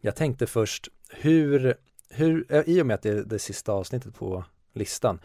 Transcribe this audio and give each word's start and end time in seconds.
Jag 0.00 0.16
tänkte 0.16 0.46
först, 0.46 0.88
hur, 1.08 1.74
hur, 2.08 2.46
eh, 2.48 2.62
i 2.66 2.82
och 2.82 2.86
med 2.86 2.94
att 2.94 3.02
det 3.02 3.10
är 3.10 3.22
det 3.22 3.38
sista 3.38 3.72
avsnittet 3.72 4.14
på 4.14 4.44
listan, 4.72 5.20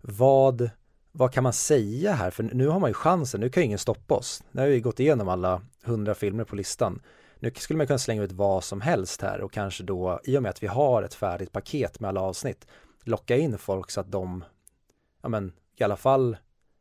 vad, 0.00 0.70
vad 1.12 1.32
kan 1.32 1.42
man 1.42 1.52
säga 1.52 2.12
här? 2.12 2.30
För 2.30 2.42
nu 2.42 2.68
har 2.68 2.80
man 2.80 2.90
ju 2.90 2.94
chansen, 2.94 3.40
nu 3.40 3.48
kan 3.48 3.60
ju 3.62 3.64
ingen 3.64 3.78
stoppa 3.78 4.14
oss. 4.14 4.44
Nu 4.52 4.60
har 4.62 4.68
vi 4.68 4.80
gått 4.80 5.00
igenom 5.00 5.28
alla 5.28 5.62
hundra 5.84 6.14
filmer 6.14 6.44
på 6.44 6.56
listan. 6.56 7.02
Nu 7.38 7.52
skulle 7.56 7.76
man 7.76 7.86
kunna 7.86 7.98
slänga 7.98 8.22
ut 8.22 8.32
vad 8.32 8.64
som 8.64 8.80
helst 8.80 9.22
här 9.22 9.40
och 9.40 9.52
kanske 9.52 9.84
då, 9.84 10.20
i 10.24 10.38
och 10.38 10.42
med 10.42 10.50
att 10.50 10.62
vi 10.62 10.66
har 10.66 11.02
ett 11.02 11.14
färdigt 11.14 11.52
paket 11.52 12.00
med 12.00 12.08
alla 12.08 12.20
avsnitt, 12.20 12.66
locka 13.04 13.36
in 13.36 13.58
folk 13.58 13.90
så 13.90 14.00
att 14.00 14.12
de, 14.12 14.44
ja 15.22 15.28
men 15.28 15.52
i 15.76 15.84
alla 15.84 15.96
fall 15.96 16.36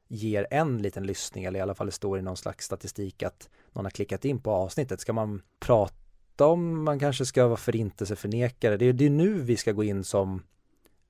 ger 0.08 0.48
en 0.52 0.78
liten 0.78 1.06
lyssning 1.06 1.44
eller 1.44 1.60
i 1.60 1.62
alla 1.62 1.76
fall 1.76 1.88
det 1.88 1.92
står 1.92 2.20
i 2.20 2.22
någon 2.22 2.38
slags 2.38 2.66
statistik 2.66 3.24
att 3.24 3.50
någon 3.72 3.86
har 3.86 3.92
klickat 3.92 4.26
in 4.26 4.40
på 4.40 4.52
avsnittet. 4.52 5.02
Ska 5.02 5.14
man 5.14 5.42
prata 5.60 6.07
om 6.46 6.84
man 6.84 7.00
kanske 7.00 7.26
ska 7.26 7.48
vara 7.48 7.58
förintelseförnekare? 7.58 8.78
Det 8.78 8.86
är, 8.86 8.94
det 8.94 9.06
är 9.06 9.10
nu 9.10 9.34
vi 9.42 9.58
ska 9.58 9.72
gå 9.72 9.84
in 9.84 10.04
som, 10.04 10.44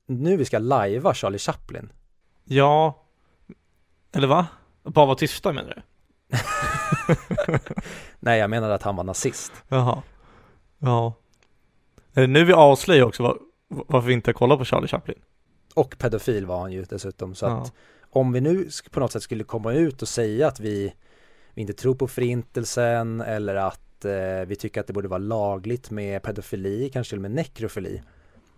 nu 0.06 0.38
vi 0.38 0.46
ska 0.46 0.60
lajva 0.60 1.14
Charlie 1.14 1.38
Chaplin. 1.38 1.90
Ja, 2.44 3.04
eller 4.12 4.28
va? 4.28 4.48
Bara 4.84 5.06
vara 5.06 5.16
tysta 5.18 5.54
menar 5.54 5.74
du? 5.76 5.82
Nej, 8.20 8.40
jag 8.40 8.50
menade 8.50 8.74
att 8.74 8.84
han 8.84 8.96
var 8.96 9.04
nazist. 9.04 9.52
Jaha. 9.68 10.02
Ja. 10.80 11.14
Är 12.14 12.22
det 12.22 12.28
nu 12.28 12.44
vi 12.44 12.54
avslöjar 12.54 13.04
också 13.06 13.24
var, 13.24 13.38
varför 13.68 14.08
vi 14.08 14.14
inte 14.14 14.34
kollar 14.34 14.58
på 14.58 14.66
Charlie 14.66 14.88
Chaplin? 14.88 15.18
Och 15.74 15.98
pedofil 15.98 16.46
var 16.46 16.60
han 16.62 16.72
ju 16.72 16.84
dessutom. 16.84 17.36
Så 17.36 17.46
Ja. 17.46 17.62
att 17.62 17.74
om 18.10 18.32
vi 18.32 18.42
nu 18.42 18.70
på 18.92 19.00
något 19.00 19.12
sätt 19.12 19.24
skulle 19.24 19.44
komma 19.44 19.74
ut 19.74 20.02
och 20.02 20.08
säga 20.08 20.48
att 20.48 20.60
vi, 20.60 20.94
vi 21.54 21.62
inte 21.62 21.74
tror 21.74 21.96
på 21.96 22.08
förintelsen 22.08 23.22
eller 23.22 23.56
att 23.56 23.87
eh, 24.06 24.46
vi 24.48 24.56
tycker 24.56 24.82
att 24.82 24.88
det 24.88 24.94
borde 24.94 25.08
vara 25.08 25.18
lagligt 25.18 25.92
med 25.92 26.22
pedofili, 26.22 26.90
kanske 26.90 27.12
till 27.12 27.18
och 27.18 27.22
med 27.22 27.32
nekrofili. 27.32 28.02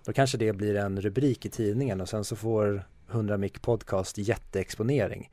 Då 0.06 0.14
kanske 0.14 0.38
det 0.38 0.54
blir 0.54 0.76
en 0.76 1.02
rubrik 1.02 1.46
i 1.46 1.50
tidningen 1.50 2.02
och 2.02 2.10
sen 2.10 2.24
så 2.24 2.36
får 2.36 2.84
100 3.12 3.38
Mic 3.38 3.54
Podcast 3.62 4.18
jätteexponering. 4.18 5.30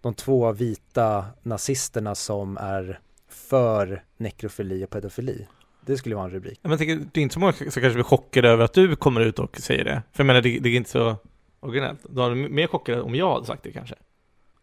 De 0.00 0.14
två 0.14 0.52
vita 0.52 1.24
nazisterna 1.42 2.14
som 2.14 2.56
är 2.56 3.00
för 3.28 4.04
nekrofili 4.16 4.84
och 4.84 4.90
pedofili. 4.90 5.46
Det 5.86 5.96
skulle 5.96 6.14
vara 6.14 6.24
en 6.24 6.30
rubrik. 6.30 6.60
Men 6.62 6.78
tänker, 6.78 7.06
det 7.12 7.20
är 7.20 7.22
inte 7.22 7.32
så 7.32 7.40
många 7.40 7.52
som 7.52 7.64
kanske 7.64 7.94
blir 7.94 8.02
chockade 8.02 8.48
över 8.48 8.64
att 8.64 8.72
du 8.72 8.96
kommer 8.96 9.20
ut 9.20 9.38
och 9.38 9.58
säger 9.60 9.84
det. 9.84 10.02
För 10.12 10.22
jag 10.22 10.26
menar, 10.26 10.42
det, 10.42 10.58
det 10.58 10.68
är 10.68 10.76
inte 10.76 10.90
så 10.90 11.16
originellt. 11.60 12.00
Du 12.08 12.20
hade 12.20 12.34
mer 12.34 12.66
chockade 12.66 13.02
om 13.02 13.14
jag 13.14 13.34
hade 13.34 13.46
sagt 13.46 13.62
det 13.62 13.72
kanske. 13.72 13.94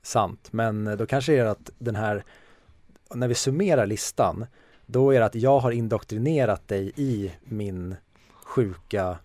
Sant, 0.02 0.48
men 0.52 0.98
då 0.98 1.06
kanske 1.06 1.34
är 1.34 1.44
det 1.44 1.52
att 1.52 1.70
den 1.78 1.96
här, 1.96 2.24
när 3.14 3.28
vi 3.28 3.36
summerar 3.36 3.86
listan, 3.86 4.46
då 4.92 5.12
är 5.12 5.20
det 5.20 5.26
att 5.26 5.36
jag 5.36 5.60
har 5.60 5.72
indoktrinerat 5.72 6.68
dig 6.68 6.92
i 6.96 7.32
min 7.44 7.96
sjuka 8.44 9.18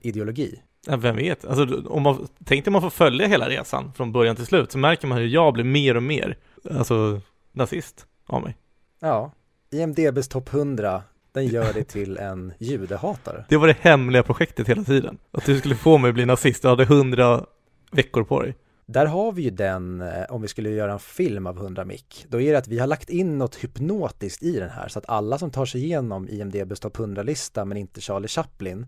ideologi. 0.00 0.62
Ja, 0.86 0.96
vem 0.96 1.16
vet? 1.16 1.44
Alltså, 1.44 1.82
om 1.88 2.02
man, 2.02 2.28
tänk 2.44 2.64
dig 2.64 2.72
man 2.72 2.82
får 2.82 2.90
följa 2.90 3.26
hela 3.26 3.48
resan 3.48 3.92
från 3.96 4.12
början 4.12 4.36
till 4.36 4.46
slut, 4.46 4.72
så 4.72 4.78
märker 4.78 5.06
man 5.06 5.18
hur 5.18 5.26
jag 5.26 5.52
blir 5.52 5.64
mer 5.64 5.96
och 5.96 6.02
mer, 6.02 6.36
alltså, 6.70 7.20
nazist 7.52 8.06
av 8.26 8.42
mig. 8.42 8.56
Ja, 9.00 9.32
IMDBs 9.70 10.28
topp 10.28 10.54
100, 10.54 11.02
den 11.32 11.46
gör 11.46 11.72
dig 11.72 11.84
till 11.84 12.16
en 12.16 12.52
judehatare. 12.58 13.44
Det 13.48 13.56
var 13.56 13.66
det 13.66 13.76
hemliga 13.80 14.22
projektet 14.22 14.68
hela 14.68 14.84
tiden. 14.84 15.18
Att 15.30 15.44
du 15.44 15.58
skulle 15.58 15.74
få 15.74 15.98
mig 15.98 16.08
att 16.08 16.14
bli 16.14 16.26
nazist. 16.26 16.62
Du 16.62 16.68
hade 16.68 16.84
hundra 16.84 17.44
veckor 17.90 18.24
på 18.24 18.42
dig. 18.42 18.54
Där 18.86 19.06
har 19.06 19.32
vi 19.32 19.42
ju 19.42 19.50
den, 19.50 20.00
eh, 20.00 20.24
om 20.28 20.42
vi 20.42 20.48
skulle 20.48 20.70
göra 20.70 20.92
en 20.92 20.98
film 20.98 21.46
av 21.46 21.56
100 21.56 21.84
mick, 21.84 22.26
då 22.28 22.40
är 22.40 22.52
det 22.52 22.58
att 22.58 22.68
vi 22.68 22.78
har 22.78 22.86
lagt 22.86 23.10
in 23.10 23.38
något 23.38 23.54
hypnotiskt 23.56 24.42
i 24.42 24.58
den 24.58 24.70
här, 24.70 24.88
så 24.88 24.98
att 24.98 25.08
alla 25.08 25.38
som 25.38 25.50
tar 25.50 25.66
sig 25.66 25.84
igenom 25.84 26.28
IMDBs 26.28 26.80
topp 26.80 26.96
100-lista, 26.96 27.64
men 27.64 27.76
inte 27.76 28.00
Charlie 28.00 28.28
Chaplin, 28.28 28.86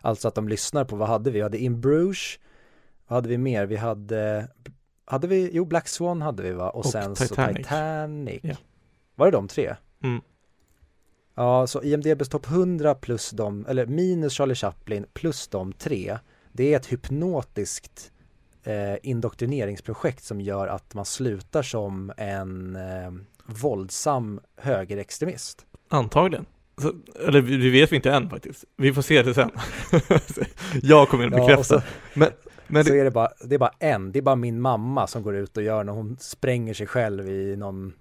alltså 0.00 0.28
att 0.28 0.34
de 0.34 0.48
lyssnar 0.48 0.84
på, 0.84 0.96
vad 0.96 1.08
hade 1.08 1.30
vi? 1.30 1.38
Vi 1.38 1.42
hade 1.42 1.58
In 1.58 1.80
Bruges, 1.80 2.38
vad 3.06 3.16
hade 3.16 3.28
vi 3.28 3.38
mer? 3.38 3.66
Vi 3.66 3.76
hade, 3.76 4.48
hade 5.04 5.26
vi, 5.26 5.50
jo 5.52 5.64
Black 5.64 5.88
Swan 5.88 6.22
hade 6.22 6.42
vi 6.42 6.52
va? 6.52 6.70
Och, 6.70 6.78
Och 6.78 6.86
sen 6.86 7.16
så 7.16 7.24
Titanic. 7.24 7.56
Titanic. 7.56 8.40
Ja. 8.42 8.56
Var 9.14 9.26
det 9.26 9.32
de 9.32 9.48
tre? 9.48 9.76
Mm. 10.02 10.20
Ja, 11.34 11.66
så 11.66 11.82
IMDBs 11.82 12.28
topp 12.28 12.46
100 12.46 12.94
plus 12.94 13.30
de, 13.30 13.66
eller 13.66 13.86
minus 13.86 14.32
Charlie 14.32 14.54
Chaplin 14.54 15.06
plus 15.12 15.48
de 15.48 15.72
tre, 15.72 16.18
det 16.52 16.72
är 16.72 16.76
ett 16.76 16.86
hypnotiskt 16.86 18.11
eh, 18.64 18.94
indoktrineringsprojekt 19.02 20.24
som 20.24 20.40
gör 20.40 20.66
att 20.68 20.94
man 20.94 21.04
slutar 21.04 21.62
som 21.62 22.12
en 22.16 22.76
eh, 22.76 23.12
våldsam 23.44 24.40
högerextremist. 24.56 25.66
Antagligen. 25.88 26.46
Så, 26.78 26.92
eller 27.26 27.40
vi 27.40 27.56
vi 27.56 27.70
vet 27.70 27.92
vi 27.92 27.96
inte 27.96 28.10
än 28.12 28.30
faktiskt. 28.30 28.64
Vi 28.76 28.92
får 28.92 29.02
se 29.02 29.22
det 29.22 29.34
sen. 29.34 29.50
jag 30.82 31.08
kommer 31.08 31.24
in 31.24 31.32
och 31.32 31.38
Ja, 31.38 31.46
bekräfta. 31.46 31.80
så, 31.80 31.86
men 32.14 32.28
men 32.66 32.84
så 32.84 32.92
det, 32.92 33.00
är 33.00 33.04
det 33.04 33.10
bara, 33.10 33.28
det 33.44 33.54
är 33.54 33.58
bara 33.58 33.72
en, 33.78 34.12
det 34.12 34.18
är 34.18 34.22
bara 34.22 34.36
min 34.36 34.60
mamma 34.60 35.06
som 35.06 35.22
går 35.22 35.36
ut 35.36 35.56
och 35.56 35.62
gör 35.62 35.84
när 35.84 35.92
hon 35.92 36.16
spränger 36.20 36.74
sig 36.74 36.86
själv 36.86 37.28
i 37.28 37.56
någon, 37.56 37.92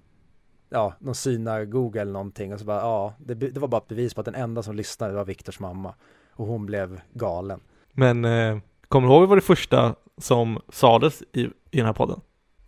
ja, 0.69 0.93
någon 0.99 1.15
synagoga 1.15 2.01
eller 2.01 2.11
någonting 2.13 2.53
och 2.53 2.59
så 2.59 2.65
bara, 2.65 2.79
ja, 2.81 3.13
det, 3.19 3.33
det 3.33 3.59
var 3.59 3.67
bara 3.67 3.81
ett 3.81 3.87
bevis 3.87 4.13
på 4.13 4.21
att 4.21 4.25
den 4.25 4.35
enda 4.35 4.63
som 4.63 4.75
lyssnade 4.75 5.13
var 5.13 5.25
Viktors 5.25 5.59
mamma 5.59 5.93
och 6.33 6.47
hon 6.47 6.65
blev 6.65 7.01
galen. 7.13 7.59
men 7.93 8.25
eh, 8.25 8.57
kommer 8.87 9.07
du 9.07 9.13
ihåg 9.13 9.29
vad 9.29 9.37
det 9.37 9.41
första 9.41 9.95
som 10.21 10.59
sades 10.69 11.23
i, 11.33 11.41
i 11.41 11.77
den 11.77 11.85
här 11.85 11.93
podden? 11.93 12.21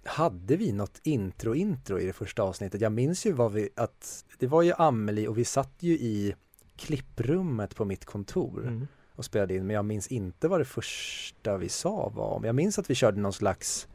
Hade 0.06 0.56
vi 0.56 0.72
något 0.72 1.00
intro-intro 1.04 2.00
i 2.00 2.06
det 2.06 2.14
första 2.14 2.44
avsnittet? 2.44 2.82
Jag 2.82 2.92
minns 2.92 3.26
ju 3.26 3.32
vad 3.32 3.52
vi, 3.52 3.70
att 3.76 4.26
det 4.40 4.48
var 4.48 4.62
ju 4.62 4.74
Amelie 4.78 5.28
och 5.28 5.38
vi 5.38 5.46
satt 5.46 5.74
ju 5.80 5.94
i 5.94 6.36
klipprummet 6.76 7.76
på 7.76 7.86
mitt 7.86 8.06
kontor 8.06 8.68
Mm. 8.68 8.88
och 9.16 9.26
spelade 9.26 9.56
in, 9.56 9.68
men 9.68 9.76
jag 9.76 9.86
minns 9.86 10.08
inte 10.08 10.48
vad 10.48 10.60
det 10.62 10.66
första 10.66 11.58
vi 11.58 11.70
sa 11.70 12.10
var 12.16 12.28
om. 12.28 12.44
Jag 12.44 12.56
minns 12.56 12.80
att 12.80 12.90
vi 12.90 12.96
körde 12.96 13.22
någon 13.22 13.34
slags, 13.34 13.88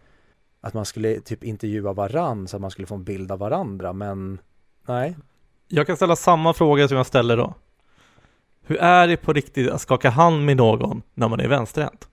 att 0.60 0.74
man 0.74 0.84
skulle 0.84 1.20
typ 1.20 1.44
intervjua 1.44 1.92
varann 1.92 2.48
så 2.48 2.56
att 2.56 2.60
man 2.60 2.70
skulle 2.70 2.86
få 2.86 2.94
en 2.94 3.04
bild 3.04 3.32
av 3.32 3.38
varandra, 3.38 3.92
men 3.92 4.38
nej. 4.86 5.16
Jag 5.68 5.86
kan 5.86 5.96
ställa 5.96 6.16
samma 6.16 6.54
fråga 6.54 6.88
som 6.88 6.96
jag 6.96 7.06
ställer 7.06 7.36
då. 7.36 7.54
Hur 8.62 8.76
är 8.76 9.08
det 9.08 9.16
på 9.16 9.32
riktigt 9.32 9.70
att 9.70 9.80
skaka 9.80 10.10
hand 10.10 10.44
med 10.44 10.56
någon 10.56 11.02
när 11.14 11.28
man 11.28 11.40
är 11.40 11.48
vänsterhänt? 11.48 12.08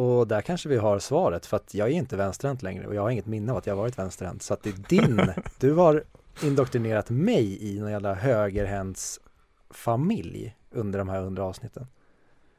Och 0.00 0.28
där 0.28 0.40
kanske 0.40 0.68
vi 0.68 0.76
har 0.76 0.98
svaret, 0.98 1.46
för 1.46 1.56
att 1.56 1.74
jag 1.74 1.88
är 1.88 1.92
inte 1.92 2.16
vänsterhänt 2.16 2.62
längre 2.62 2.86
och 2.86 2.94
jag 2.94 3.02
har 3.02 3.10
inget 3.10 3.26
minne 3.26 3.52
av 3.52 3.58
att 3.58 3.66
jag 3.66 3.74
har 3.74 3.82
varit 3.82 3.98
vänsterhänt. 3.98 4.42
Så 4.42 4.54
att 4.54 4.62
det 4.62 4.70
är 4.70 4.88
din, 4.88 5.32
du 5.58 5.72
har 5.72 6.04
indoktrinerat 6.42 7.10
mig 7.10 7.74
i 7.74 7.80
någon 7.80 7.90
jävla 7.90 8.14
högerhänts 8.14 9.20
familj 9.70 10.56
under 10.70 10.98
de 10.98 11.08
här 11.08 11.22
hundra 11.22 11.44
avsnitten. 11.44 11.86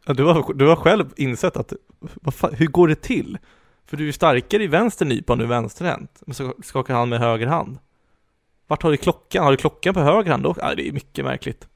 Ja, 0.06 0.14
Du 0.14 0.24
har, 0.24 0.54
du 0.54 0.68
har 0.68 0.76
själv 0.76 1.14
insett 1.16 1.58
att, 1.58 1.74
fan, 2.34 2.54
hur 2.54 2.68
går 2.68 2.88
det 2.88 3.02
till? 3.02 3.38
För 3.86 3.98
du 3.98 4.08
är 4.08 4.12
starkare 4.12 4.64
i 4.64 4.68
vänster 4.68 5.06
nypa 5.06 5.34
är 5.34 5.38
vänsterhänt, 5.38 6.24
men 6.26 6.34
så 6.34 6.54
skakar 6.64 6.94
han 6.94 7.10
med 7.10 7.20
höger 7.20 7.48
hand. 7.48 7.78
Vart 8.68 8.84
har 8.84 8.92
du 8.92 8.98
klockan? 8.98 9.44
Har 9.44 9.52
du 9.52 9.58
klockan 9.58 9.94
på 9.94 10.00
höger 10.00 10.32
hand 10.32 10.44
då? 10.44 10.56
Ja, 10.58 10.76
det 10.76 10.88
är 10.88 10.92
mycket 10.92 11.26
märkligt. 11.26 11.68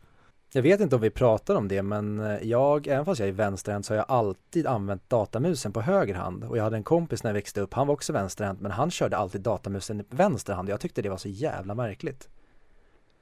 Jag 0.55 0.61
vet 0.61 0.81
inte 0.81 0.95
om 0.95 1.01
vi 1.01 1.09
pratar 1.09 1.55
om 1.55 1.67
det, 1.67 1.83
men 1.83 2.19
eh, 2.19 2.37
jag, 2.43 2.87
även 2.87 3.05
fast 3.05 3.19
jag 3.19 3.29
är 3.29 3.33
vänsterhänt 3.33 3.85
så 3.85 3.93
har 3.93 3.97
jag 3.97 4.05
alltid 4.07 4.67
använt 4.67 5.09
datamusen 5.09 5.73
på 5.73 5.81
höger 5.81 6.13
hand. 6.13 6.43
Och 6.43 6.57
jag 6.57 6.63
hade 6.63 6.75
en 6.75 6.83
kompis 6.83 7.23
när 7.23 7.29
jag 7.29 7.33
växte 7.33 7.61
upp, 7.61 7.73
han 7.73 7.87
var 7.87 7.93
också 7.93 8.13
vänsterhänt, 8.13 8.61
men 8.61 8.71
han 8.71 8.91
körde 8.91 9.17
alltid 9.17 9.41
datamusen 9.41 9.99
i 10.01 10.03
vänster 10.09 10.53
hand. 10.53 10.69
Jag 10.69 10.79
tyckte 10.79 11.01
det 11.01 11.09
var 11.09 11.17
så 11.17 11.29
jävla 11.29 11.75
märkligt. 11.75 12.29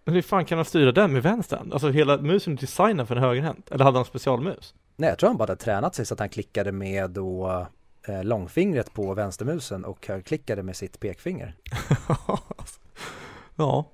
Men 0.06 0.16
hur 0.16 0.22
fan 0.22 0.46
kan 0.46 0.58
han 0.58 0.66
styra 0.66 0.92
den 0.92 1.14
med 1.14 1.24
vänster 1.24 1.58
hand? 1.58 1.74
Alltså 1.74 1.90
hela 1.90 2.18
musen 2.18 2.54
är 2.54 2.58
designad 2.58 3.08
för 3.08 3.16
en 3.16 3.24
högerhänt. 3.24 3.72
Eller 3.72 3.86
hade 3.86 3.98
han 3.98 4.06
specialmus? 4.06 4.74
Nej, 4.96 5.10
jag 5.10 5.20
tror 5.20 5.30
han 5.30 5.38
bara 5.38 5.44
hade 5.44 5.56
tränat 5.56 5.96
sig 5.96 6.06
så 6.06 6.14
att 6.14 6.20
han 6.20 6.30
klickade 6.30 6.72
med 6.72 7.12
då 7.12 7.66
eh, 8.08 8.24
långfingret 8.24 8.94
på 8.94 9.14
vänstermusen 9.14 9.86
och 9.86 10.08
högerklickade 10.08 10.64
med 10.64 10.76
sitt 10.76 11.00
pekfinger. 11.00 11.56
ja. 13.56 13.90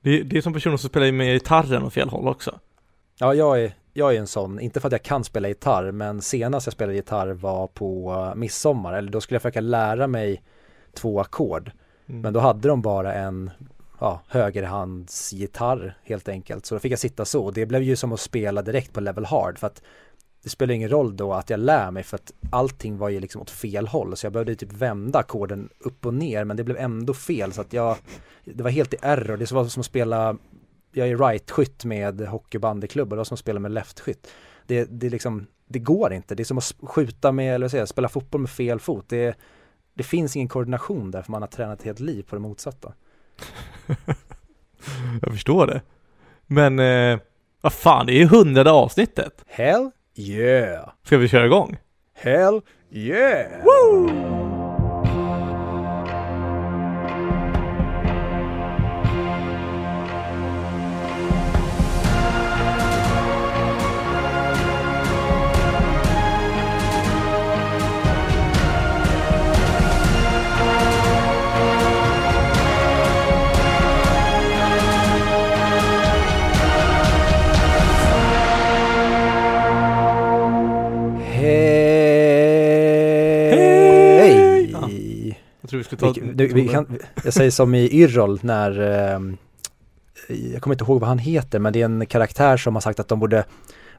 Det, 0.00 0.22
det 0.22 0.36
är 0.36 0.42
som 0.42 0.52
personer 0.52 0.76
som 0.76 0.88
spelar 0.88 1.12
med 1.12 1.34
gitarren 1.34 1.82
åt 1.82 1.92
fel 1.92 2.08
håll 2.08 2.28
också. 2.28 2.58
Ja, 3.18 3.34
jag 3.34 3.62
är, 3.62 3.72
jag 3.92 4.14
är 4.14 4.18
en 4.18 4.26
sån, 4.26 4.60
inte 4.60 4.80
för 4.80 4.88
att 4.88 4.92
jag 4.92 5.02
kan 5.02 5.24
spela 5.24 5.48
gitarr, 5.48 5.92
men 5.92 6.22
senast 6.22 6.66
jag 6.66 6.72
spelade 6.72 6.96
gitarr 6.96 7.28
var 7.28 7.66
på 7.66 8.12
eh, 8.12 8.34
midsommar, 8.34 8.92
eller 8.92 9.10
då 9.10 9.20
skulle 9.20 9.34
jag 9.34 9.42
försöka 9.42 9.60
lära 9.60 10.06
mig 10.06 10.42
två 10.94 11.20
ackord. 11.20 11.70
Mm. 12.08 12.20
Men 12.20 12.32
då 12.32 12.40
hade 12.40 12.68
de 12.68 12.82
bara 12.82 13.14
en 13.14 13.50
ja, 14.00 14.20
högerhandsgitarr 14.28 15.98
helt 16.02 16.28
enkelt. 16.28 16.66
Så 16.66 16.74
då 16.74 16.78
fick 16.78 16.92
jag 16.92 16.98
sitta 16.98 17.24
så. 17.24 17.50
Det 17.50 17.66
blev 17.66 17.82
ju 17.82 17.96
som 17.96 18.12
att 18.12 18.20
spela 18.20 18.62
direkt 18.62 18.92
på 18.92 19.00
level 19.00 19.24
hard. 19.24 19.58
För 19.58 19.66
att 19.66 19.82
det 20.42 20.48
spelar 20.48 20.74
ingen 20.74 20.88
roll 20.88 21.16
då 21.16 21.32
att 21.32 21.50
jag 21.50 21.60
lär 21.60 21.90
mig 21.90 22.02
för 22.02 22.16
att 22.16 22.32
allting 22.50 22.98
var 22.98 23.08
ju 23.08 23.20
liksom 23.20 23.42
åt 23.42 23.50
fel 23.50 23.86
håll. 23.86 24.16
Så 24.16 24.26
jag 24.26 24.32
behövde 24.32 24.54
typ 24.54 24.72
vända 24.72 25.18
ackorden 25.18 25.68
upp 25.78 26.06
och 26.06 26.14
ner. 26.14 26.44
Men 26.44 26.56
det 26.56 26.64
blev 26.64 26.76
ändå 26.76 27.14
fel. 27.14 27.52
Så 27.52 27.60
att 27.60 27.72
jag, 27.72 27.96
det 28.44 28.62
var 28.62 28.70
helt 28.70 28.94
i 28.94 28.96
error. 29.02 29.36
Det 29.36 29.52
var 29.52 29.64
som 29.64 29.80
att 29.80 29.86
spela, 29.86 30.36
jag 30.92 31.08
är 31.08 31.16
right-skytt 31.16 31.84
med 31.84 32.20
hockeybandyklubbor. 32.20 33.16
Det 33.16 33.20
var 33.20 33.24
som 33.24 33.34
att 33.34 33.38
spela 33.38 33.60
med 33.60 33.70
left-skytt. 33.70 34.30
Det, 34.66 34.84
det 34.84 35.08
liksom, 35.10 35.46
det 35.66 35.78
går 35.78 36.12
inte. 36.12 36.34
Det 36.34 36.42
är 36.42 36.44
som 36.44 36.58
att 36.58 36.74
skjuta 36.82 37.32
med, 37.32 37.54
eller 37.54 37.64
vad 37.64 37.70
säger 37.70 37.86
spela 37.86 38.08
fotboll 38.08 38.40
med 38.40 38.50
fel 38.50 38.80
fot. 38.80 39.08
Det, 39.08 39.38
det 39.94 40.02
finns 40.02 40.36
ingen 40.36 40.48
koordination 40.48 41.10
där 41.10 41.22
för 41.22 41.32
man 41.32 41.42
har 41.42 41.48
tränat 41.48 41.78
ett 41.78 41.84
helt 41.84 42.00
liv 42.00 42.22
på 42.22 42.36
det 42.36 42.40
motsatta. 42.40 42.92
Jag 45.22 45.32
förstår 45.32 45.66
det. 45.66 45.82
Men 46.46 46.78
eh, 46.78 47.18
Vad 47.60 47.72
fan, 47.72 48.06
det 48.06 48.12
är 48.12 48.18
ju 48.18 48.26
hundrade 48.26 48.70
avsnittet. 48.70 49.44
Hell 49.46 49.90
yeah! 50.20 50.88
Ska 51.04 51.16
vi 51.18 51.28
köra 51.28 51.46
igång? 51.46 51.76
Hell 52.14 52.62
yeah! 52.90 53.50
Hej! 53.50 54.49
Jag 85.70 85.84
tror 85.84 85.96
vi 85.96 85.96
skulle 85.96 86.14
ta... 86.14 86.20
Vi, 86.20 86.32
du, 86.32 86.54
vi 86.54 86.68
kan, 86.68 86.98
jag 87.24 87.34
säger 87.34 87.50
som 87.50 87.74
i 87.74 87.88
Yrrol 87.90 88.38
när, 88.42 88.80
eh, 88.80 89.20
jag 90.52 90.62
kommer 90.62 90.74
inte 90.74 90.84
ihåg 90.84 91.00
vad 91.00 91.08
han 91.08 91.18
heter, 91.18 91.58
men 91.58 91.72
det 91.72 91.80
är 91.80 91.84
en 91.84 92.06
karaktär 92.06 92.56
som 92.56 92.74
har 92.74 92.80
sagt 92.80 93.00
att 93.00 93.08
de 93.08 93.20
borde 93.20 93.44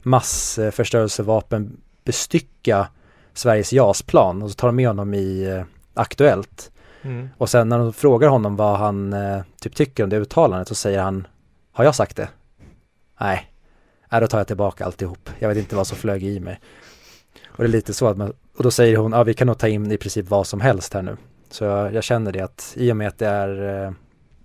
massförstörelsevapen 0.02 1.76
bestycka 2.04 2.88
Sveriges 3.34 3.72
JAS-plan 3.72 4.42
och 4.42 4.50
så 4.50 4.54
tar 4.54 4.68
de 4.68 4.76
med 4.76 4.86
honom 4.86 5.14
i 5.14 5.42
eh, 5.42 5.64
Aktuellt. 5.94 6.70
Mm. 7.02 7.28
Och 7.38 7.50
sen 7.50 7.68
när 7.68 7.78
de 7.78 7.92
frågar 7.92 8.28
honom 8.28 8.56
vad 8.56 8.78
han 8.78 9.12
eh, 9.12 9.42
typ 9.60 9.74
tycker 9.74 10.04
om 10.04 10.10
det 10.10 10.16
uttalandet 10.16 10.68
så 10.68 10.74
säger 10.74 11.02
han 11.02 11.26
Har 11.72 11.84
jag 11.84 11.94
sagt 11.94 12.16
det? 12.16 12.28
Nej, 13.20 13.50
Nej 14.10 14.20
då 14.20 14.26
tar 14.26 14.38
jag 14.38 14.46
tillbaka 14.46 14.84
alltihop. 14.84 15.30
Jag 15.38 15.48
vet 15.48 15.58
inte 15.58 15.76
vad 15.76 15.86
som 15.86 15.98
flög 15.98 16.24
i 16.24 16.40
mig. 16.40 16.60
Och 17.46 17.58
det 17.58 17.64
är 17.64 17.68
lite 17.68 17.94
så 17.94 18.06
att 18.06 18.16
man, 18.16 18.32
och 18.56 18.62
då 18.62 18.70
säger 18.70 18.96
hon, 18.96 19.12
ja 19.12 19.22
vi 19.22 19.34
kan 19.34 19.46
nog 19.46 19.58
ta 19.58 19.68
in 19.68 19.92
i 19.92 19.96
princip 19.96 20.28
vad 20.28 20.46
som 20.46 20.60
helst 20.60 20.94
här 20.94 21.02
nu. 21.02 21.16
Så 21.52 21.64
jag, 21.64 21.94
jag 21.94 22.04
känner 22.04 22.32
det 22.32 22.40
att 22.40 22.74
i 22.76 22.92
och 22.92 22.96
med 22.96 23.08
att 23.08 23.18
det 23.18 23.26
är 23.26 23.84
eh, 23.86 23.92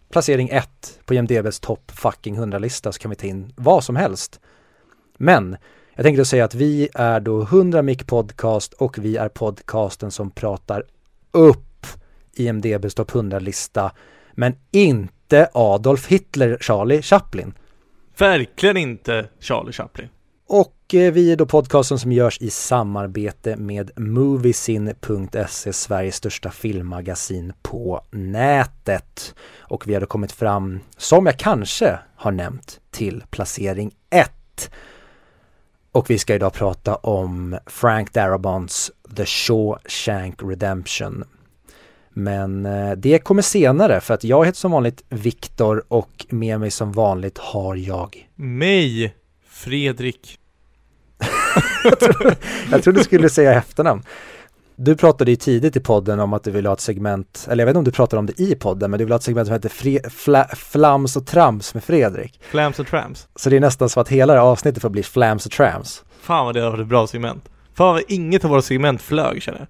placering 0.09 0.49
1 0.49 0.99
på 1.05 1.13
IMDBs 1.13 1.59
topp 1.59 1.91
fucking 1.95 2.39
100-lista 2.39 2.91
så 2.91 2.99
kan 2.99 3.09
vi 3.09 3.15
ta 3.15 3.27
in 3.27 3.53
vad 3.55 3.83
som 3.83 3.95
helst. 3.95 4.39
Men 5.17 5.57
jag 5.93 6.03
tänkte 6.03 6.25
säga 6.25 6.45
att 6.45 6.55
vi 6.55 6.89
är 6.93 7.19
då 7.19 7.41
100 7.41 7.81
Mic 7.81 7.97
Podcast 7.97 8.73
och 8.73 8.97
vi 8.97 9.17
är 9.17 9.29
podcasten 9.29 10.11
som 10.11 10.31
pratar 10.31 10.83
upp 11.31 11.87
IMDBs 12.33 12.95
topp 12.95 13.11
100-lista 13.11 13.91
men 14.31 14.55
inte 14.71 15.49
Adolf 15.53 16.07
Hitler, 16.07 16.57
Charlie 16.61 17.01
Chaplin. 17.01 17.53
Verkligen 18.17 18.77
inte 18.77 19.29
Charlie 19.39 19.71
Chaplin. 19.71 20.09
Och 20.49 20.93
eh, 20.93 21.13
vi 21.13 21.31
är 21.31 21.35
då 21.35 21.45
podcasten 21.45 21.99
som 21.99 22.11
görs 22.11 22.41
i 22.41 22.49
samarbete 22.49 23.55
med 23.55 23.91
Moviesin.se, 23.99 25.73
Sveriges 25.73 26.15
största 26.15 26.51
filmmagasin 26.51 27.53
på 27.61 28.01
nätet. 28.11 29.35
Och 29.59 29.87
vi 29.87 29.93
har 29.93 30.01
då 30.01 30.07
kommit 30.07 30.31
fram, 30.31 30.79
som 30.97 31.25
jag 31.25 31.39
kanske 31.39 31.99
har 32.15 32.31
nämnt, 32.31 32.79
till 32.91 33.23
placering 33.29 33.91
1. 34.09 34.71
Och 35.91 36.09
vi 36.09 36.17
ska 36.17 36.35
idag 36.35 36.53
prata 36.53 36.95
om 36.95 37.57
Frank 37.65 38.11
Darabont's 38.11 38.91
The 39.15 39.25
Shawshank 39.25 40.43
Redemption. 40.43 41.23
Men 42.09 42.65
eh, 42.65 42.91
det 42.91 43.19
kommer 43.19 43.41
senare 43.41 44.01
för 44.01 44.13
att 44.13 44.23
jag 44.23 44.45
heter 44.45 44.59
som 44.59 44.71
vanligt 44.71 45.03
Viktor 45.09 45.83
och 45.87 46.25
med 46.29 46.59
mig 46.59 46.71
som 46.71 46.91
vanligt 46.91 47.37
har 47.37 47.75
jag 47.75 48.29
Mig, 48.35 49.15
Fredrik. 49.57 50.37
Jag 52.71 52.83
trodde 52.83 52.99
du 52.99 53.03
skulle 53.03 53.29
säga 53.29 53.53
efternamn. 53.53 54.03
Du 54.75 54.95
pratade 54.95 55.31
ju 55.31 55.35
tidigt 55.37 55.75
i 55.75 55.79
podden 55.79 56.19
om 56.19 56.33
att 56.33 56.43
du 56.43 56.51
ville 56.51 56.69
ha 56.69 56.73
ett 56.73 56.79
segment, 56.81 57.47
eller 57.49 57.61
jag 57.61 57.65
vet 57.65 57.71
inte 57.71 57.77
om 57.77 57.83
du 57.83 57.91
pratade 57.91 58.19
om 58.19 58.25
det 58.25 58.39
i 58.39 58.55
podden, 58.55 58.91
men 58.91 58.97
du 58.97 59.05
vill 59.05 59.11
ha 59.11 59.17
ett 59.17 59.23
segment 59.23 59.47
som 59.47 59.53
heter 59.53 59.69
Fre- 59.69 60.09
Fla- 60.09 60.55
Flams 60.55 61.15
och 61.15 61.25
Trams 61.27 61.73
med 61.73 61.83
Fredrik. 61.83 62.39
Flams 62.49 62.79
och 62.79 62.87
Trams. 62.87 63.27
Så 63.35 63.49
det 63.49 63.55
är 63.55 63.59
nästan 63.59 63.89
så 63.89 63.99
att 63.99 64.09
hela 64.09 64.33
det 64.33 64.39
här 64.39 64.47
avsnittet 64.47 64.81
får 64.81 64.89
bli 64.89 65.03
Flams 65.03 65.45
och 65.45 65.51
Trams. 65.51 66.03
Fan 66.21 66.45
vad 66.45 66.55
det 66.55 66.61
har 66.61 66.69
varit 66.71 66.81
ett 66.81 66.87
bra 66.87 67.07
segment. 67.07 67.43
Fan 67.73 67.93
vad 67.93 68.03
inget 68.07 68.43
av 68.43 68.49
våra 68.49 68.61
segment 68.61 69.01
flög 69.01 69.41
känner 69.43 69.59
jag. 69.59 69.67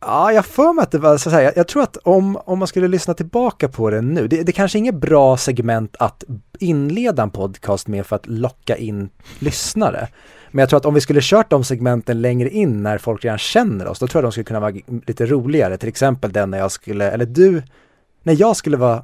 Ja, 0.00 0.32
jag 0.32 0.46
får 0.46 0.72
mig 0.74 0.82
att 0.82 0.90
det 0.90 0.98
var 0.98 1.18
så 1.18 1.30
här, 1.30 1.52
jag, 1.56 1.68
tror 1.68 1.82
att 1.82 1.96
om, 1.96 2.36
om 2.36 2.58
man 2.58 2.68
skulle 2.68 2.88
lyssna 2.88 3.14
tillbaka 3.14 3.68
på 3.68 3.90
det 3.90 4.00
nu, 4.00 4.28
det, 4.28 4.42
det 4.42 4.52
kanske 4.52 4.78
är 4.78 4.80
inget 4.80 4.94
bra 4.94 5.36
segment 5.36 5.96
att 5.98 6.24
inleda 6.58 7.22
en 7.22 7.30
podcast 7.30 7.88
med 7.88 8.06
för 8.06 8.16
att 8.16 8.26
locka 8.26 8.76
in 8.76 9.10
lyssnare. 9.38 10.08
Men 10.50 10.62
jag 10.62 10.68
tror 10.68 10.76
att 10.76 10.86
om 10.86 10.94
vi 10.94 11.00
skulle 11.00 11.20
kört 11.22 11.50
de 11.50 11.64
segmenten 11.64 12.20
längre 12.22 12.50
in 12.50 12.82
när 12.82 12.98
folk 12.98 13.24
redan 13.24 13.38
känner 13.38 13.86
oss, 13.86 13.98
då 13.98 14.06
tror 14.06 14.22
jag 14.22 14.24
de 14.24 14.32
skulle 14.32 14.44
kunna 14.44 14.60
vara 14.60 14.74
lite 15.06 15.26
roligare. 15.26 15.76
Till 15.76 15.88
exempel 15.88 16.32
den 16.32 16.50
när 16.50 16.58
jag 16.58 16.72
skulle, 16.72 17.10
eller 17.10 17.26
du, 17.26 17.62
när 18.22 18.36
jag 18.40 18.56
skulle 18.56 18.76
vara 18.76 19.02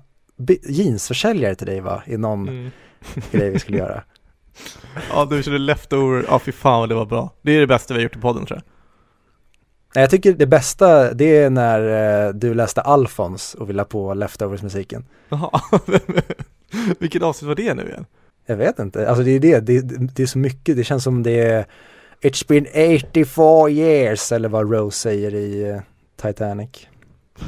jeansförsäljare 0.68 1.54
till 1.54 1.66
dig 1.66 1.80
va, 1.80 2.02
i 2.06 2.16
någon 2.16 2.48
Mm. 2.48 2.70
grej 3.30 3.50
vi 3.50 3.58
skulle 3.58 3.78
göra. 3.78 4.02
Ja, 5.10 5.24
du 5.24 5.42
körde 5.42 5.58
leftover. 5.58 6.24
Ja, 6.28 6.38
fy 6.38 6.52
fan 6.52 6.80
vad 6.80 6.88
det 6.88 6.94
var 6.94 7.06
bra. 7.06 7.32
Det 7.42 7.52
är 7.52 7.60
det 7.60 7.66
bästa 7.66 7.94
vi 7.94 8.00
har 8.00 8.02
gjort 8.02 8.16
i 8.16 8.20
podden 8.20 8.46
tror 8.46 8.56
jag. 8.64 8.75
Nej, 9.96 10.02
jag 10.02 10.10
tycker 10.10 10.32
det 10.32 10.46
bästa, 10.46 11.14
det 11.14 11.36
är 11.36 11.50
när 11.50 12.26
eh, 12.26 12.34
du 12.34 12.54
läste 12.54 12.80
Alfons 12.80 13.54
och 13.54 13.68
ville 13.68 13.80
ha 13.80 13.86
på 13.86 14.14
Leftovers-musiken. 14.14 15.04
Jaha. 15.28 15.60
Vilket 16.98 17.22
avsnitt 17.22 17.48
var 17.48 17.54
det 17.54 17.74
nu 17.74 17.82
igen? 17.82 18.06
Jag 18.46 18.56
vet 18.56 18.78
inte, 18.78 19.08
alltså 19.08 19.24
det 19.24 19.30
är 19.30 19.40
det, 19.40 19.60
det, 19.60 19.80
det 20.14 20.22
är 20.22 20.26
så 20.26 20.38
mycket, 20.38 20.76
det 20.76 20.84
känns 20.84 21.04
som 21.04 21.22
det 21.22 21.40
är 21.40 21.66
It's 22.22 22.48
been 22.48 22.66
84 23.12 23.70
years 23.70 24.32
eller 24.32 24.48
vad 24.48 24.72
Rose 24.72 24.98
säger 24.98 25.34
i 25.34 25.70
eh, 25.70 25.80
Titanic. 26.22 26.70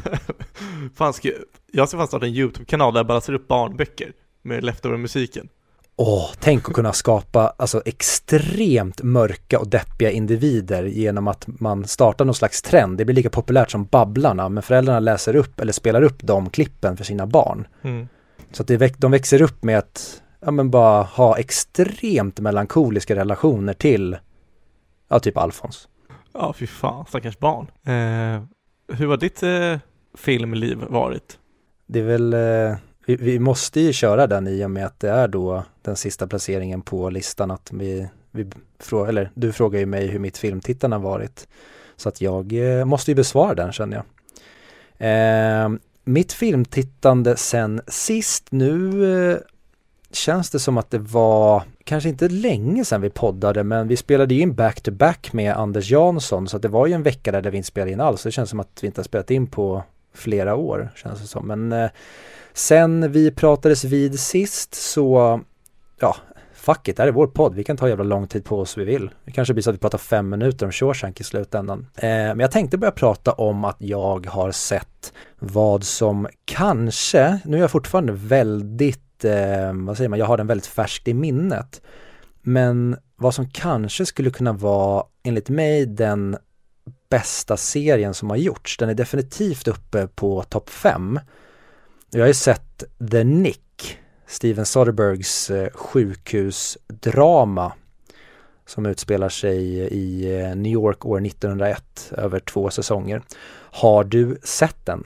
fan, 0.94 1.12
ska 1.12 1.28
jag... 1.28 1.38
jag 1.72 1.88
ska 1.88 1.98
fan 1.98 2.08
starta 2.08 2.26
en 2.26 2.34
YouTube-kanal 2.34 2.94
där 2.94 2.98
jag 2.98 3.06
bara 3.06 3.20
ser 3.20 3.32
upp 3.32 3.48
barnböcker 3.48 4.12
med 4.42 4.64
leftover-musiken. 4.64 5.48
Åh, 6.00 6.30
tänk 6.40 6.68
att 6.68 6.74
kunna 6.74 6.92
skapa 6.92 7.52
alltså 7.56 7.82
extremt 7.84 9.02
mörka 9.02 9.58
och 9.58 9.68
deppiga 9.68 10.10
individer 10.10 10.84
genom 10.84 11.28
att 11.28 11.44
man 11.46 11.86
startar 11.86 12.24
någon 12.24 12.34
slags 12.34 12.62
trend. 12.62 12.98
Det 12.98 13.04
blir 13.04 13.16
lika 13.16 13.30
populärt 13.30 13.70
som 13.70 13.84
Babblarna, 13.84 14.48
men 14.48 14.62
föräldrarna 14.62 15.00
läser 15.00 15.36
upp 15.36 15.60
eller 15.60 15.72
spelar 15.72 16.02
upp 16.02 16.18
de 16.22 16.50
klippen 16.50 16.96
för 16.96 17.04
sina 17.04 17.26
barn. 17.26 17.66
Mm. 17.82 18.08
Så 18.52 18.62
att 18.62 18.68
det, 18.68 19.00
de 19.00 19.10
växer 19.10 19.42
upp 19.42 19.62
med 19.62 19.78
att, 19.78 20.22
ja 20.40 20.50
men 20.50 20.70
bara 20.70 21.02
ha 21.02 21.38
extremt 21.38 22.40
melankoliska 22.40 23.16
relationer 23.16 23.72
till, 23.72 24.16
ja 25.08 25.20
typ 25.20 25.36
Alfons. 25.36 25.88
Ja, 26.32 26.52
fy 26.52 26.66
fan, 26.66 27.06
stackars 27.08 27.38
barn. 27.38 27.66
Eh, 27.84 28.42
hur 28.96 29.06
har 29.06 29.16
ditt 29.16 29.42
eh, 29.42 29.78
filmliv 30.14 30.78
varit? 30.88 31.38
Det 31.86 32.00
är 32.00 32.04
väl, 32.04 32.34
eh, 32.34 32.76
vi, 33.08 33.16
vi 33.16 33.38
måste 33.38 33.80
ju 33.80 33.92
köra 33.92 34.26
den 34.26 34.48
i 34.48 34.64
och 34.64 34.70
med 34.70 34.86
att 34.86 35.00
det 35.00 35.10
är 35.10 35.28
då 35.28 35.64
den 35.82 35.96
sista 35.96 36.26
placeringen 36.26 36.82
på 36.82 37.10
listan 37.10 37.50
att 37.50 37.70
vi, 37.72 38.08
vi 38.30 38.46
eller 39.08 39.30
du 39.34 39.52
frågar 39.52 39.80
ju 39.80 39.86
mig 39.86 40.06
hur 40.06 40.18
mitt 40.18 40.38
filmtittande 40.38 40.96
har 40.96 41.02
varit. 41.02 41.48
Så 41.96 42.08
att 42.08 42.20
jag 42.20 42.52
eh, 42.52 42.84
måste 42.84 43.10
ju 43.10 43.14
besvara 43.14 43.54
den 43.54 43.72
känner 43.72 43.96
jag. 43.96 44.04
Eh, 44.98 45.70
mitt 46.04 46.32
filmtittande 46.32 47.36
sen 47.36 47.80
sist, 47.86 48.46
nu 48.50 49.04
eh, 49.32 49.38
känns 50.10 50.50
det 50.50 50.58
som 50.58 50.78
att 50.78 50.90
det 50.90 50.98
var 50.98 51.62
kanske 51.84 52.08
inte 52.08 52.28
länge 52.28 52.84
sedan 52.84 53.00
vi 53.00 53.10
poddade 53.10 53.64
men 53.64 53.88
vi 53.88 53.96
spelade 53.96 54.34
in 54.34 54.54
back 54.54 54.80
to 54.80 54.90
back 54.90 55.32
med 55.32 55.56
Anders 55.56 55.90
Jansson 55.90 56.48
så 56.48 56.56
att 56.56 56.62
det 56.62 56.68
var 56.68 56.86
ju 56.86 56.92
en 56.92 57.02
vecka 57.02 57.32
där, 57.32 57.42
där 57.42 57.50
vi 57.50 57.56
inte 57.56 57.68
spelade 57.68 57.92
in 57.92 58.00
alls. 58.00 58.22
Det 58.22 58.30
känns 58.30 58.50
som 58.50 58.60
att 58.60 58.78
vi 58.82 58.86
inte 58.86 58.98
har 59.00 59.04
spelat 59.04 59.30
in 59.30 59.46
på 59.46 59.82
flera 60.14 60.54
år 60.54 60.90
känns 60.96 61.20
det 61.20 61.26
som. 61.26 61.46
Men 61.46 61.72
eh, 61.72 61.90
sen 62.58 63.12
vi 63.12 63.30
pratades 63.30 63.84
vid 63.84 64.20
sist 64.20 64.74
så 64.74 65.40
ja, 66.00 66.16
fuck 66.54 66.88
it, 66.88 66.96
det 66.96 67.02
här 67.02 67.08
är 67.08 67.12
vår 67.12 67.26
podd. 67.26 67.54
Vi 67.54 67.64
kan 67.64 67.76
ta 67.76 67.88
jävla 67.88 68.04
lång 68.04 68.26
tid 68.26 68.44
på 68.44 68.60
oss 68.60 68.78
vi 68.78 68.84
vill. 68.84 69.10
Det 69.24 69.32
kanske 69.32 69.54
blir 69.54 69.62
så 69.62 69.70
att 69.70 69.76
vi 69.76 69.80
pratar 69.80 69.98
fem 69.98 70.28
minuter 70.28 70.66
om 70.66 70.72
Shawshank 70.72 71.20
i 71.20 71.24
slutändan. 71.24 71.86
Eh, 71.96 72.08
men 72.08 72.40
jag 72.40 72.50
tänkte 72.50 72.78
börja 72.78 72.90
prata 72.90 73.32
om 73.32 73.64
att 73.64 73.76
jag 73.78 74.26
har 74.26 74.52
sett 74.52 75.12
vad 75.38 75.84
som 75.84 76.28
kanske, 76.44 77.38
nu 77.44 77.56
är 77.56 77.60
jag 77.60 77.70
fortfarande 77.70 78.12
väldigt, 78.12 79.24
eh, 79.24 79.72
vad 79.72 79.96
säger 79.96 80.08
man, 80.08 80.18
jag 80.18 80.26
har 80.26 80.36
den 80.36 80.46
väldigt 80.46 80.66
färskt 80.66 81.08
i 81.08 81.14
minnet. 81.14 81.82
Men 82.42 82.96
vad 83.16 83.34
som 83.34 83.50
kanske 83.50 84.06
skulle 84.06 84.30
kunna 84.30 84.52
vara, 84.52 85.04
enligt 85.22 85.48
mig, 85.48 85.86
den 85.86 86.36
bästa 87.10 87.56
serien 87.56 88.14
som 88.14 88.30
har 88.30 88.36
gjorts. 88.36 88.76
Den 88.76 88.88
är 88.88 88.94
definitivt 88.94 89.68
uppe 89.68 90.06
på 90.06 90.42
topp 90.42 90.70
fem. 90.70 91.20
Jag 92.10 92.20
har 92.20 92.26
ju 92.26 92.34
sett 92.34 92.84
The 93.10 93.24
Nick, 93.24 93.98
Steven 94.26 94.66
Soderberghs 94.66 95.50
eh, 95.50 95.68
sjukhusdrama 95.72 97.72
som 98.66 98.86
utspelar 98.86 99.28
sig 99.28 99.78
i 99.78 100.40
eh, 100.40 100.56
New 100.56 100.72
York 100.72 101.06
år 101.06 101.26
1901 101.26 102.12
över 102.16 102.40
två 102.40 102.70
säsonger. 102.70 103.22
Har 103.70 104.04
du 104.04 104.38
sett 104.42 104.86
den? 104.86 105.04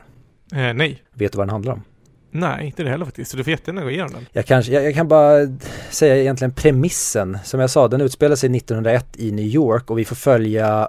Eh, 0.52 0.74
nej. 0.74 1.02
Vet 1.12 1.32
du 1.32 1.38
vad 1.38 1.46
den 1.46 1.52
handlar 1.52 1.72
om? 1.72 1.82
Nej, 2.30 2.66
inte 2.66 2.82
det 2.82 2.90
heller 2.90 3.04
faktiskt. 3.04 3.30
Så 3.30 3.36
du 3.36 3.44
får 3.44 3.50
jättegärna 3.50 3.82
gå 3.82 3.90
igenom 3.90 4.12
den. 4.12 4.26
Jag, 4.32 4.46
kanske, 4.46 4.72
jag, 4.72 4.84
jag 4.84 4.94
kan 4.94 5.08
bara 5.08 5.58
säga 5.90 6.16
egentligen 6.16 6.52
premissen. 6.52 7.38
Som 7.44 7.60
jag 7.60 7.70
sa, 7.70 7.88
den 7.88 8.00
utspelar 8.00 8.36
sig 8.36 8.56
1901 8.56 9.06
i 9.16 9.32
New 9.32 9.44
York 9.44 9.90
och 9.90 9.98
vi 9.98 10.04
får 10.04 10.16
följa 10.16 10.88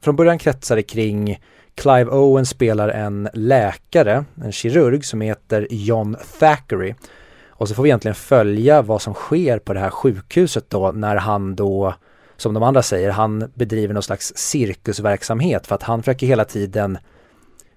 Från 0.00 0.16
början 0.16 0.38
kretsar 0.38 0.76
det 0.76 0.82
kring 0.82 1.38
Clive 1.80 2.10
Owen 2.10 2.46
spelar 2.46 2.88
en 2.88 3.28
läkare, 3.34 4.24
en 4.44 4.52
kirurg 4.52 5.04
som 5.04 5.20
heter 5.20 5.66
John 5.70 6.16
Thackeray. 6.38 6.94
Och 7.48 7.68
så 7.68 7.74
får 7.74 7.82
vi 7.82 7.88
egentligen 7.88 8.14
följa 8.14 8.82
vad 8.82 9.02
som 9.02 9.14
sker 9.14 9.58
på 9.58 9.72
det 9.72 9.80
här 9.80 9.90
sjukhuset 9.90 10.70
då 10.70 10.92
när 10.92 11.16
han 11.16 11.56
då, 11.56 11.94
som 12.36 12.54
de 12.54 12.62
andra 12.62 12.82
säger, 12.82 13.10
han 13.10 13.50
bedriver 13.54 13.94
någon 13.94 14.02
slags 14.02 14.32
cirkusverksamhet 14.36 15.66
för 15.66 15.74
att 15.74 15.82
han 15.82 16.02
försöker 16.02 16.26
hela 16.26 16.44
tiden 16.44 16.98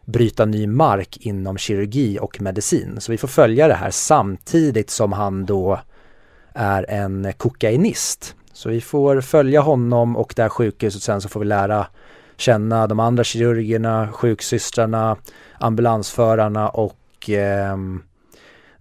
bryta 0.06 0.46
ny 0.46 0.68
mark 0.68 1.18
inom 1.20 1.58
kirurgi 1.58 2.20
och 2.22 2.42
medicin. 2.42 2.96
Så 3.00 3.12
vi 3.12 3.18
får 3.18 3.28
följa 3.28 3.68
det 3.68 3.74
här 3.74 3.92
samtidigt 3.92 4.90
som 4.90 5.14
han 5.14 5.46
då 5.46 5.80
är 6.54 6.90
en 6.90 7.34
kokainist. 7.38 8.36
Så 8.54 8.70
vi 8.70 8.82
får 8.82 9.22
följa 9.22 9.62
honom 9.62 10.18
och 10.18 10.34
det 10.36 10.42
här 10.42 10.50
sjukhuset 10.50 11.04
sen 11.04 11.22
så 11.22 11.30
får 11.30 11.40
vi 11.40 11.46
lära 11.46 11.88
känna 12.38 12.88
de 12.88 13.00
andra 13.00 13.24
kirurgerna, 13.24 14.10
sjuksystrarna, 14.12 15.18
ambulansförarna 15.60 16.70
och 16.70 17.30
eh, 17.30 17.78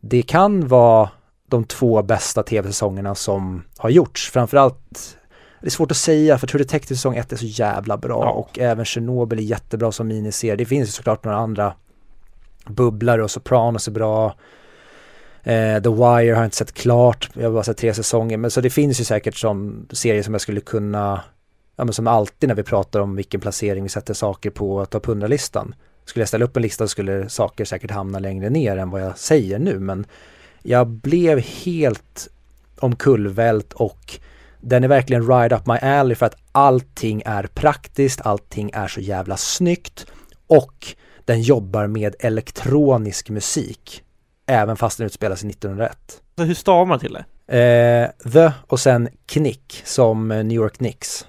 det 0.00 0.22
kan 0.22 0.68
vara 0.68 1.10
de 1.48 1.64
två 1.64 2.02
bästa 2.02 2.42
tv-säsongerna 2.42 3.14
som 3.14 3.62
har 3.78 3.90
gjorts. 3.90 4.30
Framförallt, 4.30 5.18
det 5.60 5.66
är 5.66 5.70
svårt 5.70 5.90
att 5.90 5.96
säga 5.96 6.38
för 6.38 6.46
True 6.46 6.62
Detective 6.64 6.96
säsong 6.96 7.16
1 7.16 7.32
är 7.32 7.36
så 7.36 7.44
jävla 7.44 7.96
bra 7.96 8.22
Ja. 8.24 8.30
och 8.30 8.58
även 8.58 8.84
Chernobyl 8.84 9.38
är 9.38 9.42
jättebra 9.42 9.92
som 9.92 10.08
miniserie. 10.08 10.56
Det 10.56 10.64
finns 10.64 10.88
ju 10.88 10.92
såklart 10.92 11.24
några 11.24 11.38
andra 11.38 11.74
Bubblare 12.66 13.22
och 13.22 13.30
Sopranos 13.30 13.88
är 13.88 13.92
bra. 13.92 14.26
Eh, 15.42 15.82
The 15.82 15.88
Wire 15.88 16.04
har 16.04 16.20
jag 16.22 16.44
inte 16.44 16.56
sett 16.56 16.72
klart, 16.72 17.30
jag 17.34 17.42
har 17.42 17.50
bara 17.52 17.62
sett 17.62 17.76
tre 17.76 17.94
säsonger. 17.94 18.36
Men 18.36 18.50
så 18.50 18.60
det 18.60 18.70
finns 18.70 19.00
ju 19.00 19.04
säkert 19.04 19.36
som 19.36 19.86
serier 19.92 20.22
som 20.22 20.34
jag 20.34 20.40
skulle 20.40 20.60
kunna, 20.60 21.20
ja 21.76 21.84
men 21.84 21.94
som 21.94 22.06
alltid 22.06 22.48
när 22.48 22.56
vi 22.56 22.62
pratar 22.62 23.00
om 23.00 23.16
vilken 23.16 23.40
placering 23.40 23.82
vi 23.82 23.88
sätter 23.88 24.14
saker 24.14 24.50
på 24.50 24.86
topp 24.86 25.06
100-listan. 25.06 25.74
Skulle 26.04 26.22
jag 26.22 26.28
ställa 26.28 26.44
upp 26.44 26.56
en 26.56 26.62
lista 26.62 26.84
så 26.84 26.88
skulle 26.88 27.28
saker 27.28 27.64
säkert 27.64 27.90
hamna 27.90 28.18
längre 28.18 28.50
ner 28.50 28.76
än 28.76 28.90
vad 28.90 29.02
jag 29.02 29.18
säger 29.18 29.58
nu. 29.58 29.78
Men 29.78 30.06
jag 30.62 30.86
blev 30.86 31.38
helt 31.38 32.28
omkullvält 32.78 33.72
och 33.72 34.18
den 34.60 34.84
är 34.84 34.88
verkligen 34.88 35.28
ride 35.28 35.56
up 35.56 35.66
my 35.66 35.74
alley 35.74 36.14
för 36.14 36.26
att 36.26 36.36
allting 36.52 37.22
är 37.26 37.42
praktiskt, 37.42 38.20
allting 38.20 38.70
är 38.74 38.88
så 38.88 39.00
jävla 39.00 39.36
snyggt 39.36 40.06
och 40.46 40.86
den 41.24 41.42
jobbar 41.42 41.86
med 41.86 42.14
elektronisk 42.20 43.30
musik. 43.30 44.02
Även 44.46 44.76
fast 44.76 44.98
den 44.98 45.06
utspelar 45.06 45.36
sig 45.36 45.50
1901. 45.50 46.22
Så 46.36 46.44
hur 46.44 46.54
stavar 46.54 46.86
man 46.86 46.98
till 46.98 47.12
det? 47.12 47.24
Eh, 47.46 48.30
the 48.32 48.52
och 48.66 48.80
sen 48.80 49.08
Knick 49.26 49.82
som 49.84 50.28
New 50.28 50.52
York 50.52 50.76
Knicks. 50.76 51.26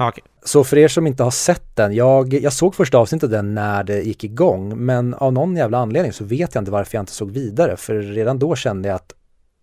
Ah, 0.00 0.08
okay. 0.08 0.24
Så 0.44 0.64
för 0.64 0.78
er 0.78 0.88
som 0.88 1.06
inte 1.06 1.22
har 1.22 1.30
sett 1.30 1.76
den, 1.76 1.94
jag, 1.94 2.34
jag 2.34 2.52
såg 2.52 2.74
första 2.74 2.98
avsnittet 2.98 3.24
av 3.24 3.30
den 3.30 3.54
när 3.54 3.84
det 3.84 4.02
gick 4.02 4.24
igång 4.24 4.78
men 4.84 5.14
av 5.14 5.32
någon 5.32 5.56
jävla 5.56 5.78
anledning 5.78 6.12
så 6.12 6.24
vet 6.24 6.54
jag 6.54 6.60
inte 6.60 6.70
varför 6.70 6.96
jag 6.96 7.02
inte 7.02 7.12
såg 7.12 7.30
vidare 7.30 7.76
för 7.76 7.94
redan 7.94 8.38
då 8.38 8.56
kände 8.56 8.88
jag 8.88 8.96
att 8.96 9.12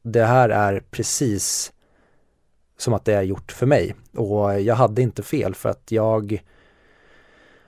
det 0.03 0.25
här 0.25 0.49
är 0.49 0.81
precis 0.91 1.71
som 2.77 2.93
att 2.93 3.05
det 3.05 3.13
är 3.13 3.21
gjort 3.21 3.51
för 3.51 3.65
mig 3.65 3.95
och 4.15 4.61
jag 4.61 4.75
hade 4.75 5.01
inte 5.01 5.23
fel 5.23 5.55
för 5.55 5.69
att 5.69 5.91
jag 5.91 6.43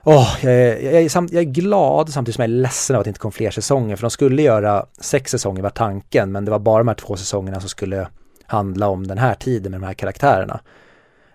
Åh, 0.04 0.36
jag, 0.42 0.54
är, 0.54 0.92
jag, 0.92 1.02
är 1.02 1.08
samt, 1.08 1.32
jag 1.32 1.40
är 1.40 1.50
glad 1.50 2.12
samtidigt 2.12 2.34
som 2.34 2.42
jag 2.42 2.50
är 2.50 2.62
ledsen 2.62 2.96
av 2.96 3.00
att 3.00 3.04
det 3.04 3.10
inte 3.10 3.20
kom 3.20 3.32
fler 3.32 3.50
säsonger 3.50 3.96
för 3.96 4.02
de 4.02 4.10
skulle 4.10 4.42
göra 4.42 4.86
sex 5.00 5.30
säsonger 5.30 5.62
var 5.62 5.70
tanken 5.70 6.32
men 6.32 6.44
det 6.44 6.50
var 6.50 6.58
bara 6.58 6.78
de 6.78 6.88
här 6.88 6.94
två 6.94 7.16
säsongerna 7.16 7.60
som 7.60 7.68
skulle 7.68 8.08
handla 8.46 8.88
om 8.88 9.06
den 9.06 9.18
här 9.18 9.34
tiden 9.34 9.70
med 9.72 9.80
de 9.80 9.86
här 9.86 9.94
karaktärerna. 9.94 10.60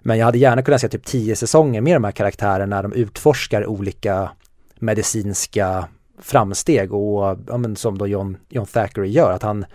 Men 0.06 0.18
jag 0.18 0.26
hade 0.26 0.38
gärna 0.38 0.62
kunnat 0.62 0.82
se 0.82 0.90
typ 0.90 1.06
tio 1.06 1.36
säsonger 1.36 1.82
med 1.82 1.96
de 1.96 2.04
här 2.04 2.12
karaktärerna 2.12 2.76
när 2.76 2.84
de 2.84 2.94
utforskar 2.94 3.66
olika 3.66 4.32
medicinska 4.80 5.88
framsteg 6.22 6.94
och 6.94 7.40
ja, 7.48 7.58
men 7.58 7.76
som 7.76 7.98
då 7.98 8.08
John, 8.08 8.38
John 8.50 8.66
Thackeray 8.66 9.10
gör, 9.10 9.32
att 9.32 9.44
han, 9.44 9.66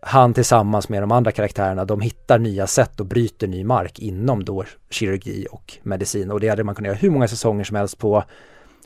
han 0.00 0.34
tillsammans 0.34 0.88
med 0.88 1.02
de 1.02 1.12
andra 1.12 1.32
karaktärerna, 1.32 1.84
de 1.84 2.00
hittar 2.00 2.38
nya 2.38 2.66
sätt 2.66 3.00
och 3.00 3.06
bryter 3.06 3.46
ny 3.46 3.64
mark 3.64 3.98
inom 3.98 4.44
då 4.44 4.64
kirurgi 4.90 5.46
och 5.50 5.78
medicin 5.82 6.30
och 6.30 6.40
det 6.40 6.48
hade 6.48 6.64
man 6.64 6.74
kunnat 6.74 6.88
göra 6.88 6.98
hur 6.98 7.10
många 7.10 7.28
säsonger 7.28 7.64
som 7.64 7.76
helst 7.76 7.98
på. 7.98 8.24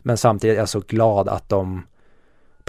Men 0.03 0.17
samtidigt 0.17 0.57
är 0.57 0.61
jag 0.61 0.69
så 0.69 0.81
glad 0.81 1.29
att 1.29 1.49
de 1.49 1.83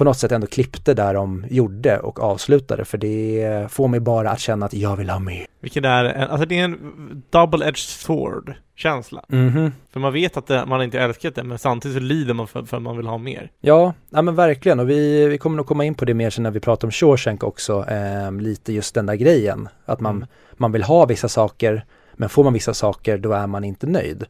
på 0.02 0.06
något 0.06 0.18
sätt 0.18 0.32
ändå 0.32 0.48
klippte 0.48 0.94
där 0.94 1.14
de 1.14 1.46
gjorde 1.50 2.00
och 2.00 2.20
avslutade 2.20 2.86
för 2.86 2.98
det 2.98 3.68
får 3.70 3.88
mig 3.88 4.00
bara 4.00 4.30
att 4.32 4.40
känna 4.40 4.66
att 4.66 4.74
jag 4.74 4.96
vill 4.96 5.10
ha 5.10 5.20
mer. 5.20 5.46
Vilket 5.60 5.86
är, 5.86 6.06
en, 6.06 6.30
alltså 6.30 6.46
det 6.46 6.60
är 6.60 6.64
en 6.64 7.24
double-edged 7.32 7.76
sword 7.76 8.54
känsla. 8.76 9.26
Mhm. 9.28 9.72
För 9.94 10.00
man 10.00 10.14
vet 10.14 10.38
att 10.38 10.48
det, 10.48 10.66
man 10.66 10.84
inte 10.84 11.00
älskat 11.00 11.36
det, 11.36 11.44
men 11.44 11.60
samtidigt 11.60 11.98
så 11.98 12.04
lider 12.04 12.34
man 12.34 12.48
för, 12.48 12.64
för 12.64 12.78
att 12.78 12.84
man 12.84 12.98
vill 12.98 13.08
ha 13.08 13.18
mer. 13.18 13.52
Ja, 13.60 13.94
ja 14.10 14.22
men 14.22 14.36
verkligen 14.36 14.80
och 14.80 14.90
vi, 14.90 15.28
vi 15.28 15.38
kommer 15.38 15.58
nog 15.58 15.66
komma 15.66 15.86
in 15.86 15.96
på 15.96 16.06
det 16.06 16.14
mer 16.14 16.30
sen 16.30 16.44
när 16.44 16.52
vi 16.52 16.60
pratar 16.60 16.88
om 16.88 16.92
Shawshank 16.92 17.44
också, 17.44 17.86
eh, 17.90 18.32
lite 18.32 18.74
just 18.74 18.96
den 18.96 19.06
där 19.06 19.16
grejen. 19.16 19.70
Att 19.86 20.00
man, 20.00 20.16
Mm. 20.16 20.28
man 20.58 20.72
vill 20.72 20.84
ha 20.84 21.06
vissa 21.06 21.28
saker, 21.28 21.86
men 22.14 22.30
får 22.30 22.44
man 22.44 22.54
vissa 22.54 22.74
saker 22.74 23.18
då 23.18 23.32
är 23.34 23.48
man 23.48 23.64
inte 23.64 23.88
nöjd. 23.88 24.26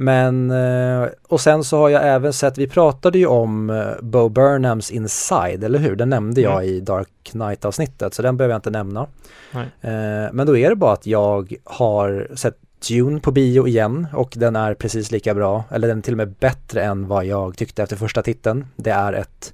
Men, 0.00 0.50
eh, 0.50 1.08
och 1.28 1.40
sen 1.40 1.64
så 1.64 1.76
har 1.78 1.88
jag 1.88 2.08
även 2.08 2.32
sett, 2.32 2.58
vi 2.58 2.68
pratade 2.68 3.18
ju 3.18 3.26
om 3.26 3.70
eh, 3.70 3.86
Bo 4.02 4.28
Burnhams 4.28 4.90
Inside, 4.90 5.64
eller 5.64 5.78
hur? 5.78 5.96
Den 5.96 6.10
nämnde 6.10 6.40
jag 6.40 6.52
Mm. 6.62 6.64
i 6.64 6.80
Dark 6.80 7.08
Knight 7.22 7.64
avsnittet, 7.64 8.14
så 8.14 8.22
den 8.22 8.36
behöver 8.36 8.52
jag 8.52 8.58
inte 8.58 8.70
nämna. 8.70 9.06
Nej. 9.52 9.66
Eh, 9.80 10.32
men 10.32 10.46
då 10.46 10.56
är 10.56 10.70
det 10.70 10.76
bara 10.76 10.92
att 10.92 11.06
jag 11.06 11.54
har 11.64 12.28
sett 12.34 12.54
Dune 12.88 13.20
på 13.20 13.30
bio 13.30 13.68
igen 13.68 14.06
och 14.12 14.32
den 14.36 14.56
är 14.56 14.74
precis 14.74 15.10
lika 15.10 15.34
bra, 15.34 15.64
eller 15.70 15.88
den 15.88 15.98
är 15.98 16.02
till 16.02 16.14
och 16.14 16.18
med 16.18 16.32
bättre 16.32 16.82
än 16.82 17.08
vad 17.08 17.24
jag 17.24 17.56
tyckte 17.56 17.82
efter 17.82 17.96
första 17.96 18.22
titeln. 18.22 18.66
Det 18.76 18.90
är 18.90 19.12
ett, 19.12 19.52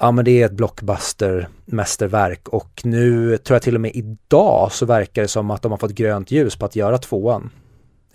ja 0.00 0.10
men 0.10 0.24
det 0.24 0.42
är 0.42 0.46
ett 0.46 0.52
blockbuster 0.52 1.48
mästerverk 1.64 2.48
och 2.48 2.80
nu 2.84 3.36
tror 3.38 3.54
jag 3.54 3.62
till 3.62 3.74
och 3.74 3.80
med 3.80 3.90
idag 3.94 4.72
så 4.72 4.86
verkar 4.86 5.22
det 5.22 5.28
som 5.28 5.50
att 5.50 5.62
de 5.62 5.70
har 5.72 5.78
fått 5.78 5.90
grönt 5.92 6.30
ljus 6.30 6.56
på 6.56 6.66
att 6.66 6.76
göra 6.76 6.98
tvåan 6.98 7.50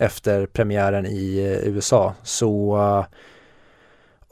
efter 0.02 0.46
premiären 0.46 1.06
i 1.06 1.38
eh, 1.38 1.68
USA. 1.68 2.14
Så 2.22 2.74
Åh, 2.74 3.04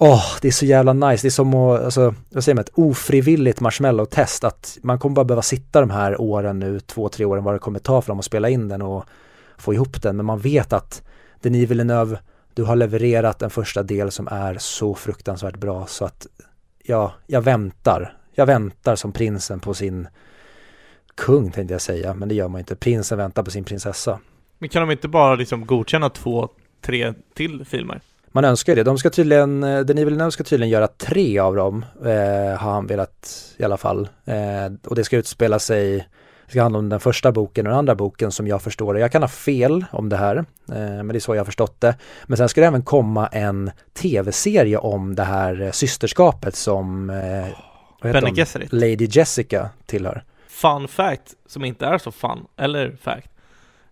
Åh, 0.02 0.24
det 0.42 0.48
är 0.48 0.52
så 0.52 0.64
jävla 0.64 0.92
nice. 0.92 1.24
Det 1.24 1.28
är 1.28 1.30
som 1.30 1.54
att, 1.54 1.84
alltså, 1.84 2.14
vad 2.30 2.44
säger 2.44 2.54
man, 2.54 2.62
ett 2.64 2.70
ofrivilligt 2.74 3.60
marshmallow-test. 3.60 4.44
Att 4.44 4.78
man 4.82 4.98
kommer 4.98 5.14
bara 5.14 5.24
behöva 5.24 5.42
sitta 5.42 5.80
de 5.80 5.90
här 5.90 6.20
åren 6.20 6.58
nu, 6.58 6.80
två, 6.80 7.08
tre 7.08 7.24
åren 7.24 7.44
vad 7.44 7.54
det 7.54 7.58
kommer 7.58 7.78
ta 7.78 8.02
för 8.02 8.08
dem 8.08 8.18
att 8.18 8.24
spela 8.24 8.48
in 8.48 8.68
den 8.68 8.82
och 8.82 9.04
få 9.58 9.74
ihop 9.74 10.02
den. 10.02 10.16
Men 10.16 10.26
man 10.26 10.38
vet 10.38 10.72
att 10.72 11.02
Denis 11.40 11.70
Villeneuve, 11.70 12.18
du 12.54 12.62
har 12.62 12.76
levererat 12.76 13.42
en 13.42 13.50
första 13.50 13.82
del 13.82 14.10
som 14.10 14.28
är 14.28 14.56
så 14.58 14.94
fruktansvärt 14.94 15.56
bra 15.56 15.86
så 15.86 16.04
att 16.04 16.26
ja, 16.84 17.12
jag 17.26 17.42
väntar. 17.42 18.16
Jag 18.32 18.46
väntar 18.46 18.96
som 18.96 19.12
prinsen 19.12 19.60
på 19.60 19.74
sin 19.74 20.08
kung 21.14 21.50
tänkte 21.50 21.74
jag 21.74 21.80
säga, 21.80 22.14
men 22.14 22.28
det 22.28 22.34
gör 22.34 22.48
man 22.48 22.58
inte. 22.58 22.76
Prinsen 22.76 23.18
väntar 23.18 23.42
på 23.42 23.50
sin 23.50 23.64
prinsessa. 23.64 24.18
Men 24.60 24.68
kan 24.68 24.80
de 24.80 24.90
inte 24.92 25.08
bara 25.08 25.34
liksom 25.34 25.66
godkänna 25.66 26.08
två, 26.08 26.48
tre 26.80 27.14
till 27.34 27.64
filmer? 27.64 28.00
Man 28.32 28.44
önskar 28.44 28.72
ju 28.72 28.76
det. 28.76 28.82
De 28.82 28.98
ska 28.98 29.10
tydligen, 29.10 29.62
eh, 29.62 29.80
Denis 29.80 30.06
Villeneuve 30.06 30.30
ska 30.30 30.44
tydligen 30.44 30.70
göra 30.70 30.88
tre 30.88 31.38
av 31.38 31.56
dem, 31.56 31.84
eh, 32.04 32.60
har 32.60 32.72
han 32.72 32.86
velat 32.86 33.54
i 33.56 33.64
alla 33.64 33.76
fall. 33.76 34.08
Eh, 34.24 34.36
och 34.86 34.94
det 34.94 35.04
ska 35.04 35.16
utspela 35.16 35.58
sig, 35.58 35.96
det 36.46 36.50
ska 36.50 36.62
handla 36.62 36.78
om 36.78 36.88
den 36.88 37.00
första 37.00 37.32
boken 37.32 37.66
och 37.66 37.70
den 37.70 37.78
andra 37.78 37.94
boken 37.94 38.32
som 38.32 38.46
jag 38.46 38.62
förstår 38.62 38.94
det. 38.94 39.00
Jag 39.00 39.12
kan 39.12 39.22
ha 39.22 39.28
fel 39.28 39.84
om 39.92 40.08
det 40.08 40.16
här, 40.16 40.36
eh, 40.36 40.44
men 40.68 41.08
det 41.08 41.18
är 41.18 41.20
så 41.20 41.34
jag 41.34 41.40
har 41.40 41.44
förstått 41.44 41.80
det. 41.80 41.96
Men 42.26 42.36
sen 42.36 42.48
ska 42.48 42.60
det 42.60 42.66
även 42.66 42.82
komma 42.82 43.26
en 43.26 43.70
tv-serie 43.94 44.78
om 44.78 45.14
det 45.14 45.24
här 45.24 45.62
eh, 45.62 45.70
systerskapet 45.70 46.56
som, 46.56 47.10
eh, 47.10 47.46
Bene. 48.02 48.66
Lady 48.70 49.06
Jessica 49.10 49.70
tillhör. 49.86 50.24
Fun 50.48 50.88
fact, 50.88 51.34
som 51.46 51.64
inte 51.64 51.86
är 51.86 51.98
så 51.98 52.12
fun, 52.12 52.46
eller 52.56 52.96
fact. 53.02 53.29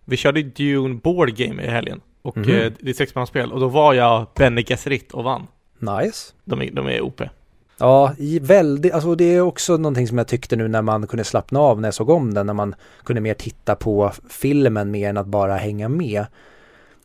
Vi 0.09 0.17
körde 0.17 0.43
Dune 0.43 0.93
Board 1.03 1.35
Game 1.35 1.63
i 1.63 1.67
helgen. 1.67 2.01
Och 2.21 2.37
Mhm. 2.37 2.49
eh, 2.49 2.71
det 2.79 2.89
är 2.89 2.93
sexmannaspel. 2.93 3.51
Och 3.51 3.59
då 3.59 3.67
var 3.67 3.93
jag 3.93 4.27
Bene 4.35 4.61
Gesserit 4.63 5.11
och 5.11 5.23
vann. 5.23 5.47
Nice. 5.79 6.33
De 6.45 6.61
är, 6.61 6.71
de 6.71 6.87
är 6.87 7.01
OP. 7.01 7.21
Ja, 7.77 8.13
väldigt, 8.41 8.93
alltså 8.93 9.15
det 9.15 9.23
är 9.35 9.41
också 9.41 9.77
någonting 9.77 10.07
som 10.07 10.17
jag 10.17 10.27
tyckte 10.27 10.55
nu 10.55 10.67
när 10.67 10.81
man 10.81 11.07
kunde 11.07 11.23
slappna 11.23 11.59
av 11.59 11.81
när 11.81 11.87
jag 11.87 11.93
såg 11.93 12.09
om 12.09 12.33
den, 12.33 12.45
när 12.45 12.53
man 12.53 12.75
kunde 13.03 13.21
mer 13.21 13.33
titta 13.33 13.75
på 13.75 14.11
filmen 14.29 14.91
mer 14.91 15.09
än 15.09 15.17
att 15.17 15.27
bara 15.27 15.55
hänga 15.57 15.89
med. 15.89 16.25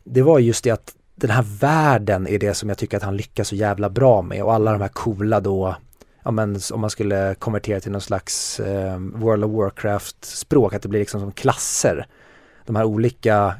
Det 0.03 0.21
var 0.21 0.39
just 0.39 0.63
det 0.63 0.71
att 0.71 0.95
den 1.15 1.29
här 1.29 1.45
världen 1.59 2.27
är 2.27 2.39
det 2.39 2.53
som 2.53 2.69
jag 2.69 2.77
tycker 2.77 2.97
att 2.97 3.03
han 3.03 3.17
lyckas 3.17 3.47
så 3.47 3.55
jävla 3.55 3.89
bra 3.89 4.21
med 4.21 4.43
och 4.43 4.53
alla 4.53 4.71
de 4.71 4.81
här 4.81 4.87
coola 4.87 5.39
då, 5.39 5.75
ja 6.23 6.31
men 6.31 6.59
om 6.73 6.81
man 6.81 6.89
skulle 6.89 7.35
konvertera 7.39 7.79
till 7.79 7.91
någon 7.91 8.01
slags 8.01 8.59
eh, 8.59 8.97
World 8.99 9.43
of 9.43 9.51
Warcraft 9.51 10.25
språk, 10.25 10.73
att 10.73 10.81
det 10.81 10.89
blir 10.89 10.99
liksom 10.99 11.19
som 11.21 11.31
klasser. 11.31 12.05
De 12.65 12.75
här 12.75 12.83
olika 12.83 13.55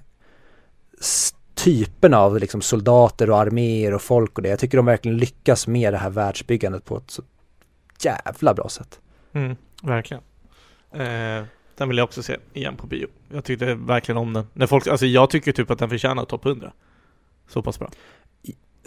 typerna 1.54 2.20
av 2.20 2.40
liksom 2.40 2.62
soldater 2.62 3.30
och 3.30 3.38
arméer 3.38 3.94
och 3.94 4.02
folk 4.02 4.38
och 4.38 4.42
det. 4.42 4.50
Jag 4.50 4.60
tycker 4.60 4.78
de 4.78 4.86
verkligen 4.86 5.18
lyckas 5.18 5.68
med 5.68 5.94
det 5.94 5.98
här 5.98 6.10
världsbyggandet 6.10 6.86
på 6.86 6.98
ett 6.98 7.12
så 7.12 7.24
jävla 8.00 8.54
bra 8.54 8.70
sätt. 8.70 9.00
Mm, 9.34 9.56
verkligen. 9.84 10.24
Eh, 10.92 11.44
den 11.78 11.88
vill 11.88 11.98
jag 11.98 12.04
också 12.04 12.24
se 12.24 12.38
igen 12.54 12.76
på 12.76 12.88
bio. 12.88 13.08
Jag 13.30 13.44
tyckte 13.44 13.76
verkligen 13.76 14.18
om 14.18 14.34
den. 14.34 14.48
När 14.54 14.68
folk, 14.68 14.88
alltså 14.88 15.06
jag 15.06 15.30
tycker 15.30 15.52
typ 15.52 15.72
att 15.72 15.80
den 15.80 15.90
förtjänar 15.90 16.26
topp 16.26 16.46
100. 16.46 16.74
Så 17.48 17.62
pass 17.62 17.80
bra. 17.80 17.90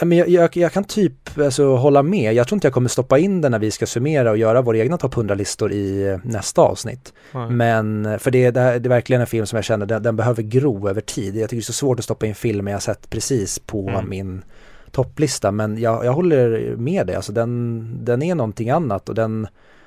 Men 0.02 0.18
jag, 0.18 0.28
jag, 0.28 0.56
jag 0.56 0.72
kan 0.72 0.84
typ 0.84 1.38
alltså, 1.38 1.76
hålla 1.76 2.02
med. 2.02 2.34
Jag 2.34 2.48
tror 2.48 2.56
inte 2.56 2.66
jag 2.66 2.74
kommer 2.74 2.88
stoppa 2.88 3.18
in 3.18 3.40
den 3.40 3.52
när 3.52 3.58
vi 3.58 3.70
ska 3.70 3.86
summera 3.86 4.30
och 4.30 4.36
göra 4.38 4.62
våra 4.62 4.78
egna 4.78 4.96
topp 4.96 5.14
100-listor 5.14 5.72
i 5.72 6.06
eh, 6.08 6.18
nästa 6.24 6.62
avsnitt. 6.62 7.12
Nej. 7.34 7.50
Men 7.50 8.18
för 8.18 8.30
det, 8.30 8.50
det, 8.50 8.60
här- 8.60 8.78
det 8.78 8.86
är 8.86 8.88
verkligen 8.88 9.20
en 9.20 9.26
film 9.26 9.46
som 9.46 9.56
jag 9.56 9.64
känner, 9.64 9.86
den, 9.86 10.02
den 10.02 10.16
behöver 10.16 10.42
gro 10.42 10.88
över 10.88 11.00
tid. 11.00 11.36
Jag 11.36 11.50
tycker 11.50 11.56
det 11.56 11.60
är 11.60 11.62
så 11.64 11.72
svårt 11.72 11.98
att 11.98 12.04
stoppa 12.04 12.26
in 12.26 12.34
filmer 12.34 12.72
jag 12.72 12.82
sett 12.82 13.10
precis 13.10 13.58
på 13.58 13.88
Mm. 13.88 14.08
min 14.08 14.42
topplista. 14.90 15.50
Men 15.52 15.78
jag, 15.78 16.04
jag 16.04 16.12
håller 16.12 16.76
med 16.76 17.06
dig, 17.06 17.16
alltså 17.16 17.32
den, 17.32 17.84
den 18.04 18.22
är 18.22 18.34
någonting 18.34 18.70
annat 18.70 19.08
och 19.08 19.14
den, 19.14 19.46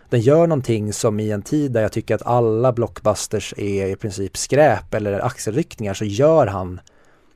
den 0.10 0.22
gör 0.22 0.48
någonting 0.48 0.94
som 0.94 1.20
i 1.20 1.32
en 1.32 1.41
tid 1.41 1.72
där 1.72 1.82
jag 1.82 1.91
tycker 1.91 2.15
att 2.15 2.25
alla 2.25 2.74
blockbusters 2.74 3.53
är 3.58 3.86
i 3.88 3.96
princip 3.96 4.38
skräp 4.38 4.94
eller 4.94 5.25
axelryckningar 5.25 5.94
så 5.94 6.06
gör 6.06 6.48
han, 6.48 6.80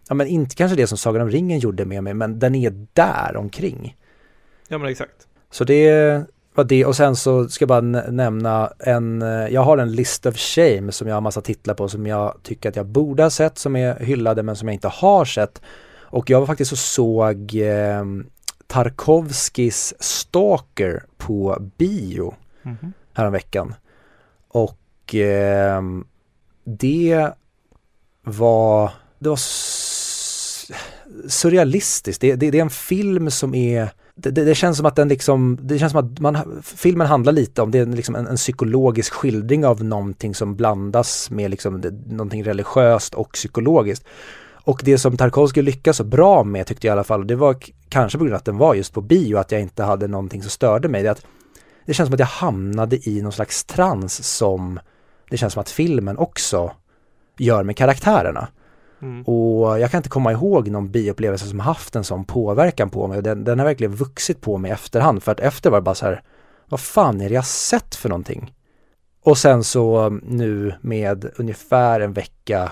ja 0.09 0.15
men 0.15 0.27
inte 0.27 0.55
kanske 0.55 0.75
det 0.75 0.87
som 0.87 0.97
Sagan 0.97 1.21
om 1.21 1.29
ringen 1.29 1.59
gjorde 1.59 1.85
med 1.85 2.03
mig, 2.03 2.13
men 2.13 2.39
den 2.39 2.55
är 2.55 2.87
där 2.93 3.37
omkring. 3.37 3.95
Ja 4.67 4.77
men 4.77 4.87
exakt. 4.89 5.27
Så 5.51 5.63
det 5.63 6.23
var 6.55 6.63
det 6.63 6.85
och 6.85 6.95
sen 6.95 7.15
så 7.15 7.49
ska 7.49 7.63
jag 7.63 7.69
bara 7.69 7.81
nä- 7.81 8.11
nämna 8.11 8.71
en, 8.79 9.21
eh, 9.21 9.47
jag 9.47 9.61
har 9.61 9.77
en 9.77 9.91
list 9.91 10.25
of 10.25 10.35
shame 10.37 10.91
som 10.91 11.07
jag 11.07 11.15
har 11.15 11.21
massa 11.21 11.41
titlar 11.41 11.73
på 11.73 11.87
som 11.89 12.07
jag 12.07 12.37
tycker 12.43 12.69
att 12.69 12.75
jag 12.75 12.85
borde 12.85 13.23
ha 13.23 13.29
sett 13.29 13.57
som 13.57 13.75
är 13.75 13.99
hyllade 13.99 14.43
men 14.43 14.55
som 14.55 14.67
jag 14.67 14.73
inte 14.75 14.87
har 14.87 15.25
sett. 15.25 15.61
Och 15.99 16.29
jag 16.29 16.39
var 16.39 16.47
faktiskt 16.47 16.71
och 16.71 16.77
såg 16.77 17.55
eh, 17.55 18.03
Tarkovskis 18.67 19.93
Stalker 19.99 21.03
på 21.17 21.57
bio 21.77 22.33
Mhm. 22.63 22.93
häromveckan. 23.13 23.73
Och 24.47 25.15
eh, 25.15 25.81
det 26.63 27.29
var, 28.23 28.91
det 29.19 29.29
var 29.29 29.39
surrealistiskt. 31.27 32.21
Det, 32.21 32.35
det, 32.35 32.51
det 32.51 32.57
är 32.57 32.61
en 32.61 32.69
film 32.69 33.31
som 33.31 33.55
är 33.55 33.89
det, 34.15 34.31
det, 34.31 34.45
det 34.45 34.55
känns 34.55 34.77
som 34.77 34.85
att 34.85 34.95
den 34.95 35.07
liksom, 35.07 35.57
det 35.61 35.79
känns 35.79 35.91
som 35.91 36.05
att 36.05 36.19
man, 36.19 36.61
filmen 36.63 37.07
handlar 37.07 37.31
lite 37.31 37.61
om, 37.61 37.71
det 37.71 37.79
är 37.79 37.85
liksom 37.85 38.15
en, 38.15 38.27
en 38.27 38.35
psykologisk 38.35 39.13
skildring 39.13 39.65
av 39.65 39.83
någonting 39.83 40.35
som 40.35 40.55
blandas 40.55 41.29
med 41.29 41.51
liksom 41.51 41.81
det, 41.81 41.91
någonting 41.91 42.43
religiöst 42.43 43.13
och 43.13 43.31
psykologiskt. 43.31 44.05
Och 44.65 44.81
det 44.83 44.97
som 44.97 45.17
Tarkovsky 45.17 45.61
lyckas 45.61 45.97
så 45.97 46.03
bra 46.03 46.43
med 46.43 46.67
tyckte 46.67 46.87
jag 46.87 46.91
i 46.91 46.95
alla 46.95 47.03
fall, 47.03 47.27
det 47.27 47.35
var 47.35 47.55
kanske 47.89 48.17
på 48.17 48.23
grund 48.23 48.33
av 48.33 48.37
att 48.37 48.45
den 48.45 48.57
var 48.57 48.75
just 48.75 48.93
på 48.93 49.01
bio, 49.01 49.37
att 49.37 49.51
jag 49.51 49.61
inte 49.61 49.83
hade 49.83 50.07
någonting 50.07 50.41
som 50.41 50.49
störde 50.49 50.87
mig, 50.87 51.03
det 51.03 51.07
är 51.07 51.11
att 51.11 51.25
det 51.85 51.93
känns 51.93 52.07
som 52.07 52.13
att 52.13 52.19
jag 52.19 52.27
hamnade 52.27 53.09
i 53.09 53.21
någon 53.21 53.31
slags 53.31 53.63
trans 53.63 54.37
som 54.37 54.79
det 55.29 55.37
känns 55.37 55.53
som 55.53 55.61
att 55.61 55.69
filmen 55.69 56.17
också 56.17 56.71
gör 57.37 57.63
med 57.63 57.77
karaktärerna. 57.77 58.47
Mm. 59.01 59.23
Och 59.23 59.79
jag 59.79 59.91
kan 59.91 59.97
inte 59.97 60.09
komma 60.09 60.31
ihåg 60.31 60.69
någon 60.69 60.91
bioupplevelse 60.91 61.45
som 61.45 61.59
haft 61.59 61.95
en 61.95 62.03
sån 62.03 62.25
påverkan 62.25 62.89
på 62.89 63.07
mig. 63.07 63.21
Den, 63.21 63.43
den 63.43 63.59
har 63.59 63.65
verkligen 63.65 63.95
vuxit 63.95 64.41
på 64.41 64.57
mig 64.57 64.71
i 64.71 64.73
efterhand. 64.73 65.23
För 65.23 65.31
att 65.31 65.39
efter 65.39 65.69
var 65.69 65.77
det 65.77 65.83
bara 65.83 65.95
så 65.95 66.05
här, 66.05 66.21
vad 66.69 66.79
fan 66.79 67.21
är 67.21 67.29
det 67.29 67.35
jag 67.35 67.45
sett 67.45 67.95
för 67.95 68.09
någonting? 68.09 68.53
Och 69.23 69.37
sen 69.37 69.63
så 69.63 69.97
mm, 69.97 70.23
nu 70.27 70.73
med 70.81 71.31
ungefär 71.35 71.99
en 71.99 72.13
vecka 72.13 72.71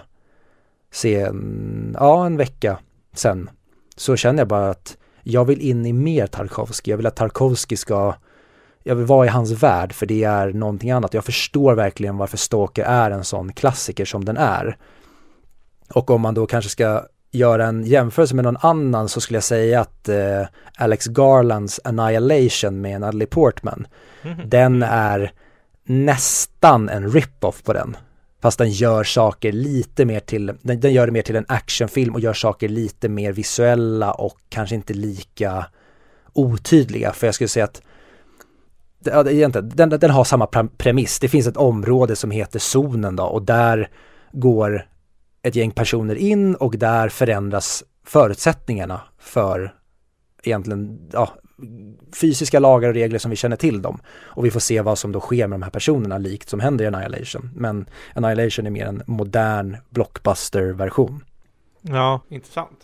sen, 0.91 1.95
ja 1.99 2.25
en 2.25 2.37
vecka 2.37 2.79
sen, 3.13 3.49
så 3.95 4.15
känner 4.15 4.39
jag 4.39 4.47
bara 4.47 4.69
att 4.69 4.97
jag 5.23 5.45
vill 5.45 5.61
in 5.61 5.85
i 5.85 5.93
mer 5.93 6.27
Tarkovsky. 6.27 6.91
Jag 6.91 6.97
vill 6.97 7.07
att 7.07 7.15
Tarkovsky 7.15 7.75
ska, 7.75 8.15
jag 8.83 8.95
vill 8.95 9.05
vara 9.05 9.25
i 9.25 9.29
hans 9.29 9.51
värld 9.51 9.93
för 9.93 10.05
det 10.05 10.23
är 10.23 10.53
någonting 10.53 10.91
annat. 10.91 11.13
Jag 11.13 11.25
förstår 11.25 11.73
verkligen 11.73 12.17
varför 12.17 12.37
Stalker 12.37 12.83
är 12.83 13.11
en 13.11 13.23
sån 13.23 13.53
klassiker 13.53 14.05
som 14.05 14.25
den 14.25 14.37
är. 14.37 14.77
Och 15.93 16.09
om 16.12 16.21
man 16.21 16.33
då 16.33 16.45
kanske 16.45 16.69
ska 16.69 17.03
göra 17.31 17.65
en 17.65 17.83
jämförelse 17.83 18.35
med 18.35 18.45
någon 18.45 18.57
annan 18.59 19.09
så 19.09 19.21
skulle 19.21 19.38
jag 19.38 19.43
säga 19.43 19.81
att 19.81 20.10
eh, 20.10 20.41
Alex 20.77 21.08
Garlands 21.08 21.79
Annihilation 21.84 22.82
med 22.82 23.01
Natalie 23.01 23.27
Portman, 23.27 23.88
Mhm. 24.25 24.49
den 24.49 24.84
är 24.84 25.32
nästan 25.86 26.89
en 26.89 27.10
rip-off 27.12 27.63
på 27.63 27.73
den. 27.73 27.97
Fast 28.41 28.58
den 28.58 28.69
gör 28.71 29.03
saker 29.03 29.51
lite 29.51 30.06
mer 30.06 30.19
till, 30.19 30.45
den, 30.62 30.79
den 30.79 30.93
gör 30.93 31.06
det 31.06 31.12
mer 31.12 31.21
till 31.21 31.36
en 31.36 31.45
actionfilm 31.47 32.13
och 32.13 32.19
gör 32.19 32.34
saker 32.34 32.69
lite 32.69 33.10
mer 33.10 33.32
visuella 33.34 34.12
och 34.12 34.38
kanske 34.49 34.75
inte 34.75 34.93
lika 34.93 35.65
otydliga. 36.34 37.13
För 37.13 37.27
jag 37.27 37.36
skulle 37.36 37.47
säga 37.47 37.65
att 37.65 37.82
ja, 39.03 39.29
egentligen, 39.29 39.71
den, 39.75 39.89
den 39.89 40.10
har 40.12 40.23
samma 40.23 40.45
pre- 40.45 40.69
premiss. 40.77 41.19
Det 41.19 41.27
finns 41.27 41.47
ett 41.47 41.58
område 41.58 42.15
som 42.15 42.32
heter 42.32 42.60
zonen 42.60 43.15
då 43.15 43.23
och 43.23 43.41
där 43.41 43.89
går 44.32 44.86
ett 45.43 45.56
gäng 45.56 45.71
personer 45.71 46.15
in 46.15 46.56
och 46.56 46.77
där 46.77 47.10
förändras 47.10 47.84
förutsättningarna 48.06 49.01
för 49.19 49.73
egentligen 50.43 51.10
ja, 51.13 51.29
fysiska 52.21 52.60
lagar 52.60 52.89
och 52.89 52.95
regler 52.95 53.19
som 53.19 53.32
vi 53.32 53.38
känner 53.38 53.56
till 53.56 53.82
dem. 53.82 53.99
Och 54.08 54.45
vi 54.45 54.51
får 54.51 54.60
se 54.60 54.82
vad 54.82 54.97
som 54.97 55.12
då 55.12 55.19
sker 55.19 55.47
med 55.47 55.60
de 55.60 55.63
här 55.63 55.69
personerna 55.69 56.17
likt 56.17 56.49
som 56.49 56.60
händer 56.60 56.86
i 56.86 56.88
Annihilation. 56.88 57.49
Men 57.56 57.86
Annihilation 58.15 58.65
är 58.65 58.71
mer 58.71 58.86
en 58.86 59.03
modern 59.06 59.77
blockbuster-version. 59.89 61.23
Ja, 61.82 62.21
intressant. 62.29 62.79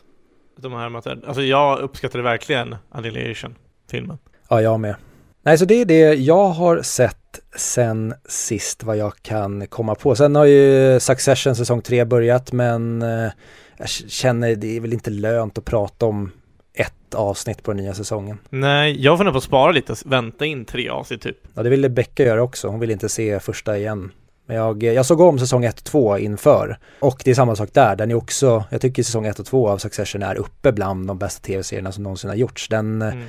De 0.57 0.73
här 0.73 0.95
Alltså 1.27 1.41
jag 1.41 1.79
uppskattade 1.79 2.23
verkligen 2.23 2.75
Annihilation-filmen. 2.89 4.17
Ja, 4.49 4.61
jag 4.61 4.79
med. 4.79 4.95
Nej, 5.41 5.57
så 5.57 5.65
det 5.65 5.81
är 5.81 5.85
det 5.85 6.13
jag 6.13 6.49
har 6.49 6.81
sett 6.81 7.18
sen 7.55 8.13
sist 8.25 8.83
vad 8.83 8.97
jag 8.97 9.13
kan 9.21 9.67
komma 9.67 9.95
på. 9.95 10.15
Sen 10.15 10.35
har 10.35 10.45
ju 10.45 10.99
Succession 10.99 11.55
säsong 11.55 11.81
3 11.81 12.05
börjat 12.05 12.51
men 12.51 13.01
eh, 13.01 13.31
jag 13.77 13.89
känner 13.89 14.55
det 14.55 14.77
är 14.77 14.79
väl 14.79 14.93
inte 14.93 15.09
lönt 15.09 15.57
att 15.57 15.65
prata 15.65 16.05
om 16.05 16.31
ett 16.73 17.13
avsnitt 17.15 17.63
på 17.63 17.73
den 17.73 17.83
nya 17.83 17.93
säsongen. 17.93 18.37
Nej, 18.49 19.03
jag 19.03 19.17
funderar 19.17 19.31
på 19.33 19.37
att 19.37 19.43
spara 19.43 19.71
lite 19.71 19.91
och 19.91 19.97
vänta 20.05 20.45
in 20.45 20.65
tre 20.65 20.89
avsnitt 20.89 21.21
typ. 21.21 21.37
Ja, 21.53 21.63
det 21.63 21.69
ville 21.69 21.89
Becka 21.89 22.23
göra 22.23 22.41
också. 22.43 22.67
Hon 22.67 22.79
ville 22.79 22.93
inte 22.93 23.09
se 23.09 23.39
första 23.39 23.77
igen. 23.77 24.11
Men 24.45 24.57
jag, 24.57 24.83
jag 24.83 25.05
såg 25.05 25.21
om 25.21 25.39
säsong 25.39 25.65
1 25.65 25.77
och 25.79 25.83
2 25.83 26.17
inför. 26.17 26.77
Och 26.99 27.21
det 27.25 27.31
är 27.31 27.35
samma 27.35 27.55
sak 27.55 27.69
där. 27.73 27.95
Den 27.95 28.11
är 28.11 28.15
också, 28.15 28.63
jag 28.69 28.81
tycker 28.81 29.03
säsong 29.03 29.25
1 29.25 29.39
och 29.39 29.45
2 29.45 29.69
av 29.69 29.77
Succession 29.77 30.23
är 30.23 30.35
uppe 30.35 30.71
bland 30.71 31.07
de 31.07 31.17
bästa 31.17 31.45
tv-serierna 31.45 31.91
som 31.91 32.03
någonsin 32.03 32.29
har 32.29 32.37
gjorts. 32.37 32.67
Den, 32.69 33.01
Mm. 33.01 33.27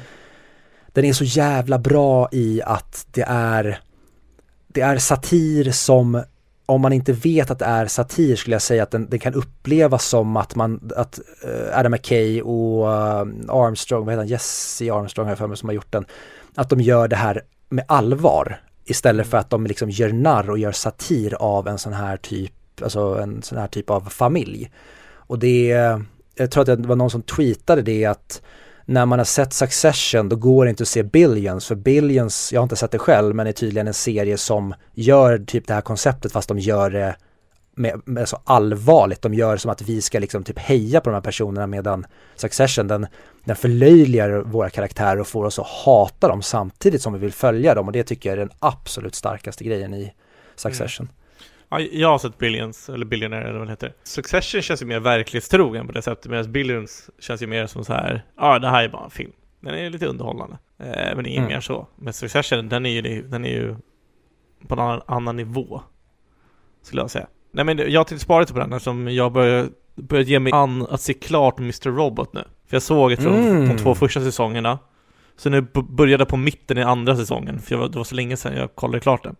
den 0.92 1.04
är 1.04 1.12
så 1.12 1.24
jävla 1.24 1.78
bra 1.78 2.28
i 2.32 2.62
att 2.64 3.06
det 3.12 3.24
är 3.28 3.80
det 4.72 4.80
är 4.80 4.98
satir 4.98 5.70
som 5.70 6.22
om 6.66 6.80
man 6.80 6.92
inte 6.92 7.12
vet 7.12 7.50
att 7.50 7.58
det 7.58 7.64
är 7.64 7.86
satir 7.86 8.36
skulle 8.36 8.54
jag 8.54 8.62
säga 8.62 8.82
att 8.82 8.90
den, 8.90 9.10
den 9.10 9.18
kan 9.18 9.34
upplevas 9.34 10.04
som 10.04 10.36
att 10.36 10.54
man, 10.54 10.90
att 10.96 11.20
eh, 11.44 11.78
Adam 11.78 11.92
McKay 11.92 12.42
och 12.42 12.92
eh, 12.92 13.26
Armstrong, 13.48 14.04
vad 14.04 14.12
heter 14.12 14.22
han, 14.22 14.28
Jesse 14.28 14.92
Armstrong 14.92 15.26
har 15.26 15.30
jag 15.30 15.38
för 15.38 15.46
mig 15.46 15.56
som 15.56 15.68
har 15.68 15.74
gjort 15.74 15.92
den, 15.92 16.04
att 16.54 16.70
de 16.70 16.80
gör 16.80 17.08
det 17.08 17.16
här 17.16 17.42
med 17.68 17.84
allvar 17.88 18.60
istället 18.84 19.26
för 19.26 19.38
att 19.38 19.50
de 19.50 19.66
liksom 19.66 19.90
gör 19.90 20.12
narr 20.12 20.50
och 20.50 20.58
gör 20.58 20.72
satir 20.72 21.34
av 21.34 21.68
en 21.68 21.78
sån 21.78 21.92
här 21.92 22.16
typ, 22.16 22.52
alltså 22.82 23.18
en 23.22 23.42
sån 23.42 23.58
här 23.58 23.68
typ 23.68 23.90
av 23.90 24.00
familj. 24.00 24.70
Och 25.12 25.38
det, 25.38 25.72
eh, 25.72 25.98
jag 26.34 26.50
tror 26.50 26.70
att 26.70 26.82
det 26.82 26.88
var 26.88 26.96
någon 26.96 27.10
som 27.10 27.22
tweetade 27.22 27.82
det 27.82 28.04
att 28.04 28.42
när 28.90 29.06
man 29.06 29.18
har 29.18 29.24
sett 29.24 29.52
Succession 29.52 30.28
då 30.28 30.36
går 30.36 30.64
det 30.64 30.70
inte 30.70 30.82
att 30.82 30.88
se 30.88 31.02
Billions 31.02 31.66
för 31.66 31.74
Billions, 31.74 32.52
jag 32.52 32.60
har 32.60 32.62
inte 32.62 32.76
sett 32.76 32.90
det 32.90 32.98
själv 32.98 33.34
men 33.34 33.46
är 33.46 33.52
tydligen 33.52 33.88
en 33.88 33.94
serie 33.94 34.36
som 34.36 34.74
gör 34.94 35.38
typ 35.38 35.66
det 35.66 35.74
här 35.74 35.80
konceptet 35.80 36.32
fast 36.32 36.48
de 36.48 36.58
gör 36.58 36.90
det 36.90 37.16
med, 37.74 38.00
med 38.04 38.28
så 38.28 38.38
allvarligt, 38.44 39.22
de 39.22 39.34
gör 39.34 39.56
som 39.56 39.70
att 39.70 39.82
vi 39.82 40.02
ska 40.02 40.18
liksom 40.18 40.44
typ 40.44 40.58
heja 40.58 41.00
på 41.00 41.10
de 41.10 41.14
här 41.14 41.20
personerna 41.20 41.66
medan 41.66 42.06
Succession 42.36 42.88
den, 42.88 43.06
den 43.44 43.56
förlöjligar 43.56 44.30
våra 44.30 44.70
karaktärer 44.70 45.20
och 45.20 45.28
får 45.28 45.44
oss 45.44 45.58
att 45.58 45.66
hata 45.66 46.28
dem 46.28 46.42
samtidigt 46.42 47.02
som 47.02 47.12
vi 47.12 47.18
vill 47.18 47.32
följa 47.32 47.74
dem 47.74 47.86
och 47.86 47.92
det 47.92 48.02
tycker 48.02 48.28
jag 48.28 48.32
är 48.38 48.40
den 48.40 48.56
absolut 48.58 49.14
starkaste 49.14 49.64
grejen 49.64 49.94
i 49.94 50.12
Succession. 50.56 51.08
Ja, 51.70 51.80
jag 51.80 52.08
har 52.08 52.18
sett 52.18 52.38
Billions, 52.38 52.88
eller 52.88 53.06
Billionaire 53.06 53.48
eller 53.48 53.58
vad 53.58 53.66
det 53.68 53.72
heter. 53.72 53.92
Succession 54.02 54.62
känns 54.62 54.82
ju 54.82 54.86
mer 54.86 55.00
verklighetstrogen 55.00 55.86
på 55.86 55.92
det 55.92 56.02
sättet, 56.02 56.30
medan 56.30 56.52
Billions 56.52 57.10
känns 57.18 57.42
ju 57.42 57.46
mer 57.46 57.66
som 57.66 57.84
så 57.84 57.92
här, 57.92 58.22
ja 58.36 58.58
det 58.58 58.68
här 58.68 58.84
är 58.84 58.88
bara 58.88 59.04
en 59.04 59.10
film. 59.10 59.32
Den 59.60 59.74
är 59.74 59.90
lite 59.90 60.06
underhållande, 60.06 60.58
eh, 60.78 61.16
men 61.16 61.26
inget 61.26 61.38
Mm. 61.38 61.48
mer 61.52 61.60
så. 61.60 61.86
Men 61.96 62.12
Succession, 62.12 62.68
den 62.68 62.86
är 62.86 62.90
ju, 62.90 63.22
den 63.22 63.44
är 63.44 63.50
ju 63.50 63.76
på 64.68 64.74
en 64.74 64.80
annan, 64.80 65.00
annan 65.06 65.36
nivå, 65.36 65.82
skulle 66.82 67.02
jag 67.02 67.10
säga. 67.10 67.26
Nej 67.52 67.64
men 67.64 67.78
jag 67.92 68.06
tänkte 68.06 68.24
spara 68.24 68.40
lite 68.40 68.52
på 68.52 68.58
den 68.58 68.72
eftersom 68.72 69.08
jag 69.08 69.32
börjar, 69.32 69.68
börjar 69.94 70.24
ge 70.24 70.38
mig 70.38 70.52
an 70.52 70.86
att 70.90 71.00
se 71.00 71.14
klart 71.14 71.58
Mr. 71.58 71.90
Robot 71.90 72.32
nu. 72.32 72.40
För 72.66 72.76
jag 72.76 72.82
såg 72.82 73.12
ett 73.12 73.22
från 73.22 73.34
Mm. 73.34 73.68
de 73.68 73.76
två 73.76 73.94
första 73.94 74.20
säsongerna, 74.20 74.78
så 75.36 75.50
nu 75.50 75.60
började 75.88 76.20
jag 76.22 76.28
på 76.28 76.36
mitten 76.36 76.78
i 76.78 76.82
andra 76.82 77.16
säsongen, 77.16 77.58
för 77.58 77.74
jag, 77.74 77.80
var- 77.80 77.88
det 77.88 77.96
var 77.96 78.04
så 78.04 78.14
länge 78.14 78.36
sedan 78.36 78.56
jag 78.56 78.74
kollade 78.74 79.00
klart 79.00 79.22
den. 79.22 79.36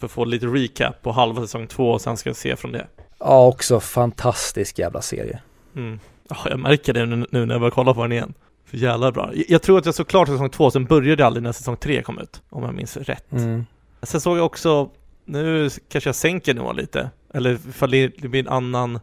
För 0.00 0.06
att 0.06 0.10
få 0.12 0.24
lite 0.24 0.46
recap 0.46 1.02
på 1.02 1.12
halva 1.12 1.40
säsong 1.42 1.66
två 1.66 1.90
och 1.90 2.00
sen 2.00 2.16
ska 2.16 2.28
jag 2.28 2.36
se 2.36 2.56
från 2.56 2.72
det. 2.72 2.86
Ja, 3.18 3.46
också 3.46 3.80
fantastisk 3.80 4.78
jävla 4.78 5.02
serie. 5.02 5.40
Mm. 5.76 6.00
Ja, 6.28 6.36
jag 6.50 6.58
märker 6.58 6.92
det 6.92 7.06
nu, 7.06 7.26
nu 7.30 7.46
när 7.46 7.54
jag 7.54 7.60
börjar 7.60 7.70
kolla 7.70 7.94
på 7.94 8.02
den 8.02 8.12
igen. 8.12 8.34
För 8.64 8.76
jävla 8.76 9.12
bra. 9.12 9.30
Jag, 9.34 9.44
jag 9.48 9.62
tror 9.62 9.78
att 9.78 9.86
jag 9.86 9.94
såg 9.94 10.08
klart 10.08 10.28
säsong 10.28 10.50
två, 10.50 10.70
sen 10.70 10.84
började 10.84 11.16
det 11.16 11.26
aldrig 11.26 11.42
när 11.42 11.52
säsong 11.52 11.76
tre 11.76 12.02
kom 12.02 12.18
ut. 12.18 12.42
Om 12.50 12.62
jag 12.62 12.74
minns 12.74 12.96
rätt. 12.96 13.32
Mm. 13.32 13.66
Sen 14.02 14.20
såg 14.20 14.38
jag 14.38 14.46
också, 14.46 14.90
nu 15.24 15.70
kanske 15.88 16.08
jag 16.08 16.14
sänker 16.14 16.54
nivån 16.54 16.76
lite, 16.76 17.10
eller 17.34 17.52
ifall 17.52 17.90
det 17.90 18.08
det 18.18 18.28
blir 18.28 18.40
en 18.40 18.48
annan 18.48 19.00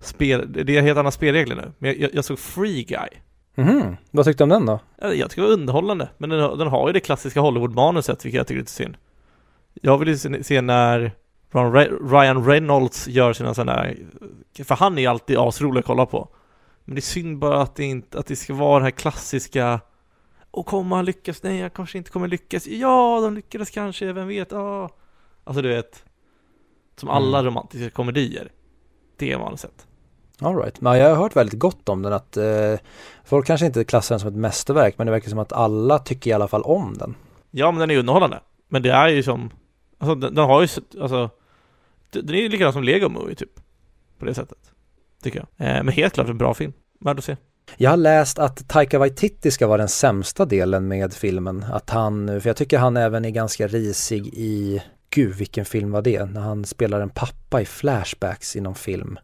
spel, 0.00 0.52
det 0.64 0.76
är 0.76 0.82
helt 0.82 0.98
andra 0.98 1.10
spelregler 1.10 1.56
nu. 1.56 1.72
Men 1.78 2.00
jag, 2.00 2.14
jag 2.14 2.24
såg 2.24 2.38
Free 2.38 2.84
Guy. 2.84 3.08
Mhm, 3.54 3.96
vad 4.10 4.24
tyckte 4.24 4.40
du 4.40 4.44
om 4.44 4.48
den 4.50 4.66
då? 4.66 4.80
Ja, 5.00 5.12
Jag 5.14 5.30
tycker 5.30 5.42
det 5.42 5.48
var 5.48 5.54
underhållande, 5.54 6.08
men 6.18 6.30
den, 6.30 6.58
den 6.58 6.68
har 6.68 6.86
ju 6.88 6.92
det 6.92 7.00
klassiska 7.00 7.40
Hollywood-manuset, 7.40 8.24
vilket 8.24 8.38
jag 8.38 8.46
tycker 8.46 8.58
är 8.58 8.62
lite 8.62 8.70
synd. 8.72 8.96
Jag 9.82 9.98
vill 9.98 10.08
ju 10.08 10.42
se, 10.42 10.60
när 10.60 11.12
Ryan 12.10 12.46
Reynolds 12.46 13.08
gör 13.08 13.32
sina 13.32 13.54
sådana 13.54 13.72
här, 13.72 14.06
för 14.64 14.74
han 14.74 14.98
är 14.98 15.02
ju 15.02 15.06
alltid 15.08 15.38
asrolig 15.38 15.78
att 15.80 15.86
kolla 15.86 16.06
på. 16.06 16.28
Men 16.84 16.94
det 16.94 16.98
är 16.98 17.02
synd 17.02 17.38
bara 17.38 17.62
att 17.62 17.74
det 17.76 17.84
inte, 17.84 18.18
att 18.18 18.26
det 18.26 18.36
ska 18.36 18.54
vara 18.54 18.78
det 18.78 18.84
här 18.84 18.90
klassiska 18.90 19.80
Och 20.50 20.66
kommer 20.66 20.96
han 20.96 21.04
lyckas? 21.04 21.42
Nej, 21.42 21.60
han 21.60 21.70
kanske 21.70 21.98
inte 21.98 22.10
kommer 22.10 22.28
lyckas. 22.28 22.66
Ja, 22.66 23.20
de 23.20 23.34
lyckades 23.34 23.70
kanske, 23.70 24.12
vem 24.12 24.28
vet? 24.28 24.52
Ja. 24.52 24.90
Alltså 25.44 25.62
du 25.62 25.68
vet, 25.68 26.04
som 27.00 27.08
alla 27.08 27.38
Mm. 27.38 27.46
romantiska 27.50 27.90
komedier. 27.90 28.48
Det 29.16 29.32
är 29.32 29.38
manuset. 29.38 29.86
All 30.40 30.56
right. 30.56 30.80
Men 30.80 30.98
jag 30.98 31.08
har 31.08 31.16
hört 31.16 31.36
väldigt 31.36 31.58
gott 31.58 31.88
om 31.88 32.02
den 32.02 32.12
att 32.12 32.36
eh, 32.36 32.74
folk 33.24 33.46
kanske 33.46 33.66
inte 33.66 33.84
klassar 33.84 34.14
den 34.14 34.20
som 34.20 34.28
ett 34.28 34.34
mästerverk 34.34 34.94
men 34.98 35.06
det 35.06 35.10
verkar 35.10 35.30
som 35.30 35.38
att 35.38 35.52
alla 35.52 35.98
tycker 35.98 36.30
i 36.30 36.32
alla 36.32 36.48
fall 36.48 36.62
om 36.62 36.98
den. 36.98 37.14
Ja, 37.50 37.70
men 37.70 37.80
den 37.80 37.90
är 37.90 37.98
underhållande. 37.98 38.40
Men 38.68 38.82
det 38.82 38.90
är 38.90 39.08
ju 39.08 39.22
som, 39.22 39.50
alltså 39.98 40.14
den, 40.14 40.34
den 40.34 40.44
har 40.44 40.62
ju, 40.62 40.68
alltså, 41.00 41.30
den 42.10 42.34
är 42.34 42.40
ju 42.42 42.48
likadan 42.48 42.72
som 42.72 42.84
Lego 42.84 43.08
Movie 43.08 43.34
typ. 43.34 43.60
På 44.18 44.24
det 44.24 44.34
sättet. 44.34 44.58
Tycker 45.22 45.38
jag. 45.56 45.68
Eh, 45.68 45.82
men 45.82 45.88
helt 45.88 46.14
klart 46.14 46.28
en 46.28 46.38
bra 46.38 46.54
film. 46.54 46.72
Värd 47.00 47.18
att 47.18 47.24
se. 47.24 47.36
Jag 47.76 47.90
har 47.90 47.96
läst 47.96 48.38
att 48.38 48.68
Taika 48.68 48.98
Waititi 48.98 49.50
ska 49.50 49.66
vara 49.66 49.78
den 49.78 49.88
sämsta 49.88 50.44
delen 50.44 50.88
med 50.88 51.14
filmen. 51.14 51.64
Att 51.72 51.90
han, 51.90 52.40
för 52.40 52.48
jag 52.48 52.56
tycker 52.56 52.78
han 52.78 52.96
även 52.96 53.24
är 53.24 53.30
ganska 53.30 53.66
risig 53.68 54.26
i, 54.26 54.82
gud 55.10 55.34
vilken 55.34 55.64
film 55.64 55.90
var 55.90 56.02
det? 56.02 56.24
När 56.24 56.40
han 56.40 56.64
spelar 56.64 57.00
en 57.00 57.10
pappa 57.10 57.60
i 57.60 57.64
flashbacks 57.64 58.56
i 58.56 58.60
någon 58.60 58.74
film. 58.74 59.18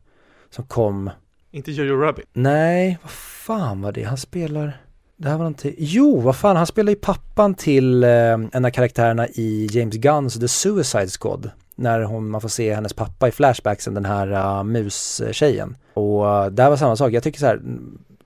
Som 0.50 0.66
kom, 0.66 1.10
Inte 1.50 1.72
Jojo 1.72 1.96
Rabbit. 1.96 2.26
nej, 2.32 2.98
vad 3.02 3.10
fan 3.10 3.82
var 3.82 3.92
det? 3.92 4.02
Han 4.02 4.18
spelar, 4.18 4.80
det 5.22 5.28
här 5.28 5.36
var 5.36 5.44
någonting, 5.44 5.74
jo 5.78 6.20
vad 6.20 6.36
fan, 6.36 6.56
han 6.56 6.66
spelar 6.66 6.90
ju 6.90 6.96
pappan 6.96 7.54
till 7.54 8.04
eh, 8.04 8.10
en 8.52 8.64
av 8.64 8.70
karaktärerna 8.70 9.28
i 9.28 9.68
James 9.70 9.94
Gunns 9.94 10.40
The 10.40 10.48
Suicide 10.48 11.08
Squad. 11.08 11.50
När 11.74 12.00
hon, 12.02 12.30
man 12.30 12.40
får 12.40 12.48
se 12.48 12.74
hennes 12.74 12.92
pappa 12.92 13.28
i 13.28 13.30
flashbacksen, 13.30 13.94
den 13.94 14.04
här 14.04 14.32
uh, 14.32 14.64
mustjejen. 14.64 15.76
Och 15.94 16.24
uh, 16.24 16.46
det 16.46 16.62
här 16.62 16.70
var 16.70 16.76
samma 16.76 16.96
sak, 16.96 17.12
jag 17.12 17.22
tycker 17.22 17.38
så 17.38 17.46
här, 17.46 17.60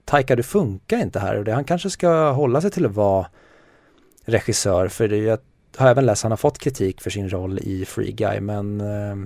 Taika 0.05 0.37
du 0.37 0.43
funkar 0.43 0.99
inte 0.99 1.19
här 1.19 1.39
och 1.39 1.45
det, 1.45 1.53
han 1.53 1.65
kanske 1.65 1.91
ska 1.91 2.31
hålla 2.31 2.61
sig 2.61 2.71
till 2.71 2.87
att 2.87 2.95
vara 2.95 3.27
regissör 4.25 4.89
för 4.89 5.09
det, 5.09 5.17
jag 5.17 5.39
har 5.77 5.89
även 5.89 6.07
läst 6.07 6.21
att 6.21 6.23
han 6.23 6.33
har 6.33 6.37
fått 6.37 6.59
kritik 6.59 7.01
för 7.01 7.11
sin 7.11 7.31
roll 7.31 7.59
i 7.59 7.85
Free 7.85 8.13
Guy 8.13 8.41
men 8.41 8.81
uh, 8.81 9.17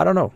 I 0.00 0.02
don't 0.02 0.12
know. 0.12 0.32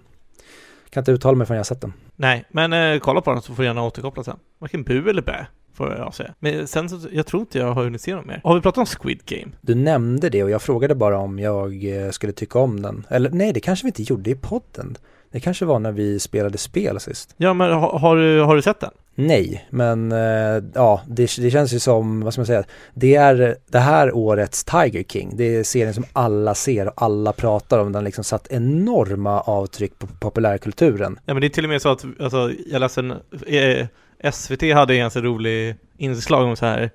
Kan 0.90 1.00
inte 1.00 1.12
uttala 1.12 1.36
mig 1.36 1.46
förrän 1.46 1.56
jag 1.56 1.60
har 1.60 1.64
sett 1.64 1.80
den. 1.80 1.92
Nej, 2.16 2.44
men 2.50 2.72
uh, 2.72 3.00
kolla 3.00 3.20
på 3.20 3.32
den 3.32 3.42
så 3.42 3.54
får 3.54 3.62
du 3.62 3.66
gärna 3.66 3.82
återkoppla 3.82 4.24
sen. 4.24 4.38
Varken 4.58 4.82
bu 4.82 5.10
eller 5.10 5.22
bä, 5.22 5.46
får 5.78 5.96
jag 5.96 6.14
säga. 6.14 6.34
Men 6.38 6.66
sen 6.66 6.88
så, 6.88 7.08
jag 7.12 7.26
tror 7.26 7.40
inte 7.40 7.58
jag 7.58 7.72
har 7.72 7.84
hunnit 7.84 8.00
se 8.00 8.14
dem 8.14 8.26
mer. 8.26 8.40
Har 8.44 8.54
vi 8.54 8.60
pratat 8.60 8.78
om 8.78 8.86
Squid 8.86 9.24
Game? 9.24 9.52
Du 9.60 9.74
nämnde 9.74 10.30
det 10.30 10.44
och 10.44 10.50
jag 10.50 10.62
frågade 10.62 10.94
bara 10.94 11.18
om 11.18 11.38
jag 11.38 11.84
eh, 11.84 12.10
skulle 12.10 12.32
tycka 12.32 12.58
om 12.58 12.82
den. 12.82 13.06
Eller 13.10 13.30
nej, 13.30 13.52
det 13.52 13.60
kanske 13.60 13.84
vi 13.84 13.88
inte 13.88 14.02
gjorde 14.02 14.30
i 14.30 14.34
podden. 14.34 14.96
Det 15.30 15.40
kanske 15.40 15.64
var 15.64 15.78
när 15.78 15.92
vi 15.92 16.20
spelade 16.20 16.58
spel 16.58 17.00
sist. 17.00 17.34
Ja, 17.36 17.54
men 17.54 17.72
har, 17.72 17.98
har, 17.98 18.16
du, 18.16 18.40
har 18.40 18.56
du 18.56 18.62
sett 18.62 18.80
den? 18.80 18.90
Nej, 19.14 19.66
men 19.70 20.12
eh, 20.12 20.62
ja, 20.74 21.00
det, 21.06 21.36
det 21.38 21.50
känns 21.50 21.72
ju 21.72 21.78
som, 21.78 22.20
vad 22.20 22.32
ska 22.32 22.40
man 22.40 22.46
säga, 22.46 22.64
det 22.94 23.14
är 23.14 23.56
det 23.66 23.78
här 23.78 24.16
årets 24.16 24.64
Tiger 24.64 25.02
King. 25.02 25.32
Det 25.36 25.56
är 25.56 25.62
serien 25.62 25.94
som 25.94 26.04
alla 26.12 26.54
ser 26.54 26.86
och 26.86 27.02
alla 27.02 27.32
pratar 27.32 27.78
om. 27.78 27.86
Den 27.86 27.94
har 27.94 28.02
liksom 28.02 28.24
satt 28.24 28.46
enorma 28.50 29.40
avtryck 29.40 29.98
på 29.98 30.06
populärkulturen. 30.06 31.18
Ja, 31.24 31.34
men 31.34 31.40
det 31.40 31.46
är 31.46 31.48
till 31.48 31.64
och 31.64 31.70
med 31.70 31.82
så 31.82 31.88
att, 31.88 32.04
alltså, 32.20 32.52
jag 32.66 32.80
läste 32.80 33.00
en, 33.00 33.10
eh, 33.46 33.86
SVT 34.32 34.74
hade 34.74 34.94
en 34.94 35.00
ganska 35.00 35.20
rolig 35.20 35.76
inslag 35.96 36.48
om 36.48 36.56
så 36.56 36.66
här, 36.66 36.90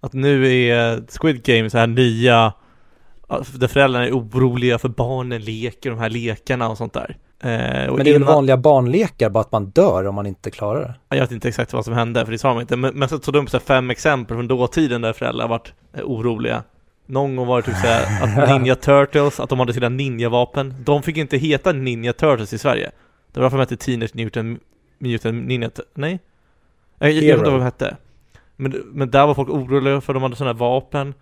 att 0.00 0.12
nu 0.12 0.52
är 0.52 1.02
Squid 1.20 1.42
Game 1.42 1.70
så 1.70 1.78
här 1.78 1.86
nya, 1.86 2.52
där 3.54 3.68
föräldrarna 3.68 4.06
är 4.06 4.12
oroliga 4.12 4.78
för 4.78 4.88
barnen 4.88 5.42
leker 5.42 5.90
de 5.90 5.98
här 5.98 6.10
lekarna 6.10 6.68
och 6.68 6.78
sånt 6.78 6.92
där. 6.92 7.16
Eh, 7.40 7.88
och 7.88 7.96
Men 7.96 8.04
det 8.04 8.10
är 8.10 8.18
väl 8.18 8.24
vanliga 8.24 8.56
barnlekar, 8.56 9.30
bara 9.30 9.40
att 9.40 9.52
man 9.52 9.70
dör 9.70 10.06
om 10.06 10.14
man 10.14 10.26
inte 10.26 10.50
klarar 10.50 10.80
det. 10.80 11.16
Jag 11.16 11.22
vet 11.22 11.32
inte 11.32 11.48
exakt 11.48 11.72
vad 11.72 11.84
som 11.84 11.94
hände, 11.94 12.24
för 12.24 12.32
det 12.32 12.38
sa 12.38 12.48
de 12.48 12.60
inte, 12.60 12.76
men, 12.76 12.94
men 12.94 13.08
så 13.08 13.18
tog 13.18 13.34
de 13.34 13.44
upp 13.44 13.50
så 13.50 13.60
fem 13.60 13.90
exempel 13.90 14.36
från 14.36 14.48
dåtiden 14.48 15.00
där 15.02 15.12
föräldrar 15.12 15.48
varit 15.48 15.72
eh, 15.94 16.04
oroliga. 16.04 16.62
Någon 17.06 17.36
gång 17.36 17.46
var 17.46 17.56
det 17.56 17.66
typ 17.66 17.76
så 17.76 17.86
att 17.86 18.48
Ninja 18.48 18.74
Turtles, 18.74 19.40
att 19.40 19.48
de 19.48 19.58
hade 19.58 19.72
sina 19.72 19.88
ninjavapen. 19.88 20.74
De 20.84 21.02
fick 21.02 21.16
inte 21.16 21.36
heta 21.36 21.72
Ninja 21.72 22.12
Turtles 22.12 22.52
i 22.52 22.58
Sverige. 22.58 22.90
Det 23.32 23.40
var 23.40 23.44
därför 23.44 23.56
de 23.56 23.60
hette 23.60 23.76
Teenage 23.76 24.14
Mutant, 24.14 24.60
Mutant 24.98 25.46
Ninja 25.46 25.70
Nej? 25.94 26.18
Jag, 26.98 27.10
jag 27.12 27.14
vet 27.22 27.38
inte 27.38 27.50
vad 27.50 27.60
de 27.60 27.64
hette. 27.64 27.96
Men, 28.56 28.72
men 28.86 29.10
där 29.10 29.26
var 29.26 29.34
folk 29.34 29.48
oroliga 29.48 30.00
för 30.00 30.14
de 30.14 30.22
hade 30.22 30.36
sådana 30.36 30.52
här 30.52 30.58
vapen. 30.58 31.14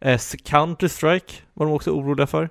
Eh, 0.00 0.16
Counter-Strike 0.18 1.32
var 1.54 1.66
de 1.66 1.74
också 1.74 1.90
oroliga 1.90 2.26
för. 2.26 2.48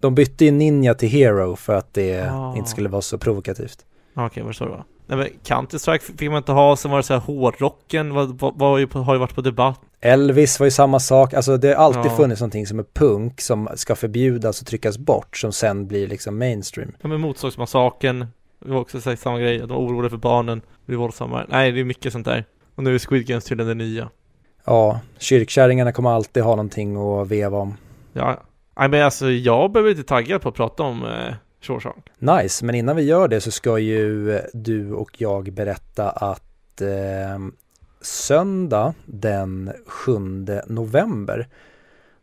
De 0.00 0.14
bytte 0.14 0.44
ju 0.44 0.50
ninja 0.50 0.94
till 0.94 1.08
hero 1.08 1.56
för 1.56 1.74
att 1.74 1.94
det 1.94 2.30
Ah. 2.32 2.56
inte 2.56 2.70
skulle 2.70 2.88
vara 2.88 3.02
så 3.02 3.18
provokativt. 3.18 3.78
Ah, 4.14 4.26
Okej, 4.26 4.42
vad 4.42 4.54
så 4.56 4.64
det 4.64 4.70
var? 4.70 4.84
Nej 5.06 5.18
men 5.18 5.28
Counter-Strike 5.44 5.98
fick 6.18 6.28
man 6.30 6.36
inte 6.38 6.52
ha, 6.52 6.76
sen 6.76 6.90
var 6.90 6.98
det 6.98 7.02
så 7.04 7.12
här 7.12 7.20
hårdrocken 7.20 8.14
var, 8.14 8.24
var, 8.26 8.52
var 8.56 8.78
ju 8.78 8.86
på, 8.86 8.98
har 8.98 9.14
ju 9.14 9.18
varit 9.20 9.34
på 9.34 9.40
debatt. 9.40 9.80
Elvis 10.00 10.60
var 10.60 10.64
ju 10.64 10.70
samma 10.70 11.00
sak, 11.00 11.34
alltså 11.34 11.56
det 11.56 11.68
har 11.68 11.74
alltid 11.84 12.12
Ja. 12.12 12.16
funnits 12.16 12.40
någonting 12.40 12.66
som 12.66 12.78
är 12.78 12.84
punk 12.94 13.40
som 13.40 13.68
ska 13.74 13.94
förbjudas 13.96 14.60
och 14.60 14.66
tryckas 14.66 14.98
bort 14.98 15.36
som 15.36 15.52
sen 15.52 15.86
blir 15.86 16.06
liksom 16.08 16.38
mainstream. 16.38 16.92
Ja 17.02 17.08
men 17.08 17.20
Motorsågsmassakern, 17.20 18.26
det 18.64 18.72
var 18.72 18.80
också 18.80 19.00
så 19.00 19.10
här 19.10 19.16
samma 19.16 19.38
grej, 19.38 19.62
att 19.62 19.68
de 19.68 19.74
var 19.74 19.90
oroliga 19.90 20.10
för 20.10 20.16
barnen, 20.16 20.62
blir 20.86 20.96
våldsamma. 20.96 21.46
Nej, 21.48 21.72
det 21.72 21.80
är 21.80 21.84
mycket 21.84 22.12
sånt 22.12 22.24
där. 22.24 22.44
Och 22.74 22.84
nu 22.84 22.94
är 22.94 22.98
Squid 22.98 23.26
Games 23.26 23.44
tydligen 23.44 23.78
det 23.78 23.84
nya. 23.84 24.08
Ja, 24.64 25.00
kyrkkärringarna 25.18 25.92
kommer 25.92 26.10
alltid 26.10 26.42
ha 26.42 26.50
någonting 26.50 26.96
att 26.96 27.28
veva 27.28 27.58
om. 27.58 27.76
Ja, 28.12 28.42
nej 28.78 28.88
men 28.88 29.02
alltså 29.02 29.30
jag 29.30 29.72
behöver 29.72 29.90
inte 29.90 30.02
taggad 30.02 30.42
på 30.42 30.48
att 30.48 30.54
prata 30.54 30.82
om 30.82 31.04
eh, 31.04 31.34
Shawshank. 31.60 32.10
Nice, 32.18 32.64
men 32.64 32.74
innan 32.74 32.96
vi 32.96 33.02
gör 33.02 33.28
det 33.28 33.40
så 33.40 33.50
ska 33.50 33.78
ju 33.78 34.38
du 34.52 34.92
och 34.92 35.20
jag 35.20 35.52
berätta 35.52 36.10
att 36.10 36.80
eh, 36.80 37.38
söndag 38.00 38.94
den 39.06 39.72
7 39.86 40.12
november 40.66 41.48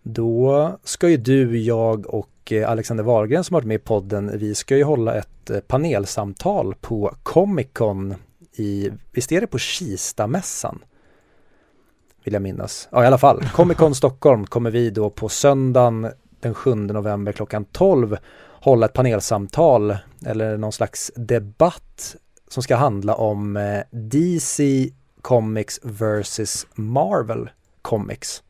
då 0.03 0.79
ska 0.83 1.09
ju 1.09 1.17
du, 1.17 1.59
jag 1.59 2.13
och 2.13 2.29
eh, 2.51 2.69
Alexander 2.69 3.03
Wahlgren 3.03 3.43
som 3.43 3.53
har 3.53 3.61
varit 3.61 3.67
med 3.67 3.75
i 3.75 3.79
podden, 3.79 4.37
vi 4.39 4.55
ska 4.55 4.77
ju 4.77 4.83
hålla 4.83 5.15
ett 5.15 5.49
eh, 5.49 5.59
panelsamtal 5.59 6.75
på 6.81 7.15
Comic 7.23 7.67
Con 7.73 8.15
i, 8.55 8.91
visst 9.11 9.31
är 9.31 9.41
det 9.41 9.47
på 9.47 9.57
Kistamässan? 9.57 10.79
Vill 12.23 12.33
jag 12.33 12.41
minnas. 12.41 12.89
Ja 12.91 13.03
i 13.03 13.07
alla 13.07 13.17
fall, 13.17 13.43
Comic 13.53 13.77
Con 13.77 13.95
Stockholm 13.95 14.45
kommer 14.45 14.71
vi 14.71 14.89
då 14.89 15.09
på 15.09 15.29
söndagen 15.29 16.11
den 16.39 16.53
7 16.53 16.75
november 16.75 17.31
klockan 17.31 17.65
12 17.65 18.17
hålla 18.61 18.85
ett 18.85 18.93
panelsamtal 18.93 19.97
eller 20.25 20.57
någon 20.57 20.71
slags 20.71 21.11
debatt 21.15 22.15
som 22.47 22.63
ska 22.63 22.75
handla 22.75 23.15
om 23.15 23.57
eh, 23.57 23.81
DC 23.91 24.89
Comics 25.21 25.79
versus 25.83 26.67
Marvel 26.75 27.49
Comics. 27.81 28.43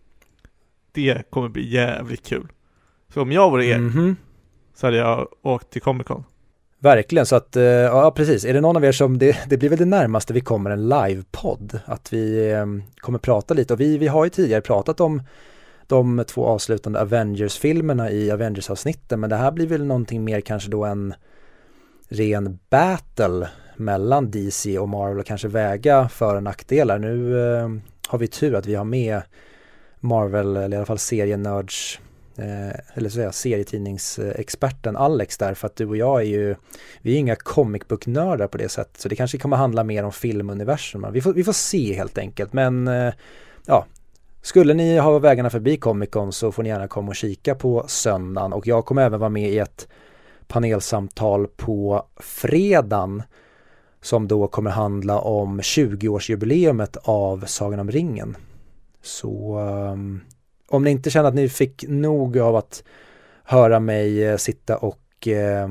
Det 0.91 1.29
kommer 1.29 1.49
bli 1.49 1.69
jävligt 1.69 2.25
kul. 2.25 2.47
Så 3.13 3.21
om 3.21 3.31
jag 3.31 3.51
vore 3.51 3.65
er 3.65 3.77
Mhm. 3.77 4.15
så 4.75 4.87
hade 4.87 4.97
jag 4.97 5.27
åkt 5.41 5.69
till 5.69 5.81
Comic 5.81 6.07
Con. 6.07 6.23
Verkligen, 6.81 7.25
så 7.25 7.35
att, 7.35 7.55
eh, 7.55 7.63
ja 7.63 8.11
precis, 8.11 8.45
är 8.45 8.53
det 8.53 8.61
någon 8.61 8.77
av 8.77 8.85
er 8.85 8.91
som, 8.91 9.17
det, 9.17 9.37
det 9.49 9.57
blir 9.57 9.69
väl 9.69 9.79
det 9.79 9.85
närmaste 9.85 10.33
vi 10.33 10.41
kommer 10.41 10.69
en 10.69 10.89
livepodd, 10.89 11.79
att 11.85 12.13
vi 12.13 12.51
eh, 12.51 12.65
kommer 12.97 13.19
prata 13.19 13.53
lite 13.53 13.73
och 13.73 13.79
vi, 13.79 13.97
vi 13.97 14.07
har 14.07 14.23
ju 14.23 14.29
tidigare 14.29 14.61
pratat 14.61 14.99
om 14.99 15.21
de 15.87 16.23
två 16.27 16.45
avslutande 16.45 17.01
Avengers-filmerna 17.01 18.11
i 18.11 18.31
Avengers-avsnitten, 18.31 19.19
men 19.19 19.29
det 19.29 19.35
här 19.35 19.51
blir 19.51 19.67
väl 19.67 19.85
någonting 19.85 20.23
mer 20.23 20.41
kanske 20.41 20.69
då 20.69 20.85
en 20.85 21.13
ren 22.09 22.59
battle 22.69 23.47
mellan 23.75 24.31
DC 24.31 24.79
och 24.79 24.89
Marvel 24.89 25.19
och 25.19 25.25
kanske 25.25 25.47
väga 25.47 26.09
för 26.09 26.35
och 26.35 26.43
nackdelar. 26.43 26.99
Nu 26.99 27.39
eh, 27.53 27.69
har 28.07 28.19
vi 28.19 28.27
tur 28.27 28.55
att 28.55 28.65
vi 28.65 28.75
har 28.75 28.85
med 28.85 29.21
Marvel, 29.99 30.55
eller 30.57 30.73
i 30.73 30.77
alla 30.77 30.85
fall 30.85 30.97
serienörds 30.99 31.99
eh, 32.39 32.79
eller 32.93 33.09
så 33.09 33.15
säga 33.15 33.31
serietidningsexperten 33.31 34.97
Alex 34.97 35.37
där 35.37 35.53
för 35.53 35.67
att 35.67 35.75
du 35.75 35.85
och 35.85 35.97
jag 35.97 36.21
är 36.21 36.25
ju 36.25 36.55
vi 37.01 37.13
är 37.15 37.17
inga 37.17 37.35
comic 37.35 37.87
book-nördar 37.87 38.47
på 38.47 38.57
det 38.57 38.69
sättet 38.69 39.01
så 39.01 39.09
det 39.09 39.15
kanske 39.15 39.37
kommer 39.37 39.57
handla 39.57 39.83
mer 39.83 40.03
om 40.03 40.11
filmuniversum. 40.11 41.05
Vi 41.11 41.21
får, 41.21 41.33
vi 41.33 41.43
får 41.43 41.53
se 41.53 41.93
helt 41.93 42.17
enkelt 42.17 42.53
men 42.53 42.87
eh, 42.87 43.13
ja 43.65 43.85
skulle 44.41 44.73
ni 44.73 44.97
ha 44.97 45.19
vägarna 45.19 45.49
förbi 45.49 45.77
Comic 45.77 46.09
Con 46.09 46.33
så 46.33 46.51
får 46.51 46.63
ni 46.63 46.69
gärna 46.69 46.87
komma 46.87 47.09
och 47.09 47.15
kika 47.15 47.55
på 47.55 47.83
söndagen 47.87 48.53
och 48.53 48.67
jag 48.67 48.85
kommer 48.85 49.01
även 49.01 49.19
vara 49.19 49.29
med 49.29 49.49
i 49.49 49.59
ett 49.59 49.87
panelsamtal 50.47 51.47
på 51.47 52.05
fredagen 52.17 53.23
som 54.01 54.27
då 54.27 54.47
kommer 54.47 54.71
handla 54.71 55.19
om 55.19 55.61
20-årsjubileumet 55.61 56.97
av 57.03 57.45
Sagan 57.45 57.79
om 57.79 57.91
ringen. 57.91 58.37
Så 59.01 59.59
um, 59.59 60.21
om 60.69 60.83
ni 60.83 60.91
inte 60.91 61.09
känner 61.09 61.29
att 61.29 61.35
ni 61.35 61.49
fick 61.49 61.85
nog 61.87 62.39
av 62.39 62.55
att 62.55 62.83
höra 63.43 63.79
mig 63.79 64.25
eh, 64.25 64.37
sitta 64.37 64.77
och 64.77 65.27
eh, 65.27 65.69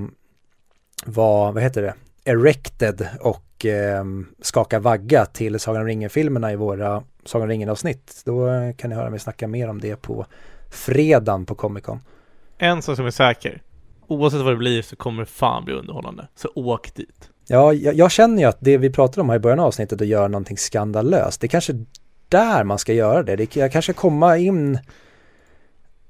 vara, 1.04 1.52
vad 1.52 1.62
heter 1.62 1.82
det, 1.82 1.94
erected 2.24 3.08
och 3.20 3.66
eh, 3.66 4.04
skaka 4.40 4.78
vagga 4.78 5.26
till 5.26 5.60
Sagan 5.60 5.82
om 5.82 5.88
ringen-filmerna 5.88 6.52
i 6.52 6.56
våra 6.56 7.02
Sagan 7.24 7.42
om 7.42 7.48
ringen-avsnitt. 7.48 8.22
Då 8.24 8.48
eh, 8.48 8.74
kan 8.74 8.90
ni 8.90 8.96
höra 8.96 9.10
mig 9.10 9.18
snacka 9.18 9.48
mer 9.48 9.68
om 9.68 9.80
det 9.80 9.96
på 9.96 10.26
fredagen 10.70 11.46
på 11.46 11.54
Comic 11.54 11.84
Con. 11.84 12.00
En 12.58 12.82
sak 12.82 12.96
som 12.96 13.06
är 13.06 13.10
säker. 13.10 13.62
Oavsett 14.06 14.40
vad 14.40 14.52
det 14.52 14.56
blir 14.56 14.82
så 14.82 14.96
kommer 14.96 15.22
det 15.22 15.26
fan 15.26 15.64
bli 15.64 15.74
underhållande. 15.74 16.28
Så 16.34 16.48
åk 16.54 16.94
dit. 16.94 17.30
Ja, 17.46 17.72
jag, 17.72 17.94
jag 17.94 18.10
känner 18.10 18.42
ju 18.42 18.48
att 18.48 18.58
det 18.60 18.78
vi 18.78 18.90
pratade 18.90 19.20
om 19.20 19.28
här 19.28 19.36
i 19.36 19.40
början 19.40 19.60
av 19.60 19.66
avsnittet 19.66 20.00
att 20.00 20.06
göra 20.06 20.28
någonting 20.28 20.56
skandalöst, 20.56 21.40
det 21.40 21.48
kanske 21.48 21.84
där 22.28 22.64
man 22.64 22.78
ska 22.78 22.92
göra 22.92 23.22
det. 23.22 23.36
det 23.36 23.56
jag 23.56 23.72
kanske 23.72 23.92
komma 23.92 24.38
in 24.38 24.78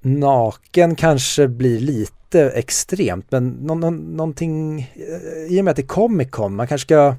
naken 0.01 0.95
kanske 0.95 1.49
blir 1.49 1.81
lite 1.81 2.51
extremt, 2.51 3.27
men 3.31 3.49
nå, 3.49 3.75
nå, 3.75 3.91
någonting, 3.91 4.81
eh, 4.81 5.55
i 5.55 5.61
och 5.61 5.65
med 5.65 5.71
att 5.71 5.77
det 5.77 5.83
är 5.83 5.87
Comic 5.87 6.31
Con, 6.31 6.55
man 6.55 6.67
kanske 6.67 6.87
ska 6.87 7.15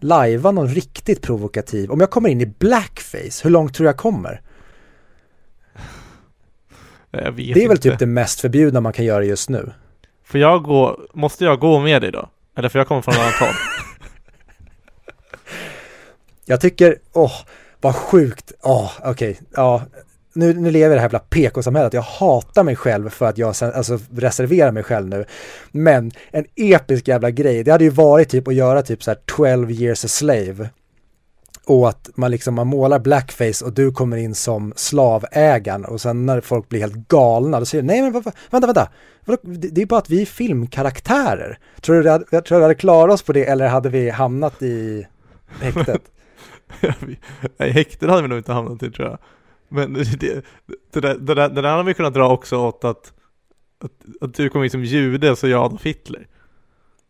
lajva 0.00 0.50
någon 0.50 0.68
riktigt 0.68 1.22
provokativ. 1.22 1.90
Om 1.90 2.00
jag 2.00 2.10
kommer 2.10 2.28
in 2.28 2.40
i 2.40 2.46
blackface, 2.46 3.40
hur 3.42 3.50
långt 3.50 3.74
tror 3.74 3.86
jag 3.86 3.96
kommer? 3.96 4.40
Jag 7.10 7.36
det 7.36 7.42
är 7.42 7.54
väl 7.54 7.70
inte. 7.70 7.76
typ 7.76 7.98
det 7.98 8.06
mest 8.06 8.40
förbjudna 8.40 8.80
man 8.80 8.92
kan 8.92 9.04
göra 9.04 9.24
just 9.24 9.48
nu. 9.48 9.72
Får 10.24 10.40
jag 10.40 10.62
gå, 10.62 11.00
måste 11.14 11.44
jag 11.44 11.60
gå 11.60 11.78
med 11.78 12.02
dig 12.02 12.12
då? 12.12 12.28
Eller 12.56 12.68
får 12.68 12.78
jag 12.78 12.88
komma 12.88 13.02
från 13.02 13.14
ett 13.14 13.20
annat 13.20 13.34
håll? 13.34 13.48
Jag 16.44 16.60
tycker, 16.60 16.98
åh, 17.12 17.32
vad 17.80 17.94
sjukt, 17.96 18.52
åh, 18.62 18.90
okej, 19.04 19.40
ja, 19.54 19.82
nu, 20.32 20.54
nu 20.54 20.70
lever 20.70 20.86
jag 20.86 20.92
i 20.92 20.94
det 20.94 21.00
här 21.00 21.04
jävla 21.06 21.18
PK-samhället, 21.18 21.92
jag 21.92 22.02
hatar 22.02 22.62
mig 22.64 22.76
själv 22.76 23.10
för 23.10 23.26
att 23.26 23.38
jag 23.38 23.56
sen, 23.56 23.72
alltså 23.74 23.98
reserverar 24.16 24.72
mig 24.72 24.82
själv 24.82 25.08
nu. 25.08 25.24
Men 25.72 26.10
en 26.30 26.44
episk 26.56 27.08
jävla 27.08 27.30
grej, 27.30 27.64
det 27.64 27.70
hade 27.70 27.84
ju 27.84 27.90
varit 27.90 28.28
typ 28.28 28.48
att 28.48 28.54
göra 28.54 28.82
typ 28.82 29.02
så 29.02 29.10
här 29.10 29.18
12 29.26 29.70
years 29.70 30.04
a 30.04 30.08
slave. 30.08 30.68
Och 31.66 31.88
att 31.88 32.10
man 32.14 32.30
liksom, 32.30 32.54
man 32.54 32.66
målar 32.66 32.98
blackface 32.98 33.64
och 33.64 33.72
du 33.72 33.92
kommer 33.92 34.16
in 34.16 34.34
som 34.34 34.72
slavägaren 34.76 35.84
och 35.84 36.00
sen 36.00 36.26
när 36.26 36.40
folk 36.40 36.68
blir 36.68 36.80
helt 36.80 37.08
galna, 37.08 37.58
då 37.60 37.66
säger 37.66 37.82
du 37.82 37.86
nej 37.86 38.02
men 38.02 38.12
vänta, 38.12 38.32
vänta, 38.50 38.88
det 39.44 39.82
är 39.82 39.86
bara 39.86 39.98
att 40.00 40.10
vi 40.10 40.22
är 40.22 40.26
filmkaraktärer. 40.26 41.58
Tror 41.80 41.96
du, 41.96 42.02
det 42.02 42.10
hade- 42.10 42.24
jag 42.30 42.44
tror 42.44 42.58
du 42.58 42.64
hade 42.64 42.74
klarat 42.74 43.14
oss 43.14 43.22
på 43.22 43.32
det 43.32 43.44
eller 43.44 43.68
hade 43.68 43.88
vi 43.88 44.10
hamnat 44.10 44.62
i 44.62 45.06
häktet? 45.60 46.02
Nej, 47.56 47.70
häkten 47.70 48.08
hade 48.08 48.22
vi 48.22 48.28
nog 48.28 48.38
inte 48.38 48.52
hamnat 48.52 48.82
i 48.82 48.90
tror 48.90 49.08
jag. 49.08 49.18
Men 49.68 49.92
det, 49.92 50.20
det, 50.20 50.44
det, 50.92 51.00
där, 51.00 51.14
det, 51.14 51.34
där, 51.34 51.48
det 51.48 51.62
där 51.62 51.70
hade 51.70 51.84
vi 51.84 51.94
kunnat 51.94 52.14
dra 52.14 52.28
också 52.28 52.56
åt 52.56 52.84
att, 52.84 53.12
att, 53.84 53.92
att 54.20 54.34
du 54.34 54.48
kom 54.48 54.64
in 54.64 54.70
som 54.70 54.84
jude 54.84 55.36
så 55.36 55.48
jag 55.48 55.64
Adolf 55.64 55.86
Hitler. 55.86 56.26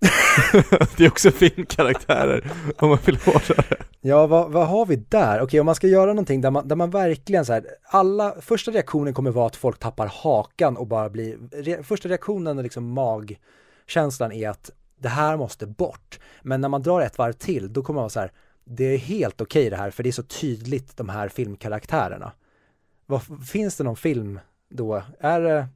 det 0.96 1.04
är 1.04 1.08
också 1.08 1.30
filmkaraktärer 1.30 2.50
om 2.78 2.88
man 2.88 2.98
vill 3.06 3.16
hårdare. 3.16 3.76
Ja, 4.00 4.26
vad, 4.26 4.52
vad 4.52 4.68
har 4.68 4.86
vi 4.86 4.96
där? 4.96 5.40
Okej, 5.40 5.60
om 5.60 5.66
man 5.66 5.74
ska 5.74 5.86
göra 5.86 6.06
någonting 6.06 6.40
där 6.40 6.50
man, 6.50 6.68
där 6.68 6.76
man 6.76 6.90
verkligen 6.90 7.44
så 7.44 7.52
här, 7.52 7.66
alla, 7.82 8.34
första 8.40 8.70
reaktionen 8.70 9.14
kommer 9.14 9.30
vara 9.30 9.46
att 9.46 9.56
folk 9.56 9.78
tappar 9.78 10.06
hakan 10.06 10.76
och 10.76 10.86
bara 10.86 11.08
blir, 11.10 11.38
re, 11.52 11.82
första 11.82 12.08
reaktionen 12.08 12.58
och 12.58 12.64
liksom 12.64 12.92
magkänslan 12.92 14.32
är 14.32 14.48
att 14.48 14.70
det 15.00 15.08
här 15.08 15.36
måste 15.36 15.66
bort. 15.66 16.18
Men 16.42 16.60
när 16.60 16.68
man 16.68 16.82
drar 16.82 17.00
ett 17.00 17.18
varv 17.18 17.32
till, 17.32 17.72
då 17.72 17.82
kommer 17.82 17.96
man 17.96 18.02
vara 18.02 18.10
så 18.10 18.20
här, 18.20 18.32
det 18.70 18.84
är 18.84 18.98
helt 18.98 19.40
okej 19.40 19.70
det 19.70 19.76
här, 19.76 19.90
för 19.90 20.02
det 20.02 20.08
är 20.10 20.12
så 20.12 20.22
tydligt 20.22 20.96
de 20.96 21.08
här 21.08 21.28
filmkaraktärerna. 21.28 22.32
Vad, 23.06 23.46
finns 23.48 23.76
det 23.76 23.84
någon 23.84 23.96
film 23.96 24.40
då? 24.70 25.02
Är 25.20 25.40
det, 25.40 25.66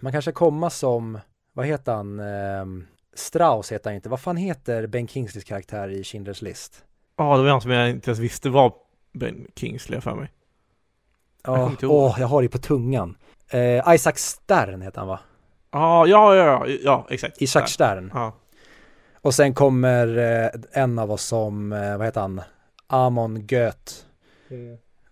man 0.00 0.12
kanske 0.12 0.32
komma 0.32 0.70
som, 0.70 1.18
vad 1.52 1.66
heter 1.66 1.92
han, 1.92 2.20
Ehm, 2.20 2.86
Strauss 3.14 3.72
heter 3.72 3.90
han 3.90 3.94
inte, 3.94 4.08
vad 4.08 4.20
fan 4.20 4.36
heter 4.36 4.86
Ben 4.86 5.08
Kingsleys 5.08 5.44
karaktär 5.44 5.88
i 5.88 6.02
Schindler's 6.02 6.44
list? 6.44 6.84
Ja, 7.16 7.36
det 7.36 7.42
var 7.42 7.50
han 7.50 7.60
som 7.60 7.70
jag 7.70 7.90
inte 7.90 8.10
ens 8.10 8.18
visste 8.18 8.50
var 8.50 8.72
Ben 9.12 9.46
Kingsley 9.56 10.00
för 10.00 10.14
mig. 10.14 10.30
Jag 11.44 11.54
kommer 11.56 11.76
Ja, 11.80 11.86
ihåg. 11.86 11.92
åh, 11.92 12.16
jag 12.20 12.26
har 12.26 12.42
det 12.42 12.48
på 12.48 12.58
tungan. 12.58 13.16
Eh, 13.50 13.94
Isaac 13.94 14.12
Stern 14.16 14.82
heter 14.82 14.98
han 14.98 15.08
va? 15.08 15.20
Ah, 15.70 16.06
ja, 16.06 16.34
ja, 16.36 16.44
ja, 16.66 16.76
ja, 16.84 17.06
exakt. 17.10 17.42
Isaac. 17.42 17.66
Stern. 17.68 18.10
Ja. 18.14 18.32
Och 19.28 19.34
sen 19.34 19.54
kommer 19.54 20.18
eh, 20.18 20.82
en 20.82 20.98
av 20.98 21.10
oss 21.10 21.24
som, 21.24 21.72
eh, 21.72 21.96
vad 21.96 22.06
heter 22.06 22.20
han? 22.20 22.40
Amon 22.86 23.46
Goeth. 23.46 23.92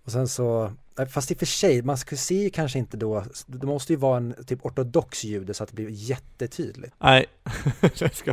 Och 0.04 0.12
sen 0.12 0.28
så, 0.28 0.72
eh, 0.98 1.06
fast 1.06 1.30
i 1.30 1.34
och 1.34 1.38
för 1.38 1.46
sig, 1.46 1.82
man 1.82 1.96
ska 1.96 2.16
se 2.16 2.34
ju 2.34 2.50
kanske 2.50 2.78
inte 2.78 2.96
då, 2.96 3.24
det 3.46 3.66
måste 3.66 3.92
ju 3.92 3.96
vara 3.96 4.16
en 4.16 4.34
typ 4.46 4.66
ortodox 4.66 5.24
jude 5.24 5.54
så 5.54 5.62
att 5.62 5.68
det 5.68 5.74
blir 5.74 5.88
jättetydligt. 5.90 6.94
Nej, 6.98 7.26
jag 7.98 8.14
ska. 8.14 8.30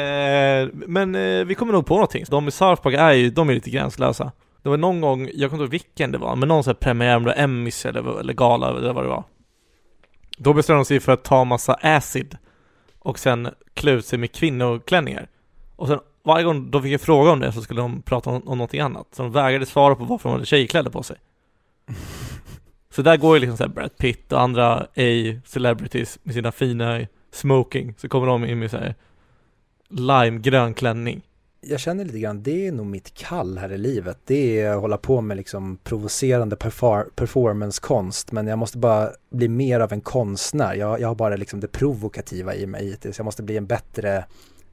Eh, 0.00 0.68
men 0.72 1.14
eh, 1.14 1.44
vi 1.44 1.54
kommer 1.54 1.72
nog 1.72 1.86
på 1.86 1.94
någonting. 1.94 2.24
De 2.28 2.48
i 2.48 2.50
South 2.50 2.82
Park 2.82 2.94
är 2.94 3.12
ju, 3.12 3.30
de 3.30 3.48
är 3.48 3.54
lite 3.54 3.70
gränslösa. 3.70 4.32
Det 4.62 4.68
var 4.68 4.76
någon 4.76 5.00
gång, 5.00 5.30
jag 5.34 5.50
kommer 5.50 5.64
inte 5.64 5.76
ihåg 5.76 5.82
vilken 5.82 6.12
det 6.12 6.18
var, 6.18 6.36
men 6.36 6.48
någon 6.48 6.64
sån 6.64 6.70
här 6.70 6.80
premiär, 6.80 7.16
om 7.16 7.22
det 7.22 7.30
var 7.30 7.42
Emmys 7.42 7.86
eller, 7.86 8.20
eller 8.20 8.32
gala 8.32 8.68
eller 8.68 8.92
vad 8.92 9.04
det 9.04 9.08
var. 9.08 9.24
Då 10.38 10.52
bestämde 10.52 10.80
de 10.80 10.84
sig 10.84 11.00
för 11.00 11.12
att 11.12 11.24
ta 11.24 11.44
massa 11.44 11.74
acid 11.74 12.38
och 13.06 13.18
sen 13.18 13.48
klä 13.74 13.92
ut 13.92 14.06
sig 14.06 14.18
med 14.18 14.32
kvinnoklänningar. 14.32 15.28
Och 15.76 15.88
sen 15.88 16.00
varje 16.22 16.44
gång 16.44 16.70
de 16.70 16.82
fick 16.82 16.92
en 16.92 16.98
fråga 16.98 17.30
om 17.30 17.40
det 17.40 17.52
så 17.52 17.62
skulle 17.62 17.80
de 17.80 18.02
prata 18.02 18.30
om, 18.30 18.36
om 18.48 18.58
någonting 18.58 18.80
annat. 18.80 19.06
Så 19.12 19.22
de 19.22 19.32
vägrade 19.32 19.66
svara 19.66 19.94
på 19.94 20.04
varför 20.04 20.28
de 20.28 20.32
hade 20.32 20.46
tjejkläder 20.46 20.90
på 20.90 21.02
sig. 21.02 21.16
Så 22.90 23.02
där 23.02 23.16
går 23.16 23.36
ju 23.36 23.40
liksom 23.40 23.56
såhär 23.56 23.68
Brad 23.68 23.96
Pitt 23.96 24.32
och 24.32 24.40
andra 24.40 24.74
A-celebrities 24.74 26.18
med 26.22 26.34
sina 26.34 26.52
fina 26.52 27.06
smoking. 27.32 27.94
Så 27.96 28.08
kommer 28.08 28.26
de 28.26 28.44
in 28.44 28.58
med 28.58 28.70
såhär 28.70 28.94
limegrön 29.88 30.74
klänning. 30.74 31.22
Jag 31.68 31.80
känner 31.80 32.04
lite 32.04 32.18
grann, 32.18 32.42
det 32.42 32.66
är 32.66 32.72
nog 32.72 32.86
mitt 32.86 33.14
kall 33.14 33.58
här 33.58 33.72
i 33.72 33.78
livet. 33.78 34.18
Det 34.24 34.60
är 34.60 34.70
att 34.70 34.80
hålla 34.80 34.96
på 34.96 35.20
med 35.20 35.36
liksom 35.36 35.78
provocerande 35.84 36.56
perfor- 36.56 37.10
performancekonst. 37.14 38.32
Men 38.32 38.46
jag 38.46 38.58
måste 38.58 38.78
bara 38.78 39.10
bli 39.30 39.48
mer 39.48 39.80
av 39.80 39.92
en 39.92 40.00
konstnär. 40.00 40.74
Jag, 40.74 41.00
jag 41.00 41.08
har 41.08 41.14
bara 41.14 41.36
liksom 41.36 41.60
det 41.60 41.68
provokativa 41.68 42.54
i 42.54 42.66
mig 42.66 42.90
hittills. 42.90 43.18
Jag 43.18 43.24
måste 43.24 43.42
bli 43.42 43.56
en 43.56 43.66
bättre 43.66 44.24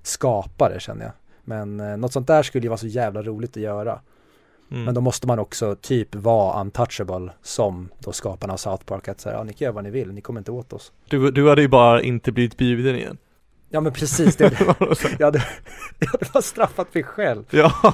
skapare 0.04 0.80
känner 0.80 1.06
jag. 1.06 1.14
Men 1.44 1.80
eh, 1.80 1.98
något 1.98 2.14
sånt 2.14 2.28
där 2.28 2.44
skulle 2.44 2.64
ju 2.64 2.70
vara 2.70 2.78
så 2.78 2.88
jävla 2.88 3.22
roligt 3.22 3.58
att 3.58 3.64
göra. 3.64 4.00
Mm. 4.72 4.84
Men 4.84 4.94
då 4.94 5.02
måste 5.02 5.28
man 5.28 5.40
också 5.40 5.76
typ 5.76 6.16
vara 6.16 6.62
untouchable 6.62 7.32
som 7.42 7.90
då 8.00 8.12
skaparna 8.12 8.54
av 8.54 8.58
South 8.58 8.86
Park. 8.86 9.08
Att 9.08 9.22
säga, 9.22 9.36
ja 9.36 9.44
ni 9.44 9.54
kan 9.54 9.66
göra 9.66 9.76
vad 9.76 9.84
ni 9.84 9.90
vill, 9.90 10.12
ni 10.14 10.22
kommer 10.22 10.40
inte 10.40 10.52
åt 10.52 10.74
oss. 10.74 10.92
du, 11.10 11.32
du 11.32 11.50
hade 11.50 11.62
ju 11.62 11.68
bara 11.68 12.02
inte 12.02 12.32
blivit 12.32 12.58
bjuden 12.58 12.96
igen. 12.96 13.18
Ja 13.74 13.82
men 13.82 13.94
precis, 13.94 14.36
det, 14.36 14.44
jag, 15.20 15.26
hade, 15.26 15.44
jag 16.00 16.08
hade 16.08 16.26
bara 16.34 16.42
straffat 16.42 16.94
mig 16.94 17.04
själv. 17.04 17.44
ja. 17.50 17.74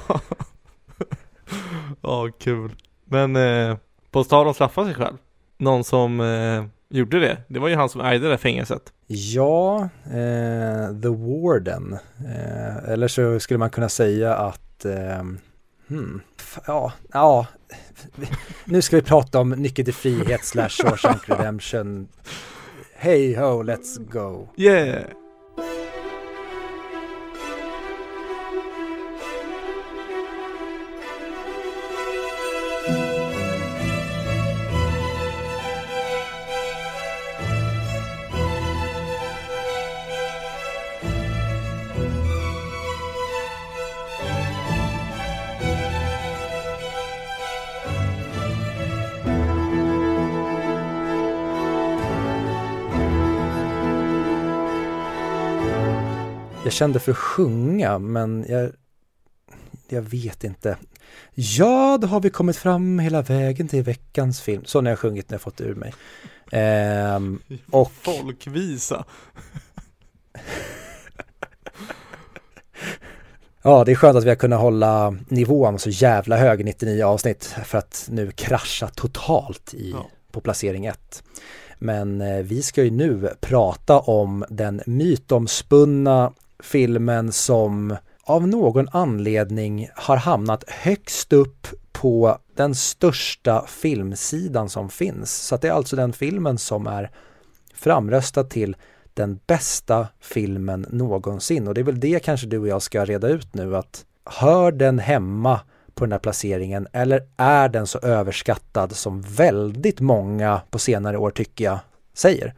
Ja, 2.02 2.30
kul. 2.40 2.76
Men 3.06 3.36
eh, 3.36 3.78
på 4.12 4.24
tal 4.24 4.48
om 4.48 4.54
straffa 4.54 4.86
sig 4.86 4.94
själv. 4.94 5.18
Någon 5.58 5.84
som 5.84 6.20
eh, 6.20 6.66
gjorde 6.90 7.20
det, 7.20 7.38
det 7.48 7.60
var 7.60 7.68
ju 7.68 7.76
han 7.76 7.90
som 7.90 8.02
ägde 8.02 8.26
det 8.26 8.30
där 8.30 8.38
fängelset. 8.38 8.82
Ja, 9.08 9.90
eh, 10.06 11.02
The 11.02 11.10
Warden. 11.10 11.98
Eh, 12.26 12.92
eller 12.92 13.08
så 13.08 13.40
skulle 13.40 13.58
man 13.58 13.70
kunna 13.70 13.90
säga 13.90 14.36
att, 14.36 14.86
eh, 14.86 15.24
hmm, 15.88 16.22
ja, 16.68 16.94
ja, 17.14 17.48
nu 18.66 18.82
ska 18.82 18.96
vi 18.96 19.02
prata 19.02 19.40
om 19.40 19.50
Nyckeln 19.50 19.86
till 19.86 19.94
frihet 19.94 20.46
slash 20.46 20.70
Shawshank 20.70 21.30
Redemption. 21.30 22.08
Hey 22.96 23.36
ho, 23.36 23.64
let's 23.64 24.12
go. 24.12 24.48
Yeah! 24.58 25.04
Jag 56.70 56.74
kände 56.74 57.00
för 57.00 57.12
att 57.12 57.18
sjunga, 57.18 58.00
men 58.00 58.46
jag, 58.50 58.72
jag 59.88 60.02
vet 60.02 60.44
inte. 60.44 60.78
Ja, 61.34 61.98
då 62.02 62.08
har 62.08 62.20
vi 62.20 62.30
kommit 62.30 62.58
fram 62.58 63.00
hela 63.00 63.22
vägen 63.22 63.68
till 63.68 63.84
veckans 63.84 64.42
film. 64.42 64.66
Så 64.66 64.82
när 64.82 64.92
jag 64.92 65.00
sjungit 65.00 65.30
när 65.30 65.34
jag 65.36 65.42
fått 65.42 65.62
ur 65.62 65.76
mig. 65.76 65.94
Ehm, 66.52 67.42
och 67.72 67.92
Folkvisa. 67.92 69.06
ja, 73.62 73.84
det 73.84 73.92
är 73.92 73.96
skönt 73.96 74.18
att 74.18 74.24
vi 74.24 74.30
har 74.30 74.36
kunnat 74.36 74.60
hålla 74.62 75.16
nivån 75.28 75.80
så 75.80 75.90
jävla 75.90 76.38
hög 76.38 76.62
i 76.62 76.64
99 76.64 77.04
avsnitt 77.04 77.56
för 77.66 77.78
att 77.78 78.08
nu 78.12 78.32
krascha 78.32 78.88
totalt 78.88 79.74
i, 79.74 79.92
Ja. 79.92 80.10
på 80.32 80.42
placering 80.42 80.86
1. 80.86 81.24
Men 81.80 82.22
eh, 82.22 82.38
vi 82.44 82.62
ska 82.62 82.84
ju 82.84 82.92
nu 82.92 83.30
prata 83.42 84.00
om 84.00 84.46
den 84.50 84.82
mytomspunna 84.86 86.32
filmen 86.64 87.32
som 87.32 87.96
av 88.24 88.48
någon 88.48 88.90
anledning 88.92 89.90
har 89.96 90.18
hamnat 90.18 90.64
högst 90.70 91.34
upp 91.34 91.68
på 91.92 92.38
den 92.56 92.76
största 92.76 93.66
filmsidan 93.68 94.70
som 94.70 94.90
finns. 94.90 95.36
Så 95.36 95.58
det 95.58 95.68
är 95.68 95.72
alltså 95.72 95.96
den 95.96 96.14
filmen 96.14 96.58
som 96.58 96.88
är 96.88 97.12
framröstad 97.74 98.44
till 98.44 98.76
den 99.14 99.40
bästa 99.48 100.08
filmen 100.20 100.86
någonsin 100.90 101.68
och 101.68 101.74
det 101.74 101.82
är 101.82 101.86
väl 101.86 102.00
det 102.00 102.24
kanske 102.24 102.48
du 102.48 102.60
och 102.60 102.68
jag 102.68 102.82
ska 102.82 103.06
reda 103.06 103.28
ut 103.28 103.54
nu 103.54 103.78
att 103.78 104.06
hör 104.26 104.72
den 104.72 105.00
hemma 105.00 105.60
på 105.94 106.06
den 106.06 106.12
här 106.12 106.20
placeringen 106.20 106.88
eller 106.94 107.28
är 107.38 107.70
den 107.70 107.88
så 107.88 108.00
överskattad 108.00 108.96
som 108.96 109.22
väldigt 109.22 110.00
många 110.00 110.62
på 110.70 110.80
senare 110.80 111.18
år 111.18 111.32
tycker 111.32 111.66
jag 111.66 111.80
säger? 112.14 112.54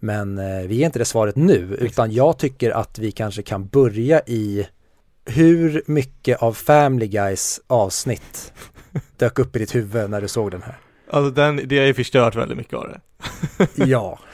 Men 0.00 0.38
eh, 0.38 0.66
vi 0.66 0.82
är 0.82 0.86
inte 0.86 0.98
det 0.98 1.04
svaret 1.04 1.36
nu 1.36 1.76
utan 1.80 2.12
jag 2.12 2.38
tycker 2.38 2.70
att 2.70 2.98
vi 2.98 3.12
kanske 3.12 3.42
kan 3.42 3.66
börja 3.66 4.20
i 4.26 4.68
hur 5.24 5.82
mycket 5.86 6.42
av 6.42 6.52
Family 6.52 7.06
Guys 7.06 7.60
avsnitt 7.66 8.52
dök 9.16 9.38
upp 9.38 9.56
i 9.56 9.58
ditt 9.58 9.74
huvud 9.74 10.10
när 10.10 10.20
du 10.20 10.28
såg 10.28 10.50
den 10.50 10.62
här? 10.62 10.78
Alltså 11.10 11.30
den, 11.30 11.60
det 11.64 11.78
har 11.78 11.86
ju 11.86 11.94
förstört 11.94 12.34
väldigt 12.34 12.58
mycket 12.58 12.74
av 12.74 12.88
det. 12.88 13.00
ja. 13.86 14.18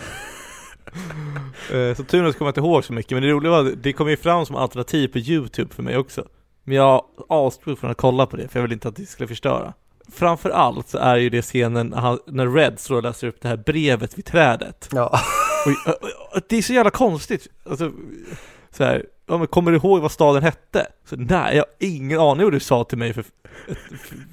Eh, 1.72 1.94
så 1.96 2.04
tur 2.04 2.22
nog 2.22 2.38
kommer 2.38 2.48
jag 2.48 2.50
inte 2.50 2.60
ihåg 2.60 2.84
så 2.84 2.92
mycket, 2.92 3.12
men 3.12 3.22
det 3.22 3.28
roliga 3.28 3.50
var 3.50 3.66
att 3.66 3.82
det 3.82 3.92
kom 3.92 4.10
ju 4.10 4.16
fram 4.16 4.46
som 4.46 4.56
alternativ 4.56 5.08
på 5.08 5.18
YouTube 5.18 5.74
för 5.74 5.82
mig 5.82 5.96
också. 5.96 6.24
Men 6.64 6.76
jag 6.76 7.04
avstod 7.28 7.78
från 7.78 7.90
att 7.90 7.96
kolla 7.96 8.26
på 8.26 8.36
det, 8.36 8.48
för 8.48 8.58
jag 8.58 8.62
ville 8.62 8.74
inte 8.74 8.88
att 8.88 8.96
det 8.96 9.06
skulle 9.06 9.26
förstöra. 9.26 9.72
Framför 10.12 10.50
allt 10.50 10.88
så 10.88 10.98
är 10.98 11.16
ju 11.16 11.30
det 11.30 11.42
scenen 11.42 11.88
när 12.26 12.54
Red 12.54 12.80
står 12.80 12.96
och 12.96 13.02
läser 13.02 13.26
upp 13.26 13.40
det 13.40 13.48
här 13.48 13.56
brevet 13.56 14.18
vid 14.18 14.24
trädet. 14.24 14.88
Ja. 14.92 15.20
Och, 15.66 15.92
och, 15.92 16.36
och, 16.36 16.42
det 16.48 16.56
är 16.56 16.62
så 16.62 16.72
jävla 16.72 16.90
konstigt. 16.90 17.48
Alltså, 17.64 17.92
så 18.70 18.84
här, 18.84 19.06
ja, 19.26 19.38
men 19.38 19.46
kommer 19.46 19.70
du 19.70 19.76
ihåg 19.76 20.00
vad 20.00 20.12
staden 20.12 20.42
hette? 20.42 20.86
Så, 21.08 21.16
nej, 21.16 21.56
jag 21.56 21.62
har 21.62 21.70
ingen 21.78 22.20
aning 22.20 22.44
vad 22.44 22.52
du 22.52 22.60
sa 22.60 22.84
till 22.84 22.98
mig 22.98 23.12
för, 23.12 23.24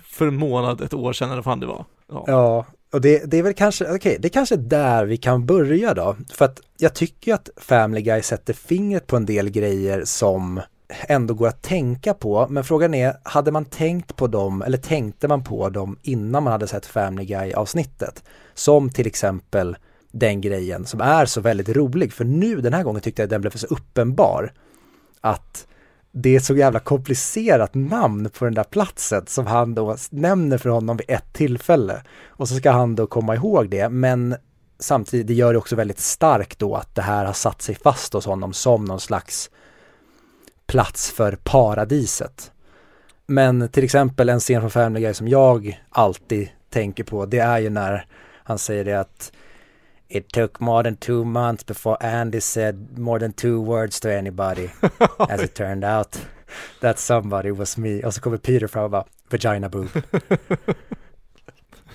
för 0.04 0.28
en 0.28 0.36
månad, 0.36 0.82
ett 0.82 0.94
år 0.94 1.14
sedan 1.14 1.28
eller 1.28 1.36
vad 1.36 1.46
fan 1.46 1.60
det 1.60 1.66
var. 1.66 1.86
Ja, 2.10 2.24
ja 2.28 2.66
och 2.94 3.02
det, 3.02 3.32
det 3.32 3.38
är 3.38 3.44
väl 3.44 3.54
kanske, 3.54 3.84
okej, 3.84 3.96
okay, 3.96 4.18
det 4.20 4.28
är 4.28 4.30
kanske 4.30 4.56
där 4.56 5.06
vi 5.06 5.18
kan 5.18 5.46
börja 5.46 5.94
då. 5.94 6.16
För 6.34 6.46
att 6.46 6.62
jag 6.78 6.94
tycker 6.94 7.34
att 7.34 7.50
Family 7.58 8.02
Guy 8.02 8.22
sätter 8.22 8.54
fingret 8.54 9.08
på 9.08 9.16
en 9.16 9.26
del 9.26 9.50
grejer 9.50 10.06
som 10.06 10.62
ändå 11.08 11.34
går 11.34 11.48
att 11.48 11.62
tänka 11.62 12.14
på. 12.14 12.48
Men 12.50 12.64
frågan 12.64 12.94
är, 12.94 13.14
hade 13.24 13.52
man 13.52 13.66
tänkt 13.66 14.16
på 14.16 14.28
dem 14.28 14.62
eller 14.62 14.78
tänkte 14.78 15.28
man 15.28 15.44
på 15.44 15.70
dem 15.70 15.98
innan 16.02 16.44
man 16.44 16.52
hade 16.54 16.68
sett 16.68 16.86
Family 16.86 17.26
Guy 17.26 17.54
avsnittet? 17.54 18.24
Som 18.54 18.90
till 18.90 19.08
exempel 19.08 19.78
den 20.12 20.42
grejen 20.42 20.86
som 20.86 21.02
är 21.02 21.26
så 21.26 21.42
väldigt 21.42 21.70
rolig. 21.70 22.14
För 22.14 22.26
nu 22.26 22.62
den 22.62 22.74
här 22.74 22.84
gången 22.84 23.02
tyckte 23.02 23.22
jag 23.22 23.26
att 23.26 23.30
den 23.30 23.42
blev 23.42 23.52
så 23.52 23.68
uppenbar 23.68 24.54
att 25.22 25.68
det 26.12 26.36
är 26.36 26.40
så 26.40 26.56
jävla 26.56 26.80
komplicerat 26.80 27.74
namn 27.74 28.30
på 28.30 28.46
den 28.46 28.54
där 28.54 28.64
platsen 28.64 29.26
som 29.28 29.48
han 29.48 29.76
då 29.76 29.98
nämner 30.10 30.58
för 30.58 30.70
honom 30.70 30.98
vid 30.98 31.10
ett 31.10 31.34
tillfälle. 31.34 32.04
Och 32.26 32.50
så 32.50 32.56
ska 32.56 32.72
han 32.72 32.96
då 32.96 33.08
komma 33.08 33.36
ihåg 33.36 33.70
det, 33.70 33.90
men 33.90 34.36
samtidigt, 34.80 35.28
det 35.28 35.34
gör 35.34 35.54
det 35.54 35.60
också 35.60 35.76
väldigt 35.76 36.00
starkt 36.00 36.60
då 36.60 36.76
att 36.76 36.96
det 36.96 37.02
här 37.02 37.26
har 37.26 37.34
satt 37.34 37.62
sig 37.62 37.76
fast 37.76 38.14
hos 38.14 38.26
honom 38.26 38.54
som 38.54 38.86
någon 38.86 39.00
slags 39.00 39.50
plats 40.66 41.12
för 41.12 41.38
paradiset. 41.44 42.52
Men 43.26 43.70
till 43.70 43.84
exempel 43.84 44.30
en 44.30 44.40
scen 44.40 44.62
från 44.62 44.72
Family 44.72 45.06
Guy 45.06 45.14
som 45.14 45.28
jag 45.28 45.82
alltid 45.90 46.50
tänker 46.70 47.04
på, 47.04 47.26
det 47.26 47.40
är 47.40 47.60
ju 47.60 47.70
när 47.70 48.06
han 48.44 48.58
säger 48.58 48.86
det 48.86 49.00
att 49.00 49.32
It 50.14 50.32
took 50.32 50.60
more 50.60 50.84
than 50.84 50.96
two 50.96 51.24
months 51.24 51.66
before 51.66 51.98
Andy 52.02 52.42
said 52.42 52.98
more 52.98 53.20
than 53.20 53.34
two 53.34 53.62
words 53.62 54.00
to 54.00 54.10
anybody. 54.10 54.70
As 55.18 55.44
it 55.44 55.56
turned 55.56 55.84
out, 55.86 56.28
that 56.80 57.00
somebody 57.00 57.52
was 57.52 57.78
me. 57.78 58.04
Och 58.04 58.14
så 58.14 58.22
kommer 58.22 58.38
Peter 58.38 58.68
fram 58.68 58.84
och 58.84 58.92
bara, 58.92 59.06
vagina 59.30 59.70
boob. 59.70 59.88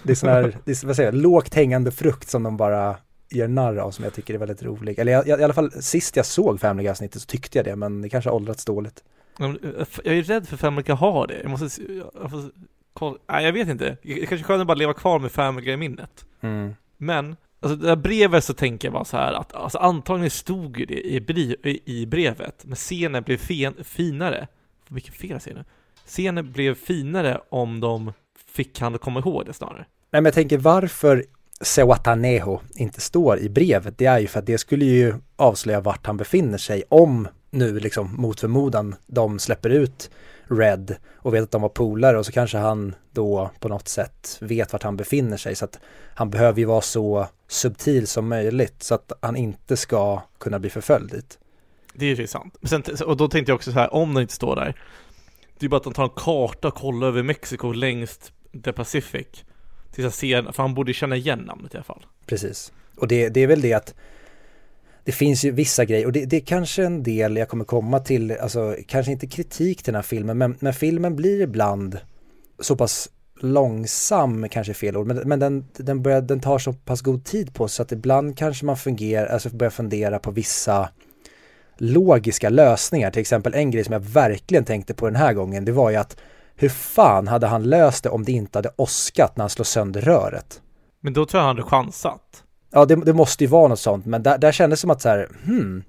det 0.03 0.13
är 0.13 0.15
sån 0.15 0.29
här, 0.29 0.57
det 0.65 0.71
är, 0.71 0.87
vad 0.87 0.97
säger 0.97 1.13
jag, 1.13 1.23
lågt 1.23 1.55
hängande 1.55 1.91
frukt 1.91 2.29
som 2.29 2.43
de 2.43 2.57
bara 2.57 2.97
gör 3.31 3.49
narr 3.49 3.77
av 3.77 3.91
som 3.91 4.05
jag 4.05 4.15
tycker 4.15 4.35
är 4.35 4.39
väldigt 4.39 4.63
rolig. 4.63 4.99
Eller 4.99 5.13
jag, 5.13 5.41
i 5.41 5.45
alla 5.45 5.55
fall 5.55 5.71
sist 5.71 6.17
jag 6.17 6.27
såg 6.27 6.61
Family 6.61 6.89
Guy-snittet 6.89 7.23
så 7.23 7.27
tyckte 7.27 7.59
jag 7.59 7.65
det, 7.65 7.77
men 7.77 8.03
det 8.03 8.09
kanske 8.09 8.31
har 8.31 8.35
åldrats 8.35 8.65
dåligt. 8.65 9.05
Eh, 9.41 9.55
jag 10.05 10.17
är 10.17 10.23
rädd 10.23 10.49
för 10.49 10.57
Family 10.57 10.83
Guy 10.83 10.97
har 10.97 11.27
det. 11.27 11.41
Jag 11.43 11.51
måste, 11.51 11.83
jag, 11.93 12.31
får, 12.31 12.51
kolla, 12.93 13.19
nej 13.29 13.45
jag 13.45 13.53
vet 13.53 13.69
inte. 13.69 13.97
Det 14.03 14.27
kanske 14.27 14.47
skönt 14.47 14.61
att 14.61 14.67
bara 14.67 14.75
leva 14.75 14.95
kvar 14.95 15.19
med 15.19 15.33
Family 15.33 15.67
Guy-minnet. 15.67 16.25
Mm. 16.41 16.75
Men 16.97 17.37
Alltså 17.61 17.77
det 17.77 17.87
där 17.87 17.97
brevet 17.97 18.45
så 18.45 18.55
tänker 18.55 18.89
jag 18.89 18.93
bara 18.93 19.05
så 19.05 19.17
här 19.17 19.33
att 19.33 19.55
alltså 19.55 19.79
antagligen 19.79 20.31
stod 20.31 20.79
ju 20.79 20.87
det 20.87 21.07
i, 21.07 21.21
brev, 21.21 21.55
i 21.85 22.07
brevet, 22.07 22.65
men 22.65 22.77
scenen 22.77 23.23
blev 23.23 23.37
fen, 23.37 23.75
finare. 23.85 24.49
Vilken 24.89 25.15
fel 25.15 25.31
jag 25.31 25.43
säger 25.43 25.57
nu. 25.57 25.65
Scenen 26.07 26.53
blev 26.53 26.75
finare 26.75 27.41
om 27.49 27.81
de 27.81 28.13
fick 28.47 28.81
han 28.81 28.95
att 28.95 29.01
komma 29.01 29.21
ihåg 29.21 29.47
det 29.47 29.53
snarare. 29.53 29.87
Nej 30.11 30.23
men 30.23 30.25
jag 30.25 30.35
tänker 30.35 30.59
varför 30.59 31.25
Sewataneho 31.61 32.61
inte 32.75 33.01
står 33.01 33.39
i 33.39 33.49
brevet, 33.49 33.99
det 33.99 34.07
är 34.07 34.19
ju 34.19 34.27
för 34.27 34.39
att 34.39 34.47
det 34.47 34.59
skulle 34.59 34.85
ju 34.85 35.15
avslöja 35.37 35.81
vart 35.81 36.07
han 36.07 36.17
befinner 36.17 36.59
sig 36.59 36.83
om 36.89 37.29
nu 37.51 37.81
liksom 37.81 38.15
mot 38.17 38.41
förmodan 38.41 38.95
de 39.07 39.39
släpper 39.39 39.71
ut 39.71 40.11
Red 40.49 40.97
och 41.17 41.35
vet 41.35 41.43
att 41.43 41.51
de 41.51 41.63
var 41.63 41.69
polare 41.69 42.19
och 42.19 42.27
så 42.27 42.33
kanske 42.33 42.59
han 42.59 42.95
då 43.13 43.51
på 43.61 43.69
något 43.69 43.89
sätt 43.89 44.39
vet 44.41 44.73
vart 44.73 44.83
han 44.83 44.97
befinner 44.97 45.37
sig 45.37 45.55
så 45.55 45.65
att 45.65 45.79
han 46.15 46.31
behöver 46.31 46.59
ju 46.59 46.65
vara 46.65 46.81
så 46.81 47.27
subtil 47.49 48.07
som 48.07 48.29
möjligt 48.29 48.83
så 48.83 48.95
att 48.95 49.13
han 49.21 49.37
inte 49.37 49.77
ska 49.77 50.23
kunna 50.39 50.59
bli 50.59 50.71
förföljd 50.71 51.11
dit. 51.11 51.39
Det 51.95 52.07
är 52.07 52.15
ju 52.15 52.27
sant. 52.27 52.57
Sen, 52.63 52.83
och 53.07 53.17
då 53.17 53.29
tänkte 53.29 53.51
jag 53.51 53.57
också 53.57 53.73
så 53.73 53.79
här, 53.79 53.95
om 53.95 54.15
den 54.15 54.23
inte 54.23 54.35
står 54.35 54.57
där, 54.57 54.65
det 55.59 55.61
är 55.61 55.65
ju 55.65 55.69
bara 55.69 55.77
att 55.77 55.85
han 55.85 55.95
tar 55.95 56.05
en 56.05 56.11
karta 56.17 56.69
och 56.69 56.75
kollar 56.75 57.07
över 57.07 57.23
Mexiko 57.23 57.73
längst 57.73 58.33
the 58.65 58.73
Pacific. 58.73 59.27
Tills 59.93 60.05
jag 60.05 60.13
ser, 60.13 60.53
för 60.53 60.63
han 60.63 60.75
borde 60.75 60.93
känna 60.93 61.17
igen 61.17 61.39
namnet 61.39 61.75
i 61.75 61.77
alla 61.77 61.85
fall. 61.85 62.07
Precis. 62.27 62.73
Och 62.97 63.09
det, 63.09 63.29
det 63.29 63.41
är 63.41 63.47
väl 63.47 63.61
det 63.61 63.73
att 63.73 63.95
det 65.05 65.13
finns 65.13 65.45
ju 65.45 65.51
vissa 65.51 65.85
grejer 65.85 66.07
och 66.07 66.13
det, 66.13 66.25
det 66.25 66.37
är 66.37 66.41
kanske 66.41 66.85
en 66.85 67.03
del 67.03 67.37
jag 67.37 67.49
kommer 67.49 67.65
komma 67.65 67.99
till, 67.99 68.31
alltså 68.33 68.77
kanske 68.87 69.13
inte 69.13 69.27
kritik 69.27 69.83
till 69.83 69.93
den 69.93 69.95
här 69.95 70.03
filmen, 70.03 70.39
men, 70.39 70.57
men 70.61 70.75
filmen 70.75 71.17
blir 71.17 71.41
ibland 71.41 71.99
så 72.59 72.77
pass 72.77 73.09
långsam, 73.41 74.49
kanske 74.49 74.75
fel 74.75 74.97
ord, 74.97 75.07
men, 75.07 75.17
men 75.17 75.39
den, 75.39 75.67
den, 75.77 76.03
börjar, 76.03 76.21
den 76.21 76.41
tar 76.41 76.59
så 76.59 76.73
pass 76.73 77.01
god 77.01 77.25
tid 77.25 77.55
på 77.55 77.69
sig 77.69 77.83
att 77.83 77.93
ibland 77.93 78.39
kanske 78.39 78.67
man 78.67 78.77
fungerar, 78.77 79.27
alltså 79.27 79.51
börjar 79.51 79.71
fundera 79.71 80.19
på 80.19 80.31
vissa 80.31 80.89
logiska 81.79 82.49
lösningar. 82.49 83.11
Till 83.11 83.21
exempel 83.21 83.55
en 83.55 83.71
grej 83.71 83.85
som 83.85 83.93
jag 83.93 84.01
verkligen 84.01 84.65
tänkte 84.65 84.95
på 84.95 85.07
den 85.07 85.17
här 85.17 85.33
gången, 85.33 85.65
det 85.65 85.73
var 85.73 85.91
ju 85.91 85.97
att 85.97 86.17
hur 86.55 86.69
fan 86.69 87.29
hade 87.29 87.47
han 87.47 87.63
löst 87.63 88.05
det 88.05 88.11
om 88.11 88.25
det 88.25 88.33
inte 88.33 88.59
hade 88.59 88.71
åskat 88.77 89.37
när 89.37 89.43
han 89.43 89.51
slår 89.51 89.65
sönder 89.65 90.01
röret? 90.01 90.61
Men 91.01 91.13
då 91.13 91.27
tror 91.27 91.39
jag 91.39 91.47
han 91.47 91.57
hade 91.57 91.69
chansat. 91.69 92.43
Ja, 92.73 92.85
det, 92.85 92.97
det, 92.97 93.13
måste 93.13 93.45
ju 93.45 93.49
vara 93.49 93.69
något 93.69 93.81
sånt, 93.81 94.07
men 94.07 94.23
där, 94.23 94.39
där 94.39 94.53
kändes 94.53 94.79
det 94.79 94.81
som 94.81 94.91
att 94.91 95.03
så 95.03 95.09
här, 95.09 95.29
hmm, 95.45 95.85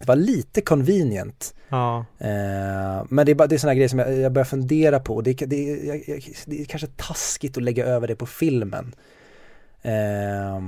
det 0.00 0.08
var 0.08 0.16
lite 0.16 0.60
convenient. 0.60 1.54
Ja. 1.68 2.04
Eh, 2.18 3.04
men 3.08 3.26
det 3.26 3.32
är, 3.32 3.34
bara, 3.34 3.48
det 3.48 3.56
är 3.56 3.58
sådana 3.58 3.74
grejer 3.74 3.88
som 3.88 3.98
jag, 3.98 4.18
jag 4.18 4.32
börjar 4.32 4.44
fundera 4.44 5.00
på. 5.00 5.20
Det, 5.20 5.32
det, 5.32 5.46
det, 5.46 6.20
det 6.46 6.60
är 6.60 6.64
kanske 6.64 6.86
taskigt 6.86 7.56
att 7.56 7.62
lägga 7.62 7.86
över 7.86 8.08
det 8.08 8.16
på 8.16 8.26
filmen. 8.26 8.94
Eh, 9.82 10.60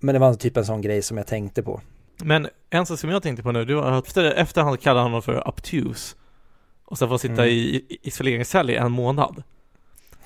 men 0.00 0.12
det 0.12 0.18
var 0.18 0.34
typ 0.34 0.56
en 0.56 0.64
sån 0.64 0.80
grej 0.80 1.02
som 1.02 1.16
jag 1.16 1.26
tänkte 1.26 1.62
på. 1.62 1.80
Men 2.22 2.48
en 2.70 2.86
sak 2.86 2.98
som 2.98 3.10
jag 3.10 3.22
tänkte 3.22 3.42
på 3.42 3.52
nu, 3.52 3.64
det 3.64 3.74
var 3.74 3.92
att 3.92 4.06
efter, 4.06 4.24
efter 4.24 4.62
han 4.62 4.76
kallade 4.76 5.02
honom 5.02 5.22
för 5.22 5.48
obtuse 5.48 6.16
och 6.84 6.98
sen 6.98 7.08
får 7.08 7.18
sitta 7.18 7.42
mm. 7.42 7.48
i 7.48 7.84
isoleringscell 8.02 8.70
i 8.70 8.76
en 8.76 8.92
månad. 8.92 9.42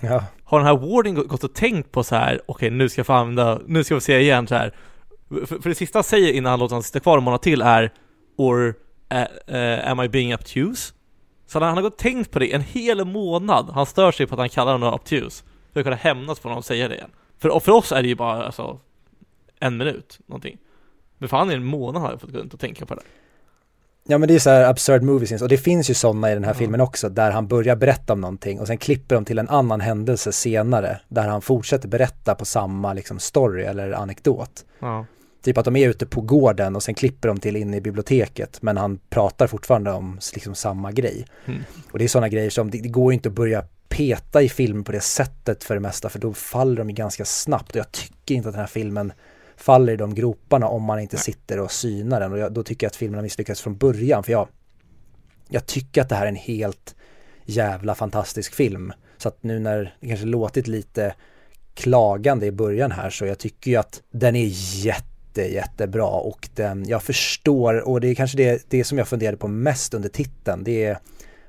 Ja. 0.00 0.24
Har 0.44 0.58
den 0.58 0.66
här 0.66 0.76
Warden 0.76 1.14
gått 1.14 1.44
och 1.44 1.54
tänkt 1.54 1.92
på 1.92 2.04
så 2.04 2.14
här, 2.14 2.40
okej 2.46 2.66
okay, 2.66 2.70
nu 2.70 2.88
ska 2.88 2.98
jag 2.98 3.06
få 3.06 3.12
använda, 3.12 3.60
nu 3.66 3.84
ska 3.84 3.94
vi 3.94 4.00
se 4.00 4.20
igen 4.20 4.46
så 4.46 4.54
här. 4.54 4.74
För, 5.28 5.62
för 5.62 5.68
det 5.68 5.74
sista 5.74 5.98
han 5.98 6.04
säger 6.04 6.32
innan 6.32 6.50
han 6.50 6.60
låter 6.60 6.74
honom 6.74 6.82
sitta 6.82 7.00
kvar 7.00 7.18
en 7.18 7.24
månad 7.24 7.42
till 7.42 7.62
är 7.62 7.92
Or 8.38 8.74
uh, 9.14 9.54
uh, 9.54 9.90
am 9.90 10.00
I 10.00 10.08
being 10.08 10.34
obtuse? 10.34 10.92
Så 11.46 11.60
han 11.60 11.74
har 11.74 11.82
gått 11.82 11.92
och 11.92 11.98
tänkt 11.98 12.30
på 12.30 12.38
det 12.38 12.54
en 12.54 12.60
hel 12.60 13.04
månad. 13.04 13.70
Han 13.74 13.86
stör 13.86 14.12
sig 14.12 14.26
på 14.26 14.34
att 14.34 14.38
han 14.38 14.48
kallar 14.48 14.72
honom 14.72 14.94
obtuse. 14.94 15.44
För 15.72 15.80
att 15.80 15.86
kunna 15.86 15.96
hämnas 15.96 16.40
på 16.40 16.48
honom 16.48 16.58
och 16.58 16.64
säga 16.64 16.88
det 16.88 16.94
igen. 16.94 17.10
För, 17.38 17.60
för 17.60 17.72
oss 17.72 17.92
är 17.92 18.02
det 18.02 18.08
ju 18.08 18.14
bara 18.14 18.46
alltså, 18.46 18.80
en 19.60 19.76
minut, 19.76 20.18
någonting. 20.26 20.58
Men 21.18 21.28
för 21.28 21.36
han 21.36 21.50
i 21.50 21.54
en 21.54 21.64
månad 21.64 22.02
har 22.02 22.10
jag 22.10 22.20
fått 22.20 22.32
gå 22.32 22.38
runt 22.38 22.54
och 22.54 22.60
tänka 22.60 22.86
på 22.86 22.94
det. 22.94 23.02
Ja 24.10 24.18
men 24.18 24.28
det 24.28 24.34
är 24.34 24.38
så 24.38 24.50
här 24.50 24.64
absurd 24.64 25.02
movie 25.02 25.26
scenes 25.26 25.42
och 25.42 25.48
det 25.48 25.58
finns 25.58 25.90
ju 25.90 25.94
sådana 25.94 26.30
i 26.30 26.34
den 26.34 26.44
här 26.44 26.50
mm. 26.50 26.58
filmen 26.58 26.80
också 26.80 27.08
där 27.08 27.30
han 27.30 27.48
börjar 27.48 27.76
berätta 27.76 28.12
om 28.12 28.20
någonting 28.20 28.60
och 28.60 28.66
sen 28.66 28.78
klipper 28.78 29.14
de 29.14 29.24
till 29.24 29.38
en 29.38 29.48
annan 29.48 29.80
händelse 29.80 30.32
senare 30.32 31.00
där 31.08 31.28
han 31.28 31.42
fortsätter 31.42 31.88
berätta 31.88 32.34
på 32.34 32.44
samma 32.44 32.92
liksom 32.92 33.18
story 33.18 33.62
eller 33.62 33.92
anekdot. 33.92 34.64
Mm. 34.82 35.04
Typ 35.48 35.58
att 35.58 35.64
de 35.64 35.76
är 35.76 35.88
ute 35.88 36.06
på 36.06 36.20
gården 36.20 36.76
och 36.76 36.82
sen 36.82 36.94
klipper 36.94 37.28
de 37.28 37.40
till 37.40 37.56
in 37.56 37.74
i 37.74 37.80
biblioteket 37.80 38.62
men 38.62 38.76
han 38.76 38.98
pratar 39.10 39.46
fortfarande 39.46 39.90
om 39.90 40.18
liksom 40.34 40.54
samma 40.54 40.92
grej. 40.92 41.26
Mm. 41.46 41.62
Och 41.92 41.98
det 41.98 42.04
är 42.04 42.08
sådana 42.08 42.28
grejer 42.28 42.50
som, 42.50 42.70
det, 42.70 42.78
det 42.78 42.88
går 42.88 43.12
inte 43.12 43.28
att 43.28 43.34
börja 43.34 43.64
peta 43.88 44.42
i 44.42 44.48
film 44.48 44.84
på 44.84 44.92
det 44.92 45.00
sättet 45.00 45.64
för 45.64 45.74
det 45.74 45.80
mesta 45.80 46.08
för 46.08 46.18
då 46.18 46.34
faller 46.34 46.76
de 46.76 46.90
ju 46.90 46.94
ganska 46.94 47.24
snabbt 47.24 47.70
och 47.70 47.76
jag 47.76 47.92
tycker 47.92 48.34
inte 48.34 48.48
att 48.48 48.54
den 48.54 48.60
här 48.60 48.66
filmen 48.66 49.12
faller 49.56 49.92
i 49.92 49.96
de 49.96 50.14
groparna 50.14 50.68
om 50.68 50.82
man 50.82 51.00
inte 51.00 51.16
sitter 51.16 51.60
och 51.60 51.72
synar 51.72 52.20
den 52.20 52.32
och 52.32 52.38
jag, 52.38 52.52
då 52.52 52.62
tycker 52.62 52.86
jag 52.86 52.90
att 52.90 52.96
filmen 52.96 53.14
har 53.14 53.22
misslyckats 53.22 53.60
från 53.60 53.76
början 53.76 54.22
för 54.22 54.32
jag, 54.32 54.48
jag 55.48 55.66
tycker 55.66 56.02
att 56.02 56.08
det 56.08 56.14
här 56.14 56.24
är 56.24 56.28
en 56.28 56.36
helt 56.36 56.94
jävla 57.44 57.94
fantastisk 57.94 58.54
film. 58.54 58.92
Så 59.18 59.28
att 59.28 59.42
nu 59.42 59.58
när 59.58 59.96
det 60.00 60.08
kanske 60.08 60.26
låtit 60.26 60.66
lite 60.66 61.14
klagande 61.74 62.46
i 62.46 62.52
början 62.52 62.92
här 62.92 63.10
så 63.10 63.26
jag 63.26 63.38
tycker 63.38 63.70
ju 63.70 63.76
att 63.76 64.02
den 64.10 64.36
är 64.36 64.50
jätte, 64.84 65.07
jättebra 65.46 66.06
och 66.06 66.48
den, 66.54 66.88
jag 66.88 67.02
förstår 67.02 67.88
och 67.88 68.00
det 68.00 68.08
är 68.08 68.14
kanske 68.14 68.36
det, 68.36 68.66
det 68.68 68.84
som 68.84 68.98
jag 68.98 69.08
funderade 69.08 69.36
på 69.36 69.48
mest 69.48 69.94
under 69.94 70.08
titeln. 70.08 70.64
Det 70.64 70.84
är 70.84 70.98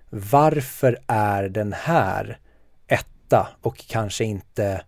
varför 0.09 0.97
är 1.07 1.49
den 1.49 1.73
här 1.73 2.39
etta 2.87 3.47
och 3.61 3.77
kanske 3.87 4.23
inte 4.23 4.81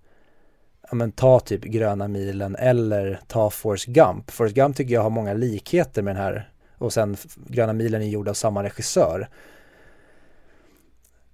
ja 0.91 0.95
men 0.95 1.11
ta 1.11 1.39
typ 1.39 1.61
Gröna 1.61 2.07
milen 2.07 2.55
eller 2.55 3.19
ta 3.27 3.49
Forrest 3.49 3.85
Gump. 3.85 4.31
Forrest 4.31 4.55
Gump 4.55 4.75
tycker 4.75 4.93
jag 4.93 5.01
har 5.01 5.09
många 5.09 5.33
likheter 5.33 6.01
med 6.01 6.15
den 6.15 6.23
här 6.23 6.49
och 6.77 6.93
sen 6.93 7.17
Gröna 7.47 7.73
milen 7.73 8.01
är 8.01 8.07
gjord 8.07 8.27
av 8.27 8.33
samma 8.33 8.63
regissör. 8.63 9.29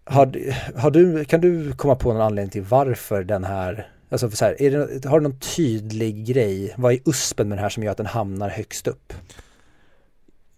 Har, 0.03 0.31
har 0.79 0.91
du, 0.91 1.25
kan 1.25 1.41
du 1.41 1.73
komma 1.73 1.95
på 1.95 2.13
någon 2.13 2.21
anledning 2.21 2.51
till 2.51 2.63
varför 2.63 3.23
den 3.23 3.43
här, 3.43 3.89
alltså 4.09 4.31
så 4.31 4.45
här, 4.45 4.61
är 4.61 4.71
det, 4.71 5.09
har 5.09 5.19
du 5.19 5.23
någon 5.23 5.39
tydlig 5.39 6.25
grej, 6.25 6.73
vad 6.77 6.93
är 6.93 6.99
uspen 7.05 7.49
med 7.49 7.57
den 7.57 7.63
här 7.63 7.69
som 7.69 7.83
gör 7.83 7.91
att 7.91 7.97
den 7.97 8.05
hamnar 8.05 8.49
högst 8.49 8.87
upp? 8.87 9.13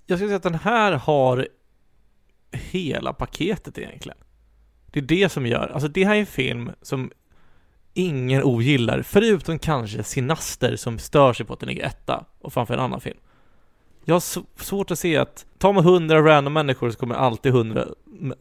Jag 0.06 0.18
skulle 0.18 0.30
säga 0.30 0.38
att 0.38 0.43
den 0.43 0.56
här 0.56 0.91
har 0.91 1.47
hela 2.52 3.14
paketet 3.14 3.78
egentligen. 3.78 4.18
Det 4.86 5.00
är 5.00 5.04
det 5.04 5.30
som 5.30 5.45
gör, 5.45 5.68
alltså 5.68 5.88
det 5.88 6.06
här 6.06 6.16
är 6.16 6.20
en 6.20 6.26
film 6.26 6.72
som 6.82 7.12
ingen 7.93 8.43
ogillar, 8.43 9.02
förutom 9.02 9.60
kanske 9.60 10.04
Sinaster 10.04 10.76
som 10.76 11.00
stör 11.00 11.34
sig 11.34 11.45
på 11.45 11.54
att 11.54 11.60
den 11.60 11.70
ligger 11.70 11.86
etta 11.86 12.26
och 12.39 12.54
framför 12.54 12.74
en 12.74 12.80
annan 12.80 13.02
film. 13.02 13.18
Jag 14.06 14.16
har 14.16 14.64
svårt 14.64 14.91
att 14.91 15.00
se 15.00 15.18
att, 15.18 15.45
tar 15.58 15.74
man 15.74 15.84
hundra 15.84 16.22
random 16.22 16.54
människor 16.54 16.91
så 16.91 16.97
kommer 17.00 17.16
alltid 17.16 17.52
hundra 17.52 17.86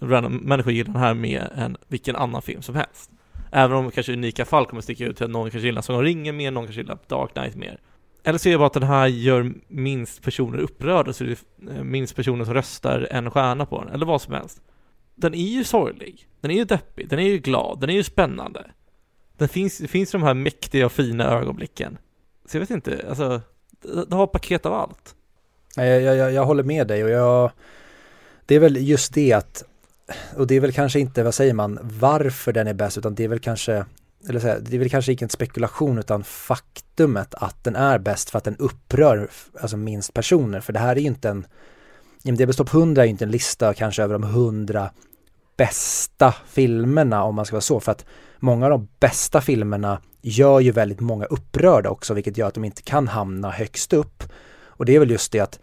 random 0.01 0.37
människor 0.37 0.73
gilla 0.73 0.93
den 0.93 1.03
här 1.03 1.15
mer 1.15 1.53
än 1.55 1.77
vilken 1.89 2.17
annan 2.17 2.43
film 2.43 2.63
som 2.63 2.75
helst. 2.75 3.11
Även 3.53 3.77
om 3.77 3.91
kanske 3.91 4.13
unika 4.13 4.45
fall 4.45 4.67
kommer 4.67 4.83
sticka 4.83 5.07
ut 5.07 5.17
till 5.17 5.25
att 5.25 5.31
någon 5.31 5.51
kanske 5.51 5.67
gillar 5.67 5.83
Sagan 5.83 6.03
ringer 6.03 6.33
mer, 6.33 6.51
någon 6.51 6.65
kanske 6.65 6.81
gillar 6.81 6.99
Dark 7.07 7.33
Knight 7.33 7.57
mer. 7.57 7.81
Eller 8.25 8.39
så 8.39 8.49
är 8.49 8.53
det 8.53 8.59
bara 8.59 8.67
att 8.67 8.73
den 8.73 8.83
här 8.83 9.07
gör 9.07 9.53
minst 9.69 10.23
personer 10.23 10.59
upprörda, 10.59 11.13
så 11.13 11.25
det 11.25 11.31
är 11.31 11.77
eh, 11.77 11.83
minst 11.83 12.17
personer 12.17 12.45
som 12.45 12.55
röstar 12.55 13.09
en 13.11 13.31
stjärna 13.31 13.67
på 13.67 13.85
den, 13.85 13.95
eller 13.95 14.07
vad 14.07 14.23
som 14.23 14.35
helst. 14.35 14.61
Den 15.15 15.35
är 15.35 15.49
ju 15.49 15.65
sorglig, 15.65 16.29
den 16.41 16.51
är 16.51 16.55
ju 16.55 16.65
deppig, 16.65 17.09
den 17.09 17.19
är 17.19 17.29
ju 17.29 17.39
glad, 17.39 17.81
den 17.81 17.91
är 17.91 17.95
ju 17.95 18.03
spännande. 18.03 18.71
Den 19.37 19.49
finns, 19.49 19.79
det 19.79 19.89
finns 19.89 20.11
de 20.11 20.23
här 20.23 20.35
mäktiga 20.35 20.87
och 20.87 20.93
fina 20.93 21.25
ögonblicken. 21.25 21.99
Så 22.47 22.57
jag 22.57 22.61
vet 22.61 22.71
inte, 22.71 23.05
alltså, 23.09 23.41
det 24.09 24.17
har 24.17 24.27
paket 24.27 24.67
av 24.67 24.73
allt. 24.73 25.15
Jag, 25.77 26.03
jag, 26.03 26.33
jag 26.33 26.45
håller 26.45 26.63
med 26.63 26.87
dig 26.87 27.05
och 27.05 27.11
jag, 27.11 27.51
det 28.47 28.55
är 28.55 28.61
väl 28.61 28.89
just 28.89 29.15
det 29.15 29.33
att, 29.33 29.65
och 30.37 30.47
det 30.47 30.55
är 30.55 30.61
väl 30.61 30.73
kanske 30.73 31.01
inte, 31.01 31.23
vad 31.23 31.35
säger 31.35 31.55
man, 31.55 31.79
varför 31.83 32.53
den 32.53 32.67
är 32.67 32.75
bäst, 32.75 32.99
utan 32.99 33.15
det 33.15 33.25
är 33.25 33.29
väl 33.29 33.39
kanske, 33.39 33.85
eller 34.29 34.41
så 34.41 34.47
här, 34.47 34.61
det 34.61 34.77
är 34.77 34.79
väl 34.79 34.91
kanske 34.91 35.13
inte 35.13 35.25
en 35.25 35.29
spekulation 35.29 35.99
utan 35.99 36.25
faktumet 36.25 37.35
att 37.35 37.65
den 37.65 37.77
är 37.77 37.99
bäst 37.99 38.31
för 38.31 38.39
att 38.39 38.45
den 38.45 38.57
upprör 38.57 39.29
alltså 39.61 39.77
minst 39.77 40.15
personer, 40.15 40.61
för 40.61 40.73
det 40.73 40.79
här 40.79 40.97
är 40.97 41.01
ju 41.01 41.07
inte 41.07 41.29
en, 41.29 41.47
IMDB 42.25 42.53
topp 42.53 42.75
100 42.75 43.03
är 43.03 43.07
ju 43.07 43.11
inte 43.11 43.25
en 43.25 43.31
lista 43.31 43.75
kanske 43.75 44.03
över 44.03 44.13
de 44.13 44.25
100 44.25 44.91
bästa 45.57 46.35
filmerna 46.49 47.23
om 47.25 47.35
man 47.35 47.45
ska 47.45 47.57
vara 47.57 47.61
så, 47.61 47.81
för 47.81 47.93
att 47.93 48.05
många 48.39 48.67
av 48.67 48.71
de 48.71 48.89
bästa 49.01 49.41
filmerna 49.41 50.01
gör 50.23 50.61
ju 50.61 50.73
väldigt 50.73 51.01
många 51.01 51.25
upprörda 51.25 51.91
också, 51.91 52.15
vilket 52.15 52.37
gör 52.37 52.49
att 52.49 52.55
de 52.55 52.65
inte 52.65 52.83
kan 52.83 53.09
hamna 53.09 53.51
högst 53.51 53.93
upp. 53.93 54.25
Och 54.65 54.85
det 54.85 54.95
är 54.95 54.99
väl 54.99 55.11
just 55.11 55.33
det 55.33 55.41
att 55.41 55.59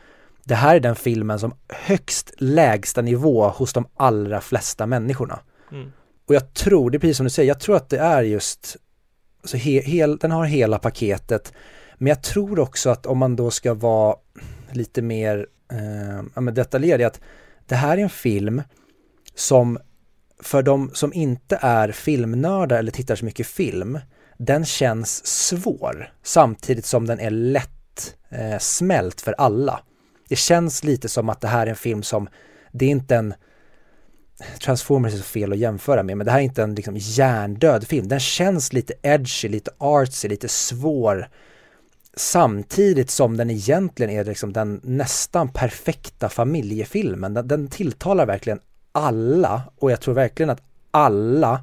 det 0.47 0.55
här 0.55 0.75
är 0.75 0.79
den 0.79 0.95
filmen 0.95 1.39
som 1.39 1.53
högst 1.69 2.33
lägsta 2.37 3.01
nivå 3.01 3.49
hos 3.49 3.73
de 3.73 3.87
allra 3.95 4.41
flesta 4.41 4.85
människorna. 4.85 5.39
Mm. 5.71 5.91
Och 6.27 6.35
jag 6.35 6.53
tror, 6.53 6.89
det 6.89 6.97
är 6.97 6.99
precis 6.99 7.17
som 7.17 7.23
du 7.23 7.29
säger, 7.29 7.47
jag 7.47 7.59
tror 7.59 7.75
att 7.75 7.89
det 7.89 7.97
är 7.97 8.23
just, 8.23 8.77
alltså 9.41 9.57
he, 9.57 9.81
hel, 9.81 10.17
den 10.17 10.31
har 10.31 10.45
hela 10.45 10.79
paketet, 10.79 11.53
men 11.97 12.07
jag 12.07 12.23
tror 12.23 12.59
också 12.59 12.89
att 12.89 13.05
om 13.05 13.17
man 13.17 13.35
då 13.35 13.51
ska 13.51 13.73
vara 13.73 14.15
lite 14.71 15.01
mer 15.01 15.47
eh, 15.71 16.43
detaljerad, 16.43 17.01
att 17.01 17.21
det 17.65 17.75
här 17.75 17.97
är 17.97 18.01
en 18.01 18.09
film 18.09 18.61
som 19.35 19.77
för 20.39 20.63
de 20.63 20.91
som 20.93 21.13
inte 21.13 21.59
är 21.61 21.91
filmnördar 21.91 22.79
eller 22.79 22.91
tittar 22.91 23.15
så 23.15 23.25
mycket 23.25 23.47
film, 23.47 23.99
den 24.37 24.65
känns 24.65 25.25
svår 25.25 26.13
samtidigt 26.23 26.85
som 26.85 27.07
den 27.07 27.19
är 27.19 27.29
lätt 27.29 28.15
eh, 28.29 28.57
smält 28.59 29.21
för 29.21 29.33
alla. 29.37 29.79
Det 30.27 30.35
känns 30.35 30.83
lite 30.83 31.09
som 31.09 31.29
att 31.29 31.41
det 31.41 31.47
här 31.47 31.65
är 31.67 31.69
en 31.69 31.75
film 31.75 32.03
som, 32.03 32.29
det 32.71 32.85
är 32.85 32.89
inte 32.89 33.15
en 33.15 33.33
Transformers 34.63 35.13
är 35.13 35.17
så 35.17 35.23
fel 35.23 35.53
att 35.53 35.57
jämföra 35.57 36.03
med, 36.03 36.17
men 36.17 36.25
det 36.25 36.31
här 36.31 36.39
är 36.39 36.43
inte 36.43 36.63
en 36.63 36.75
liksom 36.75 36.95
hjärndöd 36.97 37.87
film. 37.87 38.07
Den 38.07 38.19
känns 38.19 38.73
lite 38.73 38.93
edgy, 39.01 39.47
lite 39.47 39.71
artsy, 39.77 40.27
lite 40.27 40.47
svår. 40.47 41.29
Samtidigt 42.17 43.09
som 43.09 43.37
den 43.37 43.49
egentligen 43.49 44.11
är 44.11 44.23
liksom 44.23 44.53
den 44.53 44.81
nästan 44.83 45.49
perfekta 45.49 46.29
familjefilmen. 46.29 47.33
Den, 47.33 47.47
den 47.47 47.67
tilltalar 47.67 48.25
verkligen 48.25 48.59
alla 48.91 49.61
och 49.79 49.91
jag 49.91 50.01
tror 50.01 50.13
verkligen 50.13 50.49
att 50.49 50.61
alla 50.91 51.61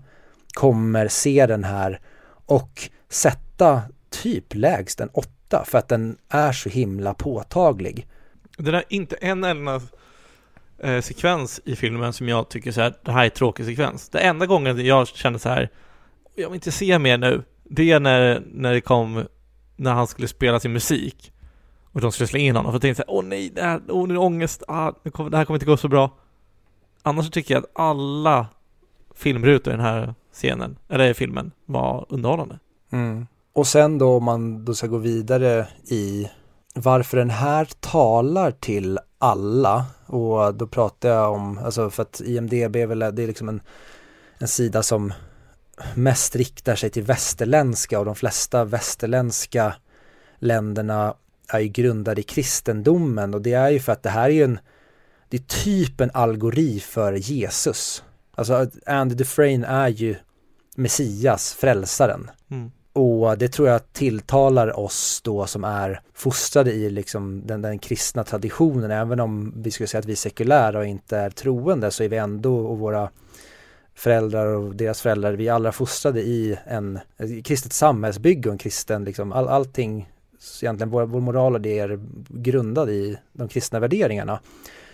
kommer 0.54 1.08
se 1.08 1.46
den 1.46 1.64
här 1.64 2.00
och 2.46 2.90
sätta 3.08 3.82
typ 4.10 4.54
lägst 4.54 5.00
en 5.00 5.08
åtta 5.12 5.64
för 5.66 5.78
att 5.78 5.88
den 5.88 6.16
är 6.28 6.52
så 6.52 6.68
himla 6.68 7.14
påtaglig. 7.14 8.06
Det 8.58 8.76
är 8.76 8.84
inte 8.88 9.16
en 9.16 9.44
enda 9.44 9.80
eh, 10.78 11.00
sekvens 11.00 11.60
i 11.64 11.76
filmen 11.76 12.12
som 12.12 12.28
jag 12.28 12.48
tycker 12.48 12.72
så 12.72 12.80
här, 12.80 12.94
det 13.02 13.12
här 13.12 13.24
är 13.24 13.28
tråkig 13.28 13.66
sekvens. 13.66 14.08
Det 14.08 14.20
enda 14.20 14.46
gången 14.46 14.86
jag 14.86 15.08
kände 15.08 15.38
så 15.38 15.48
här, 15.48 15.68
jag 16.34 16.48
vill 16.48 16.54
inte 16.54 16.72
se 16.72 16.98
mer 16.98 17.18
nu, 17.18 17.42
det 17.64 17.90
är 17.90 18.00
när, 18.00 18.42
när 18.52 18.72
det 18.72 18.80
kom, 18.80 19.24
när 19.76 19.92
han 19.92 20.06
skulle 20.06 20.28
spela 20.28 20.60
sin 20.60 20.72
musik 20.72 21.32
och 21.92 22.00
de 22.00 22.12
skulle 22.12 22.26
slå 22.26 22.38
in 22.38 22.56
honom, 22.56 22.72
för 22.72 22.74
jag 22.74 22.82
tänkte 22.82 23.02
så 23.02 23.12
här, 23.12 23.18
åh 23.18 23.24
nej, 23.24 23.50
det 23.54 23.62
här, 23.62 23.80
åh, 23.88 24.06
nu 24.06 24.14
är 24.14 24.18
det 24.18 24.24
ångest, 24.24 24.62
ah, 24.68 24.92
det 25.02 25.36
här 25.36 25.44
kommer 25.44 25.54
inte 25.56 25.66
gå 25.66 25.76
så 25.76 25.88
bra 25.88 26.10
annars 27.02 27.30
tycker 27.30 27.54
jag 27.54 27.64
att 27.64 27.70
alla 27.74 28.46
filmrutor 29.14 29.72
i 29.72 29.76
den 29.76 29.84
här 29.84 30.14
scenen, 30.32 30.78
eller 30.88 31.14
filmen, 31.14 31.50
var 31.66 32.06
underhållande. 32.08 32.58
Mm. 32.90 33.26
Och 33.52 33.66
sen 33.66 33.98
då 33.98 34.16
om 34.16 34.24
man 34.24 34.64
då 34.64 34.74
ska 34.74 34.86
gå 34.86 34.98
vidare 34.98 35.66
i 35.84 36.30
varför 36.72 37.16
den 37.16 37.30
här 37.30 37.68
talar 37.80 38.50
till 38.50 38.98
alla 39.18 39.86
och 40.06 40.54
då 40.54 40.66
pratar 40.66 41.08
jag 41.08 41.32
om, 41.32 41.58
alltså 41.58 41.90
för 41.90 42.02
att 42.02 42.20
IMDB 42.20 42.76
är 42.76 42.86
väl, 42.86 42.98
det 42.98 43.22
är 43.22 43.26
liksom 43.26 43.48
en, 43.48 43.60
en 44.38 44.48
sida 44.48 44.82
som 44.82 45.12
mest 45.94 46.36
riktar 46.36 46.74
sig 46.74 46.90
till 46.90 47.02
västerländska 47.02 47.98
och 47.98 48.04
de 48.04 48.14
flesta 48.14 48.64
västerländska 48.64 49.74
länderna 50.38 51.14
är 51.48 51.60
ju 51.60 51.68
grundade 51.68 52.20
i 52.20 52.24
kristendomen 52.24 53.34
och 53.34 53.42
det 53.42 53.52
är 53.52 53.70
ju 53.70 53.80
för 53.80 53.92
att 53.92 54.02
det 54.02 54.10
här 54.10 54.24
är 54.24 54.34
ju 54.34 54.44
en 54.44 54.58
det 55.28 55.36
är 55.36 55.62
typ 55.64 56.00
en 56.00 56.10
algori 56.14 56.80
för 56.80 57.12
Jesus. 57.12 58.04
Alltså 58.34 58.70
Andy 58.86 59.14
Dufresne 59.14 59.66
är 59.66 59.88
ju 59.88 60.16
Messias, 60.76 61.52
frälsaren. 61.52 62.30
Mm. 62.50 62.70
Och 62.92 63.38
det 63.38 63.48
tror 63.48 63.68
jag 63.68 63.92
tilltalar 63.92 64.78
oss 64.78 65.20
då 65.24 65.46
som 65.46 65.64
är 65.64 66.00
fostrade 66.14 66.72
i 66.72 66.90
liksom 66.90 67.46
den, 67.46 67.62
den 67.62 67.78
kristna 67.78 68.24
traditionen. 68.24 68.90
Även 68.90 69.20
om 69.20 69.52
vi 69.56 69.70
skulle 69.70 69.86
säga 69.86 69.98
att 69.98 70.06
vi 70.06 70.12
är 70.12 70.16
sekulära 70.16 70.78
och 70.78 70.86
inte 70.86 71.18
är 71.18 71.30
troende 71.30 71.90
så 71.90 72.02
är 72.02 72.08
vi 72.08 72.16
ändå 72.16 72.56
och 72.56 72.78
våra 72.78 73.10
föräldrar 73.94 74.46
och 74.46 74.76
deras 74.76 75.02
föräldrar, 75.02 75.32
vi 75.32 75.48
är 75.48 75.52
alla 75.52 75.72
fostrade 75.72 76.20
i 76.20 76.58
en 76.64 76.98
ett 77.18 77.44
kristet 77.44 77.72
samhällsbygge 77.72 78.48
och 78.48 78.52
en 78.52 78.58
kristen, 78.58 79.04
liksom 79.04 79.32
all, 79.32 79.48
allting, 79.48 80.08
egentligen 80.62 80.90
vår, 80.90 81.06
vår 81.06 81.20
moral 81.20 81.54
och 81.54 81.60
det 81.60 81.78
är 81.78 82.00
grundad 82.28 82.90
i 82.90 83.18
de 83.32 83.48
kristna 83.48 83.80
värderingarna. 83.80 84.40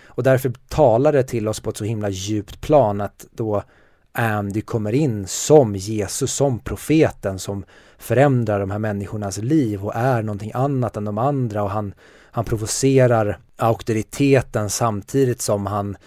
Och 0.05 0.23
därför 0.23 0.53
talar 0.67 1.13
det 1.13 1.23
till 1.23 1.47
oss 1.47 1.59
på 1.59 1.69
ett 1.69 1.77
så 1.77 1.83
himla 1.83 2.09
djupt 2.09 2.61
plan 2.61 3.01
att 3.01 3.27
då 3.31 3.63
Andy 4.11 4.61
kommer 4.61 4.93
in 4.93 5.27
som 5.27 5.75
Jesus, 5.75 6.33
som 6.33 6.59
profeten 6.59 7.39
som 7.39 7.65
förändrar 7.97 8.59
de 8.59 8.71
här 8.71 8.79
människornas 8.79 9.37
liv 9.37 9.85
och 9.85 9.95
är 9.95 10.23
någonting 10.23 10.51
annat 10.53 10.97
än 10.97 11.05
de 11.05 11.17
andra 11.17 11.63
och 11.63 11.69
han, 11.69 11.93
han 12.31 12.45
provocerar 12.45 13.39
auktoriteten 13.57 14.69
samtidigt 14.69 15.41
som 15.41 15.65
han 15.65 15.97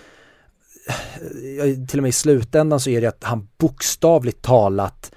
till 1.88 1.98
och 1.98 2.02
med 2.02 2.08
i 2.08 2.12
slutändan 2.12 2.80
så 2.80 2.90
är 2.90 3.00
det 3.00 3.06
att 3.06 3.24
han 3.24 3.48
bokstavligt 3.58 4.42
talat 4.42 5.12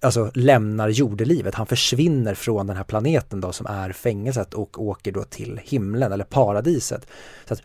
alltså 0.00 0.30
lämnar 0.34 0.88
jordelivet, 0.88 1.54
han 1.54 1.66
försvinner 1.66 2.34
från 2.34 2.66
den 2.66 2.76
här 2.76 2.84
planeten 2.84 3.40
då 3.40 3.52
som 3.52 3.66
är 3.66 3.92
fängelset 3.92 4.54
och 4.54 4.82
åker 4.82 5.12
då 5.12 5.24
till 5.24 5.60
himlen 5.64 6.12
eller 6.12 6.24
paradiset. 6.24 7.06
Så 7.46 7.54
att 7.54 7.62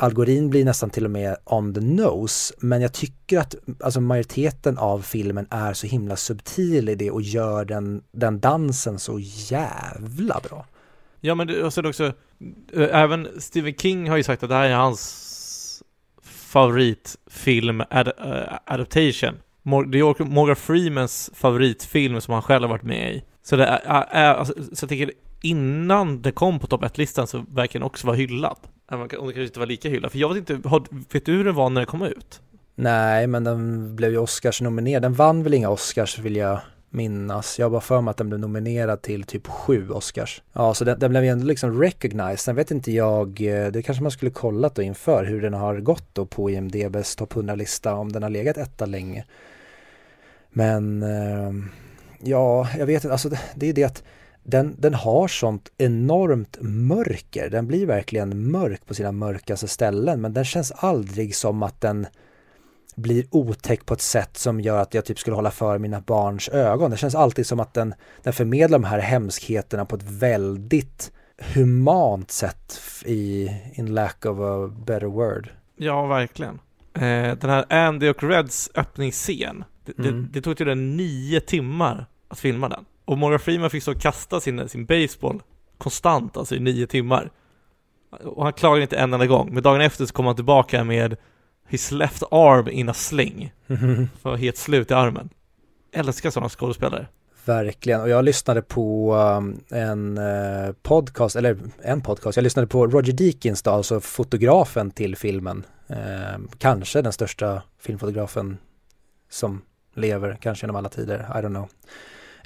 Algorin 0.00 0.50
blir 0.50 0.64
nästan 0.64 0.90
till 0.90 1.04
och 1.04 1.10
med 1.10 1.36
on 1.44 1.74
the 1.74 1.80
nose, 1.80 2.54
men 2.58 2.82
jag 2.82 2.92
tycker 2.92 3.38
att 3.38 3.54
alltså 3.80 4.00
majoriteten 4.00 4.78
av 4.78 5.02
filmen 5.02 5.46
är 5.50 5.72
så 5.72 5.86
himla 5.86 6.16
subtil 6.16 6.88
i 6.88 6.94
det 6.94 7.10
och 7.10 7.22
gör 7.22 7.64
den, 7.64 8.02
den 8.12 8.40
dansen 8.40 8.98
så 8.98 9.18
jävla 9.50 10.40
bra. 10.48 10.66
Ja 11.20 11.34
men 11.34 11.46
det, 11.46 11.64
alltså 11.64 11.88
också, 11.88 12.04
eh, 12.72 12.88
även 12.92 13.28
Stephen 13.38 13.74
King 13.74 14.10
har 14.10 14.16
ju 14.16 14.22
sagt 14.22 14.42
att 14.42 14.48
det 14.48 14.54
här 14.54 14.68
är 14.68 14.74
hans 14.74 15.82
favoritfilm 16.22 17.82
ad, 17.90 18.08
uh, 18.08 18.58
adaptation. 18.64 19.34
det 19.90 19.98
är 19.98 20.24
Morgan 20.24 20.56
Freemans 20.56 21.30
favoritfilm 21.34 22.20
som 22.20 22.34
han 22.34 22.42
själv 22.42 22.62
har 22.62 22.68
varit 22.68 22.82
med 22.82 23.14
i. 23.14 23.24
Så 23.42 23.56
det 23.56 23.66
är, 23.66 24.06
är 24.10 24.34
alltså, 24.34 24.54
så 24.72 24.82
jag 24.84 24.88
tänker 24.88 25.12
innan 25.42 26.22
det 26.22 26.32
kom 26.32 26.58
på 26.58 26.66
topp 26.66 26.82
1-listan 26.82 27.26
så 27.26 27.44
verkar 27.48 27.78
den 27.78 27.86
också 27.86 28.06
vara 28.06 28.16
hyllad. 28.16 28.58
Äh, 28.92 29.00
om 29.00 29.02
det 29.02 29.08
kanske 29.08 29.42
inte 29.42 29.58
var 29.58 29.66
lika 29.66 29.88
hyllad, 29.88 30.12
för 30.12 30.18
jag 30.18 30.34
vet 30.34 30.50
inte, 30.50 30.68
vet 31.12 31.26
du 31.26 31.32
hur 31.32 31.44
den 31.44 31.54
var 31.54 31.70
när 31.70 31.80
den 31.80 31.86
kom 31.86 32.02
ut? 32.02 32.40
Nej, 32.74 33.26
men 33.26 33.44
den 33.44 33.96
blev 33.96 34.10
ju 34.10 34.18
Oscars 34.18 34.60
nominerad. 34.60 35.02
Den 35.02 35.14
vann 35.14 35.42
väl 35.42 35.54
inga 35.54 35.70
Oscars 35.70 36.18
vill 36.18 36.36
jag 36.36 36.60
minnas. 36.90 37.58
Jag 37.58 37.66
har 37.66 37.70
bara 37.70 37.80
för 37.80 38.00
mig 38.00 38.10
att 38.10 38.16
den 38.16 38.28
blev 38.28 38.40
nominerad 38.40 39.02
till 39.02 39.24
typ 39.24 39.46
sju 39.46 39.90
Oscars. 39.90 40.42
Ja, 40.52 40.74
så 40.74 40.84
den, 40.84 40.98
den 40.98 41.10
blev 41.10 41.24
ju 41.24 41.30
ändå 41.30 41.46
liksom 41.46 41.82
recognized. 41.82 42.38
Sen 42.38 42.56
vet 42.56 42.70
inte 42.70 42.92
jag, 42.92 43.40
eh, 43.40 43.72
det 43.72 43.82
kanske 43.82 44.02
man 44.02 44.10
skulle 44.10 44.30
kollat 44.30 44.74
då 44.74 44.82
inför 44.82 45.24
hur 45.24 45.42
den 45.42 45.54
har 45.54 45.80
gått 45.80 46.14
då 46.14 46.26
på 46.26 46.50
IMDBs 46.50 47.16
topp 47.16 47.34
100-lista, 47.34 47.94
om 47.94 48.12
den 48.12 48.22
har 48.22 48.30
legat 48.30 48.56
etta 48.56 48.86
länge. 48.86 49.24
Men 50.50 51.02
ehm, 51.02 51.70
ja, 52.20 52.68
jag 52.78 52.86
vet 52.86 53.04
inte, 53.04 53.12
alltså 53.12 53.28
det, 53.28 53.40
det 53.54 53.68
är 53.68 53.72
det 53.72 53.84
att 53.84 54.02
den, 54.50 54.76
den 54.78 54.94
har 54.94 55.28
sånt 55.28 55.72
enormt 55.78 56.58
mörker. 56.60 57.50
Den 57.50 57.66
blir 57.66 57.86
verkligen 57.86 58.50
mörk 58.50 58.86
på 58.86 58.94
sina 58.94 59.12
mörkaste 59.12 59.68
ställen 59.68 60.20
men 60.20 60.32
den 60.32 60.44
känns 60.44 60.72
aldrig 60.72 61.34
som 61.34 61.62
att 61.62 61.80
den 61.80 62.06
blir 62.94 63.24
otäck 63.30 63.86
på 63.86 63.94
ett 63.94 64.00
sätt 64.00 64.36
som 64.36 64.60
gör 64.60 64.82
att 64.82 64.94
jag 64.94 65.04
typ 65.04 65.18
skulle 65.18 65.36
hålla 65.36 65.50
för 65.50 65.78
mina 65.78 66.00
barns 66.00 66.48
ögon. 66.48 66.90
Det 66.90 66.96
känns 66.96 67.14
alltid 67.14 67.46
som 67.46 67.60
att 67.60 67.74
den, 67.74 67.94
den 68.22 68.32
förmedlar 68.32 68.78
de 68.78 68.84
här 68.84 68.98
hemskheterna 68.98 69.84
på 69.84 69.96
ett 69.96 70.10
väldigt 70.10 71.12
humant 71.38 72.30
sätt 72.30 72.80
i 73.04 73.50
in 73.74 73.94
lack 73.94 74.26
of 74.26 74.38
a 74.38 74.74
better 74.86 75.06
word. 75.06 75.50
Ja, 75.76 76.06
verkligen. 76.06 76.58
Eh, 76.94 77.38
den 77.38 77.50
här 77.50 77.72
Andy 77.72 78.08
och 78.08 78.22
Reds 78.22 78.70
öppningsscen, 78.74 79.64
det, 79.84 79.98
mm. 79.98 80.22
det, 80.22 80.28
det 80.32 80.40
tog 80.42 80.56
till 80.56 80.66
den 80.66 80.96
nio 80.96 81.40
timmar 81.40 82.06
att 82.28 82.38
filma 82.38 82.68
den. 82.68 82.84
Och 83.08 83.18
Morgan 83.18 83.40
Freeman 83.40 83.70
fick 83.70 83.82
så 83.82 83.94
kasta 83.94 84.40
sin, 84.40 84.68
sin 84.68 84.86
baseball 84.86 85.42
konstant, 85.78 86.36
alltså 86.36 86.54
i 86.54 86.60
nio 86.60 86.86
timmar. 86.86 87.30
Och 88.10 88.44
han 88.44 88.52
klagade 88.52 88.82
inte 88.82 88.96
en 88.96 89.12
enda 89.14 89.26
gång, 89.26 89.54
men 89.54 89.62
dagen 89.62 89.80
efter 89.80 90.06
så 90.06 90.12
kom 90.12 90.26
han 90.26 90.34
tillbaka 90.34 90.84
med 90.84 91.16
His 91.68 91.90
left 91.90 92.22
arm 92.30 92.68
in 92.68 92.88
a 92.88 92.94
sling. 92.94 93.52
För 94.22 94.36
helt 94.36 94.56
slut 94.56 94.90
i 94.90 94.94
armen. 94.94 95.28
Älskar 95.92 96.30
sådana 96.30 96.48
skådespelare. 96.48 97.06
Verkligen, 97.44 98.00
och 98.00 98.08
jag 98.08 98.24
lyssnade 98.24 98.62
på 98.62 99.14
um, 99.14 99.60
en 99.70 100.18
uh, 100.18 100.72
podcast, 100.82 101.36
eller 101.36 101.58
en 101.82 102.00
podcast, 102.00 102.36
jag 102.36 102.42
lyssnade 102.42 102.68
på 102.68 102.86
Roger 102.86 103.12
Deakins 103.12 103.62
då, 103.62 103.70
alltså 103.70 104.00
fotografen 104.00 104.90
till 104.90 105.16
filmen. 105.16 105.64
Uh, 105.90 106.46
kanske 106.58 107.02
den 107.02 107.12
största 107.12 107.62
filmfotografen 107.78 108.58
som 109.30 109.62
lever, 109.94 110.38
kanske 110.40 110.64
genom 110.64 110.76
alla 110.76 110.88
tider, 110.88 111.18
I 111.18 111.38
don't 111.38 111.48
know. 111.48 111.68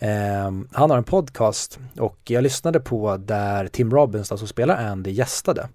Ehm, 0.04 0.68
han 0.72 0.90
har 0.90 0.98
en 0.98 1.04
podcast 1.04 1.78
och 1.98 2.18
jag 2.24 2.42
lyssnade 2.42 2.80
på 2.80 3.16
där 3.16 3.68
Tim 3.68 3.90
Robbins, 3.90 4.32
alltså 4.32 4.46
spelar 4.46 4.76
Andy, 4.76 5.10
gästade. 5.10 5.68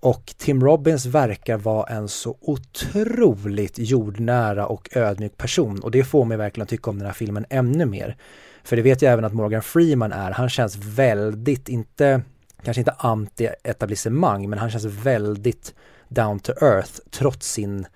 Och 0.00 0.34
Tim 0.36 0.64
Robbins 0.64 1.06
verkar 1.06 1.56
vara 1.56 1.86
en 1.86 2.08
så 2.08 2.36
otroligt 2.40 3.78
jordnära 3.78 4.66
och 4.66 4.96
ödmjuk 4.96 5.36
person 5.36 5.80
och 5.80 5.90
det 5.90 6.04
får 6.04 6.24
mig 6.24 6.36
verkligen 6.36 6.62
att 6.62 6.68
tycka 6.68 6.90
om 6.90 6.98
den 6.98 7.06
här 7.06 7.12
filmen 7.12 7.46
ännu 7.50 7.86
mer. 7.86 8.16
För 8.64 8.76
det 8.76 8.82
vet 8.82 9.02
jag 9.02 9.12
även 9.12 9.24
att 9.24 9.34
Morgan 9.34 9.62
Freeman 9.62 10.12
är, 10.12 10.30
han 10.30 10.48
känns 10.48 10.76
väldigt, 10.76 11.68
inte, 11.68 12.22
kanske 12.62 12.80
inte 12.80 12.94
anti-etablissemang, 12.98 14.48
men 14.48 14.58
han 14.58 14.70
känns 14.70 14.84
väldigt 14.84 15.74
down 16.08 16.40
to 16.40 16.52
earth 16.62 16.92
trots 17.10 17.52
sin 17.52 17.86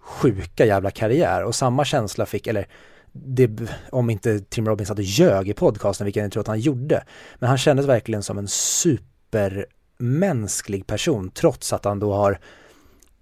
sjuka 0.00 0.66
jävla 0.66 0.90
karriär 0.90 1.44
och 1.44 1.54
samma 1.54 1.84
känsla 1.84 2.26
fick, 2.26 2.46
eller 2.46 2.68
det, 3.24 3.50
om 3.90 4.10
inte 4.10 4.40
Tim 4.40 4.68
Robbins 4.68 4.88
hade 4.88 5.02
ljög 5.02 5.48
i 5.48 5.54
podcasten, 5.54 6.04
vilket 6.04 6.22
jag 6.22 6.32
tror 6.32 6.40
att 6.40 6.46
han 6.46 6.60
gjorde. 6.60 7.04
Men 7.38 7.48
han 7.48 7.58
kändes 7.58 7.86
verkligen 7.86 8.22
som 8.22 8.38
en 8.38 8.48
supermänsklig 8.48 10.86
person, 10.86 11.30
trots 11.30 11.72
att 11.72 11.84
han 11.84 11.98
då 11.98 12.14
har 12.14 12.38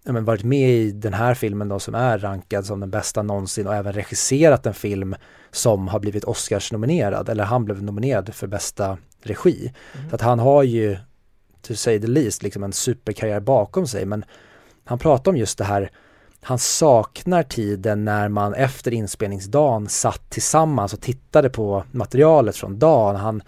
men, 0.05 0.25
varit 0.25 0.45
med 0.45 0.71
i 0.71 0.91
den 0.91 1.15
här 1.15 1.35
filmen 1.35 1.69
då 1.69 1.79
som 1.79 1.95
är 1.95 2.19
rankad 2.19 2.67
som 2.67 2.81
den 2.81 2.91
bästa 2.91 3.23
någonsin 3.23 3.67
och 3.67 3.75
även 3.75 3.93
regisserat 3.93 4.67
en 4.67 4.75
film 4.75 5.15
som 5.51 5.89
har 5.89 6.01
blivit 6.01 6.25
Oscars 6.25 6.73
nominerad, 6.73 7.29
eller 7.29 7.45
han 7.45 7.65
blev 7.65 7.83
nominerad 7.83 8.35
för 8.35 8.47
bästa 8.47 8.99
regi. 9.23 9.73
Mm. 9.95 10.11
Så 10.11 10.15
att 10.15 10.21
han 10.21 10.39
har 10.39 10.63
ju, 10.63 10.97
to 11.63 11.75
say 11.75 12.01
the 12.01 12.07
least, 12.07 12.43
liksom 12.43 12.63
en 12.63 12.73
superkarriär 12.73 13.41
bakom 13.41 13.87
sig, 13.87 14.07
men 14.07 14.25
han 14.85 14.99
pratar 14.99 15.31
om 15.31 15.37
just 15.37 15.59
det 15.59 15.65
här 15.65 15.91
han 16.47 16.59
saknar 16.59 17.43
tiden 17.43 18.05
när 18.05 18.29
man 18.29 18.55
efter 18.55 18.95
inspelningsdagen 18.95 19.89
satt 19.89 20.31
tillsammans 20.31 20.93
och 20.93 21.01
tittade 21.01 21.51
på 21.51 21.85
materialet 21.91 22.57
från 22.57 22.79
dagen. 22.79 23.17
Han, 23.17 23.43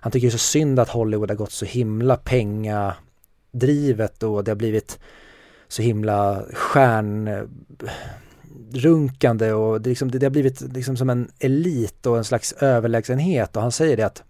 han 0.00 0.12
tycker 0.12 0.26
det 0.26 0.28
är 0.28 0.32
så 0.32 0.38
synd 0.38 0.80
att 0.80 0.88
Hollywood 0.88 1.30
har 1.30 1.36
gått 1.36 1.52
så 1.52 1.64
himla 1.64 2.16
pengadrivet 2.16 4.22
och 4.22 4.44
det 4.44 4.50
har 4.50 4.56
blivit 4.56 4.98
så 5.68 5.82
himla 5.82 6.42
stjärnrunkande 6.52 9.52
och 9.52 9.80
det, 9.80 9.88
liksom, 9.88 10.10
det 10.10 10.26
har 10.26 10.30
blivit 10.30 10.60
liksom 10.60 10.96
som 10.96 11.10
en 11.10 11.30
elit 11.38 12.06
och 12.06 12.16
en 12.16 12.24
slags 12.24 12.52
överlägsenhet 12.52 13.56
och 13.56 13.62
han 13.62 13.72
säger 13.72 13.96
det 13.96 14.06
att 14.06 14.22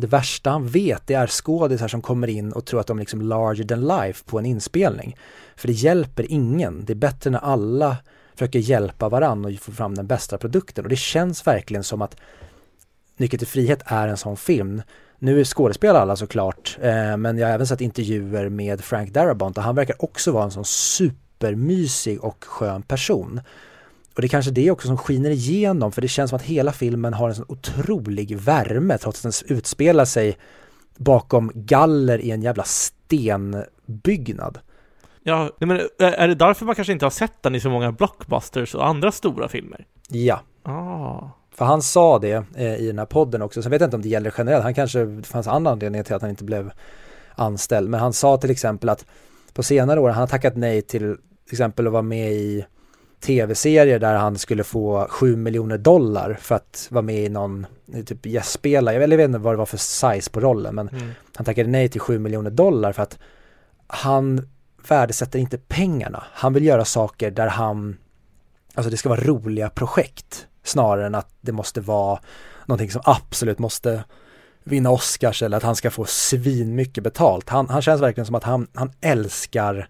det 0.00 0.06
värsta 0.06 0.50
han 0.50 0.68
vet 0.68 1.06
det 1.06 1.14
är 1.14 1.26
skådisar 1.26 1.88
som 1.88 2.02
kommer 2.02 2.28
in 2.28 2.52
och 2.52 2.64
tror 2.64 2.80
att 2.80 2.86
de 2.86 2.98
är 2.98 3.00
liksom 3.02 3.22
larger 3.22 3.64
than 3.64 3.86
life 3.86 4.24
på 4.24 4.38
en 4.38 4.46
inspelning. 4.46 5.16
För 5.56 5.68
det 5.68 5.72
hjälper 5.72 6.32
ingen. 6.32 6.84
Det 6.84 6.92
är 6.92 6.94
bättre 6.94 7.30
när 7.30 7.38
alla 7.38 7.96
försöker 8.34 8.58
hjälpa 8.58 9.08
varandra 9.08 9.50
och 9.50 9.56
få 9.56 9.72
fram 9.72 9.94
den 9.94 10.06
bästa 10.06 10.38
produkten. 10.38 10.84
Och 10.84 10.90
det 10.90 10.96
känns 10.96 11.46
verkligen 11.46 11.84
som 11.84 12.02
att 12.02 12.16
Nyckeln 13.20 13.38
till 13.38 13.48
frihet 13.48 13.82
är 13.84 14.08
en 14.08 14.16
sån 14.16 14.36
film. 14.36 14.82
Nu 15.18 15.40
är 15.40 15.44
skådespelare 15.44 16.02
alla 16.02 16.16
såklart, 16.16 16.78
eh, 16.80 17.16
men 17.16 17.38
jag 17.38 17.46
har 17.46 17.54
även 17.54 17.66
sett 17.66 17.80
intervjuer 17.80 18.48
med 18.48 18.80
Frank 18.80 19.10
Darabont 19.10 19.58
och 19.58 19.64
han 19.64 19.74
verkar 19.74 20.04
också 20.04 20.32
vara 20.32 20.44
en 20.44 20.50
sån 20.50 20.64
supermysig 20.64 22.24
och 22.24 22.44
skön 22.44 22.82
person. 22.82 23.40
Och 24.20 24.22
det 24.22 24.26
är 24.26 24.28
kanske 24.28 24.50
det 24.50 24.70
också 24.70 24.88
som 24.88 24.96
skiner 24.96 25.30
igenom 25.30 25.92
för 25.92 26.02
det 26.02 26.08
känns 26.08 26.30
som 26.30 26.36
att 26.36 26.42
hela 26.42 26.72
filmen 26.72 27.14
har 27.14 27.28
en 27.28 27.34
sån 27.34 27.44
otrolig 27.48 28.36
värme 28.38 28.98
trots 28.98 29.26
att 29.26 29.46
den 29.48 29.56
utspelar 29.56 30.04
sig 30.04 30.38
bakom 30.96 31.52
galler 31.54 32.18
i 32.18 32.30
en 32.30 32.42
jävla 32.42 32.64
stenbyggnad. 32.64 34.58
Ja, 35.22 35.50
men 35.58 35.80
är 35.98 36.28
det 36.28 36.34
därför 36.34 36.66
man 36.66 36.74
kanske 36.74 36.92
inte 36.92 37.04
har 37.04 37.10
sett 37.10 37.42
den 37.42 37.54
i 37.54 37.60
så 37.60 37.70
många 37.70 37.92
blockbusters 37.92 38.74
och 38.74 38.86
andra 38.86 39.12
stora 39.12 39.48
filmer? 39.48 39.86
Ja. 40.08 40.40
Ah. 40.62 41.28
För 41.54 41.64
han 41.64 41.82
sa 41.82 42.18
det 42.18 42.44
eh, 42.56 42.74
i 42.74 42.86
den 42.86 42.98
här 42.98 43.06
podden 43.06 43.42
också, 43.42 43.62
sen 43.62 43.70
vet 43.70 43.80
jag 43.80 43.86
inte 43.86 43.96
om 43.96 44.02
det 44.02 44.08
gäller 44.08 44.34
generellt, 44.38 44.64
han 44.64 44.74
kanske, 44.74 45.04
det 45.04 45.26
fanns 45.26 45.46
andra 45.46 45.70
anledningar 45.70 46.04
till 46.04 46.14
att 46.14 46.22
han 46.22 46.30
inte 46.30 46.44
blev 46.44 46.72
anställd, 47.34 47.88
men 47.88 48.00
han 48.00 48.12
sa 48.12 48.36
till 48.36 48.50
exempel 48.50 48.88
att 48.88 49.06
på 49.52 49.62
senare 49.62 50.00
år, 50.00 50.08
han 50.08 50.20
har 50.20 50.26
tackat 50.26 50.56
nej 50.56 50.82
till 50.82 51.16
till 51.50 51.54
exempel 51.54 51.86
att 51.86 51.92
vara 51.92 52.02
med 52.02 52.32
i 52.32 52.66
tv-serier 53.20 53.98
där 53.98 54.14
han 54.14 54.38
skulle 54.38 54.64
få 54.64 55.06
7 55.10 55.36
miljoner 55.36 55.78
dollar 55.78 56.38
för 56.40 56.54
att 56.54 56.88
vara 56.90 57.02
med 57.02 57.24
i 57.24 57.28
någon 57.28 57.66
typ 58.06 58.26
gästspela. 58.26 58.92
Jag 58.92 59.08
vet 59.08 59.20
inte 59.20 59.38
vad 59.38 59.52
det 59.52 59.58
var 59.58 59.66
för 59.66 59.76
size 59.76 60.30
på 60.30 60.40
rollen 60.40 60.74
men 60.74 60.88
mm. 60.88 61.10
han 61.34 61.44
tackade 61.44 61.68
nej 61.68 61.88
till 61.88 62.00
7 62.00 62.18
miljoner 62.18 62.50
dollar 62.50 62.92
för 62.92 63.02
att 63.02 63.18
han 63.86 64.48
värdesätter 64.88 65.38
inte 65.38 65.58
pengarna. 65.58 66.24
Han 66.32 66.52
vill 66.52 66.64
göra 66.64 66.84
saker 66.84 67.30
där 67.30 67.48
han, 67.48 67.96
alltså 68.74 68.90
det 68.90 68.96
ska 68.96 69.08
vara 69.08 69.20
roliga 69.20 69.70
projekt 69.70 70.46
snarare 70.62 71.06
än 71.06 71.14
att 71.14 71.34
det 71.40 71.52
måste 71.52 71.80
vara 71.80 72.20
någonting 72.66 72.90
som 72.90 73.02
absolut 73.04 73.58
måste 73.58 74.04
vinna 74.64 74.90
Oscars 74.90 75.42
eller 75.42 75.56
att 75.56 75.62
han 75.62 75.76
ska 75.76 75.90
få 75.90 76.04
svin 76.04 76.74
mycket 76.74 77.04
betalt. 77.04 77.48
Han, 77.48 77.68
han 77.68 77.82
känns 77.82 78.00
verkligen 78.00 78.26
som 78.26 78.34
att 78.34 78.44
han, 78.44 78.66
han 78.74 78.92
älskar 79.00 79.88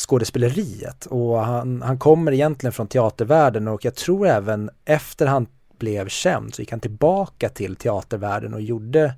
skådespeleriet 0.00 1.06
och 1.06 1.38
han, 1.38 1.82
han 1.82 1.98
kommer 1.98 2.32
egentligen 2.32 2.72
från 2.72 2.86
teatervärlden 2.86 3.68
och 3.68 3.84
jag 3.84 3.94
tror 3.94 4.26
även 4.26 4.70
efter 4.84 5.26
han 5.26 5.46
blev 5.78 6.08
känd 6.08 6.54
så 6.54 6.62
gick 6.62 6.70
han 6.70 6.80
tillbaka 6.80 7.48
till 7.48 7.76
teatervärlden 7.76 8.54
och 8.54 8.60
gjorde 8.60 9.14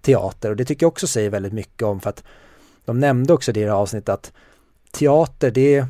teater 0.00 0.50
och 0.50 0.56
det 0.56 0.64
tycker 0.64 0.84
jag 0.84 0.92
också 0.92 1.06
säger 1.06 1.30
väldigt 1.30 1.52
mycket 1.52 1.82
om 1.82 2.00
för 2.00 2.10
att 2.10 2.24
de 2.84 3.00
nämnde 3.00 3.32
också 3.32 3.52
det 3.52 3.60
i 3.60 3.62
det 3.62 3.70
här 3.70 3.76
avsnittet 3.76 4.08
att 4.08 4.32
teater 4.92 5.50
det 5.50 5.74
är, 5.74 5.86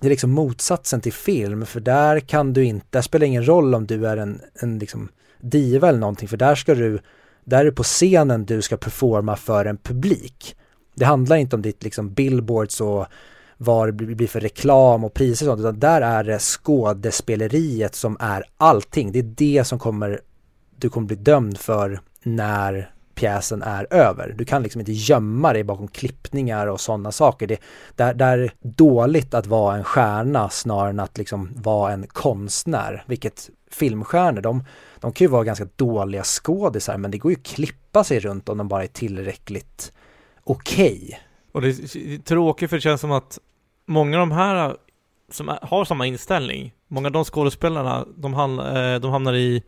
det 0.00 0.06
är 0.06 0.10
liksom 0.10 0.30
motsatsen 0.30 1.00
till 1.00 1.12
film 1.12 1.66
för 1.66 1.80
där 1.80 2.20
kan 2.20 2.52
du 2.52 2.64
inte, 2.64 2.86
där 2.90 3.02
spelar 3.02 3.26
ingen 3.26 3.48
roll 3.48 3.74
om 3.74 3.86
du 3.86 4.06
är 4.06 4.16
en, 4.16 4.40
en 4.54 4.78
liksom 4.78 5.08
diva 5.40 5.88
eller 5.88 5.98
någonting 5.98 6.28
för 6.28 6.36
där 6.36 6.54
ska 6.54 6.74
du, 6.74 6.98
där 7.44 7.60
är 7.60 7.64
det 7.64 7.72
på 7.72 7.82
scenen 7.82 8.44
du 8.44 8.62
ska 8.62 8.76
performa 8.76 9.36
för 9.36 9.64
en 9.64 9.76
publik. 9.76 10.56
Det 10.94 11.04
handlar 11.04 11.36
inte 11.36 11.56
om 11.56 11.62
ditt 11.62 11.84
liksom 11.84 12.14
billboards 12.14 12.80
och 12.80 13.06
vad 13.56 13.88
det 13.88 13.92
blir 13.92 14.26
för 14.26 14.40
reklam 14.40 15.04
och 15.04 15.14
priser 15.14 15.46
och 15.46 15.50
sånt, 15.50 15.60
utan 15.60 15.78
där 15.78 16.00
är 16.00 16.24
det 16.24 16.38
skådespeleriet 16.38 17.94
som 17.94 18.16
är 18.20 18.44
allting. 18.56 19.12
Det 19.12 19.18
är 19.18 19.22
det 19.36 19.64
som 19.64 19.78
kommer, 19.78 20.20
du 20.76 20.88
kommer 20.88 21.06
bli 21.06 21.16
dömd 21.16 21.58
för 21.58 22.00
när 22.22 22.90
pjäsen 23.16 23.62
är 23.62 23.86
över. 23.90 24.34
Du 24.38 24.44
kan 24.44 24.62
liksom 24.62 24.80
inte 24.80 24.92
gömma 24.92 25.52
dig 25.52 25.64
bakom 25.64 25.88
klippningar 25.88 26.66
och 26.66 26.80
sådana 26.80 27.12
saker. 27.12 27.46
Det, 27.46 27.60
där, 27.96 28.14
där 28.14 28.38
är 28.38 28.52
dåligt 28.60 29.34
att 29.34 29.46
vara 29.46 29.76
en 29.76 29.84
stjärna 29.84 30.50
snarare 30.50 30.90
än 30.90 31.00
att 31.00 31.18
liksom 31.18 31.50
vara 31.56 31.92
en 31.92 32.06
konstnär, 32.06 33.04
vilket 33.06 33.50
filmstjärnor, 33.70 34.40
de, 34.40 34.64
de 35.00 35.12
kan 35.12 35.24
ju 35.24 35.28
vara 35.30 35.44
ganska 35.44 35.68
dåliga 35.76 36.22
skådisar 36.24 36.98
men 36.98 37.10
det 37.10 37.18
går 37.18 37.32
ju 37.32 37.36
att 37.36 37.46
klippa 37.46 38.04
sig 38.04 38.20
runt 38.20 38.48
om 38.48 38.58
de 38.58 38.68
bara 38.68 38.82
är 38.82 38.88
tillräckligt 38.88 39.92
okej. 40.44 41.00
Okay. 41.08 41.18
Och 41.52 41.62
det 41.62 41.68
är 41.68 42.22
tråkigt 42.22 42.70
för 42.70 42.76
det 42.76 42.80
känns 42.80 43.00
som 43.00 43.12
att 43.12 43.38
många 43.86 44.20
av 44.20 44.28
de 44.28 44.34
här 44.34 44.68
äh, 44.68 44.74
som 45.30 45.58
har 45.62 45.84
samma 45.84 46.06
inställning, 46.06 46.74
många 46.88 47.08
av 47.08 47.12
de 47.12 47.24
skådespelarna, 47.24 48.06
de, 48.16 48.34
hamnar, 48.34 48.94
äh, 48.94 49.00
de 49.00 49.10
hamnar 49.10 49.34
i 49.34 49.62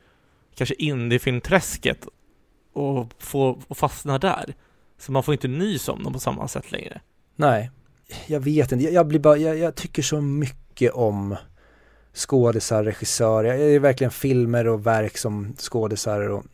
kanske 0.54 0.74
indiefilmträsket 0.74 2.06
och, 2.72 3.12
får, 3.18 3.58
och 3.68 3.78
fastnar 3.78 4.18
där. 4.18 4.54
Så 4.98 5.12
man 5.12 5.22
får 5.22 5.34
inte 5.34 5.48
nys 5.48 5.88
om 5.88 6.02
dem 6.02 6.12
på 6.12 6.18
samma 6.18 6.48
sätt 6.48 6.72
längre. 6.72 7.00
Nej, 7.36 7.70
jag 8.26 8.40
vet 8.40 8.72
inte, 8.72 8.84
jag, 8.84 8.94
jag 8.94 9.06
blir 9.06 9.20
bara, 9.20 9.36
jag, 9.36 9.58
jag, 9.58 9.74
tycker 9.74 10.02
så 10.02 10.20
mycket 10.20 10.92
om 10.92 11.36
skådisar, 12.14 12.84
regissörer, 12.84 13.58
det 13.58 13.64
är 13.64 13.80
verkligen 13.80 14.10
filmer 14.10 14.66
och 14.66 14.86
verk 14.86 15.18
som 15.18 15.56
skådisar 15.56 16.28
och 16.28 16.44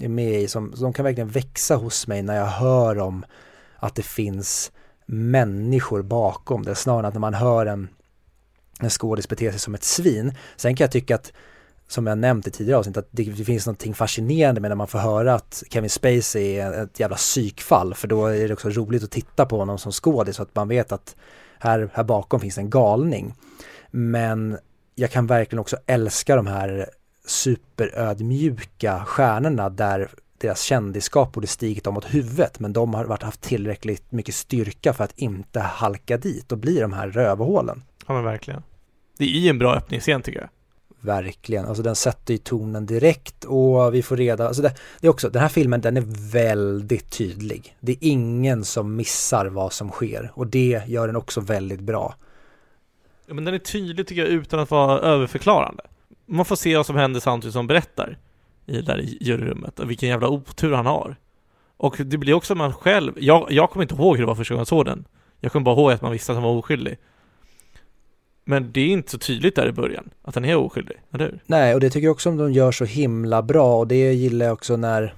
är 0.00 0.08
med 0.08 0.40
i 0.40 0.48
som, 0.48 0.74
de 0.80 0.92
kan 0.92 1.04
verkligen 1.04 1.28
växa 1.28 1.76
hos 1.76 2.06
mig 2.06 2.22
när 2.22 2.36
jag 2.36 2.46
hör 2.46 2.98
om 2.98 3.24
att 3.76 3.94
det 3.94 4.02
finns 4.02 4.72
människor 5.06 6.02
bakom 6.02 6.62
det 6.62 6.74
snarare 6.74 7.00
än 7.00 7.04
att 7.04 7.14
när 7.14 7.20
man 7.20 7.34
hör 7.34 7.66
en, 7.66 7.88
en 8.80 8.90
skådis 8.90 9.28
bete 9.28 9.50
sig 9.50 9.60
som 9.60 9.74
ett 9.74 9.84
svin. 9.84 10.34
Sen 10.56 10.76
kan 10.76 10.84
jag 10.84 10.92
tycka 10.92 11.14
att 11.14 11.32
som 11.88 12.06
jag 12.06 12.18
nämnt 12.18 12.46
i 12.46 12.50
tidigare 12.50 12.78
avsnitt, 12.78 12.96
att 12.96 13.08
det, 13.10 13.24
det 13.24 13.44
finns 13.44 13.66
någonting 13.66 13.94
fascinerande 13.94 14.60
med 14.60 14.70
när 14.70 14.76
man 14.76 14.86
får 14.86 14.98
höra 14.98 15.34
att 15.34 15.62
Kevin 15.70 15.90
Spacey 15.90 16.58
är 16.58 16.82
ett 16.82 17.00
jävla 17.00 17.16
psykfall, 17.16 17.94
för 17.94 18.08
då 18.08 18.26
är 18.26 18.48
det 18.48 18.54
också 18.54 18.68
roligt 18.68 19.04
att 19.04 19.10
titta 19.10 19.46
på 19.46 19.58
honom 19.58 19.78
som 19.78 19.92
skådis, 19.92 20.36
så 20.36 20.42
att 20.42 20.54
man 20.54 20.68
vet 20.68 20.92
att 20.92 21.16
här, 21.58 21.90
här 21.94 22.04
bakom 22.04 22.40
finns 22.40 22.58
en 22.58 22.70
galning. 22.70 23.34
Men 23.90 24.58
jag 24.94 25.10
kan 25.10 25.26
verkligen 25.26 25.60
också 25.60 25.76
älska 25.86 26.36
de 26.36 26.46
här 26.46 26.90
superödmjuka 27.26 29.04
stjärnorna 29.04 29.70
där 29.70 30.10
deras 30.38 30.62
kändisskap 30.62 31.32
borde 31.32 31.46
stigit 31.46 31.84
dem 31.84 31.96
åt 31.96 32.14
huvudet 32.14 32.60
men 32.60 32.72
de 32.72 32.94
har 32.94 33.04
varit, 33.04 33.22
haft 33.22 33.40
tillräckligt 33.40 34.12
mycket 34.12 34.34
styrka 34.34 34.92
för 34.92 35.04
att 35.04 35.18
inte 35.18 35.60
halka 35.60 36.16
dit 36.16 36.52
och 36.52 36.58
bli 36.58 36.80
de 36.80 36.92
här 36.92 37.08
rövhålen. 37.08 37.82
Ja 38.06 38.14
men 38.14 38.24
verkligen. 38.24 38.62
Det 39.18 39.24
är 39.24 39.40
ju 39.40 39.48
en 39.48 39.58
bra 39.58 39.74
öppningsscen 39.74 40.22
tycker 40.22 40.40
jag. 40.40 40.48
Verkligen, 41.00 41.66
alltså 41.66 41.82
den 41.82 41.96
sätter 41.96 42.34
ju 42.34 42.38
tonen 42.38 42.86
direkt 42.86 43.44
och 43.44 43.94
vi 43.94 44.02
får 44.02 44.16
reda, 44.16 44.46
alltså 44.46 44.62
det, 44.62 44.74
det 45.00 45.06
är 45.06 45.10
också, 45.10 45.30
den 45.30 45.42
här 45.42 45.48
filmen 45.48 45.80
den 45.80 45.96
är 45.96 46.32
väldigt 46.32 47.10
tydlig. 47.10 47.76
Det 47.80 47.92
är 47.92 47.98
ingen 48.00 48.64
som 48.64 48.96
missar 48.96 49.46
vad 49.46 49.72
som 49.72 49.90
sker 49.90 50.32
och 50.34 50.46
det 50.46 50.82
gör 50.86 51.06
den 51.06 51.16
också 51.16 51.40
väldigt 51.40 51.80
bra. 51.80 52.14
Ja 53.26 53.34
men 53.34 53.44
den 53.44 53.54
är 53.54 53.58
tydlig 53.58 54.06
tycker 54.06 54.22
jag 54.22 54.30
utan 54.30 54.60
att 54.60 54.70
vara 54.70 55.00
överförklarande. 55.00 55.82
Man 56.26 56.44
får 56.44 56.56
se 56.56 56.76
vad 56.76 56.86
som 56.86 56.96
händer 56.96 57.20
samtidigt 57.20 57.52
som 57.52 57.66
berättar 57.66 58.18
i 58.66 58.72
det 58.72 58.82
där 58.82 58.98
juryrummet 59.20 59.80
och 59.80 59.90
vilken 59.90 60.08
jävla 60.08 60.28
otur 60.28 60.72
han 60.72 60.86
har. 60.86 61.16
Och 61.76 61.96
det 61.98 62.18
blir 62.18 62.34
också 62.34 62.54
man 62.54 62.72
själv, 62.72 63.12
jag, 63.16 63.46
jag 63.50 63.70
kommer 63.70 63.82
inte 63.82 63.94
ihåg 63.94 64.16
hur 64.16 64.22
det 64.22 64.26
var 64.26 64.34
första 64.34 64.54
gången 64.54 64.60
jag 64.60 64.68
såg 64.68 64.84
den. 64.84 65.04
Jag 65.40 65.52
kommer 65.52 65.64
bara 65.64 65.74
ihåg 65.74 65.92
att 65.92 66.02
man 66.02 66.12
visste 66.12 66.32
att 66.32 66.36
han 66.36 66.44
var 66.44 66.58
oskyldig. 66.58 66.98
Men 68.44 68.72
det 68.72 68.80
är 68.80 68.88
inte 68.88 69.10
så 69.10 69.18
tydligt 69.18 69.56
där 69.56 69.68
i 69.68 69.72
början, 69.72 70.10
att 70.22 70.34
han 70.34 70.44
är 70.44 70.56
oskyldig, 70.56 70.96
eller 71.12 71.24
hur? 71.24 71.40
Nej, 71.46 71.74
och 71.74 71.80
det 71.80 71.90
tycker 71.90 72.06
jag 72.06 72.12
också 72.12 72.28
om 72.28 72.36
de 72.36 72.52
gör 72.52 72.72
så 72.72 72.84
himla 72.84 73.42
bra 73.42 73.78
och 73.78 73.86
det 73.86 74.12
gillar 74.12 74.46
jag 74.46 74.52
också 74.52 74.76
när 74.76 75.14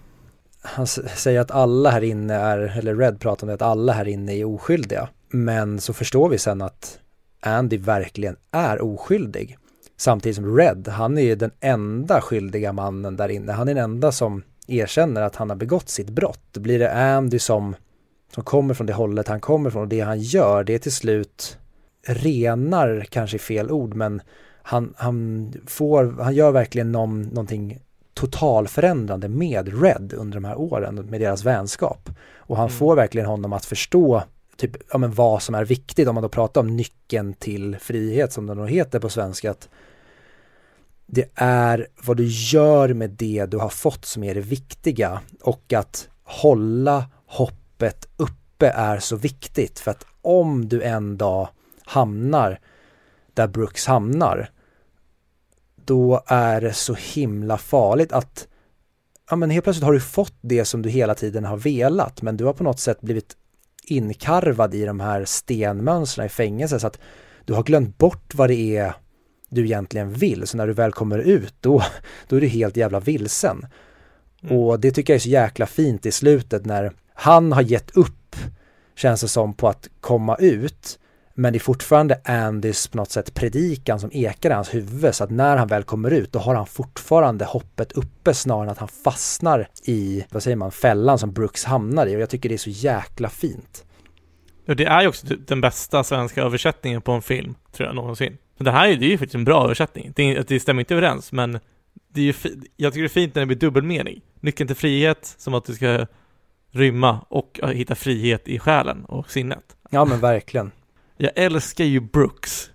han 0.62 0.86
säger 0.86 1.40
att 1.40 1.50
alla 1.50 1.90
här 1.90 2.04
inne 2.04 2.34
är, 2.34 2.78
eller 2.78 2.94
Red 2.96 3.20
pratar 3.20 3.44
om 3.44 3.48
det, 3.48 3.54
att 3.54 3.62
alla 3.62 3.92
här 3.92 4.08
inne 4.08 4.32
är 4.32 4.44
oskyldiga. 4.44 5.08
Men 5.28 5.80
så 5.80 5.92
förstår 5.92 6.28
vi 6.28 6.38
sen 6.38 6.62
att 6.62 6.98
Andy 7.40 7.78
verkligen 7.78 8.36
är 8.50 8.82
oskyldig. 8.82 9.58
Samtidigt 9.96 10.36
som 10.36 10.56
Red, 10.56 10.88
han 10.88 11.18
är 11.18 11.22
ju 11.22 11.34
den 11.34 11.50
enda 11.60 12.20
skyldiga 12.20 12.72
mannen 12.72 13.16
där 13.16 13.28
inne. 13.28 13.52
Han 13.52 13.68
är 13.68 13.74
den 13.74 13.84
enda 13.84 14.12
som 14.12 14.42
erkänner 14.66 15.22
att 15.22 15.36
han 15.36 15.50
har 15.50 15.56
begått 15.56 15.88
sitt 15.88 16.10
brott. 16.10 16.52
Blir 16.52 16.78
det 16.78 16.94
Andy 16.94 17.38
som, 17.38 17.76
som 18.34 18.44
kommer 18.44 18.74
från 18.74 18.86
det 18.86 18.92
hållet 18.92 19.28
han 19.28 19.40
kommer 19.40 19.70
från 19.70 19.82
och 19.82 19.88
det 19.88 20.00
han 20.00 20.20
gör, 20.20 20.64
det 20.64 20.74
är 20.74 20.78
till 20.78 20.92
slut 20.92 21.58
renar 22.06 23.06
kanske 23.10 23.38
fel 23.38 23.70
ord 23.70 23.94
men 23.94 24.22
han, 24.62 24.94
han 24.96 25.52
får, 25.66 26.22
han 26.22 26.34
gör 26.34 26.50
verkligen 26.50 26.92
någon, 26.92 27.22
någonting 27.22 27.78
totalförändrande 28.14 29.28
med 29.28 29.82
Red 29.82 30.12
under 30.16 30.34
de 30.34 30.44
här 30.44 30.58
åren 30.58 30.94
med 30.94 31.20
deras 31.20 31.44
vänskap. 31.44 32.10
Och 32.36 32.56
han 32.56 32.68
mm. 32.68 32.78
får 32.78 32.96
verkligen 32.96 33.26
honom 33.26 33.52
att 33.52 33.64
förstå 33.64 34.22
typ, 34.56 34.76
ja, 34.92 34.98
men 34.98 35.12
vad 35.12 35.42
som 35.42 35.54
är 35.54 35.64
viktigt 35.64 36.08
om 36.08 36.14
man 36.14 36.22
då 36.22 36.28
pratar 36.28 36.60
om 36.60 36.76
nyckeln 36.76 37.34
till 37.34 37.76
frihet 37.80 38.32
som 38.32 38.46
den 38.46 38.56
då 38.56 38.64
heter 38.64 39.00
på 39.00 39.08
svenska. 39.08 39.50
Att 39.50 39.68
det 41.06 41.30
är 41.34 41.86
vad 42.04 42.16
du 42.16 42.26
gör 42.26 42.94
med 42.94 43.10
det 43.10 43.46
du 43.46 43.56
har 43.56 43.68
fått 43.68 44.04
som 44.04 44.24
är 44.24 44.34
det 44.34 44.40
viktiga 44.40 45.20
och 45.42 45.72
att 45.72 46.08
hålla 46.24 47.04
hoppet 47.26 48.08
uppe 48.16 48.68
är 48.68 48.98
så 48.98 49.16
viktigt 49.16 49.78
för 49.78 49.90
att 49.90 50.06
om 50.22 50.68
du 50.68 50.82
en 50.82 51.16
dag 51.16 51.48
hamnar 51.84 52.60
där 53.34 53.48
Brooks 53.48 53.86
hamnar 53.86 54.50
då 55.84 56.22
är 56.26 56.60
det 56.60 56.72
så 56.72 56.94
himla 56.94 57.58
farligt 57.58 58.12
att 58.12 58.48
ja 59.30 59.36
men 59.36 59.50
helt 59.50 59.64
plötsligt 59.64 59.84
har 59.84 59.92
du 59.92 60.00
fått 60.00 60.34
det 60.40 60.64
som 60.64 60.82
du 60.82 60.88
hela 60.88 61.14
tiden 61.14 61.44
har 61.44 61.56
velat 61.56 62.22
men 62.22 62.36
du 62.36 62.44
har 62.44 62.52
på 62.52 62.64
något 62.64 62.80
sätt 62.80 63.00
blivit 63.00 63.36
inkarvad 63.86 64.74
i 64.74 64.84
de 64.84 65.00
här 65.00 65.24
stenmönstren 65.24 66.26
i 66.26 66.28
fängelse 66.28 66.80
så 66.80 66.86
att 66.86 66.98
du 67.44 67.52
har 67.54 67.62
glömt 67.62 67.98
bort 67.98 68.34
vad 68.34 68.50
det 68.50 68.76
är 68.76 68.94
du 69.48 69.64
egentligen 69.64 70.12
vill. 70.12 70.46
Så 70.46 70.56
när 70.56 70.66
du 70.66 70.72
väl 70.72 70.92
kommer 70.92 71.18
ut 71.18 71.54
då, 71.60 71.82
då 72.28 72.36
är 72.36 72.40
du 72.40 72.46
helt 72.46 72.76
jävla 72.76 73.00
vilsen. 73.00 73.66
Mm. 74.42 74.56
Och 74.56 74.80
det 74.80 74.90
tycker 74.90 75.12
jag 75.12 75.16
är 75.16 75.20
så 75.20 75.28
jäkla 75.28 75.66
fint 75.66 76.06
i 76.06 76.12
slutet 76.12 76.66
när 76.66 76.92
han 77.14 77.52
har 77.52 77.62
gett 77.62 77.96
upp, 77.96 78.36
känns 78.96 79.20
det 79.20 79.28
som, 79.28 79.54
på 79.54 79.68
att 79.68 79.88
komma 80.00 80.36
ut. 80.36 80.98
Men 81.38 81.52
det 81.52 81.56
är 81.56 81.60
fortfarande 81.60 82.20
Andys 82.24 82.88
på 82.88 82.96
något 82.96 83.10
sätt 83.10 83.34
predikan 83.34 84.00
som 84.00 84.10
ekar 84.12 84.50
i 84.50 84.52
hans 84.52 84.74
huvud 84.74 85.14
så 85.14 85.24
att 85.24 85.30
när 85.30 85.56
han 85.56 85.68
väl 85.68 85.82
kommer 85.82 86.10
ut 86.10 86.32
då 86.32 86.38
har 86.38 86.54
han 86.54 86.66
fortfarande 86.66 87.44
hoppet 87.44 87.92
uppe 87.92 88.34
snarare 88.34 88.64
än 88.64 88.70
att 88.70 88.78
han 88.78 88.88
fastnar 88.88 89.68
i, 89.84 90.24
vad 90.30 90.42
säger 90.42 90.56
man, 90.56 90.72
fällan 90.72 91.18
som 91.18 91.32
Brooks 91.32 91.64
hamnar 91.64 92.06
i 92.06 92.16
och 92.16 92.20
jag 92.20 92.30
tycker 92.30 92.48
det 92.48 92.54
är 92.54 92.58
så 92.58 92.70
jäkla 92.70 93.28
fint. 93.28 93.84
Ja, 94.64 94.74
det 94.74 94.84
är 94.84 95.02
ju 95.02 95.08
också 95.08 95.26
den 95.46 95.60
bästa 95.60 96.04
svenska 96.04 96.42
översättningen 96.42 97.02
på 97.02 97.12
en 97.12 97.22
film, 97.22 97.54
tror 97.72 97.86
jag 97.86 97.96
någonsin. 97.96 98.38
Det 98.58 98.70
här 98.70 98.88
är, 98.88 98.96
det 98.96 99.06
är 99.06 99.10
ju 99.10 99.18
faktiskt 99.18 99.34
en 99.34 99.44
bra 99.44 99.64
översättning. 99.64 100.12
Det, 100.16 100.48
det 100.48 100.60
stämmer 100.60 100.80
inte 100.80 100.94
överens, 100.94 101.32
men 101.32 101.58
det 102.08 102.20
är 102.20 102.24
ju 102.24 102.34
jag 102.76 102.92
tycker 102.92 103.02
det 103.02 103.06
är 103.06 103.08
fint 103.08 103.34
när 103.34 103.42
det 103.42 103.46
blir 103.46 103.56
dubbelmening. 103.56 104.20
Nyckeln 104.40 104.66
till 104.66 104.76
frihet, 104.76 105.34
som 105.38 105.54
att 105.54 105.64
du 105.64 105.74
ska 105.74 106.06
rymma 106.70 107.20
och 107.28 107.60
hitta 107.62 107.94
frihet 107.94 108.48
i 108.48 108.58
själen 108.58 109.04
och 109.04 109.30
sinnet. 109.30 109.76
Ja 109.90 110.04
men 110.04 110.20
verkligen. 110.20 110.70
Jag 111.16 111.32
älskar 111.34 111.84
ju 111.84 112.00
Brooks. 112.00 112.70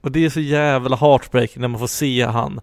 Och 0.00 0.12
det 0.12 0.24
är 0.24 0.30
så 0.30 0.40
jävla 0.40 0.96
heartbreaking 0.96 1.60
när 1.60 1.68
man 1.68 1.80
får 1.80 1.86
se 1.86 2.22
han. 2.24 2.60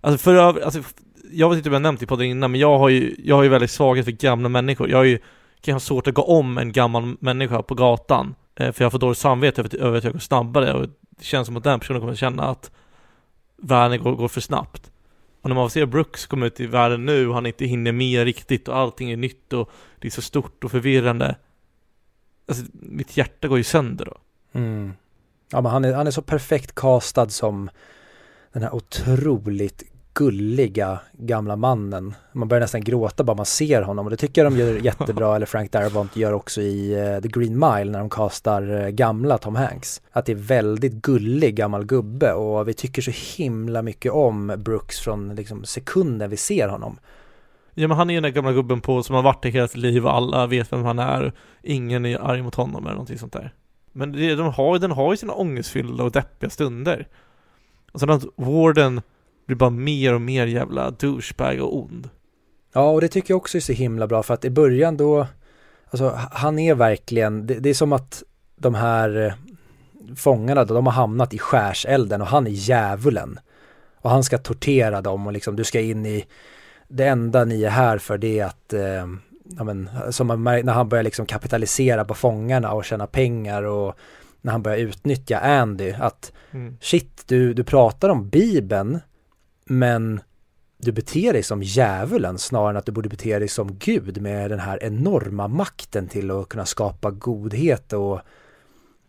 Alltså 0.00 0.18
för 0.18 0.34
övrigt, 0.34 0.64
alltså, 0.64 0.82
jag 1.30 1.48
vet 1.48 1.56
inte 1.56 1.68
om 1.68 1.72
jag 1.72 1.82
nämnt 1.82 2.02
i 2.02 2.06
podden 2.06 2.26
innan, 2.26 2.50
men 2.50 2.60
jag 2.60 2.78
har 2.78 2.88
ju, 2.88 3.16
jag 3.18 3.36
har 3.36 3.42
ju 3.42 3.48
väldigt 3.48 3.70
svaghet 3.70 4.04
för 4.04 4.12
gamla 4.12 4.48
människor. 4.48 4.90
Jag 4.90 4.96
har 4.96 5.04
ju, 5.04 5.18
kan 5.60 5.74
ha 5.74 5.80
svårt 5.80 6.06
att 6.06 6.14
gå 6.14 6.22
om 6.22 6.58
en 6.58 6.72
gammal 6.72 7.16
människa 7.20 7.62
på 7.62 7.74
gatan. 7.74 8.34
Eh, 8.56 8.72
för 8.72 8.84
jag 8.84 8.92
får 8.92 8.98
dåligt 8.98 9.18
samvete 9.18 9.60
över, 9.60 9.76
över 9.76 9.98
att 9.98 10.04
jag 10.04 10.12
går 10.12 10.20
snabbare 10.20 10.72
och 10.72 10.88
det 11.10 11.24
känns 11.24 11.46
som 11.46 11.56
att 11.56 11.64
den 11.64 11.80
personen 11.80 12.00
kommer 12.00 12.14
känna 12.14 12.42
att 12.42 12.70
världen 13.56 14.02
går, 14.02 14.12
går 14.12 14.28
för 14.28 14.40
snabbt. 14.40 14.90
Och 15.42 15.48
när 15.48 15.54
man 15.54 15.70
ser 15.70 15.86
Brooks 15.86 16.26
komma 16.26 16.46
ut 16.46 16.60
i 16.60 16.66
världen 16.66 17.04
nu 17.04 17.28
och 17.28 17.34
han 17.34 17.46
inte 17.46 17.64
hinner 17.64 17.92
med 17.92 18.24
riktigt 18.24 18.68
och 18.68 18.76
allting 18.76 19.10
är 19.10 19.16
nytt 19.16 19.52
och 19.52 19.70
det 19.98 20.08
är 20.08 20.10
så 20.10 20.22
stort 20.22 20.64
och 20.64 20.70
förvirrande. 20.70 21.36
Alltså 22.48 22.64
mitt 22.72 23.16
hjärta 23.16 23.48
går 23.48 23.58
ju 23.58 23.64
sönder 23.64 24.04
då. 24.04 24.16
Mm. 24.54 24.92
Ja 25.50 25.60
men 25.60 25.72
han 25.72 25.84
är, 25.84 25.94
han 25.94 26.06
är 26.06 26.10
så 26.10 26.22
perfekt 26.22 26.74
castad 26.74 27.28
som 27.28 27.70
den 28.52 28.62
här 28.62 28.74
otroligt 28.74 29.82
gulliga 30.14 30.98
gamla 31.12 31.56
mannen. 31.56 32.14
Man 32.32 32.48
börjar 32.48 32.60
nästan 32.60 32.80
gråta 32.80 33.24
bara 33.24 33.36
man 33.36 33.46
ser 33.46 33.82
honom 33.82 34.06
och 34.06 34.10
det 34.10 34.16
tycker 34.16 34.44
jag 34.44 34.52
de 34.52 34.58
gör 34.58 34.74
jättebra, 34.84 35.36
eller 35.36 35.46
Frank 35.46 35.72
Darabont 35.72 36.16
gör 36.16 36.32
också 36.32 36.60
i 36.60 36.96
uh, 36.96 37.20
The 37.20 37.28
Green 37.28 37.58
Mile 37.58 37.84
när 37.84 37.98
de 37.98 38.10
kastar 38.10 38.70
uh, 38.70 38.88
gamla 38.88 39.38
Tom 39.38 39.56
Hanks. 39.56 40.02
Att 40.10 40.26
det 40.26 40.32
är 40.32 40.36
väldigt 40.36 40.92
gullig 40.92 41.56
gammal 41.56 41.84
gubbe 41.84 42.32
och 42.32 42.68
vi 42.68 42.74
tycker 42.74 43.02
så 43.02 43.42
himla 43.42 43.82
mycket 43.82 44.12
om 44.12 44.54
Brooks 44.58 45.00
från 45.00 45.34
liksom 45.34 45.64
sekunden 45.64 46.30
vi 46.30 46.36
ser 46.36 46.68
honom. 46.68 46.98
Ja 47.74 47.88
men 47.88 47.96
han 47.96 48.10
är 48.10 48.14
ju 48.14 48.20
den 48.20 48.32
där 48.32 48.42
gamla 48.42 48.52
gubben 48.52 48.80
på 48.80 49.02
som 49.02 49.14
har 49.14 49.22
varit 49.22 49.42
där 49.42 49.50
hela 49.50 49.68
sitt 49.68 49.76
liv 49.76 50.06
och 50.06 50.14
alla 50.14 50.46
vet 50.46 50.72
vem 50.72 50.84
han 50.84 50.98
är. 50.98 51.32
Ingen 51.62 52.06
är 52.06 52.18
arg 52.18 52.42
mot 52.42 52.54
honom 52.54 52.84
eller 52.84 52.94
någonting 52.94 53.18
sånt 53.18 53.32
där. 53.32 53.52
Men 53.96 54.12
det, 54.12 54.34
de 54.34 54.52
har, 54.52 54.78
den 54.78 54.90
har 54.90 55.12
ju 55.12 55.16
sina 55.16 55.32
ångestfyllda 55.32 56.04
och 56.04 56.12
deppiga 56.12 56.50
stunder. 56.50 57.08
Och 57.92 58.00
sen 58.00 58.10
att 58.10 58.24
Warden 58.36 59.00
blir 59.46 59.56
bara 59.56 59.70
mer 59.70 60.14
och 60.14 60.20
mer 60.20 60.46
jävla 60.46 60.90
douchebag 60.90 61.60
och 61.60 61.78
ond. 61.78 62.08
Ja, 62.72 62.90
och 62.90 63.00
det 63.00 63.08
tycker 63.08 63.30
jag 63.30 63.36
också 63.36 63.56
är 63.56 63.60
så 63.60 63.72
himla 63.72 64.06
bra 64.06 64.22
för 64.22 64.34
att 64.34 64.44
i 64.44 64.50
början 64.50 64.96
då, 64.96 65.26
alltså 65.90 66.18
han 66.32 66.58
är 66.58 66.74
verkligen, 66.74 67.46
det, 67.46 67.54
det 67.54 67.70
är 67.70 67.74
som 67.74 67.92
att 67.92 68.22
de 68.56 68.74
här 68.74 69.26
eh, 69.26 70.14
fångarna 70.16 70.64
då, 70.64 70.74
de 70.74 70.86
har 70.86 70.92
hamnat 70.92 71.34
i 71.34 71.38
skärselden 71.38 72.20
och 72.20 72.26
han 72.26 72.46
är 72.46 72.50
djävulen. 72.50 73.38
Och 73.96 74.10
han 74.10 74.24
ska 74.24 74.38
tortera 74.38 75.00
dem 75.00 75.26
och 75.26 75.32
liksom, 75.32 75.56
du 75.56 75.64
ska 75.64 75.80
in 75.80 76.06
i, 76.06 76.24
det 76.88 77.06
enda 77.06 77.44
ni 77.44 77.64
är 77.64 77.70
här 77.70 77.98
för 77.98 78.18
det 78.18 78.38
är 78.38 78.44
att, 78.44 78.72
eh, 78.72 79.06
ja 79.44 79.64
men, 79.64 79.88
som 80.10 80.26
man, 80.26 80.42
när 80.44 80.72
han 80.72 80.88
börjar 80.88 81.04
liksom 81.04 81.26
kapitalisera 81.26 82.04
på 82.04 82.14
fångarna 82.14 82.72
och 82.72 82.84
tjäna 82.84 83.06
pengar 83.06 83.62
och 83.62 83.94
när 84.40 84.52
han 84.52 84.62
börjar 84.62 84.78
utnyttja 84.78 85.38
Andy, 85.38 85.92
att 85.92 86.32
mm. 86.50 86.76
shit, 86.80 87.22
du, 87.26 87.54
du 87.54 87.64
pratar 87.64 88.08
om 88.08 88.28
Bibeln, 88.28 89.00
men 89.64 90.20
du 90.78 90.92
beter 90.92 91.32
dig 91.32 91.42
som 91.42 91.62
djävulen 91.62 92.38
snarare 92.38 92.70
än 92.70 92.76
att 92.76 92.86
du 92.86 92.92
borde 92.92 93.08
bete 93.08 93.38
dig 93.38 93.48
som 93.48 93.78
Gud 93.78 94.22
med 94.22 94.50
den 94.50 94.60
här 94.60 94.82
enorma 94.82 95.48
makten 95.48 96.08
till 96.08 96.30
att 96.30 96.48
kunna 96.48 96.66
skapa 96.66 97.10
godhet 97.10 97.92
och 97.92 98.20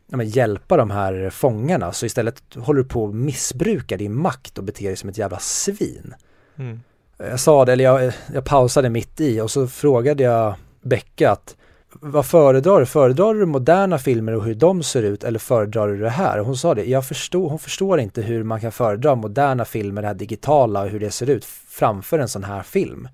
ja, 0.07 0.17
men, 0.17 0.29
hjälpa 0.29 0.77
de 0.77 0.91
här 0.91 1.29
fångarna. 1.29 1.91
Så 1.91 2.05
istället 2.05 2.43
håller 2.55 2.81
du 2.81 2.87
på 2.87 3.07
att 3.07 3.15
missbruka 3.15 3.97
din 3.97 4.15
makt 4.15 4.57
och 4.57 4.63
beter 4.63 4.85
dig 4.85 4.95
som 4.95 5.09
ett 5.09 5.17
jävla 5.17 5.39
svin. 5.39 6.15
Mm. 6.55 6.79
Jag 7.17 7.39
sa 7.39 7.65
det, 7.65 7.73
eller 7.73 7.83
jag, 7.83 8.13
jag 8.33 8.45
pausade 8.45 8.89
mitt 8.89 9.21
i 9.21 9.41
och 9.41 9.51
så 9.51 9.67
frågade 9.67 10.23
jag 10.23 10.55
Becka 10.81 11.31
att 11.31 11.55
vad 11.99 12.25
föredrar 12.25 12.79
du? 12.79 12.85
Föredrar 12.85 13.33
du 13.33 13.45
moderna 13.45 13.97
filmer 13.97 14.33
och 14.33 14.43
hur 14.43 14.55
de 14.55 14.83
ser 14.83 15.03
ut 15.03 15.23
eller 15.23 15.39
föredrar 15.39 15.87
du 15.87 15.97
det 15.97 16.09
här? 16.09 16.39
Och 16.39 16.45
hon 16.45 16.57
sa 16.57 16.75
det, 16.75 16.85
jag 16.85 17.05
förstår, 17.05 17.49
hon 17.49 17.59
förstår 17.59 17.99
inte 17.99 18.21
hur 18.21 18.43
man 18.43 18.61
kan 18.61 18.71
föredra 18.71 19.15
moderna 19.15 19.65
filmer, 19.65 20.01
det 20.01 20.07
här 20.07 20.15
digitala 20.15 20.81
och 20.81 20.89
hur 20.89 20.99
det 20.99 21.11
ser 21.11 21.29
ut 21.29 21.45
framför 21.69 22.19
en 22.19 22.27
sån 22.27 22.43
här 22.43 22.63
film. 22.63 23.07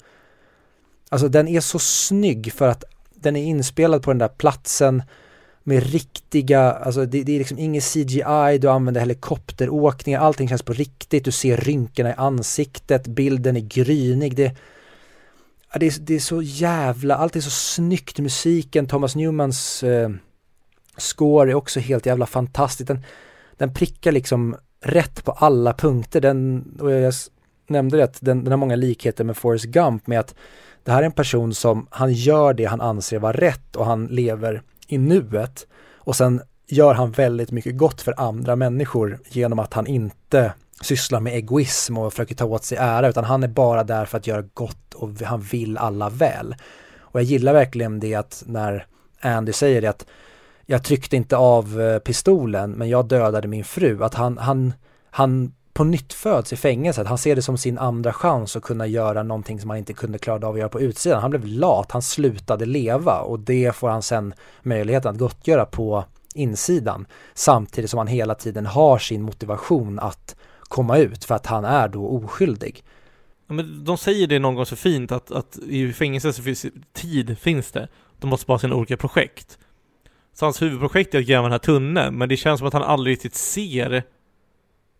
Alltså 1.10 1.28
den 1.28 1.47
är 1.47 1.60
så 1.60 1.80
snygg 1.80 2.54
för 2.54 2.68
att 2.68 2.84
den 3.16 3.36
är 3.36 3.43
inspelad 3.43 4.04
på 4.04 4.12
den 4.12 4.18
där 4.18 4.28
platsen 4.28 5.04
med 5.64 5.91
riktiga, 5.91 6.72
alltså 6.72 7.05
det, 7.05 7.24
det 7.24 7.36
är 7.36 7.38
liksom 7.38 7.59
ingen 7.59 7.82
CGI, 7.82 8.57
du 8.62 8.70
använder 8.70 9.01
helikopteråkningar, 9.01 10.20
allting 10.20 10.49
känns 10.49 10.64
på 10.64 10.74
riktigt, 10.74 11.26
du 11.26 11.32
ser 11.32 11.57
rynkorna 11.57 12.09
i 12.09 12.14
ansiktet, 12.18 13.07
bilden 13.07 13.55
är 13.57 13.62
grynig, 13.62 14.36
det, 14.36 14.55
det, 15.80 15.86
är, 15.86 15.99
det 15.99 16.16
är 16.16 16.20
så 16.20 16.41
jävla, 16.41 17.16
allt 17.16 17.36
är 17.36 17.41
så 17.41 17.49
snyggt, 17.49 18.20
musiken, 18.20 18.88
Thomas 18.88 19.16
Newmans 19.16 19.84
eh, 19.84 20.09
score 20.97 21.51
är 21.51 21.55
också 21.55 21.80
helt 21.80 22.05
jävla 22.05 22.26
fantastisk, 22.26 22.88
den, 22.88 23.05
den 23.57 23.74
prickar 23.74 24.12
liksom 24.12 24.55
rätt 24.82 25.24
på 25.24 25.32
alla 25.32 25.74
punkter, 25.74 26.22
den, 26.22 26.64
och 26.80 26.91
jag 26.91 27.14
nämnde 27.68 27.97
det 27.97 28.03
att 28.03 28.18
den, 28.22 28.43
den 28.43 28.51
har 28.51 28.57
många 28.57 28.76
likheter 28.76 29.24
med 29.24 29.38
Forrest 29.38 29.66
Gump 29.66 30.07
med 30.07 30.20
att 30.20 30.36
det 30.84 30.91
här 30.91 31.01
är 31.01 31.05
en 31.05 31.12
person 31.12 31.53
som, 31.53 31.88
han 31.89 32.14
gör 32.14 32.53
det 32.53 32.66
han 32.66 32.82
anser 32.82 33.20
vara 33.20 33.38
rätt 33.38 33.76
och 33.76 33.86
han 33.86 34.05
lever 34.05 34.62
i 34.92 34.98
nuet 34.98 35.68
och 35.96 36.16
sen 36.16 36.42
gör 36.68 36.94
han 36.94 37.12
väldigt 37.12 37.52
mycket 37.52 37.78
gott 37.78 38.02
för 38.02 38.14
andra 38.18 38.56
människor 38.56 39.20
genom 39.30 39.60
att 39.60 39.74
han 39.74 39.88
inte 39.88 40.54
sysslar 40.82 41.20
med 41.20 41.34
egoism 41.34 41.98
och 41.98 42.14
försöker 42.14 42.36
ta 42.36 42.46
åt 42.46 42.64
sig 42.64 42.78
ära 42.78 43.10
utan 43.10 43.24
han 43.24 43.44
är 43.44 43.48
bara 43.48 43.84
där 43.84 44.06
för 44.06 44.18
att 44.18 44.28
göra 44.28 44.42
gott 44.54 44.94
och 44.94 45.10
han 45.22 45.42
vill 45.42 45.78
alla 45.78 46.10
väl. 46.10 46.56
Och 47.00 47.20
jag 47.20 47.24
gillar 47.24 47.54
verkligen 47.54 48.00
det 48.00 48.16
att 48.16 48.44
när 48.46 48.86
Andy 49.22 49.54
säger 49.54 49.82
det 49.82 49.88
att 49.88 50.06
jag 50.66 50.84
tryckte 50.84 51.16
inte 51.16 51.38
av 51.38 51.82
eh, 51.82 52.00
pistolen 52.00 52.72
men 52.72 52.89
jag 52.89 53.08
dödade 53.08 53.48
min 53.48 53.64
fru, 53.64 54.04
att 54.04 54.14
han, 54.14 54.38
han, 54.38 54.74
han 55.10 55.54
på 55.74 55.84
nytt 55.84 56.13
föds 56.13 56.53
i 56.53 56.55
fängelset. 56.55 57.07
Han 57.07 57.17
ser 57.17 57.36
det 57.36 57.41
som 57.41 57.57
sin 57.57 57.78
andra 57.78 58.13
chans 58.13 58.55
att 58.55 58.63
kunna 58.63 58.88
göra 58.88 59.24
någonting 59.24 59.59
som 59.59 59.69
han 59.69 59.80
inte 59.80 59.93
kunde 59.93 60.17
klara 60.17 60.47
av 60.47 60.53
att 60.53 60.59
göra 60.59 60.69
på 60.69 60.82
utsidan. 60.82 61.22
Han 61.22 61.32
blev 61.32 61.45
lat, 61.45 61.91
han 61.91 62.01
slutade 62.01 62.65
leva 62.65 63.19
och 63.19 63.39
det 63.39 63.76
får 63.76 63.89
han 63.89 64.01
sen 64.01 64.34
möjligheten 64.63 65.11
att 65.11 65.17
gottgöra 65.17 65.65
på 65.65 66.05
insidan. 66.36 67.05
Samtidigt 67.34 67.89
som 67.89 67.97
han 67.97 68.07
hela 68.07 68.36
tiden 68.36 68.65
har 68.65 68.97
sin 68.97 69.22
motivation 69.22 69.99
att 69.99 70.36
komma 70.59 70.97
ut 70.97 71.26
för 71.26 71.36
att 71.36 71.45
han 71.45 71.65
är 71.65 71.88
då 71.88 72.07
oskyldig. 72.07 72.84
Ja, 73.47 73.53
men 73.53 73.86
de 73.86 73.97
säger 73.97 74.28
det 74.28 74.39
någon 74.39 74.55
gång 74.55 74.65
så 74.65 74.76
fint 74.76 75.11
att, 75.11 75.32
att 75.32 75.57
i 75.57 75.93
fängelset 75.93 76.36
så 76.36 76.43
finns 76.43 76.65
tid, 76.93 77.38
finns 77.38 77.72
det. 77.72 77.88
De 78.19 78.30
måste 78.30 78.45
bara 78.45 78.53
ha 78.53 78.59
sina 78.59 78.76
olika 78.76 78.97
projekt. 78.97 79.57
Så 80.34 80.45
hans 80.45 80.61
huvudprojekt 80.61 81.15
är 81.15 81.19
att 81.19 81.26
gräva 81.26 81.43
den 81.43 81.51
här 81.51 81.59
tunneln, 81.59 82.17
men 82.17 82.30
det 82.30 82.38
känns 82.38 82.57
som 82.57 82.67
att 82.67 82.74
han 82.74 82.84
aldrig 82.84 83.13
riktigt 83.13 83.36
ser 83.36 84.03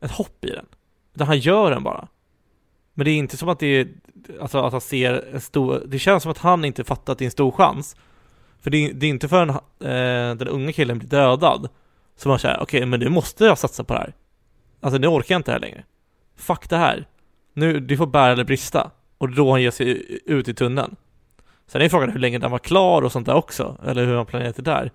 ett 0.02 0.12
hopp 0.12 0.46
i 0.46 0.50
den. 0.50 0.66
Utan 1.16 1.28
han 1.28 1.40
gör 1.40 1.72
den 1.72 1.84
bara. 1.84 2.08
Men 2.94 3.06
det 3.06 3.12
är 3.12 3.18
inte 3.18 3.38
som 3.38 3.50
att 3.50 3.60
det 3.60 3.68
är, 3.68 3.88
alltså 4.42 4.60
att 4.60 4.72
han 4.72 4.82
ser 4.82 5.34
en 5.34 5.42
stor, 5.42 5.84
det 5.86 6.00
känns 6.00 6.24
som 6.24 6.32
att 6.32 6.38
han 6.38 6.66
inte 6.66 6.84
fattar 6.84 7.14
att 7.14 7.20
det 7.20 7.24
är 7.24 7.28
en 7.28 7.32
stor 7.32 7.52
chans. 7.52 7.96
För 8.62 8.72
det 8.72 8.78
är, 8.78 8.94
det 8.94 9.06
är 9.06 9.10
inte 9.10 9.28
förrän 9.28 9.50
eh, 9.50 10.38
den 10.38 10.48
unga 10.48 10.72
killen 10.72 11.00
blir 11.00 11.10
dödad 11.10 11.70
som 12.16 12.30
man 12.30 12.40
säger, 12.40 12.56
okej 12.56 12.78
okay, 12.78 12.86
men 12.86 13.00
nu 13.00 13.10
måste 13.10 13.46
jag 13.46 13.58
satsa 13.58 13.84
på 13.84 13.94
det 13.94 14.00
här. 14.00 14.14
Alltså 14.80 14.98
nu 14.98 15.08
orkar 15.08 15.36
jag 15.36 15.40
inte 15.40 15.52
det 15.52 15.56
här 15.56 15.60
längre. 15.60 15.84
Fuck 16.36 16.70
det 16.70 16.78
här. 16.78 17.08
Nu, 17.54 17.80
det 17.80 17.98
får 17.98 18.08
bära 18.08 18.32
eller 18.32 18.44
brista. 18.44 18.92
Och 19.18 19.30
då 19.30 19.52
han 19.52 19.62
ger 19.62 19.72
sig 19.72 20.20
ut 20.26 20.48
i 20.48 20.54
tunneln. 20.54 20.96
Sen 21.68 21.82
är 21.82 21.90
frågan 21.90 22.10
hur 22.10 22.20
länge 22.20 22.40
den 22.40 22.52
var 22.52 22.60
klar 22.60 23.02
och 23.02 23.12
sånt 23.12 23.26
där 23.26 23.36
också, 23.36 23.78
eller 23.86 24.06
hur 24.06 24.16
han 24.16 24.26
planerat 24.26 24.56
det 24.56 24.62
där. 24.62 24.92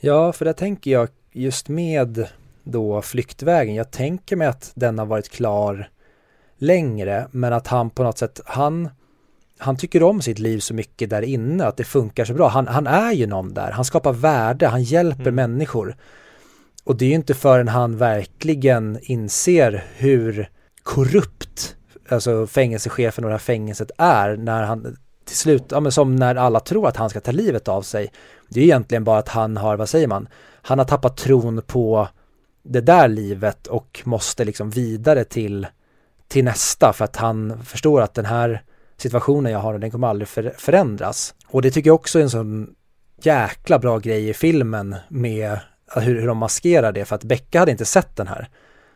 Ja, 0.00 0.32
för 0.32 0.44
där 0.44 0.52
tänker 0.52 0.90
jag 0.90 1.08
just 1.32 1.68
med 1.68 2.28
då 2.64 3.02
flyktvägen. 3.02 3.74
Jag 3.74 3.90
tänker 3.90 4.36
mig 4.36 4.46
att 4.46 4.72
den 4.74 4.98
har 4.98 5.06
varit 5.06 5.28
klar 5.28 5.88
längre, 6.58 7.26
men 7.30 7.52
att 7.52 7.66
han 7.66 7.90
på 7.90 8.02
något 8.02 8.18
sätt, 8.18 8.40
han, 8.44 8.88
han 9.58 9.76
tycker 9.76 10.02
om 10.02 10.22
sitt 10.22 10.38
liv 10.38 10.58
så 10.58 10.74
mycket 10.74 11.10
där 11.10 11.22
inne, 11.22 11.64
att 11.64 11.76
det 11.76 11.84
funkar 11.84 12.24
så 12.24 12.34
bra. 12.34 12.48
Han, 12.48 12.66
han 12.66 12.86
är 12.86 13.12
ju 13.12 13.26
någon 13.26 13.54
där, 13.54 13.70
han 13.70 13.84
skapar 13.84 14.12
värde, 14.12 14.66
han 14.66 14.82
hjälper 14.82 15.20
mm. 15.20 15.34
människor. 15.34 15.96
Och 16.84 16.96
det 16.96 17.04
är 17.04 17.08
ju 17.08 17.14
inte 17.14 17.34
förrän 17.34 17.68
han 17.68 17.96
verkligen 17.96 18.98
inser 19.02 19.84
hur 19.96 20.48
korrupt 20.82 21.76
alltså 22.08 22.46
fängelsechefen 22.46 23.24
och 23.24 23.30
det 23.30 23.34
här 23.34 23.38
fängelset 23.38 23.90
är 23.98 24.36
när 24.36 24.62
han 24.62 24.96
till 25.24 25.36
slut, 25.36 25.64
ja 25.70 25.80
men 25.80 25.92
som 25.92 26.16
när 26.16 26.34
alla 26.34 26.60
tror 26.60 26.88
att 26.88 26.96
han 26.96 27.10
ska 27.10 27.20
ta 27.20 27.32
livet 27.32 27.68
av 27.68 27.82
sig. 27.82 28.12
Det 28.48 28.60
är 28.60 28.64
egentligen 28.64 29.04
bara 29.04 29.18
att 29.18 29.28
han 29.28 29.56
har, 29.56 29.76
vad 29.76 29.88
säger 29.88 30.06
man, 30.06 30.28
han 30.62 30.78
har 30.78 30.86
tappat 30.86 31.16
tron 31.16 31.62
på 31.66 32.08
det 32.62 32.80
där 32.80 33.08
livet 33.08 33.66
och 33.66 34.02
måste 34.04 34.44
liksom 34.44 34.70
vidare 34.70 35.24
till, 35.24 35.66
till 36.28 36.44
nästa 36.44 36.92
för 36.92 37.04
att 37.04 37.16
han 37.16 37.64
förstår 37.64 38.00
att 38.00 38.14
den 38.14 38.24
här 38.24 38.62
situationen 38.96 39.52
jag 39.52 39.58
har, 39.58 39.78
den 39.78 39.90
kommer 39.90 40.08
aldrig 40.08 40.28
för, 40.28 40.54
förändras. 40.58 41.34
Och 41.46 41.62
det 41.62 41.70
tycker 41.70 41.88
jag 41.88 41.94
också 41.94 42.18
är 42.18 42.22
en 42.22 42.30
sån 42.30 42.74
jäkla 43.22 43.78
bra 43.78 43.98
grej 43.98 44.28
i 44.28 44.34
filmen 44.34 44.96
med 45.08 45.58
hur, 45.96 46.20
hur 46.20 46.26
de 46.26 46.38
maskerar 46.38 46.92
det 46.92 47.04
för 47.04 47.16
att 47.16 47.24
Becka 47.24 47.58
hade 47.58 47.70
inte 47.70 47.84
sett 47.84 48.16
den 48.16 48.26
här. 48.26 48.48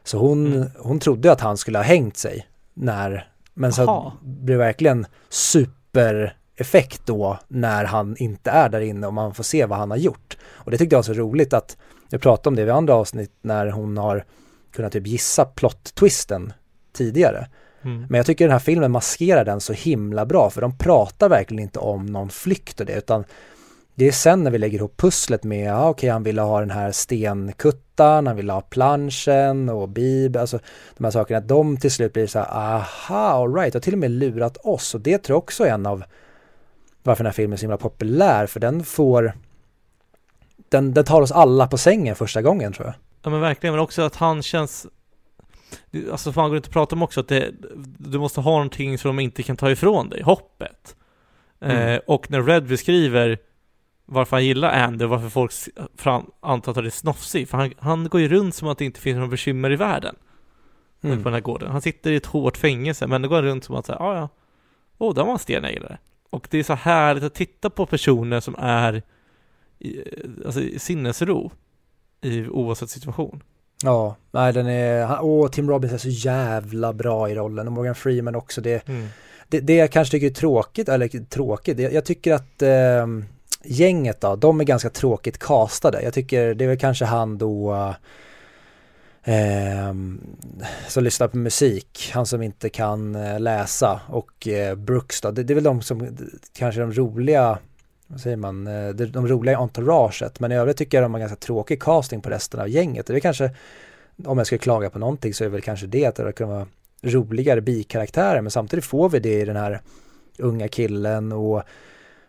Så 0.05 0.19
hon, 0.19 0.47
mm. 0.47 0.69
hon 0.79 1.01
trodde 1.01 1.33
att 1.33 1.41
han 1.41 1.57
skulle 1.57 1.79
ha 1.79 1.83
hängt 1.83 2.17
sig 2.17 2.47
när, 2.75 3.29
men 3.55 3.73
så 3.73 4.13
blir 4.23 4.55
det 4.55 4.59
verkligen 4.59 5.07
supereffekt 5.29 7.07
då 7.07 7.39
när 7.49 7.85
han 7.85 8.17
inte 8.19 8.51
är 8.51 8.69
där 8.69 8.81
inne 8.81 9.07
och 9.07 9.15
man 9.15 9.35
får 9.35 9.45
se 9.45 9.67
vad 9.67 9.79
han 9.79 9.91
har 9.91 9.99
gjort. 9.99 10.37
Och 10.51 10.71
det 10.71 10.79
tyckte 10.79 10.95
jag 10.95 10.99
var 10.99 11.03
så 11.03 11.13
roligt 11.13 11.53
att 11.53 11.77
jag 12.11 12.21
pratade 12.21 12.49
om 12.49 12.57
det 12.57 12.65
vid 12.65 12.75
andra 12.75 12.95
avsnitt 12.95 13.33
när 13.43 13.71
hon 13.71 13.97
har 13.97 14.25
kunnat 14.73 14.93
typ 14.93 15.07
gissa 15.07 15.45
plot-twisten 15.45 16.53
tidigare. 16.93 17.49
Mm. 17.83 18.07
Men 18.09 18.15
jag 18.15 18.27
tycker 18.27 18.45
den 18.45 18.53
här 18.53 18.59
filmen 18.59 18.91
maskerar 18.91 19.45
den 19.45 19.61
så 19.61 19.73
himla 19.73 20.27
bra 20.27 20.51
för 20.51 20.61
de 20.61 20.79
pratar 20.79 21.29
verkligen 21.29 21.63
inte 21.63 21.79
om 21.79 22.07
någon 22.07 22.31
flykt 22.31 22.81
och 22.81 22.87
det 22.87 22.93
utan 22.93 23.25
det 23.95 24.09
är 24.09 24.13
sen 24.13 24.45
när 24.45 24.51
vi 24.51 24.59
lägger 24.59 24.79
ihop 24.79 24.97
pusslet 24.97 25.45
med, 25.45 25.71
ja 25.71 25.81
okej 25.89 25.91
okay, 25.91 26.11
han 26.11 26.23
ville 26.23 26.43
ha 26.43 26.61
den 26.61 26.71
här 26.71 26.93
stenkuttan, 26.93 28.27
han 28.27 28.37
ville 28.37 28.53
ha 28.53 28.61
planschen 28.61 29.69
och 29.69 29.89
bibeln, 29.89 30.41
alltså 30.41 30.59
de 30.97 31.05
här 31.05 31.11
sakerna, 31.11 31.39
att 31.39 31.49
de 31.49 31.77
till 31.77 31.91
slut 31.91 32.13
blir 32.13 32.27
så 32.27 32.39
här, 32.39 32.47
aha, 32.47 33.17
alright, 33.17 33.75
och 33.75 33.83
till 33.83 33.93
och 33.93 33.99
med 33.99 34.11
lurat 34.11 34.57
oss 34.57 34.95
och 34.95 35.01
det 35.01 35.19
tror 35.19 35.35
jag 35.35 35.39
också 35.39 35.65
är 35.65 35.71
en 35.71 35.87
av 35.87 36.05
varför 37.03 37.25
den 37.25 37.31
här 37.31 37.35
filmen 37.35 37.53
är 37.53 37.57
så 37.57 37.63
himla 37.63 37.77
populär, 37.77 38.47
för 38.47 38.61
den 38.61 38.85
får 38.85 39.33
den, 40.69 40.95
den 40.95 41.05
tar 41.05 41.23
oss 41.23 41.33
alla 41.33 41.67
på 41.67 41.79
sängen 41.79 42.17
första 42.17 42.43
gången 42.43 42.73
tror 42.73 42.87
jag. 42.87 42.95
Ja 43.23 43.31
men 43.31 43.41
verkligen, 43.41 43.75
men 43.75 43.83
också 43.83 44.03
att 44.03 44.17
han 44.17 44.43
känns 44.43 44.87
Alltså 46.11 46.33
fan 46.33 46.49
går 46.49 46.57
inte 46.57 46.67
att 46.67 46.73
prata 46.73 46.95
om 46.97 47.03
också 47.03 47.21
att 47.21 47.29
det, 47.29 47.51
du 47.99 48.19
måste 48.19 48.41
ha 48.41 48.51
någonting 48.51 48.99
som 48.99 49.09
de 49.09 49.23
inte 49.23 49.43
kan 49.43 49.57
ta 49.57 49.71
ifrån 49.71 50.09
dig, 50.09 50.23
hoppet. 50.23 50.97
Mm. 51.61 51.89
Eh, 51.89 52.01
och 52.07 52.31
när 52.31 52.43
Red 52.43 52.67
beskriver 52.67 53.39
varför 54.07 54.37
han 54.37 54.45
gillar 54.45 54.85
Andy 54.85 55.05
och 55.05 55.11
varför 55.11 55.29
folk 55.29 55.53
fram, 55.97 56.31
antar 56.41 56.73
att 56.73 56.77
han 56.77 56.87
är 56.87 56.91
snofsig, 56.91 57.49
för 57.49 57.59
han, 57.59 57.73
han 57.79 58.09
går 58.09 58.21
ju 58.21 58.29
runt 58.29 58.55
som 58.55 58.69
att 58.69 58.79
det 58.79 58.85
inte 58.85 59.01
finns 59.01 59.15
några 59.15 59.29
bekymmer 59.29 59.73
i 59.73 59.77
världen. 59.77 60.17
Mm. 61.03 61.23
På 61.23 61.29
den 61.29 61.35
här 61.35 61.41
gården. 61.41 61.71
Han 61.71 61.83
sitter 61.83 62.11
i 62.11 62.17
ett 62.17 62.27
hårt 62.27 62.57
fängelse, 62.57 63.07
men 63.07 63.23
det 63.23 63.29
går 63.29 63.43
runt 63.43 63.65
som 63.65 63.75
att 63.75 63.87
säga, 63.87 63.99
ja 64.01 64.17
ja, 64.17 64.29
åh, 64.99 65.15
där 65.15 65.25
var 65.25 65.33
en 65.33 65.39
sten 65.39 65.65
jag 65.65 65.73
gillade. 65.73 65.99
Och 66.31 66.49
det 66.51 66.59
är 66.59 66.63
så 66.63 66.75
härligt 66.75 67.25
att 67.25 67.35
titta 67.35 67.71
på 67.71 67.87
personer 67.87 68.41
som 68.41 68.55
är 68.59 69.03
alltså, 70.47 70.61
sinnesro 70.79 71.51
i 72.23 72.49
oavsett 72.49 72.91
situation. 72.91 73.43
Ja, 73.83 74.17
nej 74.31 74.53
den 74.53 74.67
är, 74.67 75.19
åh 75.23 75.49
Tim 75.51 75.71
Robbins 75.71 75.93
är 75.93 75.99
så 75.99 76.09
jävla 76.09 76.93
bra 76.93 77.31
i 77.31 77.35
rollen 77.35 77.67
och 77.67 77.73
Morgan 77.73 77.95
Freeman 77.95 78.35
också 78.35 78.61
det, 78.61 78.89
Mm. 78.89 79.09
det, 79.49 79.61
det 79.61 79.75
jag 79.75 79.93
kanske 79.93 80.11
tycker 80.13 80.27
är 80.27 80.31
tråkigt, 80.31 80.89
eller 80.89 81.25
tråkigt, 81.25 81.79
jag, 81.79 81.93
jag 81.93 82.05
tycker 82.05 82.33
att 82.35 82.63
eh, 82.63 83.07
gänget 83.65 84.21
då, 84.21 84.37
de 84.37 84.61
är 84.61 84.65
ganska 84.65 84.91
tråkigt 84.91 85.39
castade. 85.39 86.03
Jag 86.03 86.15
tycker 86.15 86.55
det 86.55 86.65
är 86.65 86.69
väl 86.69 86.79
kanske 86.79 87.05
han 87.05 87.39
då 87.39 87.75
eh, 89.25 89.95
som 90.89 91.05
lyssnar 91.05 91.29
på 91.29 91.37
musik, 91.37 92.11
han 92.15 92.27
som 92.27 92.43
inte 92.43 92.69
kan 92.69 93.15
eh, 93.15 93.41
läsa 93.41 94.01
och 94.09 94.49
eh, 94.49 94.75
Brooks 94.75 95.21
då, 95.21 95.31
det, 95.31 95.43
det 95.43 95.53
är 95.53 95.55
väl 95.55 95.65
de 95.65 95.83
som 95.83 96.17
kanske 96.59 96.81
är 96.81 96.87
de 96.87 96.93
roliga 96.93 97.59
vad 98.07 98.21
säger 98.21 98.37
man, 98.37 98.67
eh, 98.67 98.89
de, 98.89 99.07
de 99.07 99.29
roliga 99.29 99.53
i 99.53 99.57
entouraget 99.57 100.41
men 100.41 100.53
i 100.53 100.57
övrigt 100.57 100.77
tycker 100.77 100.99
jag 100.99 101.05
de 101.05 101.13
har 101.13 101.21
ganska 101.21 101.37
tråkig 101.37 101.83
casting 101.83 102.21
på 102.21 102.31
resten 102.31 102.61
av 102.61 102.69
gänget. 102.69 103.07
Det 103.07 103.15
är 103.15 103.21
kanske, 103.21 103.51
om 104.25 104.39
jag 104.39 104.47
skulle 104.47 104.59
klaga 104.59 104.91
på 104.91 104.99
någonting 104.99 105.35
så 105.35 105.45
är 105.45 105.49
det 105.49 105.53
väl 105.53 105.63
kanske 105.63 105.87
det 105.87 106.07
att 106.07 106.17
det 106.17 106.33
kan 106.33 106.49
vara 106.49 106.67
roligare 107.03 107.61
bikaraktärer 107.61 108.41
men 108.41 108.51
samtidigt 108.51 108.85
får 108.85 109.09
vi 109.09 109.19
det 109.19 109.41
i 109.41 109.45
den 109.45 109.57
här 109.57 109.81
unga 110.39 110.69
killen 110.69 111.33
och 111.33 111.63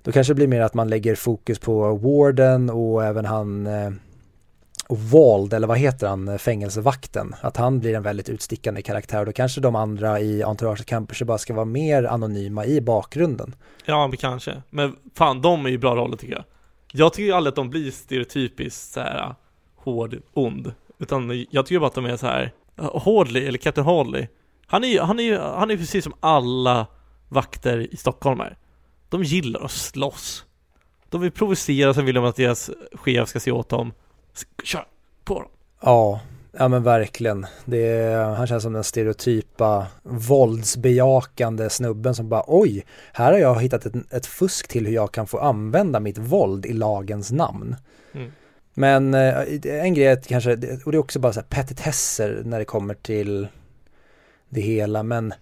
då 0.04 0.12
kanske 0.12 0.34
det 0.34 0.36
blir 0.36 0.48
mer 0.48 0.62
att 0.62 0.74
man 0.74 0.90
lägger 0.90 1.16
fokus 1.16 1.60
på 1.60 1.96
Warden 1.96 2.70
och 2.70 3.06
även 3.06 3.26
han 3.26 3.68
eh, 3.68 3.92
Wald, 4.90 5.54
eller 5.54 5.68
vad 5.68 5.78
heter 5.78 6.08
han, 6.08 6.40
fängelsevakten, 6.40 7.36
att 7.42 7.58
han 7.58 7.80
blir 7.80 7.96
en 7.96 8.04
väldigt 8.04 8.30
utstickande 8.30 8.82
karaktär 8.82 9.20
och 9.20 9.26
då 9.26 9.32
kanske 9.32 9.62
de 9.62 9.76
andra 9.76 10.20
i 10.20 10.44
entouraget 10.44 10.86
kanske 10.86 11.26
bara 11.26 11.38
ska 11.38 11.54
vara 11.54 11.66
mer 11.66 12.04
anonyma 12.04 12.66
i 12.66 12.82
bakgrunden. 12.82 13.56
Ja, 13.86 14.08
men 14.08 14.18
kanske. 14.18 14.62
Men 14.70 14.96
fan, 15.16 15.42
de 15.42 15.66
är 15.66 15.70
ju 15.70 15.78
bra 15.78 15.96
roller 15.96 16.18
tycker 16.18 16.34
jag. 16.34 16.44
Jag 16.92 17.14
tycker 17.14 17.28
ju 17.28 17.34
aldrig 17.34 17.52
att 17.52 17.56
de 17.56 17.70
blir 17.70 17.92
stereotypiskt 17.92 18.94
så 18.94 19.00
här 19.00 19.20
äh, 19.20 19.36
hård, 19.76 20.18
ond. 20.34 20.74
Utan 21.00 21.46
jag 21.50 21.66
tycker 21.66 21.80
bara 21.80 21.88
att 21.88 21.96
de 21.96 22.06
är 22.06 22.18
så 22.18 22.28
här 22.28 22.52
äh, 22.78 23.02
Hardley, 23.06 23.48
eller 23.48 23.58
Captain 23.58 23.88
Hardley. 23.88 24.28
Han 24.68 24.84
är 24.84 24.88
ju, 24.88 25.00
han 25.00 25.20
är 25.20 25.24
ju, 25.24 25.40
han 25.40 25.70
är 25.70 25.74
ju 25.74 25.78
precis 25.78 26.04
som 26.04 26.14
alla 26.20 26.88
vakter 27.30 27.94
i 27.94 27.98
Stockholm 27.98 28.40
är. 28.40 28.58
De 29.10 29.24
gillar 29.24 29.62
att 29.66 29.72
slåss. 29.72 30.46
De 31.10 31.22
vill 31.22 31.32
provocera, 31.32 31.94
sen 31.94 32.06
vill 32.06 32.16
de 32.16 32.26
att 32.26 32.36
deras 32.36 32.70
chef 32.94 33.30
ska 33.30 33.40
se 33.40 33.52
åt 33.52 33.70
dem. 33.70 33.92
Kör 34.64 34.86
på 35.24 35.34
dem. 35.34 35.50
Ja, 35.82 36.20
ja 36.52 36.68
men 36.68 36.84
verkligen. 36.84 37.46
Är, 37.72 38.36
han 38.36 38.48
känns 38.48 38.64
som 38.64 38.74
den 38.74 38.84
stereotypa 38.84 39.88
våldsbejakande 40.04 41.70
snubben 41.70 42.16
som 42.16 42.30
bara 42.30 42.44
oj, 42.48 42.86
här 43.14 43.32
har 43.32 43.40
jag 43.40 43.62
hittat 43.62 43.86
ett, 43.86 44.14
ett 44.14 44.26
fusk 44.26 44.68
till 44.68 44.86
hur 44.86 44.94
jag 44.94 45.12
kan 45.12 45.28
få 45.28 45.40
använda 45.40 46.00
mitt 46.00 46.18
våld 46.18 46.66
i 46.66 46.74
lagens 46.74 47.32
namn. 47.32 47.76
Mm. 48.14 48.32
Men 48.74 49.14
eh, 49.14 49.34
en 49.64 49.94
grej 49.94 50.08
är 50.08 50.22
kanske, 50.22 50.52
och 50.86 50.92
det 50.92 50.98
är 50.98 50.98
också 50.98 51.20
bara 51.20 51.34
så 51.34 51.40
här 51.40 51.48
petitesser 51.48 52.42
när 52.46 52.60
det 52.60 52.66
kommer 52.66 52.94
till 52.94 53.48
det 54.50 54.62
hela, 54.62 55.04
men 55.04 55.34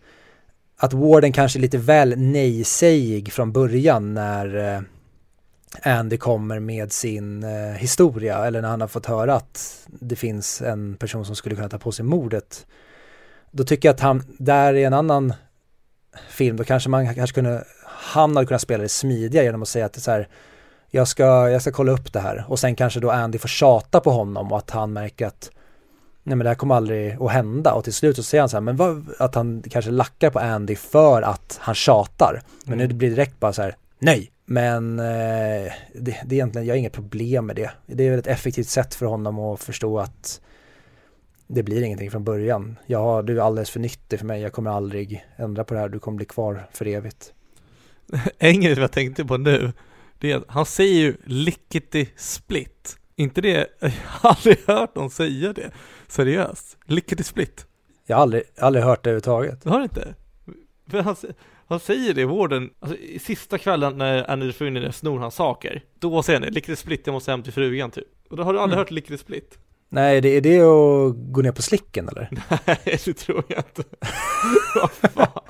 att 0.77 0.93
Warden 0.93 1.31
kanske 1.31 1.59
är 1.59 1.61
lite 1.61 1.77
väl 1.77 2.13
nej-sägig 2.17 3.33
från 3.33 3.51
början 3.51 4.13
när 4.13 4.75
eh, 4.75 4.81
Andy 5.83 6.17
kommer 6.17 6.59
med 6.59 6.91
sin 6.91 7.43
eh, 7.43 7.73
historia 7.73 8.45
eller 8.45 8.61
när 8.61 8.69
han 8.69 8.81
har 8.81 8.87
fått 8.87 9.05
höra 9.05 9.35
att 9.35 9.87
det 9.87 10.15
finns 10.15 10.61
en 10.61 10.95
person 10.95 11.25
som 11.25 11.35
skulle 11.35 11.55
kunna 11.55 11.69
ta 11.69 11.77
på 11.77 11.91
sig 11.91 12.05
mordet. 12.05 12.65
Då 13.51 13.63
tycker 13.63 13.87
jag 13.87 13.93
att 13.93 13.99
han, 13.99 14.23
där 14.37 14.73
i 14.73 14.83
en 14.83 14.93
annan 14.93 15.33
film, 16.29 16.57
då 16.57 16.63
kanske 16.63 16.89
man 16.89 17.15
kanske 17.15 17.33
kunde, 17.33 17.63
han 17.85 18.35
hade 18.35 18.47
kunnat 18.47 18.61
spela 18.61 18.83
det 18.83 18.89
smidigare 18.89 19.45
genom 19.45 19.61
att 19.61 19.67
säga 19.67 19.85
att 19.85 19.93
det 19.93 19.99
är 19.99 20.01
så 20.01 20.11
här, 20.11 20.27
jag 20.89 21.07
ska, 21.07 21.49
jag 21.49 21.61
ska 21.61 21.71
kolla 21.71 21.91
upp 21.91 22.13
det 22.13 22.19
här 22.19 22.45
och 22.47 22.59
sen 22.59 22.75
kanske 22.75 22.99
då 22.99 23.11
Andy 23.11 23.37
får 23.37 23.47
tjata 23.47 23.99
på 23.99 24.11
honom 24.11 24.51
och 24.51 24.57
att 24.57 24.69
han 24.69 24.93
märker 24.93 25.27
att 25.27 25.51
nej 26.23 26.35
men 26.35 26.39
det 26.39 26.49
här 26.49 26.55
kommer 26.55 26.75
aldrig 26.75 27.21
att 27.21 27.31
hända 27.31 27.73
och 27.73 27.83
till 27.83 27.93
slut 27.93 28.15
så 28.15 28.23
säger 28.23 28.41
han 28.41 28.49
så 28.49 28.55
här, 28.55 28.61
men 28.61 28.75
vad, 28.75 29.05
att 29.19 29.35
han 29.35 29.63
kanske 29.69 29.91
lackar 29.91 30.29
på 30.29 30.39
Andy 30.39 30.75
för 30.75 31.21
att 31.21 31.57
han 31.61 31.75
tjatar. 31.75 32.41
Men 32.65 32.77
nu 32.77 32.87
blir 32.87 33.09
det 33.09 33.15
direkt 33.15 33.39
bara 33.39 33.53
så 33.53 33.61
här, 33.61 33.75
nej. 33.99 34.31
Men 34.45 34.99
eh, 34.99 35.73
det, 35.93 36.21
det 36.25 36.29
är 36.29 36.33
egentligen, 36.33 36.67
jag 36.67 36.73
har 36.73 36.79
inget 36.79 36.93
problem 36.93 37.45
med 37.45 37.55
det. 37.55 37.71
Det 37.85 38.03
är 38.03 38.09
väl 38.09 38.19
ett 38.19 38.27
effektivt 38.27 38.67
sätt 38.67 38.95
för 38.95 39.05
honom 39.05 39.39
att 39.39 39.63
förstå 39.63 39.99
att 39.99 40.41
det 41.47 41.63
blir 41.63 41.83
ingenting 41.83 42.11
från 42.11 42.23
början. 42.23 42.75
Ja, 42.85 43.21
du 43.21 43.37
är 43.37 43.41
alldeles 43.41 43.69
för 43.69 43.79
nyttig 43.79 44.19
för 44.19 44.25
mig, 44.25 44.41
jag 44.41 44.53
kommer 44.53 44.71
aldrig 44.71 45.25
ändra 45.35 45.63
på 45.63 45.73
det 45.73 45.79
här, 45.79 45.89
du 45.89 45.99
kommer 45.99 46.15
bli 46.15 46.25
kvar 46.25 46.67
för 46.71 46.87
evigt. 46.87 47.33
En 48.37 48.61
grej 48.61 48.79
jag 48.79 48.91
tänkte 48.91 49.25
på 49.25 49.37
nu, 49.37 49.71
det 50.19 50.31
är 50.31 50.37
att 50.37 50.43
han 50.47 50.65
säger 50.65 50.95
ju 50.95 51.17
lickety 51.23 52.05
split. 52.15 52.97
Inte 53.15 53.41
det, 53.41 53.67
jag 53.79 53.91
har 54.05 54.29
aldrig 54.29 54.57
hört 54.67 54.95
någon 54.95 55.09
säga 55.09 55.53
det. 55.53 55.71
Seriöst. 56.07 56.77
Lickety 56.85 57.23
split. 57.23 57.65
Jag 58.05 58.15
har 58.15 58.21
aldrig, 58.21 58.43
aldrig 58.57 58.85
hört 58.85 59.03
det 59.03 59.09
överhuvudtaget. 59.09 59.63
Du 59.63 59.69
har 59.69 59.83
inte? 59.83 60.15
För 60.87 61.01
han, 61.01 61.15
han 61.67 61.79
säger 61.79 62.13
det 62.13 62.21
i 62.21 62.25
vården, 62.25 62.69
alltså 62.79 62.97
i 62.97 63.19
sista 63.19 63.57
kvällen 63.57 63.97
när 63.97 64.31
Andy 64.31 64.45
Dufresne 64.45 64.91
snor 64.91 65.19
hans 65.19 65.35
saker. 65.35 65.83
Då 65.99 66.23
säger 66.23 66.39
han 66.39 66.47
det, 66.47 66.53
lickety 66.53 66.75
split, 66.75 67.01
jag 67.05 67.13
måste 67.13 67.31
hem 67.31 67.43
till 67.43 67.53
frugan 67.53 67.91
typ. 67.91 68.07
Och 68.29 68.37
då 68.37 68.43
har 68.43 68.53
du 68.53 68.59
aldrig 68.59 68.73
Mm. 68.75 68.79
hört 68.85 68.91
lickety 68.91 69.17
split? 69.17 69.57
Nej, 69.89 70.21
det, 70.21 70.29
är 70.29 70.41
det 70.41 70.59
att 70.61 71.13
gå 71.33 71.41
ner 71.41 71.51
på 71.51 71.61
slicken 71.61 72.09
eller? 72.09 72.29
Nej, 72.65 72.99
det 73.05 73.13
tror 73.13 73.43
jag 73.47 73.59
inte. 73.59 73.83
Vad 74.75 74.91
fan? 74.91 75.41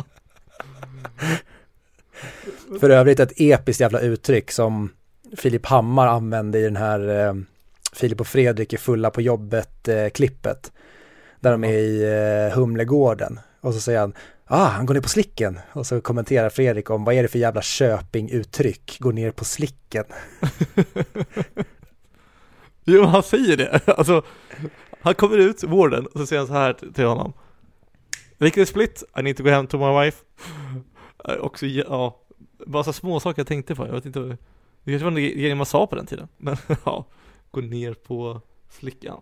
För 2.79 2.89
övrigt 2.89 3.19
ett 3.19 3.33
episkt 3.35 3.81
jävla 3.81 3.99
uttryck 3.99 4.51
som 4.51 4.89
Filip 5.37 5.65
Hammar 5.65 6.07
använde 6.07 6.59
i 6.59 6.63
den 6.63 6.75
här 6.75 7.27
eh, 7.27 7.33
Filip 7.93 8.19
och 8.21 8.27
Fredrik 8.27 8.73
är 8.73 8.77
fulla 8.77 9.09
på 9.09 9.21
jobbet-klippet. 9.21 10.71
där 11.39 11.51
de 11.51 11.63
är 11.63 11.73
i 11.73 12.03
eh, 12.51 12.57
Humlegården. 12.57 13.39
Och 13.61 13.73
så 13.73 13.79
säger 13.79 13.99
han, 13.99 14.13
ah, 14.45 14.67
han 14.67 14.85
går 14.85 14.93
ner 14.93 15.01
på 15.01 15.09
slicken. 15.09 15.59
Och 15.73 15.87
så 15.87 16.01
kommenterar 16.01 16.49
Fredrik 16.49 16.89
om, 16.89 17.03
vad 17.03 17.15
är 17.15 17.23
det 17.23 17.29
för 17.29 17.39
jävla 17.39 17.61
Köping-uttryck, 17.61 18.97
går 18.99 19.13
ner 19.13 19.31
på 19.31 19.45
slicken. 19.45 20.05
Jo, 22.87 23.03
han 23.03 23.23
säger 23.23 23.57
det. 23.57 23.87
Alltså, 23.97 24.23
han 25.01 25.15
kommer 25.15 25.37
ut, 25.37 25.63
vården, 25.63 26.05
och 26.05 26.19
så 26.19 26.25
säger 26.25 26.39
han 26.39 26.47
så 26.47 26.53
här 26.53 26.73
till 26.93 27.05
honom. 27.05 27.33
Lickety 28.37 28.65
split, 28.65 29.03
I 29.19 29.21
need 29.21 29.37
to 29.37 29.43
go 29.43 29.51
home 29.51 29.67
to 29.67 29.77
my 29.77 30.05
wife. 30.05 30.23
Eh, 31.27 31.35
också, 31.35 31.65
ja, 31.65 32.21
bara 32.65 32.83
så 32.83 32.93
små 32.93 33.19
saker 33.19 33.39
jag 33.39 33.47
tänkte 33.47 33.75
på. 33.75 33.87
Jag 33.87 33.93
vet 33.93 34.05
inte, 34.05 34.19
det 34.83 34.91
kanske 34.91 35.03
var 35.03 35.11
en 35.11 35.15
grej 35.15 35.55
man 35.55 35.65
sa 35.65 35.87
på 35.87 35.95
den 35.95 36.05
tiden. 36.05 36.27
Men 36.37 36.57
ja, 36.85 37.05
gå 37.51 37.61
ner 37.61 37.93
på 37.93 38.41
slickan. 38.69 39.21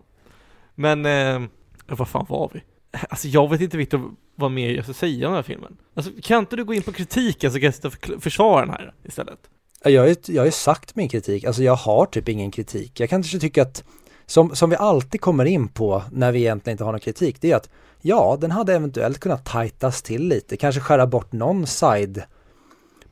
Men, 0.74 1.06
eh, 1.06 1.48
vad 1.86 2.08
fan 2.08 2.26
var 2.28 2.50
vi? 2.52 2.62
Alltså 3.08 3.28
jag 3.28 3.50
vet 3.50 3.60
inte 3.60 3.76
Victor 3.76 4.10
vad 4.34 4.50
mer 4.50 4.70
jag 4.70 4.84
ska 4.84 4.94
säga 4.94 5.26
om 5.26 5.32
den 5.32 5.36
här 5.38 5.42
filmen. 5.42 5.76
Alltså 5.94 6.12
kan 6.22 6.38
inte 6.38 6.56
du 6.56 6.64
gå 6.64 6.74
in 6.74 6.82
på 6.82 6.92
kritiken 6.92 7.52
så 7.52 7.58
kan 7.58 7.64
jag 7.64 7.74
sitta 7.74 7.88
och 7.88 8.22
försvara 8.22 8.60
den 8.60 8.70
här 8.70 8.94
istället? 9.04 9.38
Jag 9.84 10.02
har, 10.02 10.08
ju- 10.08 10.16
jag 10.26 10.40
har 10.40 10.46
ju 10.46 10.52
sagt 10.52 10.96
min 10.96 11.08
kritik, 11.08 11.44
alltså 11.44 11.62
jag 11.62 11.74
har 11.76 12.06
typ 12.06 12.28
ingen 12.28 12.50
kritik. 12.50 13.00
Jag 13.00 13.10
kanske 13.10 13.38
tycka 13.38 13.62
att, 13.62 13.84
som, 14.26 14.56
som 14.56 14.70
vi 14.70 14.76
alltid 14.76 15.20
kommer 15.20 15.44
in 15.44 15.68
på 15.68 16.02
när 16.12 16.32
vi 16.32 16.38
egentligen 16.40 16.74
inte 16.74 16.84
har 16.84 16.92
någon 16.92 17.00
kritik, 17.00 17.36
det 17.40 17.52
är 17.52 17.56
att 17.56 17.70
ja, 18.00 18.36
den 18.40 18.50
hade 18.50 18.74
eventuellt 18.74 19.20
kunnat 19.20 19.44
tajtas 19.44 20.02
till 20.02 20.28
lite, 20.28 20.56
kanske 20.56 20.80
skära 20.80 21.06
bort 21.06 21.32
någon 21.32 21.66
side 21.66 22.22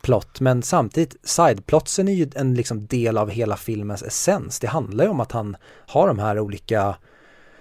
plot, 0.03 0.41
men 0.41 0.63
samtidigt 0.63 1.17
sideplotsen 1.23 2.09
är 2.09 2.13
ju 2.13 2.31
en 2.35 2.55
liksom 2.55 2.87
del 2.87 3.19
av 3.19 3.31
hela 3.31 3.57
filmens 3.57 4.03
essens. 4.03 4.59
Det 4.59 4.67
handlar 4.67 5.05
ju 5.05 5.11
om 5.11 5.21
att 5.21 5.33
han 5.33 5.57
har 5.87 6.09
de 6.09 6.19
här 6.19 6.39
olika 6.41 6.97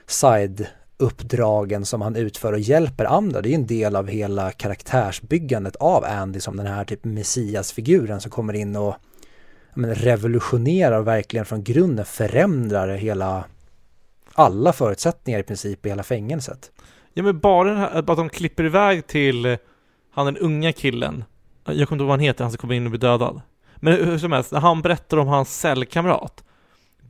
side 0.07 0.67
uppdragen 1.01 1.85
som 1.85 2.01
han 2.01 2.15
utför 2.15 2.53
och 2.53 2.59
hjälper 2.59 3.05
andra. 3.05 3.41
Det 3.41 3.49
är 3.49 3.51
ju 3.51 3.55
en 3.55 3.67
del 3.67 3.95
av 3.95 4.07
hela 4.07 4.51
karaktärsbyggandet 4.51 5.75
av 5.75 6.03
Andy 6.05 6.39
som 6.39 6.57
den 6.57 6.67
här 6.67 6.83
typ 6.83 7.03
messiasfiguren 7.03 8.21
som 8.21 8.31
kommer 8.31 8.53
in 8.53 8.75
och 8.75 8.95
men, 9.73 9.95
revolutionerar 9.95 10.99
och 10.99 11.07
verkligen 11.07 11.45
från 11.45 11.63
grunden 11.63 12.05
förändrar 12.05 12.95
hela 12.95 13.43
alla 14.33 14.73
förutsättningar 14.73 15.39
i 15.39 15.43
princip 15.43 15.85
i 15.85 15.89
hela 15.89 16.03
fängelset. 16.03 16.71
Ja 17.13 17.23
men 17.23 17.39
bara 17.39 17.69
den 17.69 17.77
här, 17.77 17.97
att 17.97 18.05
de 18.05 18.29
klipper 18.29 18.63
iväg 18.63 19.07
till 19.07 19.57
han 20.13 20.25
den 20.25 20.37
unga 20.37 20.73
killen 20.73 21.23
Jag 21.65 21.73
kommer 21.75 21.81
inte 21.81 21.93
ihåg 21.93 21.99
vad 21.99 22.09
han 22.09 22.19
heter, 22.19 22.43
han 22.43 22.51
som 22.51 22.57
kommer 22.57 22.75
in 22.75 22.85
och 22.85 22.91
blir 22.91 22.99
dödad 22.99 23.41
Men 23.75 23.93
hur 23.93 24.05
hur 24.05 24.17
som 24.17 24.31
helst, 24.31 24.51
när 24.51 24.59
han 24.59 24.81
berättar 24.81 25.17
om 25.17 25.27
hans 25.27 25.59
cellkamrat 25.59 26.43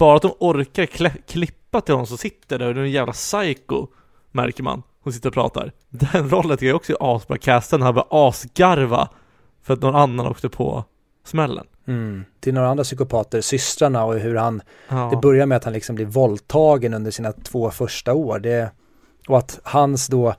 bara 0.01 0.15
att 0.15 0.21
de 0.21 0.33
orkar 0.39 0.85
klä- 0.85 1.21
klippa 1.27 1.81
till 1.81 1.93
honom 1.93 2.07
som 2.07 2.17
sitter 2.17 2.59
där, 2.59 2.73
det 2.73 2.79
är 2.79 2.83
en 2.83 2.91
jävla 2.91 3.13
psycho 3.13 3.87
Märker 4.31 4.63
man, 4.63 4.83
hon 5.03 5.13
sitter 5.13 5.29
och 5.29 5.33
pratar 5.33 5.71
Den 5.89 6.29
rollen 6.29 6.57
tycker 6.57 6.67
jag 6.67 6.75
också 6.75 6.93
är 6.93 7.15
asbra 7.15 7.37
castad 7.37 7.77
när 7.77 7.85
han 7.85 7.95
börjar 7.95 8.07
asgarva 8.09 9.09
För 9.63 9.73
att 9.73 9.81
någon 9.81 9.95
annan 9.95 10.27
åkte 10.27 10.49
på 10.49 10.83
smällen 11.25 11.65
Mm. 11.87 12.25
Till 12.39 12.53
några 12.53 12.69
andra 12.69 12.83
psykopater, 12.83 13.41
systrarna 13.41 14.05
och 14.05 14.19
hur 14.19 14.35
han 14.35 14.61
ja. 14.89 15.09
Det 15.11 15.17
börjar 15.17 15.45
med 15.45 15.55
att 15.55 15.63
han 15.63 15.73
liksom 15.73 15.95
blir 15.95 16.05
våldtagen 16.05 16.93
under 16.93 17.11
sina 17.11 17.31
två 17.31 17.71
första 17.71 18.13
år. 18.13 18.39
Det, 18.39 18.71
och 19.27 19.37
att 19.37 19.59
hans 19.63 20.07
då, 20.07 20.35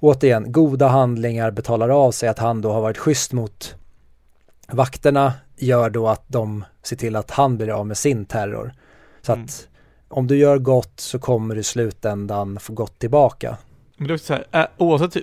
återigen, 0.00 0.52
goda 0.52 0.88
handlingar 0.88 1.50
betalar 1.50 1.88
av 1.88 2.12
sig, 2.12 2.28
att 2.28 2.38
han 2.38 2.60
då 2.60 2.72
har 2.72 2.80
varit 2.80 2.98
schysst 2.98 3.32
mot 3.32 3.74
vakterna 4.68 5.32
gör 5.56 5.90
då 5.90 6.08
att 6.08 6.24
de 6.26 6.64
ser 6.82 6.96
till 6.96 7.16
att 7.16 7.30
han 7.30 7.56
blir 7.56 7.70
av 7.70 7.86
med 7.86 7.96
sin 7.96 8.24
terror. 8.24 8.72
Så 9.22 9.32
Mm. 9.32 9.44
att 9.44 9.68
om 10.08 10.26
du 10.26 10.36
gör 10.36 10.58
gott 10.58 11.00
så 11.00 11.18
kommer 11.18 11.54
du 11.54 11.60
i 11.60 11.64
slutändan 11.64 12.60
få 12.60 12.72
gott 12.72 12.98
tillbaka. 12.98 13.56
Men 13.96 14.08
det 14.08 14.12
är 14.12 14.14
också 14.14 14.26
så 14.26 14.38
här, 14.52 14.68
oavsett 14.76 15.16
hur 15.16 15.22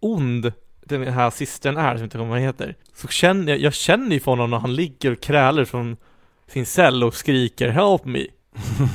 ond 0.00 0.52
den 0.86 1.02
här 1.08 1.30
systern 1.30 1.76
är, 1.76 1.94
som 1.96 2.04
inte 2.04 2.16
kommer 2.18 2.28
vad 2.30 2.38
han 2.38 2.46
heter, 2.46 2.76
så 2.94 3.08
känner 3.08 3.52
jag, 3.52 3.60
jag 3.60 3.74
känner 3.74 4.10
ju 4.14 4.20
för 4.20 4.30
honom 4.32 4.50
när 4.50 4.58
han 4.58 4.74
ligger 4.74 5.12
och 5.12 5.20
krälar 5.20 5.64
från 5.64 5.96
sin 6.46 6.66
cell 6.66 7.04
och 7.04 7.14
skriker 7.14 7.68
'Help 7.68 8.04
me' 8.04 8.26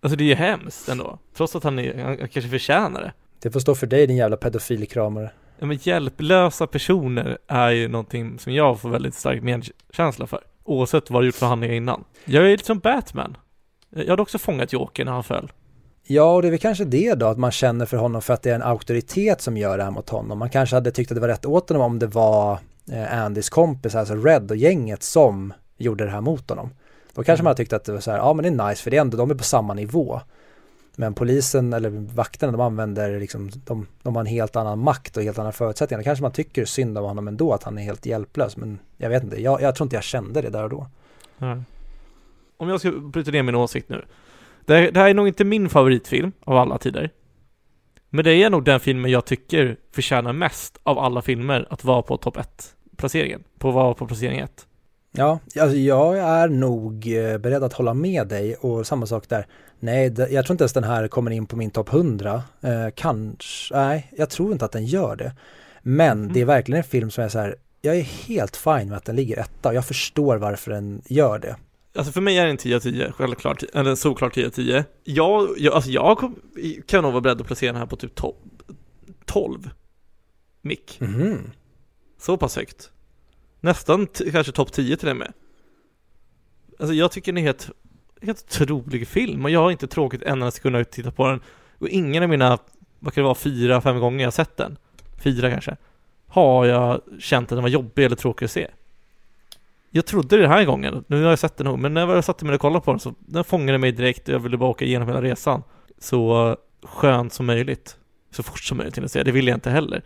Alltså 0.00 0.16
det 0.16 0.24
är 0.24 0.28
ju 0.28 0.34
hemskt 0.34 0.88
ändå, 0.88 1.18
trots 1.36 1.56
att 1.56 1.64
han, 1.64 1.78
är, 1.78 2.04
han 2.04 2.16
kanske 2.16 2.48
förtjänar 2.50 3.00
det. 3.00 3.12
Det 3.42 3.50
får 3.50 3.60
stå 3.60 3.74
för 3.74 3.86
dig 3.86 4.06
din 4.06 4.16
jävla 4.16 4.36
pedofilkramare. 4.36 5.30
Ja, 5.58 5.66
men 5.66 5.78
hjälplösa 5.82 6.66
personer 6.66 7.38
är 7.46 7.70
ju 7.70 7.88
någonting 7.88 8.38
som 8.38 8.52
jag 8.52 8.80
får 8.80 8.88
väldigt 8.88 9.14
stark 9.14 9.42
medkänsla 9.42 10.26
för. 10.26 10.40
Oavsett 10.64 11.10
vad 11.10 11.22
du 11.22 11.26
gjort 11.26 11.34
för 11.34 11.46
handlingar 11.46 11.74
innan. 11.74 12.04
Jag 12.24 12.44
är 12.46 12.50
lite 12.50 12.64
som 12.64 12.78
Batman. 12.78 13.36
Jag 13.96 14.06
hade 14.08 14.22
också 14.22 14.38
fångat 14.38 14.72
Joker 14.72 15.04
när 15.04 15.12
han 15.12 15.24
föll. 15.24 15.52
Ja, 16.04 16.34
och 16.34 16.42
det 16.42 16.48
är 16.48 16.50
väl 16.50 16.58
kanske 16.60 16.84
det 16.84 17.14
då, 17.14 17.26
att 17.26 17.38
man 17.38 17.50
känner 17.50 17.86
för 17.86 17.96
honom 17.96 18.22
för 18.22 18.34
att 18.34 18.42
det 18.42 18.50
är 18.50 18.54
en 18.54 18.62
auktoritet 18.62 19.40
som 19.40 19.56
gör 19.56 19.78
det 19.78 19.84
här 19.84 19.90
mot 19.90 20.08
honom. 20.08 20.38
Man 20.38 20.50
kanske 20.50 20.76
hade 20.76 20.90
tyckt 20.90 21.10
att 21.10 21.14
det 21.14 21.20
var 21.20 21.28
rätt 21.28 21.46
åt 21.46 21.68
honom 21.68 21.82
om 21.82 21.98
det 21.98 22.06
var 22.06 22.58
eh, 22.92 23.22
Andys 23.22 23.50
kompis, 23.50 23.94
alltså 23.94 24.14
Red 24.14 24.50
och 24.50 24.56
gänget 24.56 25.02
som 25.02 25.52
gjorde 25.76 26.04
det 26.04 26.10
här 26.10 26.20
mot 26.20 26.48
honom. 26.50 26.70
Då 27.14 27.22
kanske 27.24 27.32
Mm. 27.32 27.44
man 27.44 27.50
hade 27.50 27.56
tyckt 27.56 27.72
att 27.72 27.84
det 27.84 27.92
var 27.92 28.00
så 28.00 28.10
här, 28.10 28.18
ja 28.18 28.32
men 28.32 28.42
det 28.56 28.64
är 28.64 28.68
nice 28.68 28.82
för 28.82 28.90
det 28.90 28.96
är 28.96 29.00
ändå, 29.00 29.16
de 29.16 29.30
är 29.30 29.34
på 29.34 29.44
samma 29.44 29.74
nivå. 29.74 30.20
Men 30.96 31.14
polisen 31.14 31.72
eller 31.72 31.90
vakterna, 31.90 32.52
de 32.52 32.60
använder 32.60 33.20
liksom, 33.20 33.50
de, 33.64 33.86
de 34.02 34.16
har 34.16 34.20
en 34.20 34.26
helt 34.26 34.56
annan 34.56 34.78
makt 34.78 35.16
och 35.16 35.22
helt 35.22 35.38
andra 35.38 35.52
förutsättningar. 35.52 36.02
Då 36.02 36.04
kanske 36.04 36.22
man 36.22 36.32
tycker 36.32 36.64
synd 36.64 36.98
om 36.98 37.04
honom 37.04 37.28
ändå, 37.28 37.52
att 37.52 37.62
han 37.62 37.78
är 37.78 37.82
helt 37.82 38.06
hjälplös. 38.06 38.56
Men 38.56 38.78
jag 38.96 39.10
vet 39.10 39.22
inte, 39.22 39.42
jag, 39.42 39.62
jag 39.62 39.74
tror 39.74 39.84
inte 39.86 39.96
jag 39.96 40.02
kände 40.04 40.42
det 40.42 40.50
där 40.50 40.62
och 40.64 40.70
då. 40.70 40.86
Ja. 41.38 41.56
Om 42.62 42.68
jag 42.68 42.80
ska 42.80 42.90
bryta 42.90 43.30
ner 43.30 43.42
min 43.42 43.54
åsikt 43.54 43.88
nu. 43.88 44.04
Det 44.64 44.74
här, 44.74 44.90
det 44.90 45.00
här 45.00 45.10
är 45.10 45.14
nog 45.14 45.28
inte 45.28 45.44
min 45.44 45.68
favoritfilm 45.68 46.32
av 46.44 46.56
alla 46.56 46.78
tider. 46.78 47.10
Men 48.10 48.24
det 48.24 48.34
är 48.34 48.50
nog 48.50 48.64
den 48.64 48.80
filmen 48.80 49.10
jag 49.10 49.24
tycker 49.24 49.76
förtjänar 49.94 50.32
mest 50.32 50.78
av 50.82 50.98
alla 50.98 51.22
filmer 51.22 51.66
att 51.70 51.84
vara 51.84 52.02
på 52.02 52.16
topp 52.16 52.36
1 52.36 52.74
placeringen. 52.96 53.44
På 53.58 53.68
att 53.68 53.74
vara 53.74 53.94
på 53.94 54.06
placering 54.06 54.38
1. 54.38 54.66
Ja, 55.12 55.38
alltså 55.60 55.76
jag 55.76 56.18
är 56.18 56.48
nog 56.48 57.16
eh, 57.16 57.38
beredd 57.38 57.62
att 57.62 57.72
hålla 57.72 57.94
med 57.94 58.28
dig 58.28 58.54
och 58.54 58.86
samma 58.86 59.06
sak 59.06 59.28
där. 59.28 59.46
Nej, 59.80 60.14
jag 60.30 60.46
tror 60.46 60.54
inte 60.54 60.62
ens 60.64 60.72
den 60.72 60.84
här 60.84 61.08
kommer 61.08 61.30
in 61.30 61.46
på 61.46 61.56
min 61.56 61.70
topp 61.70 61.92
100. 61.92 62.42
Eh, 62.60 62.70
kanske, 62.94 63.76
nej, 63.76 64.12
jag 64.16 64.30
tror 64.30 64.52
inte 64.52 64.64
att 64.64 64.72
den 64.72 64.86
gör 64.86 65.16
det. 65.16 65.32
Men 65.82 66.18
Mm. 66.22 66.32
det 66.32 66.40
är 66.40 66.44
verkligen 66.44 66.78
en 66.78 66.84
film 66.84 67.10
som 67.10 67.24
är 67.24 67.28
så 67.28 67.38
här, 67.38 67.56
jag 67.80 67.96
är 67.96 68.02
helt 68.02 68.56
fine 68.56 68.88
med 68.88 68.96
att 68.96 69.04
den 69.04 69.16
ligger 69.16 69.38
etta 69.38 69.68
och 69.68 69.74
jag 69.74 69.84
förstår 69.84 70.36
varför 70.36 70.70
den 70.70 71.02
gör 71.06 71.38
det. 71.38 71.56
Alltså 71.94 72.12
för 72.12 72.20
mig 72.20 72.38
är 72.38 72.44
det 72.44 72.50
en 72.50 72.56
10 72.56 72.76
av 72.76 72.80
10, 72.80 73.12
självklart, 73.12 73.62
eller 73.74 73.90
en 73.90 73.96
solklar 73.96 74.30
10 74.30 74.46
av 74.46 74.50
10. 74.50 74.84
Jag, 75.04 75.48
jag, 75.58 75.74
alltså 75.74 75.90
jag 75.90 76.18
kom, 76.18 76.36
kan 76.86 77.02
nog 77.02 77.12
vara 77.12 77.20
beredd 77.20 77.40
att 77.40 77.46
placera 77.46 77.72
den 77.72 77.80
här 77.80 77.86
på 77.86 77.96
typ 77.96 78.18
to- 78.20 78.34
12 79.24 79.70
mick. 80.62 80.96
Mhm. 81.00 81.50
Så 82.18 82.36
pass 82.36 82.56
högt. 82.56 82.90
Nästan 83.60 84.06
kanske 84.32 84.52
topp 84.52 84.72
10 84.72 84.96
till 84.96 85.08
och 85.08 85.16
med. 85.16 85.32
Alltså 86.78 86.94
jag 86.94 87.12
tycker 87.12 87.32
den 87.32 87.38
är 87.38 87.42
helt, 87.46 87.70
helt 88.22 88.44
otrolig 88.62 89.08
film 89.08 89.44
och 89.44 89.50
jag 89.50 89.60
har 89.60 89.70
inte 89.70 89.86
tråkigt 89.86 90.22
en 90.22 90.32
enda 90.32 90.50
sekund 90.50 90.76
att 90.76 90.90
titta 90.92 91.10
på 91.10 91.28
den. 91.28 91.40
Och 91.78 91.88
ingen 91.88 92.22
av 92.22 92.28
mina, 92.28 92.58
vad 92.98 93.14
kan 93.14 93.22
det 93.22 93.24
vara, 93.24 93.34
fyra, 93.34 93.80
fem 93.80 93.98
gånger 93.98 94.24
jag 94.24 94.32
sett 94.32 94.56
den, 94.56 94.76
fyra 95.18 95.50
kanske, 95.50 95.76
har 96.26 96.66
jag 96.66 97.00
känt 97.18 97.52
att 97.52 97.56
den 97.56 97.62
var 97.62 97.68
jobbig 97.70 98.04
eller 98.04 98.16
tråkig 98.16 98.44
att 98.44 98.50
se. 98.50 98.68
Jag 99.94 100.06
trodde 100.06 100.36
det 100.36 100.42
den 100.42 100.50
här 100.50 100.64
gången, 100.64 101.04
nu 101.06 101.22
har 101.22 101.30
jag 101.30 101.38
sett 101.38 101.56
den 101.56 101.66
nog, 101.66 101.78
men 101.78 101.94
när 101.94 102.14
jag 102.14 102.24
satte 102.24 102.44
mig 102.44 102.54
och 102.54 102.60
kollade 102.60 102.84
på 102.84 102.90
den 102.90 103.00
så 103.00 103.14
den 103.18 103.44
fångade 103.44 103.78
mig 103.78 103.92
direkt 103.92 104.28
och 104.28 104.34
jag 104.34 104.38
ville 104.38 104.56
bara 104.56 104.70
åka 104.70 104.84
igenom 104.84 105.08
hela 105.08 105.22
resan. 105.22 105.62
Så 105.98 106.56
skönt 106.82 107.32
som 107.32 107.46
möjligt. 107.46 107.96
Så 108.30 108.42
fort 108.42 108.60
som 108.60 108.76
möjligt 108.76 108.94
till 108.94 109.04
att 109.04 109.10
säga, 109.10 109.24
det 109.24 109.32
vill 109.32 109.48
jag 109.48 109.56
inte 109.56 109.70
heller. 109.70 110.02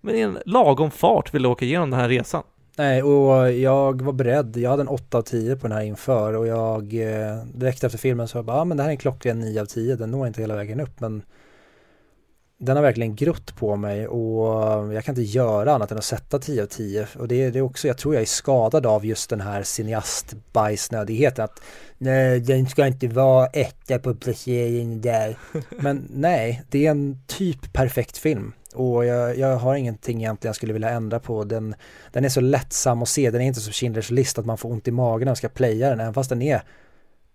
Men 0.00 0.14
i 0.14 0.20
en 0.20 0.38
lagom 0.46 0.90
fart 0.90 1.34
ville 1.34 1.44
jag 1.44 1.52
åka 1.52 1.64
igenom 1.64 1.90
den 1.90 2.00
här 2.00 2.08
resan. 2.08 2.42
Nej, 2.78 3.02
och 3.02 3.52
jag 3.52 4.02
var 4.02 4.12
beredd. 4.12 4.56
Jag 4.56 4.70
hade 4.70 4.82
en 4.82 4.88
8 4.88 5.18
av 5.18 5.22
10 5.22 5.56
på 5.56 5.68
den 5.68 5.76
här 5.76 5.84
inför 5.84 6.32
och 6.36 6.46
jag 6.46 6.94
eh, 6.94 7.44
direkt 7.54 7.84
efter 7.84 7.98
filmen 7.98 8.28
så 8.28 8.38
jag 8.38 8.44
bara, 8.44 8.56
ja 8.56 8.64
men 8.64 8.76
det 8.76 8.82
här 8.82 8.90
är 8.90 8.92
en 8.92 8.98
klockren 8.98 9.40
9 9.40 9.60
av 9.60 9.66
10, 9.66 9.96
den 9.96 10.10
når 10.10 10.26
inte 10.26 10.40
hela 10.40 10.56
vägen 10.56 10.80
upp 10.80 11.00
men 11.00 11.22
den 12.60 12.76
har 12.76 12.82
verkligen 12.82 13.16
grott 13.16 13.56
på 13.56 13.76
mig 13.76 14.08
och 14.08 14.94
jag 14.94 15.04
kan 15.04 15.12
inte 15.12 15.30
göra 15.30 15.74
annat 15.74 15.92
än 15.92 15.98
att 15.98 16.04
sätta 16.04 16.38
10 16.38 16.62
av 16.62 16.66
10 16.66 17.06
och 17.18 17.28
det, 17.28 17.50
det 17.50 17.58
är 17.58 17.62
också, 17.62 17.88
jag 17.88 17.98
tror 17.98 18.14
jag 18.14 18.22
är 18.22 18.26
skadad 18.26 18.86
av 18.86 19.06
just 19.06 19.30
den 19.30 19.40
här 19.40 19.62
cineastbajsnödigheten 19.62 21.44
att 21.44 21.60
nej, 21.98 22.40
den 22.40 22.66
ska 22.66 22.86
inte 22.86 23.08
vara 23.08 23.46
etta 23.46 23.98
på 23.98 24.14
placeringen 24.14 25.00
där. 25.00 25.38
Men 25.70 26.08
nej, 26.10 26.62
det 26.70 26.86
är 26.86 26.90
en 26.90 27.18
typ 27.26 27.72
perfekt 27.72 28.18
film 28.18 28.52
och 28.74 29.04
jag, 29.04 29.38
jag 29.38 29.56
har 29.56 29.74
ingenting 29.74 30.18
egentligen 30.18 30.48
jag 30.48 30.56
skulle 30.56 30.72
vilja 30.72 30.90
ändra 30.90 31.20
på. 31.20 31.44
Den, 31.44 31.74
den 32.12 32.24
är 32.24 32.28
så 32.28 32.40
lättsam 32.40 33.02
att 33.02 33.08
se, 33.08 33.30
den 33.30 33.40
är 33.40 33.46
inte 33.46 33.60
så 33.60 33.70
Schindler's 33.70 34.12
list 34.12 34.38
att 34.38 34.46
man 34.46 34.58
får 34.58 34.70
ont 34.70 34.88
i 34.88 34.90
magen 34.90 35.24
när 35.24 35.30
man 35.30 35.36
ska 35.36 35.48
playa 35.48 35.90
den, 35.90 36.00
även 36.00 36.14
fast 36.14 36.30
den 36.30 36.42
är 36.42 36.62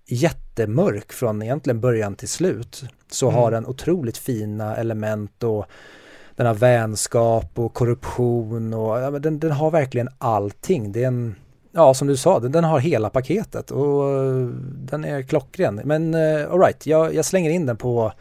jättemörk 0.06 1.14
från 1.14 1.41
egentligen 1.41 1.80
början 1.82 2.16
till 2.16 2.30
slut. 2.30 2.84
Så 3.12 3.28
Mm. 3.30 3.39
har 3.39 3.51
den 3.51 3.66
otroligt 3.66 4.18
fina 4.18 4.76
element 4.76 5.43
och 5.43 5.66
den 6.36 6.45
har 6.47 6.54
vänskap 6.54 7.60
och 7.60 7.74
korruption 7.74 8.74
och 8.74 8.99
ja, 8.99 9.12
men 9.12 9.22
den, 9.22 9.39
den 9.39 9.51
har 9.51 9.72
verkligen 9.72 10.10
allting. 10.18 10.91
Det 10.91 11.04
är 11.04 11.08
en, 11.08 11.36
ja 11.72 11.93
som 11.93 12.08
du 12.08 12.18
sa, 12.18 12.39
den, 12.39 12.51
den 12.51 12.64
har 12.64 12.80
hela 12.80 13.10
paketet 13.10 13.72
och 13.72 14.10
eh, 14.10 14.47
den 14.76 15.06
är 15.06 15.22
klockren. 15.22 15.82
Men 15.84 16.14
uh, 16.16 16.51
alright, 16.51 16.86
jag, 16.86 17.16
jag 17.16 17.26
slänger 17.26 17.49
in 17.51 17.66
den 17.66 17.78
på, 17.78 18.14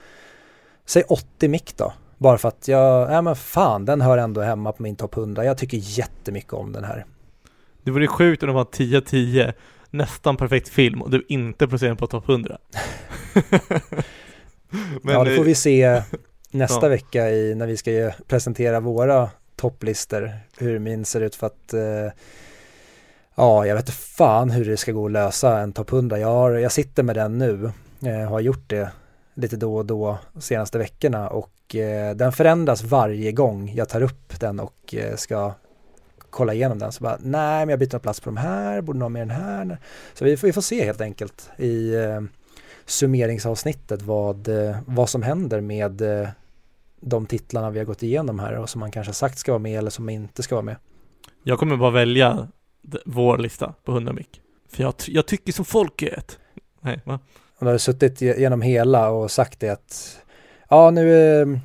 säg 0.87 1.03
80 1.03 1.49
mick 1.49 1.76
då. 1.76 1.93
Bara 2.18 2.39
för 2.39 2.49
att 2.49 2.68
jag, 2.68 3.12
ja 3.12 3.22
men 3.22 3.37
fan, 3.37 3.85
den 3.85 4.01
hör 4.01 4.18
ändå 4.18 4.41
hemma 4.41 4.72
på 4.72 4.83
min 4.83 4.97
topp 4.97 5.16
100. 5.16 5.45
Jag 5.45 5.59
tycker 5.59 5.76
jättemycket 5.80 6.53
om 6.53 6.72
den 6.72 6.85
här. 6.85 7.07
Det 7.83 7.91
vore 7.91 8.07
sjukt 8.07 8.43
om 8.43 8.47
det 8.49 8.55
var 8.55 8.64
10-10, 8.64 9.53
nästan 9.93 10.36
perfekt 10.36 10.68
film 10.68 11.03
och 11.03 11.11
du 11.11 11.24
inte 11.28 11.68
placerar 11.68 11.88
den 11.88 11.97
på 11.97 12.07
topp 12.07 12.28
100. 12.28 12.59
Men 15.03 15.14
ja, 15.14 15.24
det 15.24 15.36
får 15.36 15.45
vi 15.45 15.55
se 15.55 16.03
nästa 16.51 16.86
Ja. 16.86 16.90
vecka 16.90 17.30
i, 17.30 17.55
när 17.55 17.66
vi 17.66 17.76
ska 17.76 17.90
ju 17.93 18.11
presentera 18.26 18.80
våra 18.80 19.30
topplistor, 19.57 20.30
hur 20.59 20.78
min 20.78 21.05
ser 21.05 21.20
ut 21.20 21.34
för 21.34 21.47
att 21.47 21.74
eh, 21.74 22.12
ja, 23.34 23.66
jag 23.66 23.74
vet 23.74 23.82
inte 23.88 23.93
fan 23.93 24.51
hur 24.51 24.64
det 24.64 24.76
ska 24.76 24.93
gå 24.93 25.07
att 25.07 25.12
lösa 25.12 25.59
en 25.59 25.72
topp 25.72 25.93
100. 25.93 26.18
Jag, 26.18 26.28
har, 26.28 26.51
jag 26.51 26.72
sitter 26.72 27.03
med 27.03 27.16
den 27.16 27.38
nu, 27.38 27.72
eh, 28.07 28.28
har 28.30 28.40
gjort 28.40 28.64
det 28.70 28.90
lite 29.34 29.57
då 29.57 29.76
och 29.76 29.86
då 29.86 30.18
de 30.32 30.43
senaste 30.43 30.78
veckorna 30.78 31.28
och 31.28 31.74
eh, 31.76 32.14
den 32.16 32.32
förändras 32.32 32.82
varje 32.82 33.32
gång 33.32 33.72
jag 33.74 33.88
tar 33.88 34.03
upp 34.03 34.40
den 34.40 34.61
och 34.61 34.95
eh, 34.95 35.16
ska 35.16 35.53
kolla 36.33 36.55
igenom 36.55 36.78
den. 36.78 36.93
Så 36.93 37.03
bara, 37.05 37.16
nej 37.20 37.66
men 37.66 37.68
jag 37.68 37.78
byter 37.78 37.99
plats 37.99 38.20
på 38.20 38.30
de 38.30 38.37
här, 38.37 38.80
borde 38.80 39.01
ha 39.01 39.09
med 39.09 39.22
den 39.22 39.30
här. 39.30 39.78
Så 40.14 40.24
vi 40.24 40.37
får, 40.37 40.47
vi 40.47 40.53
får 40.53 40.61
se 40.61 40.85
helt 40.85 41.01
enkelt 41.01 41.51
i 41.59 41.95
eh, 41.95 42.20
summeringsavsnittet 42.87 44.03
vad, 44.03 44.49
eh, 44.49 44.76
vad 44.87 45.09
som 45.09 45.22
händer 45.22 45.61
med 45.61 46.01
eh, 46.22 46.28
de 47.01 47.26
titlarna 47.26 47.70
vi 47.70 47.78
har 47.78 47.87
gått 47.87 48.03
igenom 48.03 48.39
här 48.39 48.53
och 48.59 48.70
som 48.70 48.80
man 48.80 48.91
kanske 48.91 49.12
sagt 49.12 49.39
ska 49.39 49.53
vara 49.53 49.59
med 49.59 49.78
eller 49.78 49.91
som 49.91 50.09
inte 50.09 50.43
ska 50.43 50.55
vara 50.55 50.64
med. 50.64 50.76
Jag 51.43 51.59
kommer 51.59 51.76
bara 51.76 51.91
välja 51.91 52.49
vår 53.07 53.39
lista 53.39 53.74
på 53.85 53.93
100 53.93 54.12
mick. 54.12 54.41
För 54.68 54.83
jag, 54.83 54.95
jag 55.07 55.26
tycker 55.26 55.53
som 55.53 55.64
folket. 55.64 56.39
Nej, 56.80 57.01
va? 57.05 57.20
Och 57.59 57.64
då 57.64 57.66
har 57.66 57.72
du 57.72 57.78
suttit 57.78 58.20
ge- 58.20 58.41
genom 58.41 58.62
hela 58.62 59.09
och 59.11 59.30
sagt 59.30 59.61
det 59.61 59.68
att 59.68 60.18
ja 60.68 60.91
nu 60.91 61.14
är 61.14 61.61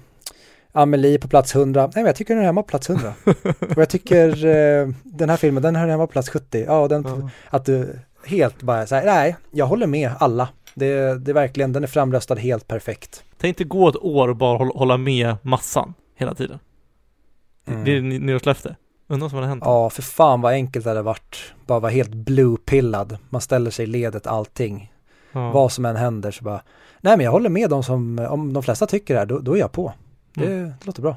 Amelie 0.82 1.20
på 1.20 1.28
plats 1.28 1.56
100. 1.56 1.82
Nej 1.82 1.92
men 1.96 2.06
jag 2.06 2.16
tycker 2.16 2.34
den 2.34 2.44
är 2.44 2.46
hemma 2.48 2.62
på 2.64 2.68
plats 2.68 2.90
100. 2.90 3.14
och 3.60 3.78
jag 3.78 3.90
tycker 3.90 4.46
eh, 4.46 4.88
den 5.04 5.30
här 5.30 5.38
filmen 5.38 5.64
den 5.64 5.76
hör 5.76 5.88
hemma 5.88 6.08
på 6.08 6.12
plats 6.12 6.30
70. 6.30 6.64
Ja, 6.68 6.88
den, 6.88 7.04
Ja. 7.08 7.30
att 7.50 7.66
du 7.66 8.00
helt 8.26 8.62
bara 8.62 8.88
säger 8.88 9.06
nej 9.06 9.36
jag 9.52 9.66
håller 9.66 9.88
med 9.88 10.12
alla. 10.20 10.50
Det, 10.76 11.20
det 11.26 11.32
är 11.32 11.34
verkligen, 11.34 11.74
den 11.74 11.84
är 11.84 11.88
framröstad 11.88 12.36
helt 12.36 12.68
perfekt. 12.68 13.24
Tänk 13.38 13.52
inte 13.60 13.64
gå 13.64 13.90
ett 13.90 13.96
år 13.96 14.28
och 14.28 14.36
bara 14.36 14.58
hålla, 14.58 14.98
med 14.98 15.36
massan 15.42 15.94
hela 16.16 16.36
tiden. 16.36 16.60
Mm. 17.68 17.84
Det 17.84 17.98
är 17.98 18.02
ny- 18.02 18.20
nyårslöfte. 18.20 18.76
Undrar 19.08 19.24
vad 19.24 19.30
som 19.32 19.38
hade 19.38 19.48
hänt. 19.50 19.64
Ja, 19.66 19.90
för 19.90 20.02
fan 20.02 20.42
vad 20.42 20.52
enkelt 20.54 20.84
det 20.86 20.90
hade 20.92 21.02
varit. 21.02 21.54
Bara 21.66 21.80
vara 21.80 21.92
helt 21.92 22.14
blue-pillad. 22.14 23.18
Man 23.30 23.42
ställer 23.42 23.72
sig 23.72 23.84
i 23.84 23.88
ledet 23.88 24.28
allting. 24.28 24.92
Ja. 25.32 25.52
Vad 25.52 25.72
som 25.72 25.86
än 25.86 25.96
händer 25.96 26.32
så 26.32 26.44
bara, 26.44 26.62
nej 27.02 27.18
men 27.18 27.24
jag 27.24 27.32
håller 27.32 27.50
med 27.50 27.70
dem 27.70 27.84
som, 27.84 28.28
om 28.30 28.54
de 28.54 28.64
flesta 28.64 28.86
tycker 28.88 29.14
det 29.14 29.20
här, 29.20 29.26
då, 29.26 29.40
då 29.40 29.54
är 29.56 29.60
jag 29.60 29.72
på. 29.72 29.94
Det, 30.38 30.46
Mm. 30.46 30.70
det 30.80 30.86
låter 30.86 31.02
bra. 31.02 31.16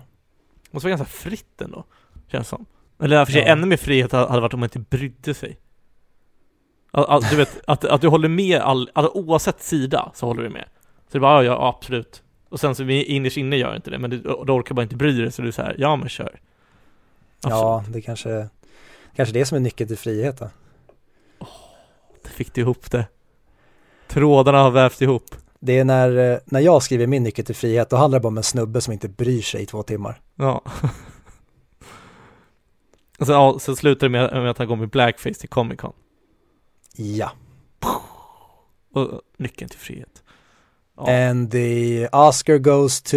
måste 0.70 0.86
vara 0.88 0.96
ganska 0.96 1.12
fritt 1.18 1.60
ändå, 1.60 1.84
känns 2.28 2.48
som. 2.48 2.66
Eller 3.02 3.24
för 3.24 3.32
sig 3.32 3.42
Ja. 3.42 3.48
ännu 3.48 3.66
mer 3.66 3.76
frihet 3.76 4.12
hade 4.12 4.40
varit 4.40 4.54
om 4.54 4.60
man 4.60 4.66
inte 4.66 4.78
brydde 4.78 5.34
sig. 5.34 5.58
All, 6.90 7.04
all, 7.04 7.22
du 7.22 7.36
vet, 7.36 7.60
att, 7.66 7.84
att 7.84 8.00
du 8.00 8.08
håller 8.08 8.28
med 8.28 8.60
all, 8.60 8.90
alltså, 8.94 9.12
oavsett 9.18 9.62
sida 9.62 10.12
så 10.14 10.26
håller 10.26 10.42
du 10.42 10.48
med. 10.48 10.64
Så 10.84 11.12
det 11.12 11.18
är 11.18 11.20
bara, 11.20 11.44
ja, 11.44 11.52
ja 11.52 11.68
absolut. 11.68 12.22
Och 12.48 12.60
sen 12.60 12.74
så 12.74 12.84
vi 12.84 13.04
innerst 13.04 13.36
inne 13.36 13.56
gör 13.56 13.76
inte 13.76 13.90
det, 13.90 13.98
men 13.98 14.10
du, 14.10 14.18
du 14.18 14.52
orkar 14.52 14.74
bara 14.74 14.82
inte 14.82 14.96
bry 14.96 15.20
dig 15.20 15.32
så 15.32 15.42
du 15.42 15.52
säger 15.52 15.74
ja 15.78 15.96
men 15.96 16.08
kör. 16.08 16.40
Ja, 17.42 17.84
det 17.88 18.00
kanske, 18.02 18.48
kanske 19.16 19.32
det 19.34 19.46
som 19.46 19.56
är 19.56 19.60
nyckeln 19.60 19.88
till 19.88 19.98
frihet 19.98 20.38
då. 20.38 20.50
Det 22.22 22.28
fick 22.28 22.54
du 22.54 22.60
ihop 22.60 22.90
det. 22.90 23.06
Trådarna 24.08 24.58
har 24.62 24.70
vävt 24.70 25.00
ihop. 25.02 25.34
Det 25.60 25.78
är 25.78 25.84
när, 25.84 26.32
eh, 26.32 26.38
när 26.44 26.60
jag 26.60 26.82
skriver 26.82 27.06
min 27.06 27.22
nyckel 27.22 27.44
till 27.44 27.54
frihet, 27.54 27.90
då 27.90 27.96
handlar 27.96 28.18
det 28.18 28.22
bara 28.22 28.28
om 28.28 28.36
en 28.36 28.42
snubbe 28.42 28.80
som 28.80 28.92
inte 28.92 29.08
bryr 29.08 29.42
sig 29.42 29.62
i 29.62 29.66
två 29.66 29.82
timmar. 29.82 30.20
Ja. 30.34 30.62
Och 33.18 33.26
sen, 33.26 33.34
ja, 33.34 33.58
sen 33.60 33.76
slutar 33.76 34.06
det 34.06 34.10
med, 34.10 34.32
med 34.32 34.50
att 34.50 34.58
han 34.58 34.66
går 34.66 34.76
med 34.76 34.88
blackface 34.88 35.34
till 35.34 35.48
Comic 35.48 35.80
Con. 35.80 35.92
Ja. 36.96 37.32
Och 38.94 39.20
nyckeln 39.36 39.68
till 39.68 39.78
frihet. 39.78 40.22
Ja. 40.96 41.28
And 41.28 41.50
the 41.50 42.08
Oscar 42.08 42.58
goes 42.58 43.02
to 43.02 43.16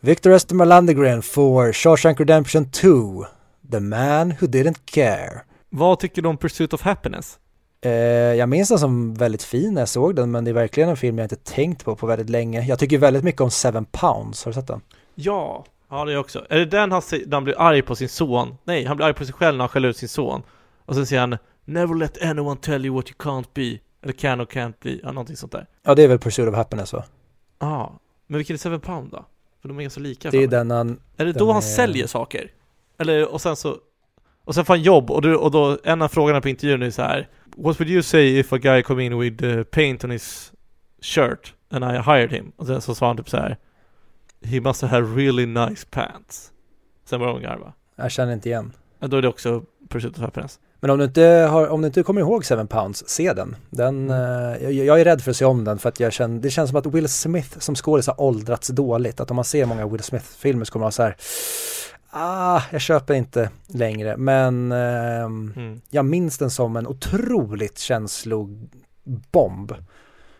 Victor 0.00 0.30
Östermar 0.30 0.66
Landegren 0.66 1.22
for 1.22 1.72
Shawshank 1.72 2.20
Redemption 2.20 2.70
2, 2.70 3.26
The 3.70 3.80
Man 3.80 4.34
Who 4.40 4.46
Didn't 4.46 4.78
Care. 4.84 5.42
Vad 5.70 5.98
tycker 5.98 6.22
du 6.22 6.28
om 6.28 6.36
Pursuit 6.36 6.72
of 6.72 6.82
Happiness? 6.82 7.38
Eh, 7.86 8.34
jag 8.34 8.48
minns 8.48 8.68
den 8.68 8.78
som 8.78 9.14
väldigt 9.14 9.42
fin 9.42 9.74
när 9.74 9.80
jag 9.80 9.88
såg 9.88 10.14
den, 10.16 10.30
men 10.30 10.44
det 10.44 10.50
är 10.50 10.52
verkligen 10.52 10.88
en 10.88 10.96
film 10.96 11.18
jag 11.18 11.24
inte 11.24 11.36
tänkt 11.36 11.84
på 11.84 11.96
på 11.96 12.06
väldigt 12.06 12.30
länge. 12.30 12.66
Jag 12.66 12.78
tycker 12.78 12.98
väldigt 12.98 13.24
mycket 13.24 13.40
om 13.40 13.50
Seven 13.50 13.84
Pounds, 13.84 14.44
har 14.44 14.52
du 14.52 14.54
sett 14.54 14.66
den? 14.66 14.80
Ja, 15.14 15.64
ja 15.88 16.04
det 16.04 16.10
är 16.10 16.12
jag 16.12 16.20
också. 16.20 16.46
Är 16.48 16.58
det 16.58 16.64
den 16.64 16.92
han, 16.92 17.02
när 17.12 17.32
han 17.32 17.44
blir 17.44 17.60
arg 17.60 17.82
på 17.82 17.96
sin 17.96 18.08
son? 18.08 18.56
Nej, 18.64 18.84
han 18.84 18.96
blir 18.96 19.06
arg 19.06 19.14
på 19.14 19.24
sig 19.24 19.34
själv 19.34 19.56
när 19.56 19.62
han 19.62 19.68
skäller 19.68 19.88
ut 19.88 19.96
sin 19.96 20.08
son. 20.08 20.42
Och 20.84 20.94
sen 20.94 21.06
säger 21.06 21.20
han 21.20 21.36
Never 21.64 21.94
let 21.94 22.22
anyone 22.22 22.60
tell 22.60 22.86
you 22.86 22.94
what 22.94 23.06
you 23.06 23.16
can't 23.18 23.46
be. 23.54 23.78
Eller 24.02 24.12
can 24.12 24.40
or 24.40 24.44
can't 24.44 24.74
be, 24.82 24.98
ja 25.02 25.12
någonting 25.12 25.36
sånt 25.36 25.52
där. 25.52 25.66
Ja, 25.82 25.94
det 25.94 26.02
är 26.02 26.08
väl 26.08 26.18
Pursuit 26.18 26.48
of 26.48 26.54
Happiness 26.54 26.92
va? 26.92 27.04
Ja, 27.58 27.66
ah, 27.66 27.98
men 28.26 28.38
vilken 28.38 28.54
är 28.54 28.58
Seven 28.58 28.80
Pound 28.80 29.10
då? 29.10 29.24
För 29.62 29.68
de 29.68 29.78
är 29.78 29.82
ganska 29.82 30.00
lika 30.00 30.30
Det 30.30 30.42
är 30.42 30.48
den 30.48 30.70
han, 30.70 31.00
Är 31.16 31.24
det 31.24 31.32
den 31.32 31.38
då 31.38 31.46
han 31.52 31.56
är- 31.56 31.66
säljer 31.66 32.06
saker? 32.06 32.50
Eller, 32.98 33.32
och 33.32 33.40
sen 33.40 33.56
så 33.56 33.76
Och 34.46 34.54
sen 34.54 34.64
får 34.64 34.74
han 34.74 34.82
jobb 34.82 35.10
och, 35.10 35.22
du, 35.22 35.36
och 35.36 35.50
då, 35.50 35.78
en 35.84 36.02
av 36.02 36.08
frågorna 36.08 36.40
på 36.40 36.48
intervjun 36.48 36.82
är 36.82 36.90
så 36.90 37.02
här 37.02 37.28
What 37.56 37.80
would 37.80 37.90
you 37.90 38.02
say 38.02 38.38
if 38.38 38.52
a 38.52 38.58
guy 38.58 38.82
come 38.82 39.04
in 39.04 39.18
with 39.18 39.44
uh, 39.44 39.62
paint 39.62 40.04
on 40.04 40.10
his 40.10 40.52
shirt 41.02 41.54
and 41.70 41.84
I 41.84 41.98
hired 41.98 42.30
him? 42.30 42.52
Och 42.56 42.66
sen 42.66 42.80
så 42.80 42.94
sa 42.94 43.06
han 43.06 43.16
typ 43.16 43.28
så 43.28 43.36
här 43.36 43.56
He 44.44 44.60
must 44.60 44.82
have 44.82 45.22
really 45.22 45.46
nice 45.46 45.86
pants 45.90 46.52
Sen 47.04 47.20
började 47.20 47.38
de 47.38 47.46
garva 47.46 47.72
jag 47.96 48.10
känner 48.10 48.32
inte 48.32 48.48
igen. 48.48 48.72
Ja, 48.98 49.06
Då 49.06 49.16
är 49.16 49.22
det 49.22 49.28
också 49.28 49.62
Pursuit 49.88 50.14
of 50.14 50.20
Happiness 50.20 50.60
Men 50.80 50.90
om 50.90 50.98
du 50.98 51.04
inte, 51.04 51.22
har, 51.50 51.68
om 51.68 51.80
du 51.80 51.86
inte 51.86 52.02
kommer 52.02 52.20
ihåg 52.20 52.44
Seven 52.44 52.66
Pounds, 52.66 53.08
se 53.08 53.32
den. 53.32 53.56
den 53.70 54.10
eh, 54.10 54.16
jag, 54.62 54.72
jag 54.72 55.00
är 55.00 55.04
rädd 55.04 55.22
för 55.22 55.30
att 55.30 55.36
se 55.36 55.44
om 55.44 55.64
den 55.64 55.78
för 55.78 55.88
att 55.88 56.00
jag 56.00 56.12
känner, 56.12 56.40
det 56.40 56.50
känns 56.50 56.70
som 56.70 56.78
att 56.78 56.86
Will 56.86 57.08
Smith 57.08 57.58
som 57.58 57.74
skådis 57.74 58.06
har 58.06 58.20
åldrats 58.20 58.68
dåligt. 58.68 59.20
Att 59.20 59.30
om 59.30 59.36
man 59.36 59.44
ser 59.44 59.66
många 59.66 59.86
Will 59.86 60.02
Smith-filmer 60.02 60.64
så 60.64 60.72
kommer 60.72 60.84
man 60.84 60.92
så 60.92 61.02
här, 61.02 61.16
ah, 62.16 62.62
jag 62.72 62.80
köper 62.80 63.14
inte 63.14 63.50
längre. 63.66 64.16
Men 64.16 64.72
ehm, 64.72 65.52
mm. 65.56 65.80
jag 65.90 66.04
minns 66.04 66.38
den 66.38 66.50
som 66.50 66.76
en 66.76 66.86
otroligt 66.86 67.78
känslobomb. 67.78 69.74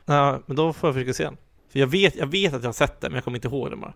Ja, 0.04 0.40
men 0.46 0.56
då 0.56 0.72
får 0.72 0.88
jag 0.88 0.94
försöka 0.94 1.14
se 1.14 1.24
den 1.24 1.36
För 1.72 1.78
jag 1.78 1.86
vet, 1.86 2.16
jag 2.16 2.26
vet 2.26 2.54
att 2.54 2.62
jag 2.62 2.68
har 2.68 2.72
sett 2.72 3.00
den 3.00 3.12
men 3.12 3.16
jag 3.16 3.24
kommer 3.24 3.36
inte 3.36 3.48
ihåg 3.48 3.70
den 3.70 3.80
bara 3.80 3.94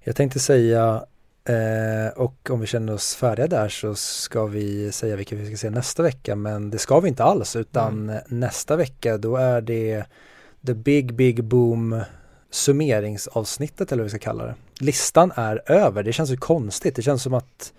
Jag 0.00 0.16
tänkte 0.16 0.38
säga, 0.38 1.04
eh, 1.44 2.08
och 2.16 2.50
om 2.50 2.60
vi 2.60 2.66
känner 2.66 2.94
oss 2.94 3.14
färdiga 3.16 3.46
där 3.46 3.68
så 3.68 3.94
ska 3.94 4.46
vi 4.46 4.92
säga 4.92 5.16
vilka 5.16 5.36
vi 5.36 5.46
ska 5.46 5.56
se 5.56 5.70
nästa 5.70 6.02
vecka. 6.02 6.36
Men 6.36 6.70
det 6.70 6.78
ska 6.78 7.00
vi 7.00 7.08
inte 7.08 7.24
alls, 7.24 7.56
utan 7.56 8.18
nästa 8.28 8.76
vecka 8.76 9.18
då 9.18 9.36
är 9.36 9.60
det 9.60 10.04
The 10.66 10.74
Big 10.74 11.14
Big 11.14 11.44
Boom 11.44 12.00
summeringsavsnittet 12.50 13.92
eller 13.92 14.02
vad 14.02 14.12
vi 14.12 14.18
ska 14.18 14.18
kalla 14.18 14.44
det. 14.44 14.54
Listan 14.80 15.32
är 15.36 15.62
över, 15.66 16.02
det 16.02 16.12
känns 16.12 16.30
ju 16.30 16.36
konstigt. 16.36 16.96
Det 16.96 17.02
känns 17.02 17.22
som 17.22 17.34
att 17.34 17.72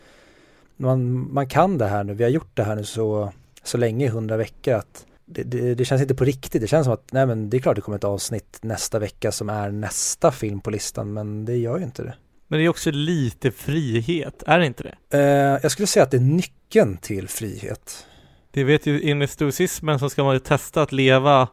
man, 0.77 1.33
man 1.33 1.47
kan 1.47 1.77
det 1.77 1.87
här 1.87 2.03
nu, 2.03 2.13
vi 2.13 2.23
har 2.23 2.31
gjort 2.31 2.51
det 2.53 2.63
här 2.63 2.75
nu 2.75 2.83
så, 2.83 3.33
så 3.63 3.77
länge 3.77 4.09
hundra 4.09 4.37
veckor 4.37 4.73
att 4.73 5.05
det, 5.25 5.43
det, 5.43 5.75
det 5.75 5.85
känns 5.85 6.01
inte 6.01 6.15
på 6.15 6.25
riktigt. 6.25 6.61
Det 6.61 6.67
känns 6.67 6.85
som 6.85 6.93
att 6.93 7.11
nej 7.11 7.25
men 7.25 7.49
det 7.49 7.57
är 7.57 7.61
klart 7.61 7.75
det 7.75 7.81
kommer 7.81 7.97
ett 7.97 8.03
avsnitt 8.03 8.59
nästa 8.61 8.99
vecka 8.99 9.31
som 9.31 9.49
är 9.49 9.71
nästa 9.71 10.31
film 10.31 10.59
på 10.59 10.69
listan 10.69 11.13
men 11.13 11.45
det 11.45 11.57
gör 11.57 11.77
ju 11.77 11.83
inte 11.83 12.03
det. 12.03 12.13
Men 12.47 12.59
det 12.59 12.65
är 12.65 12.69
också 12.69 12.91
lite 12.91 13.51
frihet, 13.51 14.43
är 14.47 14.59
det 14.59 14.65
inte 14.65 14.83
det? 14.83 15.17
Eh, 15.17 15.59
jag 15.63 15.71
skulle 15.71 15.87
säga 15.87 16.03
att 16.03 16.11
det 16.11 16.17
är 16.17 16.21
nyckeln 16.21 16.97
till 16.97 17.27
frihet. 17.27 18.05
Det 18.51 18.63
vet 18.63 18.85
ju, 18.85 19.09
enligt 19.09 19.29
stoicismen 19.29 19.99
så 19.99 20.09
ska 20.09 20.23
man 20.23 20.33
ju 20.33 20.39
testa 20.39 20.81
att 20.81 20.91
leva 20.91 21.47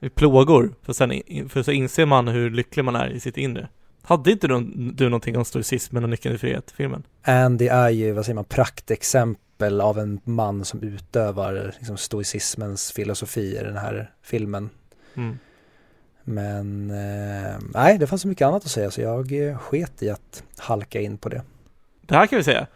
i 0.00 0.08
plågor, 0.08 0.74
för 0.82 0.92
sen 0.92 1.12
för 1.48 1.62
så 1.62 1.70
inser 1.70 2.06
man 2.06 2.28
hur 2.28 2.50
lycklig 2.50 2.84
man 2.84 2.96
är 2.96 3.10
i 3.10 3.20
sitt 3.20 3.36
inre. 3.36 3.68
Hade 4.08 4.30
inte 4.30 4.48
du, 4.48 4.60
du 4.94 5.04
någonting 5.04 5.36
om 5.36 5.44
stoicismen 5.44 6.04
och 6.04 6.10
nyckeln 6.10 6.32
till 6.32 6.40
frihet, 6.40 6.74
filmen? 6.76 7.02
Andy 7.22 7.66
är 7.66 7.90
ju, 7.90 8.12
vad 8.12 8.24
säger 8.24 8.34
man, 8.34 8.44
praktexempel 8.44 9.80
av 9.80 9.98
en 9.98 10.20
man 10.24 10.64
som 10.64 10.82
utövar 10.82 11.74
liksom, 11.78 11.96
stoicismens 11.96 12.92
filosofi 12.92 13.58
i 13.58 13.62
den 13.62 13.76
här 13.76 14.10
filmen. 14.22 14.70
Mm. 15.14 15.38
Men 16.24 16.90
eh, 16.90 17.58
nej, 17.74 17.98
det 17.98 18.06
fanns 18.06 18.22
så 18.22 18.28
mycket 18.28 18.46
annat 18.46 18.64
att 18.64 18.70
säga 18.70 18.90
så 18.90 19.00
jag 19.00 19.48
eh, 19.48 19.58
sket 19.58 20.02
i 20.02 20.10
att 20.10 20.42
halka 20.58 21.00
in 21.00 21.18
på 21.18 21.28
det. 21.28 21.42
Det 22.00 22.14
här 22.14 22.26
kan 22.26 22.36
vi 22.36 22.44
säga. 22.44 22.66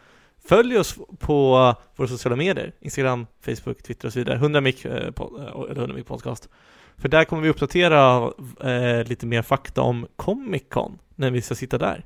Följ 0.44 0.78
oss 0.78 0.96
på 1.18 1.74
våra 1.96 2.08
sociala 2.08 2.36
medier, 2.36 2.72
Instagram, 2.80 3.26
Facebook, 3.40 3.82
Twitter 3.82 4.06
och 4.06 4.12
så 4.12 4.18
vidare. 4.18 4.36
100 4.36 4.60
mic, 4.60 4.84
eh, 4.84 4.92
eh, 4.92 5.12
eller 5.70 5.80
100 5.80 5.94
mic 5.94 6.06
podcast. 6.06 6.48
För 6.98 7.08
där 7.08 7.24
kommer 7.24 7.42
vi 7.42 7.48
uppdatera 7.48 8.32
eh, 8.64 9.04
lite 9.04 9.26
mer 9.26 9.42
fakta 9.42 9.82
om 9.82 10.06
Comic 10.16 10.62
Con 10.70 10.98
när 11.16 11.30
vi 11.30 11.42
ska 11.42 11.54
sitta 11.54 11.78
där. 11.78 12.04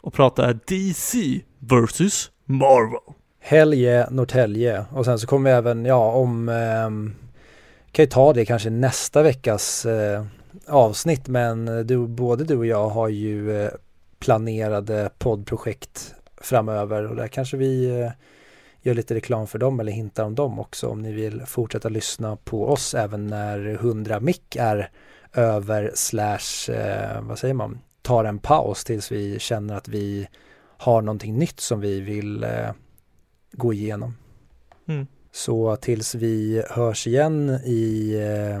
Och 0.00 0.12
prata 0.12 0.52
DC 0.52 1.40
versus 1.58 2.30
Marvel. 2.44 3.14
Helge, 3.40 4.06
Norrtälje 4.10 4.84
och 4.92 5.04
sen 5.04 5.18
så 5.18 5.26
kommer 5.26 5.50
vi 5.50 5.56
även, 5.56 5.84
ja 5.84 6.12
om, 6.12 6.48
eh, 6.48 6.90
kan 7.92 8.02
ju 8.02 8.10
ta 8.10 8.32
det 8.32 8.44
kanske 8.44 8.70
nästa 8.70 9.22
veckas 9.22 9.86
eh, 9.86 10.24
avsnitt 10.66 11.28
men 11.28 11.68
eh, 11.68 11.78
du, 11.78 12.06
både 12.06 12.44
du 12.44 12.56
och 12.56 12.66
jag 12.66 12.88
har 12.88 13.08
ju 13.08 13.62
eh, 13.62 13.70
planerade 14.18 15.10
poddprojekt 15.18 16.14
framöver 16.36 17.06
och 17.06 17.16
där 17.16 17.28
kanske 17.28 17.56
vi 17.56 18.00
eh, 18.00 18.10
gör 18.82 18.94
lite 18.94 19.14
reklam 19.14 19.46
för 19.46 19.58
dem 19.58 19.80
eller 19.80 19.92
hintar 19.92 20.24
om 20.24 20.34
dem 20.34 20.58
också 20.60 20.88
om 20.88 21.02
ni 21.02 21.12
vill 21.12 21.42
fortsätta 21.46 21.88
lyssna 21.88 22.36
på 22.36 22.68
oss 22.68 22.94
även 22.94 23.26
när 23.26 23.68
100 23.68 24.20
mick 24.20 24.56
är 24.56 24.90
över 25.34 25.92
slash, 25.94 26.72
eh, 26.74 27.22
vad 27.22 27.38
säger 27.38 27.54
man, 27.54 27.78
tar 28.02 28.24
en 28.24 28.38
paus 28.38 28.84
tills 28.84 29.12
vi 29.12 29.38
känner 29.38 29.74
att 29.74 29.88
vi 29.88 30.28
har 30.76 31.02
någonting 31.02 31.38
nytt 31.38 31.60
som 31.60 31.80
vi 31.80 32.00
vill 32.00 32.44
eh, 32.44 32.70
gå 33.52 33.72
igenom. 33.72 34.16
Mm. 34.88 35.06
Så 35.32 35.76
tills 35.76 36.14
vi 36.14 36.62
hörs 36.70 37.06
igen 37.06 37.50
i, 37.64 38.14
eh, 38.14 38.60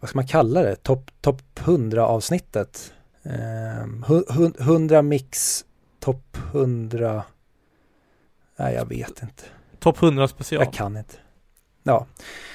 vad 0.00 0.08
ska 0.08 0.18
man 0.18 0.26
kalla 0.26 0.62
det, 0.62 0.76
topp 0.76 1.10
top 1.20 1.42
100 1.60 2.06
avsnittet. 2.06 2.92
Eh, 3.22 3.86
hu- 4.06 4.26
hu- 4.28 4.62
100 4.62 5.02
mix, 5.02 5.64
topp 6.00 6.36
100, 6.52 7.22
nej 8.58 8.74
jag 8.74 8.88
vet 8.88 9.22
inte, 9.22 9.42
Topp 9.78 10.02
100 10.02 10.28
special. 10.28 10.62
jag 10.64 10.72
kan 10.72 10.96
inte. 10.96 11.14
Ja, 11.82 12.06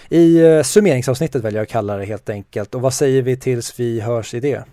i 0.10 0.40
eh, 0.42 0.64
summeringsavsnittet 0.64 1.44
väljer 1.44 1.60
jag 1.60 1.64
att 1.66 1.72
kalla 1.72 1.98
det 1.98 2.06
helt 2.06 2.30
enkelt. 2.30 2.76
Och 2.76 2.82
vad 2.82 2.94
säger 2.94 3.22
vi 3.22 3.38
tills 3.38 3.80
vi 3.80 4.00
hörs 4.02 4.34
i 4.34 4.40
det? 4.40 4.64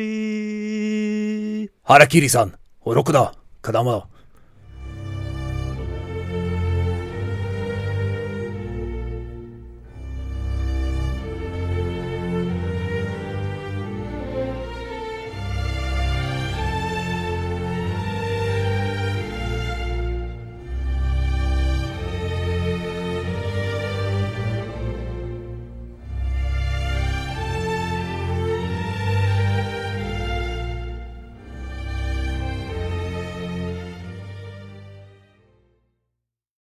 Harakiri. 0.00 1.68
Harakiri-san, 1.82 2.56
orokoda, 2.80 3.30
kadama. 3.62 4.06